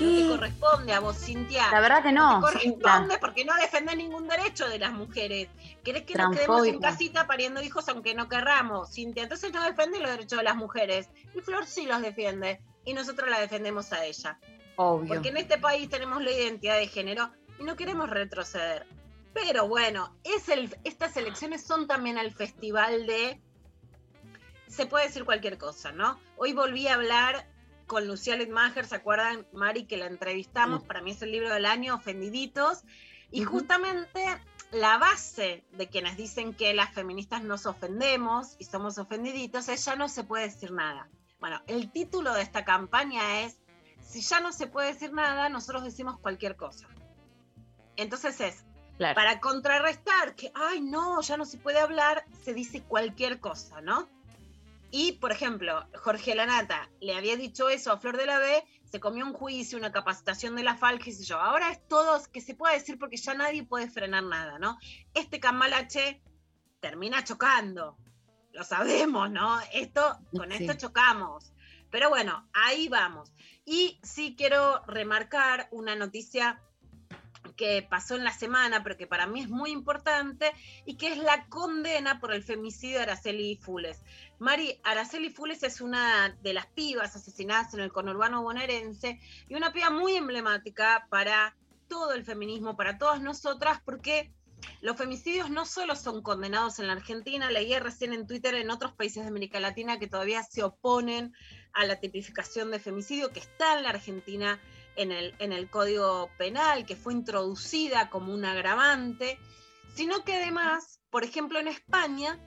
No 0.00 0.10
te 0.10 0.28
corresponde 0.28 0.92
a 0.92 1.00
vos, 1.00 1.16
Cintia. 1.16 1.70
La 1.70 1.80
verdad 1.80 2.02
que 2.02 2.12
no, 2.12 2.34
te 2.34 2.40
corresponde 2.40 2.80
Cintia. 2.80 3.18
porque 3.20 3.44
no 3.44 3.54
defendés 3.54 3.96
ningún 3.96 4.26
derecho 4.26 4.68
de 4.68 4.80
las 4.80 4.92
mujeres. 4.92 5.48
Querés 5.84 6.02
que 6.02 6.14
nos 6.16 6.36
quedemos 6.36 6.66
en 6.66 6.80
casita 6.80 7.26
pariendo 7.28 7.62
hijos 7.62 7.88
aunque 7.88 8.14
no 8.14 8.28
querramos, 8.28 8.92
Cintia. 8.92 9.22
Entonces 9.22 9.52
no 9.52 9.62
defendés 9.62 10.00
los 10.02 10.10
derechos 10.10 10.38
de 10.38 10.44
las 10.44 10.56
mujeres. 10.56 11.08
Y 11.32 11.40
Flor 11.40 11.64
sí 11.64 11.86
los 11.86 12.02
defiende. 12.02 12.60
Y 12.84 12.92
nosotros 12.92 13.30
la 13.30 13.38
defendemos 13.38 13.92
a 13.92 14.04
ella. 14.04 14.38
Obvio. 14.74 15.08
Porque 15.08 15.28
en 15.28 15.36
este 15.36 15.58
país 15.58 15.88
tenemos 15.88 16.22
la 16.22 16.32
identidad 16.32 16.76
de 16.76 16.88
género 16.88 17.30
y 17.58 17.64
no 17.64 17.76
queremos 17.76 18.10
retroceder. 18.10 18.86
Pero 19.32 19.68
bueno, 19.68 20.16
es 20.24 20.48
el, 20.48 20.74
estas 20.84 21.16
elecciones 21.16 21.62
son 21.62 21.86
también 21.86 22.18
el 22.18 22.32
festival 22.32 23.06
de... 23.06 23.40
Se 24.66 24.86
puede 24.86 25.06
decir 25.06 25.24
cualquier 25.24 25.58
cosa, 25.58 25.92
¿no? 25.92 26.18
Hoy 26.36 26.52
volví 26.52 26.88
a 26.88 26.94
hablar 26.94 27.46
con 27.86 28.06
Lucía 28.08 28.36
Littmacher, 28.36 28.86
¿se 28.86 28.96
acuerdan, 28.96 29.46
Mari, 29.52 29.86
que 29.86 29.96
la 29.96 30.06
entrevistamos? 30.06 30.82
Para 30.82 31.02
mí 31.02 31.12
es 31.12 31.22
el 31.22 31.32
libro 31.32 31.52
del 31.52 31.66
año, 31.66 31.94
Ofendiditos. 31.94 32.82
Y 33.30 33.44
justamente 33.44 34.24
la 34.72 34.98
base 34.98 35.64
de 35.72 35.88
quienes 35.88 36.16
dicen 36.16 36.54
que 36.54 36.74
las 36.74 36.92
feministas 36.92 37.42
nos 37.42 37.66
ofendemos 37.66 38.56
y 38.58 38.64
somos 38.64 38.98
ofendiditos 38.98 39.68
es 39.68 39.84
ya 39.84 39.96
no 39.96 40.08
se 40.08 40.24
puede 40.24 40.44
decir 40.44 40.72
nada. 40.72 41.08
Bueno, 41.38 41.60
el 41.66 41.92
título 41.92 42.34
de 42.34 42.42
esta 42.42 42.64
campaña 42.64 43.42
es 43.42 43.58
si 44.00 44.20
ya 44.20 44.40
no 44.40 44.52
se 44.52 44.66
puede 44.66 44.92
decir 44.92 45.12
nada, 45.12 45.48
nosotros 45.48 45.84
decimos 45.84 46.18
cualquier 46.18 46.56
cosa. 46.56 46.88
Entonces 47.96 48.40
es, 48.40 48.64
Claro. 48.98 49.14
para 49.14 49.40
contrarrestar 49.40 50.34
que, 50.36 50.50
ay, 50.54 50.80
no, 50.80 51.20
ya 51.20 51.36
no 51.36 51.44
se 51.44 51.58
puede 51.58 51.78
hablar, 51.78 52.24
se 52.42 52.54
dice 52.54 52.82
cualquier 52.82 53.40
cosa, 53.40 53.80
¿no? 53.82 54.08
Y, 54.90 55.12
por 55.12 55.32
ejemplo, 55.32 55.86
Jorge 55.96 56.34
Lanata 56.34 56.88
le 57.00 57.14
había 57.14 57.36
dicho 57.36 57.68
eso 57.68 57.92
a 57.92 57.98
Flor 57.98 58.16
de 58.16 58.24
la 58.24 58.38
B, 58.38 58.64
se 58.84 59.00
comió 59.00 59.26
un 59.26 59.34
juicio, 59.34 59.76
una 59.76 59.92
capacitación 59.92 60.56
de 60.56 60.62
la 60.62 60.76
FAL, 60.76 60.98
qué 60.98 61.12
sé 61.12 61.24
yo. 61.24 61.38
Ahora 61.38 61.70
es 61.72 61.86
todo 61.88 62.22
que 62.32 62.40
se 62.40 62.54
puede 62.54 62.74
decir 62.78 62.98
porque 62.98 63.16
ya 63.18 63.34
nadie 63.34 63.64
puede 63.64 63.90
frenar 63.90 64.22
nada, 64.22 64.58
¿no? 64.58 64.78
Este 65.12 65.40
Camalache 65.40 66.22
termina 66.80 67.22
chocando, 67.24 67.98
lo 68.52 68.64
sabemos, 68.64 69.30
¿no? 69.30 69.58
Esto, 69.72 70.18
con 70.34 70.50
Sí. 70.52 70.64
esto 70.64 70.86
chocamos. 70.86 71.52
Pero 71.90 72.08
bueno, 72.08 72.48
ahí 72.54 72.88
vamos. 72.88 73.30
Y 73.66 73.98
sí 74.02 74.34
quiero 74.38 74.82
remarcar 74.86 75.68
una 75.72 75.96
noticia 75.96 76.62
que 77.54 77.86
pasó 77.88 78.16
en 78.16 78.24
la 78.24 78.32
semana, 78.32 78.82
pero 78.82 78.96
que 78.96 79.06
para 79.06 79.26
mí 79.26 79.40
es 79.40 79.48
muy 79.48 79.70
importante, 79.70 80.52
y 80.84 80.96
que 80.96 81.12
es 81.12 81.18
la 81.18 81.46
condena 81.46 82.18
por 82.20 82.32
el 82.32 82.42
femicidio 82.42 82.96
de 82.96 83.04
Araceli 83.04 83.56
Fules. 83.56 84.02
Mari, 84.38 84.80
Araceli 84.82 85.30
Fules 85.30 85.62
es 85.62 85.80
una 85.80 86.30
de 86.42 86.52
las 86.52 86.66
pibas 86.66 87.14
asesinadas 87.14 87.74
en 87.74 87.80
el 87.80 87.92
conurbano 87.92 88.42
bonaerense, 88.42 89.20
y 89.48 89.54
una 89.54 89.72
piba 89.72 89.90
muy 89.90 90.16
emblemática 90.16 91.06
para 91.10 91.56
todo 91.88 92.12
el 92.14 92.24
feminismo, 92.24 92.76
para 92.76 92.98
todas 92.98 93.20
nosotras, 93.20 93.80
porque 93.84 94.32
los 94.80 94.96
femicidios 94.96 95.50
no 95.50 95.64
solo 95.64 95.96
son 95.96 96.22
condenados 96.22 96.78
en 96.78 96.86
la 96.86 96.94
Argentina, 96.94 97.50
leí 97.50 97.78
recién 97.78 98.12
en 98.12 98.26
Twitter 98.26 98.54
en 98.54 98.70
otros 98.70 98.92
países 98.92 99.22
de 99.22 99.28
América 99.28 99.60
Latina 99.60 99.98
que 99.98 100.06
todavía 100.06 100.42
se 100.42 100.62
oponen 100.62 101.34
a 101.72 101.84
la 101.84 102.00
tipificación 102.00 102.70
de 102.70 102.80
femicidio 102.80 103.32
que 103.32 103.40
está 103.40 103.76
en 103.76 103.82
la 103.82 103.90
Argentina 103.90 104.58
en 104.96 105.12
el, 105.12 105.34
en 105.38 105.52
el 105.52 105.68
Código 105.68 106.30
Penal, 106.38 106.86
que 106.86 106.96
fue 106.96 107.12
introducida 107.12 108.10
como 108.10 108.32
un 108.32 108.44
agravante, 108.44 109.38
sino 109.94 110.24
que 110.24 110.34
además, 110.34 111.00
por 111.10 111.24
ejemplo, 111.24 111.58
en 111.58 111.68
España, 111.68 112.38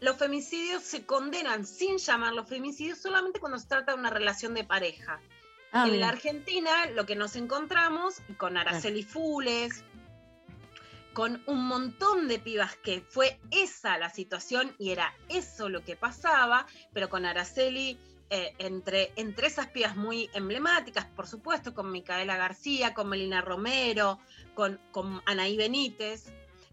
los 0.00 0.16
femicidios 0.16 0.82
se 0.82 1.06
condenan 1.06 1.66
sin 1.66 1.98
llamarlos 1.98 2.48
femicidios 2.48 2.98
solamente 2.98 3.40
cuando 3.40 3.58
se 3.58 3.68
trata 3.68 3.92
de 3.92 3.98
una 3.98 4.10
relación 4.10 4.54
de 4.54 4.64
pareja. 4.64 5.20
Ah, 5.72 5.86
en 5.86 6.00
la 6.00 6.08
Argentina, 6.08 6.86
lo 6.94 7.06
que 7.06 7.16
nos 7.16 7.36
encontramos 7.36 8.22
con 8.38 8.56
Araceli 8.56 9.02
Fules, 9.02 9.84
con 11.12 11.42
un 11.46 11.66
montón 11.66 12.28
de 12.28 12.38
pibas 12.38 12.76
que 12.76 13.00
fue 13.00 13.40
esa 13.50 13.96
la 13.96 14.10
situación 14.10 14.74
y 14.78 14.90
era 14.90 15.14
eso 15.28 15.68
lo 15.68 15.82
que 15.82 15.96
pasaba, 15.96 16.66
pero 16.92 17.08
con 17.08 17.24
Araceli 17.24 17.98
eh, 18.30 18.54
entre, 18.58 19.12
entre 19.16 19.46
esas 19.46 19.68
pibas 19.68 19.96
muy 19.96 20.28
emblemáticas, 20.34 21.04
por 21.04 21.26
supuesto, 21.26 21.74
con 21.74 21.92
Micaela 21.92 22.36
García, 22.36 22.92
con 22.92 23.08
Melina 23.08 23.40
Romero, 23.40 24.18
con, 24.54 24.80
con 24.90 25.22
Anaí 25.26 25.56
Benítez, 25.56 26.24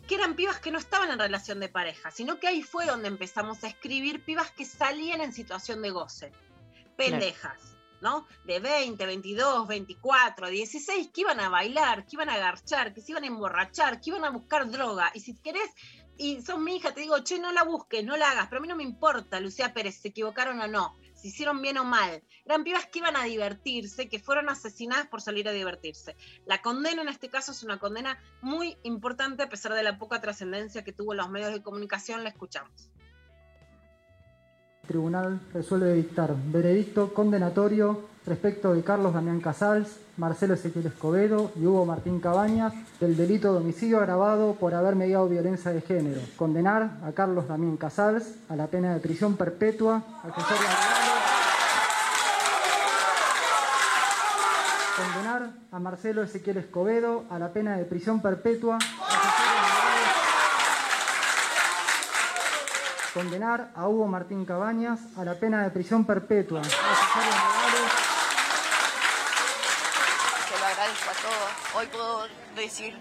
que 0.08 0.16
eran 0.16 0.36
pibas 0.36 0.60
que 0.60 0.72
no 0.72 0.80
estaban 0.80 1.12
en 1.12 1.20
relación 1.20 1.60
de 1.60 1.70
pareja, 1.70 2.12
sino 2.12 2.40
que 2.40 2.48
ahí 2.48 2.64
fue 2.64 2.86
donde 2.86 3.08
empezamos 3.08 3.64
a 3.64 3.68
escribir 3.68 4.24
pibas 4.24 4.52
que 4.52 4.66
salían 4.66 5.22
en 5.22 5.34
situación 5.34 5.82
de 5.82 5.92
goce, 5.92 6.32
pendejas. 6.98 7.74
¿no? 8.02 8.28
De 8.44 8.60
20, 8.60 9.06
22, 9.06 9.66
24, 9.66 10.50
16, 10.50 11.10
que 11.14 11.22
iban 11.22 11.40
a 11.40 11.48
bailar, 11.48 12.06
que 12.06 12.18
iban 12.18 12.30
a 12.30 12.38
garchar, 12.38 12.94
que 12.94 13.00
se 13.00 13.14
iban 13.14 13.24
a 13.24 13.28
emborrachar, 13.28 14.02
que 14.02 14.10
iban 14.10 14.26
a 14.26 14.30
buscar 14.30 14.70
droga. 14.70 15.10
Y 15.14 15.22
si 15.22 15.36
querés, 15.36 15.72
y 16.18 16.42
sos 16.42 16.60
mi 16.60 16.76
hija, 16.76 16.94
te 16.94 17.00
digo, 17.00 17.18
che, 17.24 17.40
no 17.40 17.54
la 17.54 17.64
busques, 17.64 18.04
no 18.04 18.18
la 18.18 18.32
hagas, 18.32 18.48
pero 18.50 18.60
a 18.60 18.62
mí 18.62 18.68
no 18.68 18.76
me 18.76 18.84
importa, 18.84 19.40
Lucía 19.40 19.74
Pérez, 19.74 20.02
se 20.02 20.10
equivocaron 20.10 20.60
o 20.60 20.68
no. 20.68 20.98
Si 21.24 21.30
hicieron 21.30 21.62
bien 21.62 21.78
o 21.78 21.86
mal. 21.86 22.22
Eran 22.44 22.66
pibas 22.66 22.86
que 22.88 23.00
iban 23.00 23.16
a 23.16 23.24
divertirse, 23.24 24.10
que 24.10 24.20
fueron 24.20 24.50
asesinadas 24.50 25.08
por 25.08 25.22
salir 25.22 25.48
a 25.48 25.54
divertirse. 25.54 26.18
La 26.46 26.62
condena 26.62 27.02
en 27.02 27.08
este 27.08 27.30
caso 27.30 27.54
es 27.54 27.64
una 27.64 27.80
condena 27.80 28.20
muy 28.42 28.78
importante 28.84 29.42
a 29.42 29.48
pesar 29.48 29.74
de 29.74 29.84
la 29.84 29.98
poca 29.98 30.20
trascendencia 30.20 30.84
que 30.84 30.92
tuvo 30.92 31.14
los 31.14 31.30
medios 31.30 31.54
de 31.54 31.64
comunicación. 31.64 32.24
La 32.24 32.30
escuchamos. 32.30 32.92
El 34.82 34.88
tribunal 34.90 35.40
resuelve 35.54 35.94
dictar 35.94 36.36
veredicto 36.48 37.14
condenatorio 37.14 38.10
respecto 38.26 38.74
de 38.74 38.84
Carlos 38.84 39.14
Damián 39.14 39.40
Casals, 39.42 40.00
Marcelo 40.18 40.54
Ezequiel 40.54 40.88
Escobedo 40.88 41.52
y 41.56 41.66
Hugo 41.66 41.86
Martín 41.86 42.20
Cabañas 42.20 42.74
del 43.00 43.18
delito 43.18 43.52
de 43.52 43.60
homicidio 43.60 44.00
agravado 44.00 44.54
por 44.56 44.74
haber 44.74 44.96
mediado 44.96 45.28
violencia 45.28 45.72
de 45.72 45.82
género. 45.82 46.22
Condenar 46.38 47.00
a 47.06 47.12
Carlos 47.12 47.48
Damián 47.48 47.78
Casals 47.78 48.36
a 48.50 48.56
la 48.56 48.68
pena 48.68 48.94
de 48.94 49.00
prisión 49.00 49.36
perpetua. 49.36 50.02
Condenar 54.96 55.50
a 55.72 55.80
Marcelo 55.80 56.24
Ezequiel 56.24 56.58
Escobedo 56.58 57.24
a 57.30 57.40
la 57.40 57.52
pena 57.52 57.78
de 57.78 57.86
prisión 57.86 58.22
perpetua. 58.22 58.78
Condenar 63.14 63.70
a 63.76 63.88
Hugo 63.88 64.08
Martín 64.08 64.44
Cabañas 64.44 65.00
a 65.18 65.24
la 65.24 65.36
pena 65.36 65.62
de 65.62 65.70
prisión 65.70 66.04
perpetua. 66.04 66.62
accesorios 66.62 67.36
legales. 67.36 67.92
Se 70.50 70.60
lo 70.60 70.66
agradezco 70.66 71.10
a 71.10 71.14
todos. 71.22 71.52
Hoy 71.76 71.88
puedo 71.92 72.28
decir, 72.62 72.96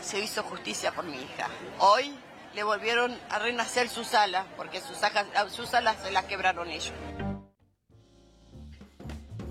se 0.00 0.20
hizo 0.20 0.42
justicia 0.42 0.92
por 0.92 1.04
mi 1.04 1.16
hija. 1.16 1.48
Hoy 1.78 2.14
le 2.54 2.62
volvieron 2.62 3.16
a 3.30 3.38
renacer 3.38 3.88
sus 3.88 4.14
alas, 4.14 4.46
porque 4.56 4.80
sus, 4.80 5.02
ajas- 5.02 5.26
sus 5.52 5.74
alas 5.74 5.96
se 6.02 6.10
las 6.10 6.24
quebraron 6.24 6.70
ellos. 6.70 6.92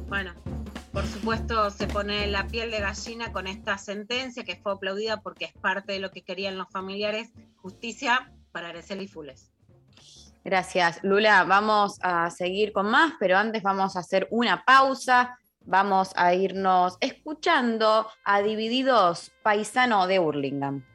Bueno, 0.07 0.33
por 0.91 1.05
supuesto 1.07 1.69
se 1.71 1.87
pone 1.87 2.27
la 2.27 2.45
piel 2.47 2.69
de 2.71 2.79
gallina 2.79 3.31
con 3.31 3.47
esta 3.47 3.77
sentencia 3.77 4.43
que 4.43 4.55
fue 4.55 4.73
aplaudida 4.73 5.21
porque 5.21 5.45
es 5.45 5.53
parte 5.53 5.93
de 5.93 5.99
lo 5.99 6.11
que 6.11 6.23
querían 6.23 6.57
los 6.57 6.69
familiares. 6.69 7.31
Justicia 7.57 8.31
para 8.51 8.69
Araceli 8.69 9.07
Fules. 9.07 9.49
Gracias, 10.43 10.99
Lula. 11.03 11.45
Vamos 11.45 11.97
a 12.03 12.29
seguir 12.29 12.73
con 12.73 12.87
más, 12.91 13.13
pero 13.19 13.37
antes 13.37 13.63
vamos 13.63 13.95
a 13.95 13.99
hacer 13.99 14.27
una 14.29 14.63
pausa. 14.65 15.37
Vamos 15.65 16.11
a 16.15 16.33
irnos 16.33 16.97
escuchando 16.99 18.07
a 18.25 18.41
Divididos, 18.41 19.31
paisano 19.43 20.07
de 20.07 20.19
Burlingame. 20.19 20.92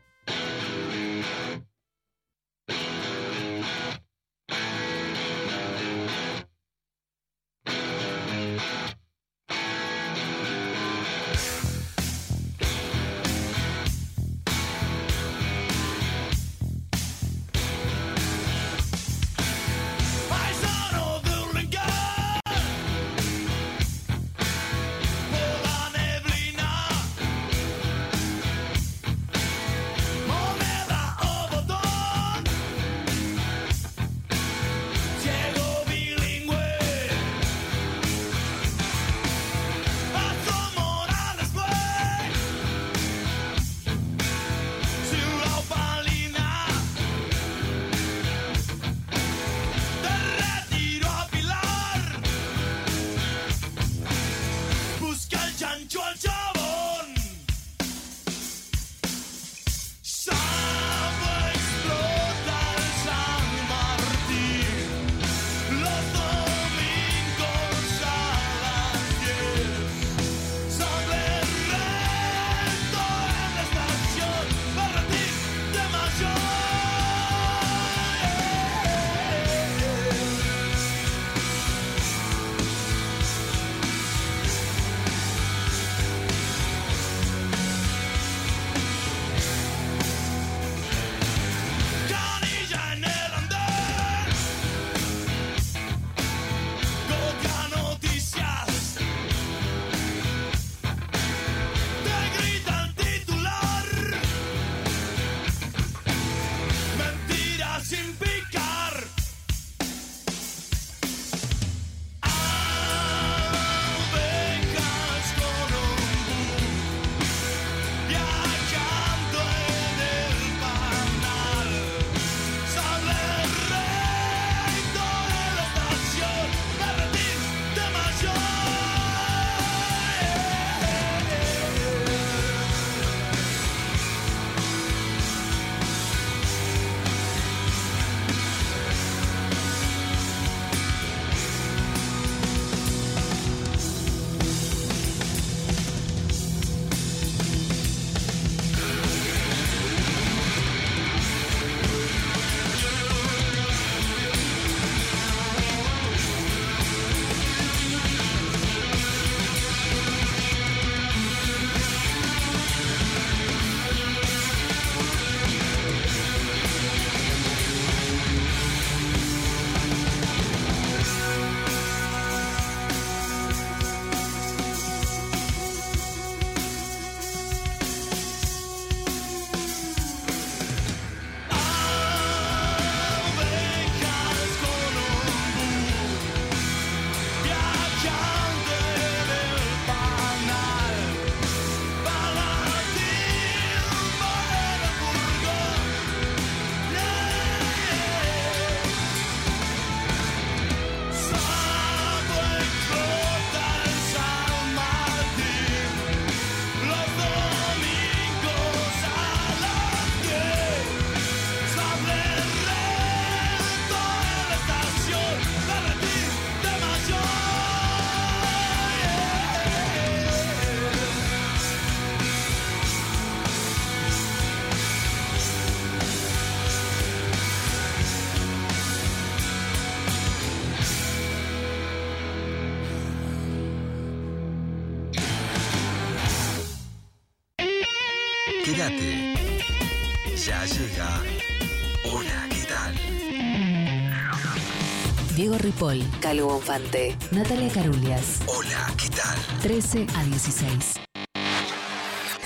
Ripoll, 245.79 246.03
Calvo 246.21 246.49
Bonfante, 246.49 247.17
Natalia 247.31 247.71
Carulias. 247.73 248.41
Hola, 248.49 248.93
¿qué 248.97 249.09
tal? 249.11 249.39
13 249.63 250.07
a 250.17 250.25
16. 250.25 250.97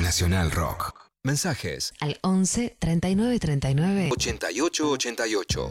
Nacional 0.00 0.50
Rock. 0.50 0.92
Mensajes 1.22 1.94
Al 2.00 2.18
11 2.20 2.76
39 2.78 3.38
39 3.38 4.10
88 4.12 4.90
88. 4.90 5.70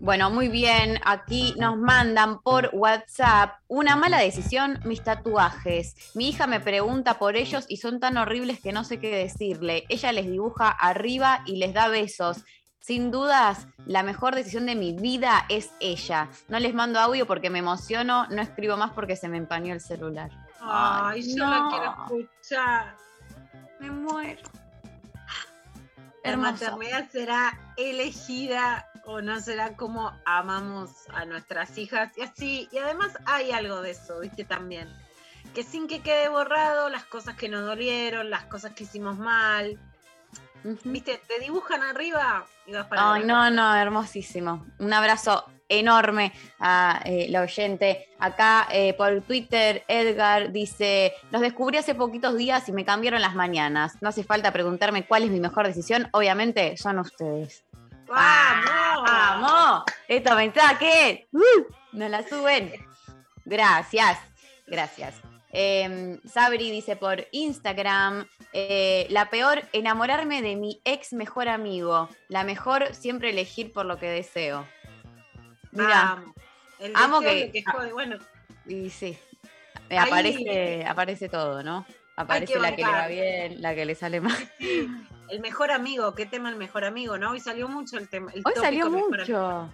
Bueno, 0.00 0.30
muy 0.30 0.48
bien. 0.48 1.00
Aquí 1.04 1.54
nos 1.58 1.76
mandan 1.76 2.40
por 2.40 2.70
WhatsApp 2.72 3.58
una 3.66 3.96
mala 3.96 4.20
decisión, 4.20 4.78
mis 4.84 5.02
tatuajes. 5.02 5.96
Mi 6.14 6.28
hija 6.28 6.46
me 6.46 6.60
pregunta 6.60 7.18
por 7.18 7.34
ellos 7.34 7.64
y 7.68 7.78
son 7.78 7.98
tan 7.98 8.16
horribles 8.16 8.60
que 8.60 8.70
no 8.70 8.84
sé 8.84 9.00
qué 9.00 9.10
decirle. 9.10 9.84
Ella 9.88 10.12
les 10.12 10.30
dibuja 10.30 10.68
arriba 10.68 11.42
y 11.46 11.56
les 11.56 11.74
da 11.74 11.88
besos. 11.88 12.44
Sin 12.86 13.10
dudas, 13.10 13.66
la 13.84 14.04
mejor 14.04 14.36
decisión 14.36 14.66
de 14.66 14.76
mi 14.76 14.92
vida 14.92 15.44
es 15.48 15.72
ella. 15.80 16.28
No 16.46 16.60
les 16.60 16.72
mando 16.72 17.00
audio 17.00 17.26
porque 17.26 17.50
me 17.50 17.58
emociono, 17.58 18.28
no 18.28 18.40
escribo 18.40 18.76
más 18.76 18.92
porque 18.92 19.16
se 19.16 19.28
me 19.28 19.38
empañó 19.38 19.74
el 19.74 19.80
celular. 19.80 20.30
Ay, 20.60 21.34
yo 21.34 21.44
no. 21.44 21.50
la 21.50 21.68
quiero 21.68 22.22
escuchar. 22.22 22.96
Me 23.80 23.90
muero. 23.90 24.40
La 26.22 26.30
Hermoso. 26.30 26.52
maternidad 26.52 27.10
será 27.10 27.58
elegida 27.76 28.88
o 29.04 29.20
no 29.20 29.40
será 29.40 29.76
como 29.76 30.12
amamos 30.24 31.08
a 31.12 31.24
nuestras 31.24 31.76
hijas. 31.78 32.16
Y 32.16 32.22
así, 32.22 32.68
y 32.70 32.78
además 32.78 33.18
hay 33.24 33.50
algo 33.50 33.82
de 33.82 33.90
eso, 33.90 34.20
viste, 34.20 34.44
también. 34.44 34.88
Que 35.56 35.64
sin 35.64 35.88
que 35.88 36.02
quede 36.02 36.28
borrado 36.28 36.88
las 36.88 37.04
cosas 37.04 37.34
que 37.34 37.48
nos 37.48 37.66
dolieron, 37.66 38.30
las 38.30 38.44
cosas 38.44 38.74
que 38.74 38.84
hicimos 38.84 39.18
mal. 39.18 39.76
Viste, 40.84 41.20
te 41.26 41.38
dibujan 41.38 41.82
arriba 41.82 42.46
y 42.66 42.72
vas 42.72 42.86
para 42.86 43.14
Ay, 43.14 43.24
no, 43.24 43.50
no, 43.50 43.74
hermosísimo. 43.74 44.66
Un 44.78 44.92
abrazo 44.92 45.44
enorme 45.68 46.32
a 46.58 47.02
eh, 47.04 47.26
la 47.30 47.42
oyente. 47.42 48.08
Acá 48.18 48.68
eh, 48.70 48.94
por 48.94 49.22
Twitter, 49.22 49.84
Edgar 49.88 50.52
dice: 50.52 51.14
Los 51.30 51.40
descubrí 51.40 51.78
hace 51.78 51.94
poquitos 51.94 52.36
días 52.36 52.68
y 52.68 52.72
me 52.72 52.84
cambiaron 52.84 53.20
las 53.20 53.34
mañanas. 53.34 54.00
No 54.00 54.08
hace 54.08 54.24
falta 54.24 54.52
preguntarme 54.52 55.06
cuál 55.06 55.24
es 55.24 55.30
mi 55.30 55.40
mejor 55.40 55.66
decisión. 55.66 56.08
Obviamente 56.12 56.76
son 56.76 56.98
ustedes. 56.98 57.64
¡Vamos! 58.06 59.04
¡Vamos! 59.04 59.82
Estos 60.06 60.36
mensajes 60.36 61.26
¡uh! 61.32 61.66
nos 61.92 62.10
la 62.10 62.22
suben. 62.22 62.72
Gracias, 63.44 64.18
gracias. 64.66 65.25
Eh, 65.52 66.18
Sabri 66.26 66.70
dice 66.70 66.96
por 66.96 67.26
Instagram, 67.32 68.26
eh, 68.52 69.06
la 69.10 69.30
peor, 69.30 69.62
enamorarme 69.72 70.42
de 70.42 70.56
mi 70.56 70.80
ex 70.84 71.12
mejor 71.12 71.48
amigo. 71.48 72.08
La 72.28 72.44
mejor, 72.44 72.94
siempre 72.94 73.30
elegir 73.30 73.72
por 73.72 73.86
lo 73.86 73.98
que 73.98 74.06
deseo. 74.06 74.66
Mira, 75.72 76.12
Amo. 76.12 76.34
El 76.78 76.92
amo 76.94 77.20
deseo 77.20 77.52
que- 77.52 77.64
jode. 77.64 77.92
Bueno, 77.92 78.16
y 78.66 78.90
sí, 78.90 79.16
Ahí- 79.90 79.96
aparece, 79.98 80.84
aparece 80.86 81.28
todo, 81.28 81.62
¿no? 81.62 81.86
Aparece 82.16 82.54
que 82.54 82.58
la 82.58 82.74
que 82.74 82.82
le 82.84 82.90
va 82.90 83.06
bien, 83.08 83.62
la 83.62 83.74
que 83.74 83.84
le 83.84 83.94
sale 83.94 84.20
mal. 84.20 84.36
el 85.28 85.40
mejor 85.40 85.70
amigo, 85.70 86.14
¿qué 86.14 86.26
tema 86.26 86.48
el 86.50 86.56
mejor 86.56 86.84
amigo, 86.84 87.18
no? 87.18 87.30
Hoy 87.32 87.40
salió 87.40 87.68
mucho 87.68 87.98
el 87.98 88.08
tema. 88.08 88.30
el 88.34 88.42
Hoy 88.44 88.52
salió 88.56 88.90
mucho. 88.90 89.70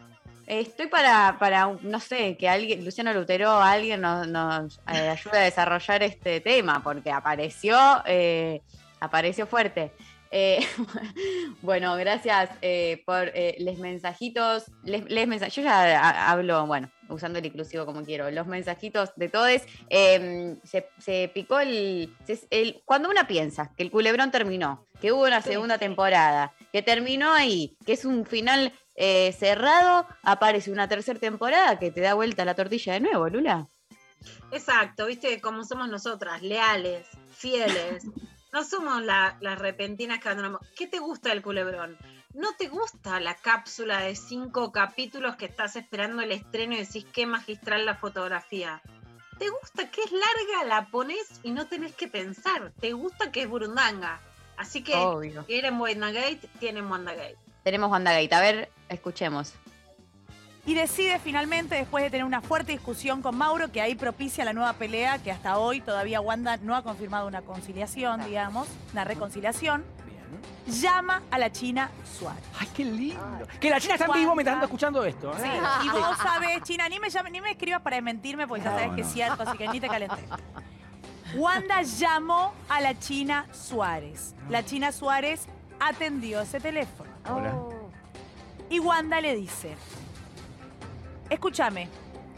Estoy 0.47 0.89
para, 0.89 1.37
para, 1.39 1.71
no 1.83 2.01
sé, 2.01 2.37
que 2.37 2.49
alguien, 2.49 2.85
Luciano 2.85 3.13
Lutero, 3.15 3.51
alguien 3.61 4.01
nos, 4.01 4.27
nos, 4.29 4.79
eh, 4.93 5.09
ayude 5.09 5.39
a 5.39 5.43
desarrollar 5.43 6.03
este 6.03 6.41
tema, 6.41 6.83
porque 6.83 7.11
apareció, 7.13 7.79
eh, 8.07 8.61
apareció 9.01 9.47
fuerte. 9.47 9.93
Eh, 10.35 10.67
bueno, 11.63 11.95
gracias 11.97 12.51
eh, 12.63 13.03
por 13.07 13.31
eh, 13.35 13.57
los 13.61 13.79
mensajitos. 13.79 14.65
Les, 14.83 15.05
les 15.11 15.29
mensa- 15.29 15.49
Yo 15.49 15.63
ya 15.63 15.99
ha- 16.01 16.31
hablo, 16.33 16.67
bueno, 16.67 16.91
usando 17.09 17.39
el 17.39 17.47
inclusivo 17.47 17.85
como 17.87 18.03
quiero. 18.03 18.31
Los 18.31 18.47
mensajitos 18.47 19.11
de 19.17 19.29
todos. 19.29 19.63
eh, 19.91 20.57
se, 20.65 20.89
se 20.99 21.31
picó 21.35 21.61
el, 21.61 22.15
se- 22.27 22.47
el- 22.51 22.83
Cuando 22.85 23.11
una 23.11 23.27
piensa 23.27 23.73
que 23.77 23.83
el 23.83 23.91
culebrón 23.91 24.31
terminó, 24.31 24.87
que 25.01 25.13
hubo 25.13 25.25
una 25.25 25.43
segunda 25.43 25.79
temporada, 25.79 26.53
que 26.73 26.83
terminó 26.83 27.33
ahí, 27.33 27.77
que 27.85 27.93
es 27.93 28.05
un 28.05 28.25
final 28.27 28.73
eh, 28.95 29.33
cerrado, 29.39 30.07
aparece 30.23 30.71
una 30.73 30.89
tercera 30.89 31.19
temporada 31.21 31.79
que 31.79 31.91
te 31.91 32.01
da 32.01 32.15
vuelta 32.15 32.45
la 32.45 32.55
tortilla 32.55 32.95
de 32.95 33.01
nuevo, 33.01 33.29
Lula. 33.29 33.69
Exacto, 34.51 35.07
viste 35.07 35.41
como 35.41 35.65
somos 35.65 35.89
nosotras, 35.89 36.43
leales, 36.43 37.07
fieles. 37.37 38.05
No 38.53 38.65
somos 38.65 39.03
la- 39.03 39.37
las 39.41 39.59
repentinas 39.59 40.21
que 40.21 40.29
abandonamos. 40.29 40.61
¿Qué 40.77 40.87
te 40.87 40.99
gusta 40.99 41.31
del 41.31 41.43
culebrón? 41.43 41.97
¿No 42.35 42.55
te 42.59 42.69
gusta 42.69 43.19
la 43.21 43.35
cápsula 43.35 44.01
de 44.01 44.15
cinco 44.15 44.73
capítulos 44.73 45.37
que 45.37 45.47
estás 45.47 45.77
esperando 45.77 46.23
el 46.23 46.33
estreno 46.33 46.75
y 46.75 46.79
decís 46.79 47.07
qué 47.13 47.27
magistral 47.27 47.85
la 47.87 47.95
fotografía? 47.97 48.83
¿Te 49.39 49.49
gusta 49.49 49.91
que 49.91 50.03
es 50.03 50.13
larga, 50.13 50.65
la 50.67 50.87
pones 50.91 51.41
y 51.43 51.51
no 51.51 51.67
tenés 51.67 51.95
que 51.95 52.09
pensar? 52.09 52.73
¿Te 52.81 52.93
gusta 52.93 53.33
que 53.33 53.43
es 53.43 53.49
burundanga? 53.49 54.21
Así 54.63 54.83
que, 54.83 54.95
Obvio. 54.95 55.45
quieren 55.47 55.79
WandaGate, 55.81 56.49
tienen 56.61 56.91
WandaGate. 56.91 57.37
Tenemos 57.65 57.91
WandaGate. 57.91 58.35
A 58.35 58.41
ver, 58.41 58.71
escuchemos. 58.89 59.53
Y 60.65 60.75
decide 60.75 61.19
finalmente, 61.19 61.75
después 61.75 62.05
de 62.05 62.11
tener 62.11 62.25
una 62.25 62.41
fuerte 62.41 62.71
discusión 62.71 63.21
con 63.23 63.37
Mauro, 63.37 63.73
que 63.73 63.81
ahí 63.83 63.97
propicia 63.97 64.45
la 64.45 64.53
nueva 64.53 64.75
pelea, 64.75 65.19
que 65.19 65.33
hasta 65.33 65.59
hoy 65.59 65.81
todavía 65.81 66.21
Wanda 66.21 66.57
no 66.59 66.77
ha 66.77 66.83
confirmado 66.85 67.27
una 67.27 67.43
conciliación, 67.43 68.25
digamos, 68.25 68.69
una 68.93 69.03
reconciliación. 69.03 69.85
Llama 70.67 71.23
a 71.33 71.39
la 71.39 71.51
China 71.51 71.91
Suárez. 72.17 72.45
Ay, 72.61 72.69
qué 72.77 72.85
lindo. 72.85 73.21
Que 73.61 73.69
la 73.69 73.81
China 73.81 73.95
está 73.95 74.07
en 74.07 74.13
vivo 74.13 74.35
mientras 74.37 74.55
anda 74.55 74.67
escuchando 74.67 75.05
esto. 75.05 75.35
Sí, 75.37 75.43
¿eh? 75.49 75.61
y 75.85 75.89
vos 75.89 76.17
sabés, 76.19 76.63
China, 76.63 76.89
ni 76.89 77.01
me, 77.01 77.11
llame- 77.11 77.31
ni 77.33 77.41
me 77.41 77.51
escribas 77.51 77.83
para 77.83 78.01
mentirme 78.01 78.47
porque 78.47 78.63
ya 78.63 78.71
No, 78.71 78.77
sabés 78.79 78.95
que 78.95 79.03
no. 79.03 79.07
es 79.09 79.13
cierto, 79.13 79.43
así 79.43 79.59
que 79.59 79.67
ni 79.69 79.81
te 79.81 79.89
calenté. 79.89 80.23
Wanda 81.35 81.83
llamó 81.83 82.53
a 82.69 82.81
la 82.81 82.99
China 82.99 83.47
Suárez. 83.53 84.35
La 84.49 84.65
China 84.65 84.93
Suárez 84.93 85.47
atendió 85.81 86.41
ese 86.43 86.61
teléfono. 86.61 87.11
Hola. 87.29 87.55
Y 88.69 88.79
Wanda 88.81 89.21
le 89.21 89.35
dice, 89.37 89.75
escúchame, 91.31 91.89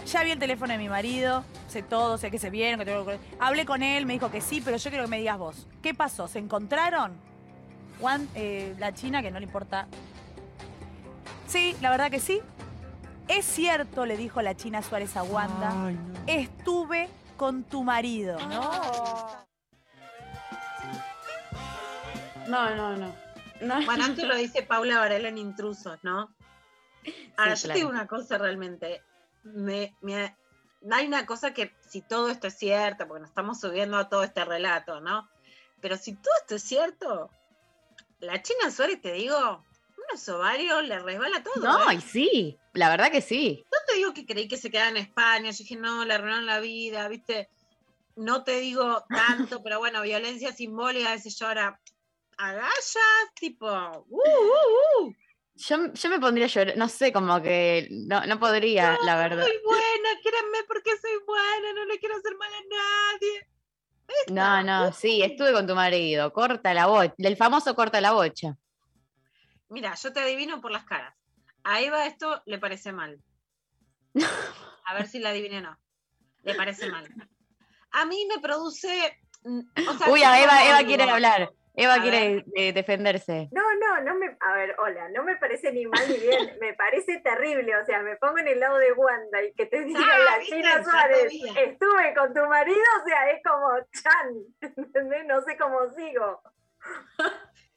ya 0.07 0.23
vi 0.23 0.31
el 0.33 0.39
teléfono 0.39 0.73
de 0.73 0.79
mi 0.79 0.89
marido, 0.89 1.45
sé 1.69 1.83
todo, 1.83 2.19
sé 2.19 2.31
que 2.31 2.39
se 2.39 2.51
vieron, 2.51 2.79
que 2.81 2.87
tengo 2.87 3.05
que- 3.07 3.19
Hablé 3.39 3.65
con 3.65 3.83
él, 3.83 4.05
me 4.07 4.15
dijo 4.15 4.31
que 4.31 4.41
sí, 4.41 4.61
pero 4.65 4.77
yo 4.77 4.91
quiero 4.91 5.05
que 5.05 5.11
me 5.11 5.19
digas 5.19 5.39
vos. 5.39 5.67
¿Qué 5.83 5.95
pasó? 5.95 6.27
¿Se 6.29 6.39
encontraron? 6.39 7.13
Wan- 8.01 8.29
eh, 8.35 8.75
la 8.79 8.93
China, 8.93 9.23
que 9.23 9.31
no 9.31 9.39
le 9.39 9.47
importa. 9.47 9.87
Sí, 11.47 11.77
la 11.81 11.91
verdad 11.91 12.11
que 12.11 12.21
sí. 12.21 12.41
Es 13.29 13.45
cierto, 13.45 14.05
le 14.05 14.17
dijo 14.17 14.43
la 14.43 14.55
China 14.55 14.83
Suárez 14.83 15.17
a 15.17 15.23
Wanda. 15.23 15.73
Estuve 16.27 17.09
con 17.37 17.65
tu 17.65 17.83
marido. 17.83 18.39
No, 22.49 22.71
no, 22.75 22.97
no. 22.97 23.15
Bueno, 23.87 24.05
antes 24.05 24.25
lo 24.27 24.37
dice 24.37 24.63
Paula 24.63 24.99
Varela 24.99 25.29
en 25.29 25.39
Intrusos, 25.39 25.99
¿no? 26.03 26.35
Ahora, 27.37 27.57
Sí, 27.57 27.63
yo 27.63 27.67
claro. 27.69 27.73
te 27.73 27.75
digo 27.75 27.89
una 27.91 28.07
cosa 28.07 28.39
realmente. 28.39 29.03
Me, 29.45 29.95
me- 30.03 30.37
hay 30.91 31.07
una 31.07 31.25
cosa 31.25 31.55
que, 31.55 31.75
si 31.89 32.03
todo 32.03 32.29
esto 32.29 32.47
es 32.49 32.59
cierto, 32.59 33.07
porque 33.09 33.23
nos 33.23 33.31
estamos 33.31 33.61
subiendo 33.61 33.97
a 33.97 34.09
todo 34.09 34.23
este 34.23 34.45
relato, 34.45 35.01
¿no? 35.01 35.29
Pero 35.81 35.97
si 35.97 36.15
todo 36.15 36.33
esto 36.41 36.55
es 36.57 36.63
cierto, 36.63 37.31
la 38.21 38.43
China 38.43 38.71
Suárez, 38.71 39.01
te 39.01 39.13
digo, 39.13 39.65
unos 40.11 40.29
ovarios 40.29 40.83
le 40.85 40.99
resbala 40.99 41.43
todo. 41.43 41.65
No, 41.65 41.91
¿eh? 41.91 41.95
y 41.95 42.01
sí, 42.01 42.59
la 42.75 42.89
verdad 42.91 43.11
que 43.11 43.21
sí. 43.21 43.65
No 43.73 43.79
te 43.87 43.97
digo 43.97 44.13
que 44.13 44.27
creí 44.27 44.49
que 44.49 44.57
se 44.57 44.71
quedaba 44.71 44.91
en 44.91 44.97
España, 44.99 45.51
yo 45.51 45.59
dije, 45.59 45.77
no, 45.77 46.05
le 46.05 46.15
arruinaron 46.15 46.47
la 46.47 46.61
vida, 46.61 47.09
¿viste? 47.09 47.49
No 48.17 48.45
te 48.45 48.59
digo 48.59 49.05
tanto, 49.09 49.63
pero 49.65 49.79
bueno, 49.79 50.03
violencia 50.03 50.53
simbólica, 50.53 51.11
a 51.11 51.15
veces 51.15 51.39
yo 51.39 51.47
ahora, 51.47 51.81
agallas, 52.37 53.35
tipo, 53.35 53.67
uh, 53.67 54.19
uh, 54.19 55.07
uh. 55.07 55.15
Yo, 55.57 55.93
yo 55.93 56.11
me 56.11 56.19
pondría 56.19 56.47
a 56.47 56.49
llorar, 56.49 56.77
no 56.77 56.89
sé, 56.89 57.13
como 57.13 57.41
que 57.41 57.87
no, 57.91 58.27
no 58.27 58.41
podría, 58.41 58.99
la 59.05 59.17
verdad. 59.17 59.45
Soy 59.45 59.59
buena, 59.65 60.21
quérenme 60.21 60.59
porque 60.67 60.91
soy 61.01 61.13
buena, 61.25 61.73
no 61.75 61.85
le 61.85 61.99
quiero 62.01 62.17
hacer 62.17 62.37
mal 62.37 62.51
a 62.53 63.13
nadie. 63.13 63.49
No, 64.29 64.63
no, 64.65 64.93
sí, 64.93 65.23
estuve 65.23 65.53
con 65.53 65.67
tu 65.67 65.75
marido, 65.75 66.33
corta 66.33 66.75
la 66.75 66.87
bocha, 66.87 67.15
el 67.19 67.37
famoso 67.37 67.75
corta 67.75 68.01
la 68.01 68.13
bocha. 68.13 68.57
Mira, 69.69 69.95
yo 69.95 70.13
te 70.13 70.21
adivino 70.21 70.61
por 70.61 70.73
las 70.73 70.85
caras. 70.85 71.15
A 71.65 71.81
Eva 71.81 72.07
esto 72.07 72.43
le 72.47 72.59
parece 72.59 72.93
mal. 72.93 73.19
A 74.87 74.95
ver 74.95 75.07
si 75.07 75.19
la 75.19 75.31
adiviné 75.31 75.59
o 75.59 75.63
no. 75.63 75.79
Le 76.43 76.55
parece 76.55 76.91
mal. 76.91 77.09
A 77.93 78.05
mí 78.05 78.27
me 78.29 78.41
produce. 78.41 79.19
mm, 79.45 79.61
o 79.89 79.95
sea, 79.95 80.11
Uy, 80.11 80.23
a 80.23 80.43
Eva, 80.43 80.65
Eva 80.69 80.87
quiere 80.87 81.05
hablar, 81.05 81.51
Eva 81.75 81.95
A 81.95 82.03
quiere 82.03 82.45
eh, 82.55 82.73
defenderse. 82.73 83.49
No, 83.51 83.63
no, 83.77 84.03
no 84.03 84.15
me. 84.17 84.37
A 84.41 84.53
ver, 84.53 84.77
hola, 84.79 85.09
no 85.09 85.25
me 85.25 85.37
parece 85.37 85.73
ni 85.73 85.87
mal 85.87 86.07
ni 86.07 86.19
bien, 86.19 86.59
me 86.61 86.75
parece 86.75 87.21
terrible. 87.21 87.75
O 87.77 87.85
sea, 87.87 88.03
me 88.03 88.17
pongo 88.17 88.39
en 88.39 88.49
el 88.49 88.61
lado 88.61 88.77
de 88.79 88.93
Wanda 88.93 89.43
y 89.43 89.55
que 89.55 89.67
te 89.67 89.85
diga 89.85 90.01
Ah, 90.03 90.19
la 90.39 90.45
China 90.45 90.85
Suárez, 90.85 91.33
estuve 91.57 92.15
con 92.15 92.35
tu 92.35 92.45
marido, 92.47 92.85
o 93.03 93.09
sea, 93.09 93.31
es 93.31 93.43
como 93.43 93.71
Chan, 94.03 94.35
¿entendés? 94.77 95.25
No 95.27 95.41
sé 95.43 95.57
cómo 95.57 95.79
sigo. 95.97 96.43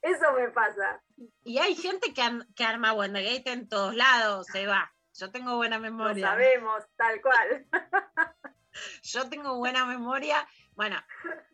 Eso 0.02 0.34
me 0.34 0.49
pasa. 0.49 1.02
Y 1.44 1.57
hay 1.57 1.76
gente 1.76 2.14
que, 2.14 2.22
que 2.56 2.64
arma 2.64 2.94
WandaGate 2.94 3.52
en 3.52 3.68
todos 3.68 3.95
lados, 3.95 4.48
se 4.48 4.68
va. 4.68 4.91
Yo 5.14 5.32
tengo 5.32 5.56
buena 5.56 5.78
Lo 5.78 5.84
memoria. 5.84 6.28
sabemos, 6.28 6.84
tal 6.95 7.22
cual. 7.22 7.65
Yo 9.03 9.28
tengo 9.30 9.57
buena 9.57 9.86
memoria. 9.86 10.48
Bueno, 10.76 10.95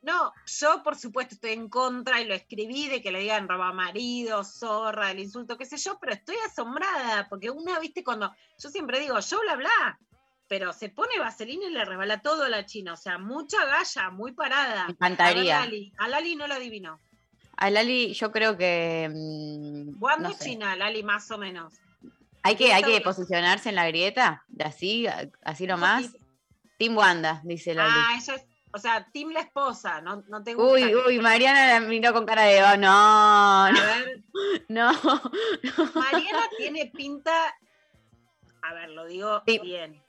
no, 0.01 0.33
yo 0.45 0.83
por 0.83 0.97
supuesto 0.97 1.35
estoy 1.35 1.51
en 1.51 1.69
contra 1.69 2.19
y 2.19 2.25
lo 2.25 2.33
escribí 2.33 2.89
de 2.89 3.01
que 3.01 3.11
le 3.11 3.19
digan 3.19 3.47
roba 3.47 3.71
marido, 3.71 4.43
zorra, 4.43 5.11
el 5.11 5.19
insulto, 5.19 5.57
qué 5.57 5.65
sé 5.65 5.77
yo, 5.77 5.97
pero 5.97 6.11
estoy 6.11 6.35
asombrada 6.45 7.29
porque 7.29 7.49
una, 7.49 7.79
viste, 7.79 8.03
cuando 8.03 8.35
yo 8.57 8.69
siempre 8.69 8.99
digo, 8.99 9.17
yo 9.17 9.39
bla 9.39 9.55
bla, 9.55 9.99
pero 10.49 10.73
se 10.73 10.89
pone 10.89 11.17
vaselina 11.19 11.67
y 11.67 11.71
le 11.71 11.85
rebala 11.85 12.21
todo 12.21 12.43
a 12.43 12.49
la 12.49 12.65
china, 12.65 12.93
o 12.93 12.97
sea, 12.97 13.17
mucha 13.17 13.63
galla, 13.65 14.09
muy 14.09 14.33
parada. 14.33 14.87
Me 14.87 14.91
encantaría. 14.91 15.61
A, 15.61 15.65
Lali, 15.65 15.93
a 15.97 16.07
Lali 16.09 16.35
no 16.35 16.45
lo 16.47 16.55
adivinó. 16.55 16.99
A 17.63 17.69
Lali, 17.69 18.13
yo 18.13 18.29
creo 18.29 18.57
que. 18.57 19.09
mm, 19.09 19.95
Wanda 20.03 20.29
no 20.29 20.35
sé. 20.35 20.43
China, 20.43 20.75
Lali, 20.75 21.01
más 21.01 21.31
o 21.31 21.37
menos. 21.37 21.73
Hay 22.41 22.57
que, 22.57 22.73
hay 22.73 22.83
que 22.83 22.99
posicionarse 22.99 23.69
en 23.69 23.75
la 23.75 23.87
grieta, 23.87 24.43
de 24.49 24.65
así, 24.65 25.05
así 25.43 25.65
nomás. 25.65 26.11
Team 26.77 26.97
Wanda, 26.97 27.39
dice 27.45 27.73
Lali. 27.73 27.93
Ah, 27.95 28.17
ella 28.19 28.35
es, 28.35 28.45
o 28.73 28.77
sea, 28.79 29.07
Tim 29.13 29.29
la 29.29 29.39
esposa, 29.39 30.01
no, 30.01 30.25
no 30.27 30.43
te 30.43 30.55
gusta. 30.55 30.73
uy, 30.73 30.81
que- 30.87 30.95
uy, 31.07 31.19
Mariana 31.19 31.67
la 31.67 31.79
miró 31.79 32.11
con 32.11 32.25
cara 32.25 32.41
de 32.43 32.61
oh, 32.63 32.75
no, 32.75 32.89
A 33.65 33.71
no, 33.71 33.79
ver, 33.79 34.23
no. 34.67 34.91
Mariana 35.95 36.49
tiene 36.57 36.87
pinta, 36.93 37.31
a 38.61 38.73
ver, 38.73 38.89
lo 38.89 39.05
digo 39.05 39.41
Sí. 39.47 39.59
bien, 39.59 40.03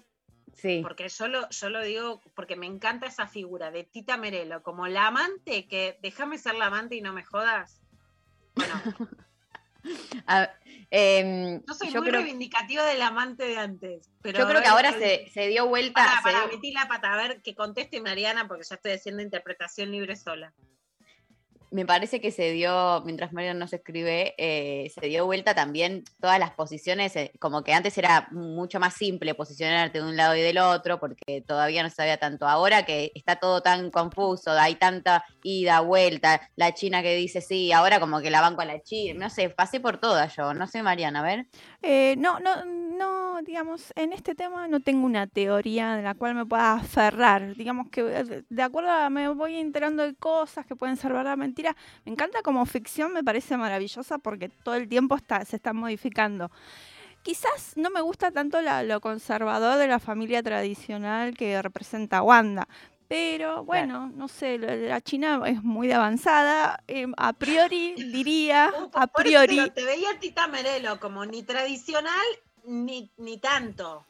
Sí. 0.57 0.81
porque 0.83 1.09
yo 1.09 1.29
lo, 1.29 1.49
yo 1.51 1.69
lo 1.71 1.83
digo 1.83 2.21
porque 2.35 2.57
me 2.57 2.67
encanta 2.67 3.07
esa 3.07 3.27
figura 3.27 3.71
de 3.71 3.85
Tita 3.85 4.17
Merelo, 4.17 4.63
como 4.63 4.87
la 4.89 5.09
amante, 5.09 5.67
que 5.69 5.99
déjame 6.03 6.39
ser 6.39 6.55
la 6.55 6.67
amante 6.67 6.95
y 6.97 7.01
no 7.01 7.13
me 7.13 7.25
jodas. 7.25 7.81
A- 10.27 10.51
em, 10.91 11.61
Yo 11.67 11.75
soy 11.75 11.91
yo 11.91 12.01
muy 12.01 12.09
creo, 12.09 12.23
reivindicativa 12.23 12.87
del 12.87 13.03
amante 13.03 13.45
de 13.45 13.59
antes. 13.59 14.09
Pero 14.23 14.39
yo 14.39 14.49
creo 14.49 14.63
que 14.63 14.69
ahora 14.69 14.93
se, 14.93 15.29
se 15.31 15.49
dio 15.49 15.67
vuelta. 15.67 16.07
Dio- 16.25 16.49
metí 16.49 16.73
la 16.73 16.89
pata, 16.89 17.13
a 17.13 17.17
ver, 17.17 17.43
que 17.43 17.55
conteste 17.55 18.01
Mariana, 18.01 18.49
porque 18.49 18.65
ya 18.65 18.77
estoy 18.77 18.93
haciendo 18.93 19.23
interpretación 19.23 19.91
libre 19.91 20.17
sola. 20.17 20.55
Me 21.75 21.85
parece 21.85 22.21
que 22.21 22.31
se 22.31 22.53
dio, 22.53 23.03
mientras 23.05 23.33
Mariana 23.33 23.59
nos 23.59 23.73
escribe, 23.73 24.35
eh, 24.39 24.93
se 24.95 25.09
dio 25.09 25.27
vuelta 25.27 25.57
también 25.57 26.05
todas 26.21 26.39
las 26.39 26.53
posiciones, 26.53 27.17
eh, 27.17 27.33
como 27.41 27.65
que 27.65 27.73
antes 27.73 27.99
era 27.99 28.29
mucho 28.31 28.79
más 28.79 28.95
simple 28.95 29.35
posicionarte 29.35 29.99
de 29.99 30.05
un 30.05 30.17
lado 30.17 30.37
y 30.37 30.41
del 30.41 30.59
otro, 30.59 31.01
porque 31.01 31.43
todavía 31.45 31.83
no 31.83 31.91
sabía 31.91 32.17
tanto. 32.17 32.47
Ahora 32.47 32.85
que 32.85 33.11
está 33.17 33.37
todo 33.41 33.61
tan 33.61 33.91
confuso, 33.91 34.53
hay 34.53 34.77
tanta 34.77 35.25
ida, 35.43 35.81
vuelta, 35.81 36.49
la 36.55 36.73
China 36.75 37.03
que 37.03 37.17
dice 37.17 37.41
sí, 37.41 37.73
ahora 37.73 37.99
como 37.99 38.21
que 38.21 38.31
la 38.31 38.41
banco 38.41 38.61
a 38.61 38.67
la 38.67 38.81
China, 38.81 39.25
no 39.25 39.31
sé, 39.31 39.51
pasé 39.51 39.81
por 39.81 39.99
todas 39.99 40.37
yo, 40.37 40.55
no 40.55 40.69
sé 40.69 40.81
Mariana, 40.85 41.21
a 41.21 41.23
ver. 41.25 41.49
Eh, 41.83 42.15
no, 42.19 42.39
no, 42.39 42.65
no, 42.65 43.43
digamos, 43.43 43.93
en 43.97 44.13
este 44.13 44.37
tema 44.37 44.69
no 44.69 44.79
tengo 44.79 45.05
una 45.05 45.27
teoría 45.27 45.97
de 45.97 46.03
la 46.03 46.15
cual 46.15 46.37
me 46.37 46.47
pueda 46.47 46.75
aferrar. 46.75 47.57
Digamos 47.57 47.89
que 47.91 48.01
eh, 48.01 48.45
de 48.49 48.63
acuerdo 48.63 48.91
a 48.91 49.11
me 49.11 49.29
voy 49.29 49.57
enterando 49.57 50.05
de 50.05 50.15
cosas 50.15 50.67
que 50.67 50.77
pueden 50.77 50.97
ser 50.97 51.13
verdad, 51.13 51.37
mentira. 51.37 51.64
Me 52.05 52.13
encanta 52.13 52.43
como 52.43 52.65
ficción, 52.67 53.13
me 53.13 53.25
parece 53.25 53.57
maravillosa 53.57 54.19
porque 54.19 54.49
todo 54.49 54.75
el 54.75 54.89
tiempo 54.89 55.17
está, 55.17 55.45
se 55.45 55.57
está 55.57 55.73
modificando. 55.73 56.51
Quizás 57.23 57.73
no 57.77 57.89
me 57.91 58.03
gusta 58.03 58.31
tanto 58.31 58.61
la- 58.61 58.83
lo 58.83 59.01
conservador 59.01 59.79
de 59.79 59.87
la 59.89 59.99
familia 59.99 60.43
tradicional 60.43 61.35
que 61.37 61.61
representa 61.63 62.23
Wanda. 62.23 62.69
Pero 63.09 63.65
bueno, 63.65 64.11
no 64.15 64.29
sé, 64.29 64.59
la, 64.59 65.01
China 65.01 65.41
es 65.47 65.63
muy 65.63 65.87
de 65.87 65.95
avanzada. 65.95 66.83
eh, 66.89 67.07
a 67.17 67.33
priori 67.33 67.95
diría, 67.95 68.73
a 68.95 69.07
priori, 69.07 69.71
te 69.71 69.85
veía 69.85 70.19
Tita 70.19 70.49
Merelo 70.49 70.99
como 71.01 71.25
ni 71.25 71.43
tradicional 71.43 72.25
ni, 72.65 73.11
ni 73.19 73.39
tanto. 73.39 74.05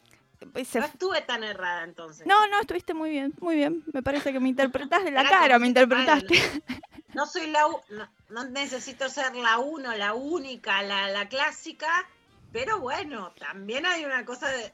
se 0.64 0.78
No 0.78 0.86
estuve 0.86 1.22
tan 1.22 1.42
errada 1.44 1.84
entonces. 1.84 2.26
No, 2.26 2.46
no, 2.48 2.60
estuviste 2.60 2.94
muy 2.94 3.10
bien, 3.10 3.34
muy 3.40 3.56
bien. 3.56 3.82
Me 3.92 4.02
parece 4.02 4.32
que 4.32 4.40
me 4.40 4.48
interpretaste 4.54 5.10
la 5.10 5.28
cara, 5.28 5.58
me 5.58 5.66
interpretaste. 5.66 6.34
No 7.14 7.26
soy 7.26 7.46
la 7.46 7.66
no, 7.90 8.08
no 8.30 8.44
necesito 8.44 9.08
ser 9.08 9.34
la 9.36 9.58
uno, 9.58 9.94
la 9.96 10.14
única, 10.14 10.82
la, 10.82 11.08
la 11.08 11.28
clásica, 11.28 11.88
pero 12.52 12.80
bueno, 12.80 13.32
también 13.38 13.86
hay 13.86 14.04
una 14.04 14.24
cosa 14.24 14.48
de. 14.48 14.72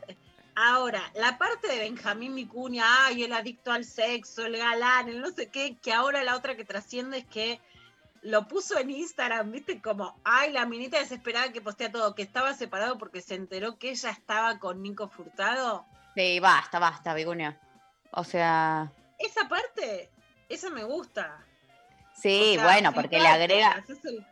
Ahora, 0.57 1.01
la 1.15 1.39
parte 1.39 1.69
de 1.69 1.79
Benjamín 1.79 2.35
Micuña, 2.35 2.85
ay, 3.07 3.23
el 3.23 3.33
adicto 3.33 3.73
al 3.73 3.85
sexo, 3.85 4.45
el 4.45 4.57
galán, 4.57 5.09
el 5.09 5.21
no 5.21 5.31
sé 5.31 5.49
qué, 5.49 5.77
que 5.77 5.93
ahora 5.93 6.25
la 6.25 6.37
otra 6.37 6.57
que 6.57 6.65
trasciende 6.65 7.19
es 7.19 7.27
que 7.27 7.61
lo 8.23 8.47
puso 8.49 8.79
en 8.79 8.91
Instagram, 8.91 9.51
viste, 9.51 9.81
como, 9.81 10.19
ay, 10.25 10.53
la 10.53 10.67
minita 10.67 10.99
desesperada 10.99 11.53
que 11.53 11.63
postea 11.63 11.91
todo, 11.91 12.15
que 12.15 12.23
estaba 12.23 12.53
separado 12.55 12.99
porque 12.99 13.23
se 13.23 13.35
enteró 13.35 13.79
que 13.79 13.91
ella 13.91 14.11
estaba 14.11 14.59
con 14.59 14.83
Nico 14.83 15.09
Furtado. 15.09 15.87
Sí, 16.15 16.41
basta, 16.41 16.79
basta, 16.79 17.15
Vicuña. 17.15 17.59
O 18.11 18.25
sea, 18.25 18.93
Esa 19.19 19.49
parte, 19.49 20.11
esa 20.49 20.69
me 20.71 20.85
gusta. 20.85 21.47
Sí, 22.23 22.51
O 22.53 22.55
sea, 22.55 22.65
bueno, 22.65 22.93
porque 22.93 23.19
le 23.19 23.29
agrega, 23.29 23.85
el- 23.89 24.27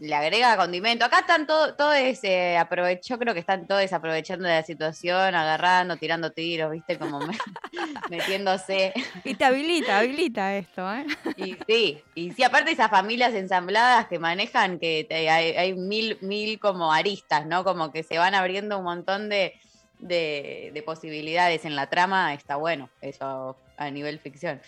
le 0.00 0.14
agrega 0.14 0.56
condimento. 0.56 1.04
Acá 1.04 1.20
están 1.20 1.46
todos, 1.46 1.76
todo 1.76 1.92
ese 1.92 2.56
aprovech- 2.56 3.00
yo 3.02 3.18
creo 3.18 3.34
que 3.34 3.40
están 3.40 3.66
todos 3.66 3.92
aprovechando 3.92 4.46
de 4.46 4.54
la 4.54 4.62
situación, 4.62 5.34
agarrando, 5.34 5.96
tirando 5.96 6.30
tiros, 6.30 6.70
viste, 6.70 6.96
como 6.98 7.18
me- 7.20 7.36
metiéndose. 8.10 8.92
Y 9.24 9.34
te 9.34 9.44
habilita, 9.44 9.98
habilita 9.98 10.56
esto, 10.56 10.88
¿eh? 10.94 11.04
Y 11.36 11.56
sí, 11.66 12.02
y 12.14 12.30
sí, 12.32 12.42
aparte 12.44 12.70
esas 12.70 12.90
familias 12.90 13.34
ensambladas 13.34 14.06
que 14.06 14.18
manejan, 14.20 14.78
que 14.78 15.04
te- 15.08 15.28
hay, 15.28 15.56
hay 15.56 15.74
mil, 15.74 16.18
mil 16.22 16.58
como 16.60 16.92
aristas, 16.92 17.46
¿no? 17.46 17.64
Como 17.64 17.90
que 17.92 18.02
se 18.04 18.18
van 18.18 18.34
abriendo 18.34 18.78
un 18.78 18.84
montón 18.84 19.28
de, 19.28 19.52
de, 19.98 20.70
de 20.72 20.82
posibilidades 20.84 21.64
en 21.64 21.74
la 21.74 21.88
trama, 21.90 22.34
está 22.34 22.54
bueno, 22.56 22.88
eso 23.00 23.60
a 23.76 23.90
nivel 23.90 24.20
ficción. 24.20 24.60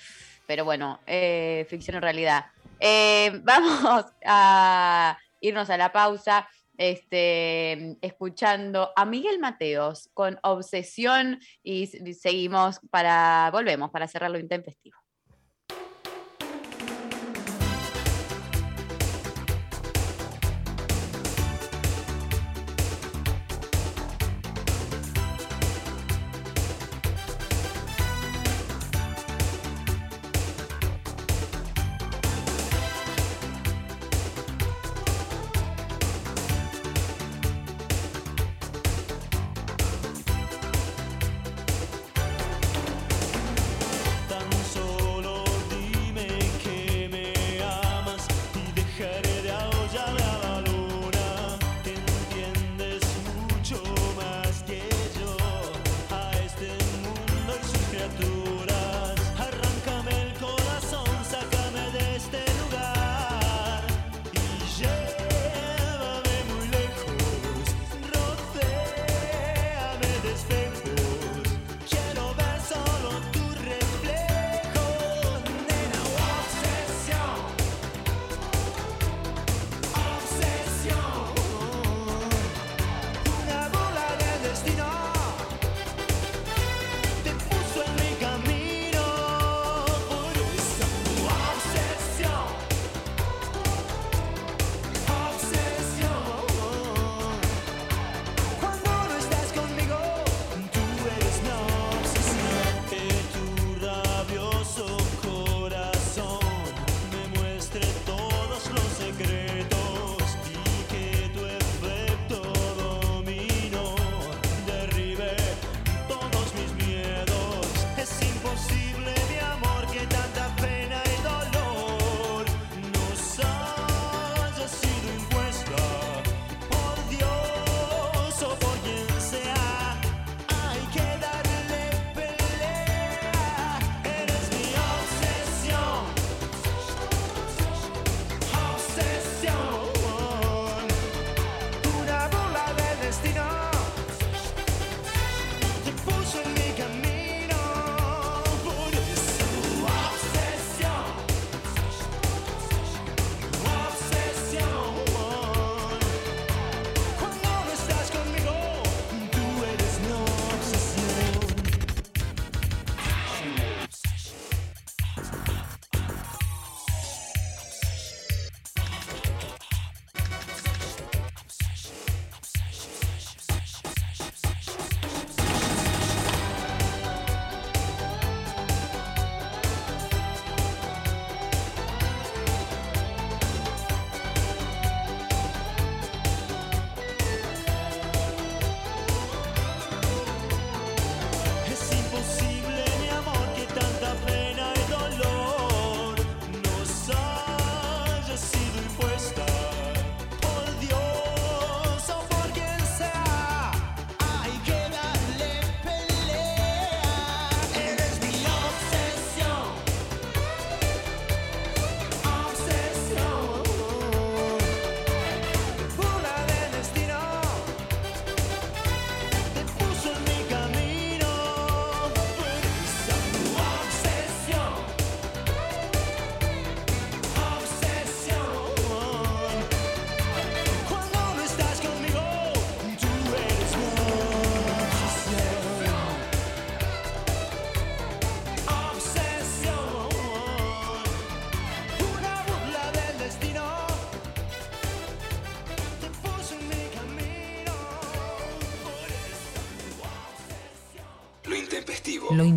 Pero 0.51 0.65
bueno, 0.65 0.99
eh, 1.07 1.65
ficción 1.69 1.95
en 1.95 2.03
realidad. 2.03 2.47
Eh, 2.81 3.41
vamos 3.45 4.07
a 4.27 5.17
irnos 5.41 5.71
a 5.71 5.77
la 5.77 5.93
pausa. 5.93 6.49
Este, 6.77 7.97
escuchando 8.01 8.91
a 8.97 9.05
Miguel 9.05 9.39
Mateos 9.39 10.11
con 10.13 10.41
obsesión 10.43 11.39
y 11.63 11.87
seguimos 11.87 12.81
para, 12.91 13.51
volvemos 13.53 13.93
para 13.93 14.09
cerrar 14.09 14.33
lo 14.33 14.41
intempestivo. 14.41 15.00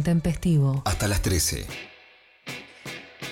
Intempestivo. 0.03 0.81
Hasta 0.83 1.07
las 1.07 1.21
13. 1.21 1.65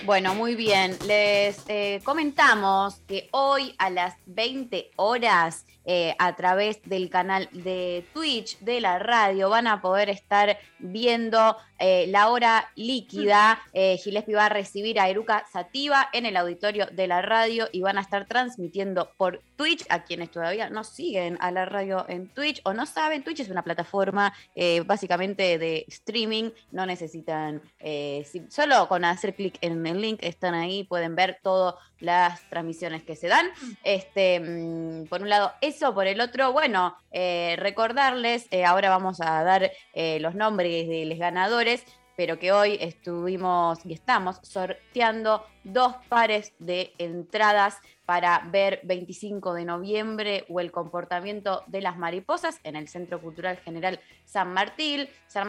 Bueno, 0.05 0.33
muy 0.33 0.55
bien. 0.55 0.97
Les 1.05 1.61
eh, 1.67 1.99
comentamos 2.05 3.01
que 3.07 3.27
hoy 3.31 3.75
a 3.77 3.89
las 3.89 4.15
20 4.25 4.91
horas, 4.95 5.65
eh, 5.83 6.15
a 6.17 6.33
través 6.37 6.81
del 6.83 7.09
canal 7.09 7.49
de 7.51 8.07
Twitch 8.13 8.57
de 8.59 8.79
la 8.79 8.99
radio, 8.99 9.49
van 9.49 9.67
a 9.67 9.81
poder 9.81 10.09
estar 10.09 10.57
viendo 10.91 11.57
eh, 11.79 12.05
la 12.07 12.29
hora 12.29 12.69
líquida. 12.75 13.59
Eh, 13.73 13.97
Gillespie 13.97 14.35
va 14.35 14.45
a 14.45 14.49
recibir 14.49 14.99
a 14.99 15.09
Eruca 15.09 15.45
Sativa 15.51 16.09
en 16.13 16.25
el 16.25 16.37
auditorio 16.37 16.85
de 16.87 17.07
la 17.07 17.21
radio 17.21 17.67
y 17.71 17.81
van 17.81 17.97
a 17.97 18.01
estar 18.01 18.25
transmitiendo 18.27 19.11
por 19.17 19.41
Twitch 19.55 19.85
a 19.89 20.03
quienes 20.03 20.31
todavía 20.31 20.69
no 20.69 20.83
siguen 20.83 21.37
a 21.41 21.51
la 21.51 21.65
radio 21.65 22.05
en 22.07 22.27
Twitch 22.27 22.61
o 22.63 22.73
no 22.73 22.85
saben. 22.85 23.23
Twitch 23.23 23.39
es 23.41 23.49
una 23.49 23.63
plataforma 23.63 24.33
eh, 24.55 24.81
básicamente 24.81 25.57
de 25.57 25.85
streaming. 25.87 26.51
No 26.71 26.85
necesitan, 26.85 27.61
eh, 27.79 28.25
si- 28.29 28.45
solo 28.49 28.87
con 28.87 29.05
hacer 29.05 29.35
clic 29.35 29.57
en 29.61 29.85
el 29.85 30.01
link 30.01 30.19
están 30.21 30.53
ahí, 30.53 30.83
pueden 30.83 31.15
ver 31.15 31.39
todas 31.41 31.75
las 32.01 32.41
transmisiones 32.49 33.03
que 33.03 33.15
se 33.15 33.27
dan. 33.27 33.47
Este, 33.83 34.39
mm, 34.39 35.05
por 35.07 35.21
un 35.21 35.29
lado, 35.29 35.53
eso, 35.61 35.93
por 35.93 36.07
el 36.07 36.19
otro, 36.19 36.51
bueno, 36.51 36.95
eh, 37.11 37.55
recordarles, 37.57 38.47
eh, 38.51 38.65
ahora 38.65 38.89
vamos 38.89 39.21
a 39.21 39.43
dar 39.43 39.71
eh, 39.93 40.19
los 40.19 40.35
nombres 40.35 40.87
de 40.87 41.05
los 41.05 41.17
ganadores, 41.17 41.85
pero 42.17 42.37
que 42.37 42.51
hoy 42.51 42.77
estuvimos 42.79 43.79
y 43.85 43.93
estamos 43.93 44.39
sorteando 44.43 45.45
dos 45.63 45.95
pares 46.09 46.53
de 46.59 46.93
entradas 46.97 47.79
para 48.05 48.43
ver 48.51 48.81
25 48.83 49.53
de 49.53 49.65
noviembre 49.65 50.45
o 50.49 50.59
el 50.59 50.71
comportamiento 50.71 51.63
de 51.67 51.81
las 51.81 51.97
mariposas 51.97 52.59
en 52.63 52.75
el 52.75 52.87
Centro 52.89 53.21
Cultural 53.21 53.57
General 53.57 53.99
San 54.25 54.53
Martín, 54.53 55.07
San, 55.27 55.47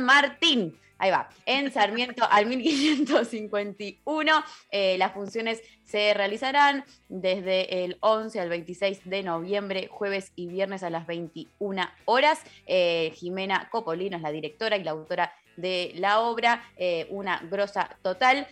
Martín. 0.00 0.78
Ahí 1.00 1.10
va, 1.10 1.30
en 1.46 1.72
Sarmiento 1.72 2.26
al 2.30 2.44
1551. 2.44 4.44
Eh, 4.70 4.98
las 4.98 5.12
funciones 5.12 5.62
se 5.82 6.12
realizarán 6.12 6.84
desde 7.08 7.84
el 7.84 7.96
11 8.00 8.38
al 8.38 8.50
26 8.50 9.08
de 9.08 9.22
noviembre, 9.22 9.88
jueves 9.90 10.30
y 10.36 10.46
viernes 10.46 10.82
a 10.82 10.90
las 10.90 11.06
21 11.06 11.88
horas. 12.04 12.42
Eh, 12.66 13.12
Jimena 13.14 13.70
Copolino 13.70 14.18
es 14.18 14.22
la 14.22 14.30
directora 14.30 14.76
y 14.76 14.84
la 14.84 14.90
autora 14.90 15.32
de 15.56 15.92
la 15.94 16.20
obra, 16.20 16.62
eh, 16.76 17.06
una 17.08 17.40
grosa 17.50 17.96
total. 18.02 18.46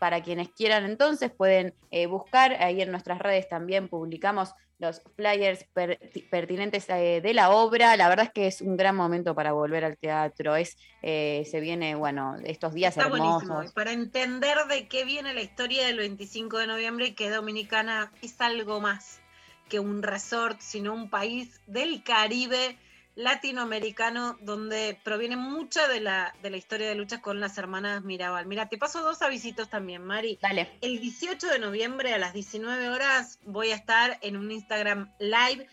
Para 0.00 0.22
quienes 0.22 0.48
quieran 0.48 0.84
entonces 0.84 1.30
pueden 1.30 1.74
buscar, 2.08 2.60
ahí 2.60 2.82
en 2.82 2.90
nuestras 2.90 3.20
redes 3.20 3.48
también 3.48 3.88
publicamos 3.88 4.52
los 4.82 5.00
flyers 5.16 5.64
perti- 5.74 6.28
pertinentes 6.28 6.88
eh, 6.90 7.20
de 7.22 7.32
la 7.34 7.50
obra. 7.50 7.96
La 7.96 8.08
verdad 8.08 8.26
es 8.26 8.32
que 8.32 8.46
es 8.48 8.60
un 8.60 8.76
gran 8.76 8.96
momento 8.96 9.34
para 9.34 9.52
volver 9.52 9.84
al 9.84 9.96
teatro. 9.96 10.56
Es, 10.56 10.76
eh, 11.02 11.46
se 11.50 11.60
viene, 11.60 11.94
bueno, 11.94 12.36
estos 12.44 12.74
días 12.74 12.96
Está 12.96 13.08
buenísimo. 13.08 13.38
hermosos. 13.54 13.70
Y 13.70 13.74
para 13.74 13.92
entender 13.92 14.58
de 14.68 14.88
qué 14.88 15.04
viene 15.04 15.32
la 15.34 15.40
historia 15.40 15.86
del 15.86 15.98
25 15.98 16.58
de 16.58 16.66
noviembre 16.66 17.06
y 17.06 17.12
que 17.14 17.30
Dominicana 17.30 18.12
es 18.22 18.40
algo 18.40 18.80
más 18.80 19.20
que 19.68 19.78
un 19.78 20.02
resort, 20.02 20.60
sino 20.60 20.92
un 20.92 21.08
país 21.08 21.60
del 21.66 22.02
Caribe 22.02 22.76
latinoamericano 23.14 24.38
donde 24.40 24.98
proviene 25.02 25.36
mucha 25.36 25.88
de 25.88 26.00
la, 26.00 26.34
de 26.42 26.50
la 26.50 26.56
historia 26.56 26.88
de 26.88 26.94
luchas 26.94 27.20
con 27.20 27.40
las 27.40 27.58
hermanas 27.58 28.02
Mirabal. 28.04 28.46
Mira, 28.46 28.68
te 28.68 28.78
paso 28.78 29.02
dos 29.02 29.22
avisitos 29.22 29.68
también, 29.68 30.04
Mari. 30.04 30.38
Dale. 30.40 30.70
El 30.80 31.00
18 31.00 31.46
de 31.48 31.58
noviembre 31.58 32.14
a 32.14 32.18
las 32.18 32.32
19 32.32 32.88
horas 32.88 33.38
voy 33.44 33.70
a 33.70 33.74
estar 33.74 34.18
en 34.22 34.36
un 34.36 34.50
Instagram 34.50 35.12
live 35.18 35.66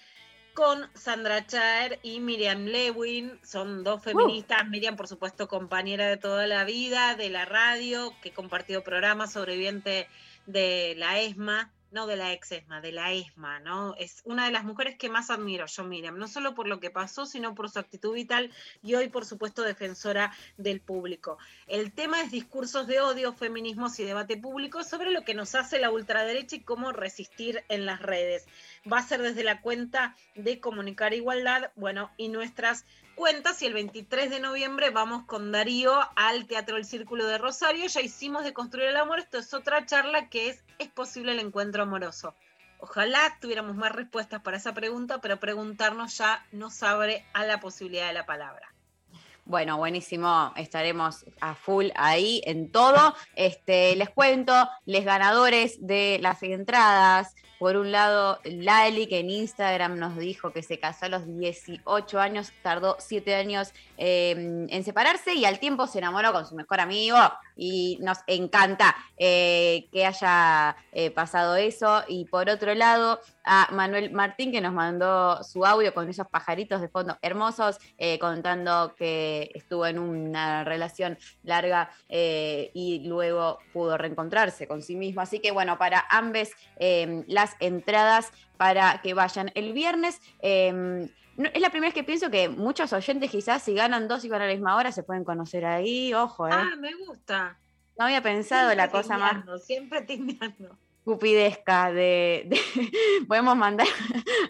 con 0.53 0.89
Sandra 0.93 1.45
Chaer 1.47 1.99
y 2.03 2.19
Miriam 2.19 2.65
Lewin. 2.65 3.39
Son 3.43 3.83
dos 3.83 4.03
feministas. 4.03 4.67
Miriam, 4.67 4.97
por 4.97 5.07
supuesto, 5.07 5.47
compañera 5.47 6.07
de 6.07 6.17
toda 6.17 6.47
la 6.47 6.65
vida, 6.65 7.15
de 7.15 7.29
la 7.29 7.45
radio, 7.45 8.13
que 8.21 8.31
compartió 8.31 8.83
programas, 8.83 9.31
sobreviviente 9.31 10.09
de 10.47 10.95
la 10.97 11.19
ESMA, 11.21 11.71
no 11.91 12.07
de 12.07 12.15
la 12.15 12.33
ex 12.33 12.51
ESMA, 12.51 12.81
de 12.81 12.91
la 12.91 13.11
ESMA, 13.11 13.59
¿no? 13.59 13.95
Es 13.95 14.21
una 14.25 14.45
de 14.45 14.51
las 14.51 14.63
mujeres 14.63 14.97
que 14.97 15.09
más 15.09 15.29
admiro 15.29 15.65
yo, 15.65 15.83
Miriam, 15.83 16.17
no 16.17 16.27
solo 16.27 16.55
por 16.55 16.67
lo 16.67 16.79
que 16.79 16.89
pasó, 16.89 17.25
sino 17.25 17.55
por 17.55 17.69
su 17.69 17.79
actitud 17.79 18.13
vital 18.13 18.51
y 18.83 18.95
hoy, 18.95 19.09
por 19.09 19.25
supuesto, 19.25 19.63
defensora 19.63 20.33
del 20.57 20.81
público. 20.81 21.37
El 21.67 21.91
tema 21.91 22.21
es 22.21 22.31
discursos 22.31 22.87
de 22.87 22.99
odio, 23.01 23.33
feminismos 23.33 23.99
y 23.99 24.03
debate 24.03 24.37
público 24.37 24.83
sobre 24.83 25.11
lo 25.11 25.23
que 25.23 25.33
nos 25.33 25.55
hace 25.55 25.79
la 25.79 25.91
ultraderecha 25.91 26.55
y 26.55 26.61
cómo 26.61 26.91
resistir 26.91 27.63
en 27.69 27.85
las 27.85 28.01
redes. 28.01 28.45
Va 28.91 28.99
a 28.99 29.03
ser 29.03 29.21
desde 29.21 29.43
la 29.43 29.61
cuenta 29.61 30.15
de 30.35 30.59
Comunicar 30.59 31.13
Igualdad, 31.13 31.71
bueno, 31.75 32.11
y 32.17 32.29
nuestras 32.29 32.85
cuentas 33.19 33.61
y 33.61 33.65
el 33.65 33.73
23 33.73 34.29
de 34.29 34.39
noviembre 34.39 34.91
vamos 34.91 35.25
con 35.25 35.51
Darío 35.51 35.91
al 36.15 36.45
Teatro 36.45 36.77
El 36.77 36.85
Círculo 36.85 37.27
de 37.27 37.37
Rosario. 37.37 37.85
Ya 37.85 37.99
hicimos 37.99 38.45
de 38.45 38.53
Construir 38.53 38.87
el 38.87 38.95
Amor, 38.95 39.19
esto 39.19 39.37
es 39.37 39.53
otra 39.53 39.85
charla 39.85 40.29
que 40.29 40.47
es 40.47 40.63
¿Es 40.77 40.87
posible 40.87 41.33
el 41.33 41.39
encuentro 41.39 41.83
amoroso? 41.83 42.33
Ojalá 42.79 43.37
tuviéramos 43.41 43.75
más 43.75 43.91
respuestas 43.91 44.41
para 44.41 44.55
esa 44.55 44.73
pregunta, 44.73 45.19
pero 45.19 45.37
preguntarnos 45.37 46.17
ya 46.17 46.45
nos 46.53 46.81
abre 46.81 47.25
a 47.33 47.43
la 47.43 47.59
posibilidad 47.59 48.07
de 48.07 48.13
la 48.13 48.25
palabra. 48.25 48.73
Bueno, 49.43 49.75
buenísimo. 49.75 50.53
Estaremos 50.55 51.25
a 51.41 51.55
full 51.55 51.87
ahí 51.95 52.41
en 52.45 52.71
todo. 52.71 53.15
Este, 53.35 53.97
les 53.97 54.11
cuento, 54.11 54.53
les 54.85 55.03
ganadores 55.03 55.85
de 55.85 56.19
las 56.21 56.41
entradas. 56.41 57.35
Por 57.59 57.75
un 57.75 57.91
lado, 57.91 58.39
Lali, 58.45 59.07
que 59.07 59.19
en 59.19 59.29
Instagram 59.29 59.99
nos 59.99 60.17
dijo 60.17 60.53
que 60.53 60.63
se 60.63 60.79
casó 60.79 61.07
a 61.07 61.09
los 61.09 61.37
18 61.37 62.19
años, 62.19 62.53
tardó 62.63 62.95
7 62.99 63.35
años 63.35 63.73
eh, 63.97 64.65
en 64.69 64.83
separarse 64.85 65.33
y 65.33 65.43
al 65.43 65.59
tiempo 65.59 65.85
se 65.85 65.97
enamoró 65.97 66.31
con 66.31 66.45
su 66.45 66.55
mejor 66.55 66.79
amigo 66.79 67.17
y 67.57 67.99
nos 68.01 68.19
encanta 68.27 68.95
eh, 69.17 69.89
que 69.91 70.05
haya 70.05 70.77
eh, 70.93 71.11
pasado 71.11 71.57
eso. 71.57 72.03
Y 72.07 72.25
por 72.25 72.49
otro 72.49 72.73
lado, 72.73 73.19
a 73.43 73.67
Manuel 73.73 74.11
Martín, 74.11 74.53
que 74.53 74.61
nos 74.61 74.71
mandó 74.71 75.43
su 75.43 75.65
audio 75.65 75.93
con 75.93 76.07
esos 76.07 76.27
pajaritos 76.27 76.79
de 76.79 76.87
fondo 76.87 77.17
hermosos, 77.21 77.77
eh, 77.97 78.17
contando 78.19 78.95
que 78.95 79.51
estuvo 79.53 79.85
en 79.85 79.99
una 79.99 80.63
relación 80.63 81.17
larga 81.43 81.91
y 82.07 83.03
luego 83.05 83.59
pudo 83.73 83.97
reencontrarse 83.97 84.67
con 84.67 84.81
sí 84.81 84.95
mismo. 84.95 85.21
Así 85.21 85.39
que 85.39 85.51
bueno, 85.51 85.77
para 85.77 86.05
ambas 86.09 86.51
eh, 86.77 87.23
las 87.49 87.55
entradas 87.59 88.31
para 88.57 89.01
que 89.01 89.13
vayan 89.13 89.51
el 89.55 89.73
viernes. 89.73 90.21
eh, 90.41 90.71
no- 91.37 91.49
es 91.53 91.61
la 91.61 91.69
primera 91.69 91.87
vez 91.87 91.93
que 91.93 92.03
pienso 92.03 92.29
que 92.29 92.49
muchos 92.49 92.91
oyentes 92.91 93.31
quizás 93.31 93.63
si 93.63 93.73
ganan 93.73 94.07
dos 94.09 94.25
y 94.25 94.29
van 94.29 94.41
a 94.41 94.45
la 94.47 94.51
misma 94.53 94.75
hora 94.75 94.91
se 94.91 95.03
pueden 95.03 95.23
conocer 95.23 95.63
ahí, 95.65 96.13
ojo, 96.13 96.47
¿eh? 96.47 96.51
Ah, 96.53 96.71
me 96.77 96.93
gusta. 96.95 97.57
No 97.97 98.05
había 98.05 98.21
pensado 98.21 98.69
Siempre 98.71 98.75
la 98.75 98.91
cosa 98.91 99.17
más 99.17 99.63
Siempre 99.65 100.01
timeando. 100.01 100.77
cupidesca 101.05 101.91
de, 101.93 102.43
de- 102.47 102.59
podemos 103.27 103.55
mandar 103.55 103.87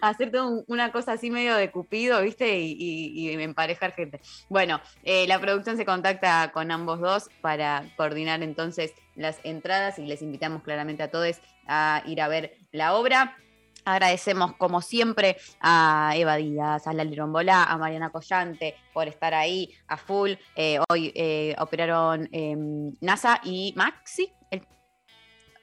a 0.00 0.08
hacer 0.10 0.36
un- 0.40 0.64
una 0.66 0.90
cosa 0.90 1.12
así 1.12 1.30
medio 1.30 1.54
de 1.54 1.70
cupido, 1.70 2.20
¿viste? 2.22 2.58
Y, 2.58 2.72
y- 2.72 3.30
y 3.30 3.42
emparejar 3.42 3.92
gente. 3.92 4.20
Bueno, 4.48 4.80
eh, 5.04 5.26
la 5.28 5.38
producción 5.40 5.76
se 5.76 5.84
contacta 5.86 6.50
con 6.52 6.70
ambos 6.72 6.98
dos 7.00 7.30
para 7.40 7.84
coordinar 7.96 8.42
entonces 8.42 8.92
las 9.14 9.38
entradas 9.44 9.98
y 10.00 10.06
les 10.06 10.22
invitamos 10.22 10.62
claramente 10.64 11.02
a 11.04 11.10
todos 11.10 11.38
a 11.68 12.02
ir 12.06 12.20
a 12.20 12.26
ver 12.28 12.56
la 12.72 12.94
obra. 12.94 13.36
Agradecemos 13.84 14.56
como 14.56 14.82
siempre 14.82 15.38
a 15.60 16.12
Eva 16.14 16.36
Díaz, 16.36 16.86
a 16.86 16.92
Lali 16.92 17.16
Rombolá, 17.16 17.64
a 17.64 17.78
Mariana 17.78 18.10
Collante 18.10 18.76
por 18.92 19.08
estar 19.08 19.32
ahí 19.32 19.74
a 19.88 19.96
full. 19.96 20.32
Eh, 20.54 20.78
hoy 20.90 21.12
eh, 21.14 21.56
operaron 21.58 22.28
eh, 22.30 22.54
NASA 23.00 23.40
y 23.42 23.72
Maxi, 23.76 24.32
el, 24.50 24.66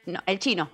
no, 0.08 0.20
el 0.26 0.40
chino, 0.40 0.72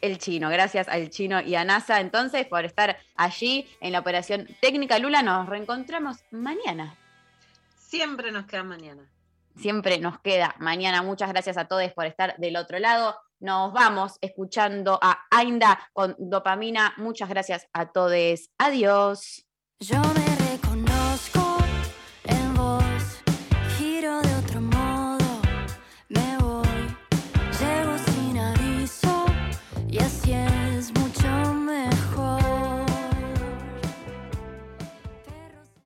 el 0.00 0.18
chino. 0.18 0.48
Gracias 0.48 0.88
al 0.88 1.10
chino 1.10 1.42
y 1.42 1.54
a 1.54 1.64
NASA 1.64 2.00
entonces 2.00 2.46
por 2.46 2.64
estar 2.64 2.96
allí 3.14 3.68
en 3.82 3.92
la 3.92 4.00
operación 4.00 4.48
técnica. 4.62 4.98
Lula, 4.98 5.22
nos 5.22 5.48
reencontramos 5.48 6.24
mañana. 6.30 6.96
Siempre 7.76 8.32
nos 8.32 8.46
queda 8.46 8.62
mañana. 8.62 9.02
Siempre 9.56 9.98
nos 9.98 10.18
queda 10.20 10.54
mañana. 10.58 11.02
Muchas 11.02 11.28
gracias 11.28 11.58
a 11.58 11.66
todos 11.66 11.92
por 11.92 12.06
estar 12.06 12.36
del 12.38 12.56
otro 12.56 12.78
lado. 12.78 13.16
Nos 13.40 13.72
vamos 13.72 14.18
escuchando 14.20 14.98
a 15.00 15.18
Ainda 15.30 15.78
con 15.92 16.14
dopamina. 16.18 16.92
Muchas 16.98 17.28
gracias 17.28 17.66
a 17.72 17.90
todos. 17.90 18.50
Adiós. 18.58 19.46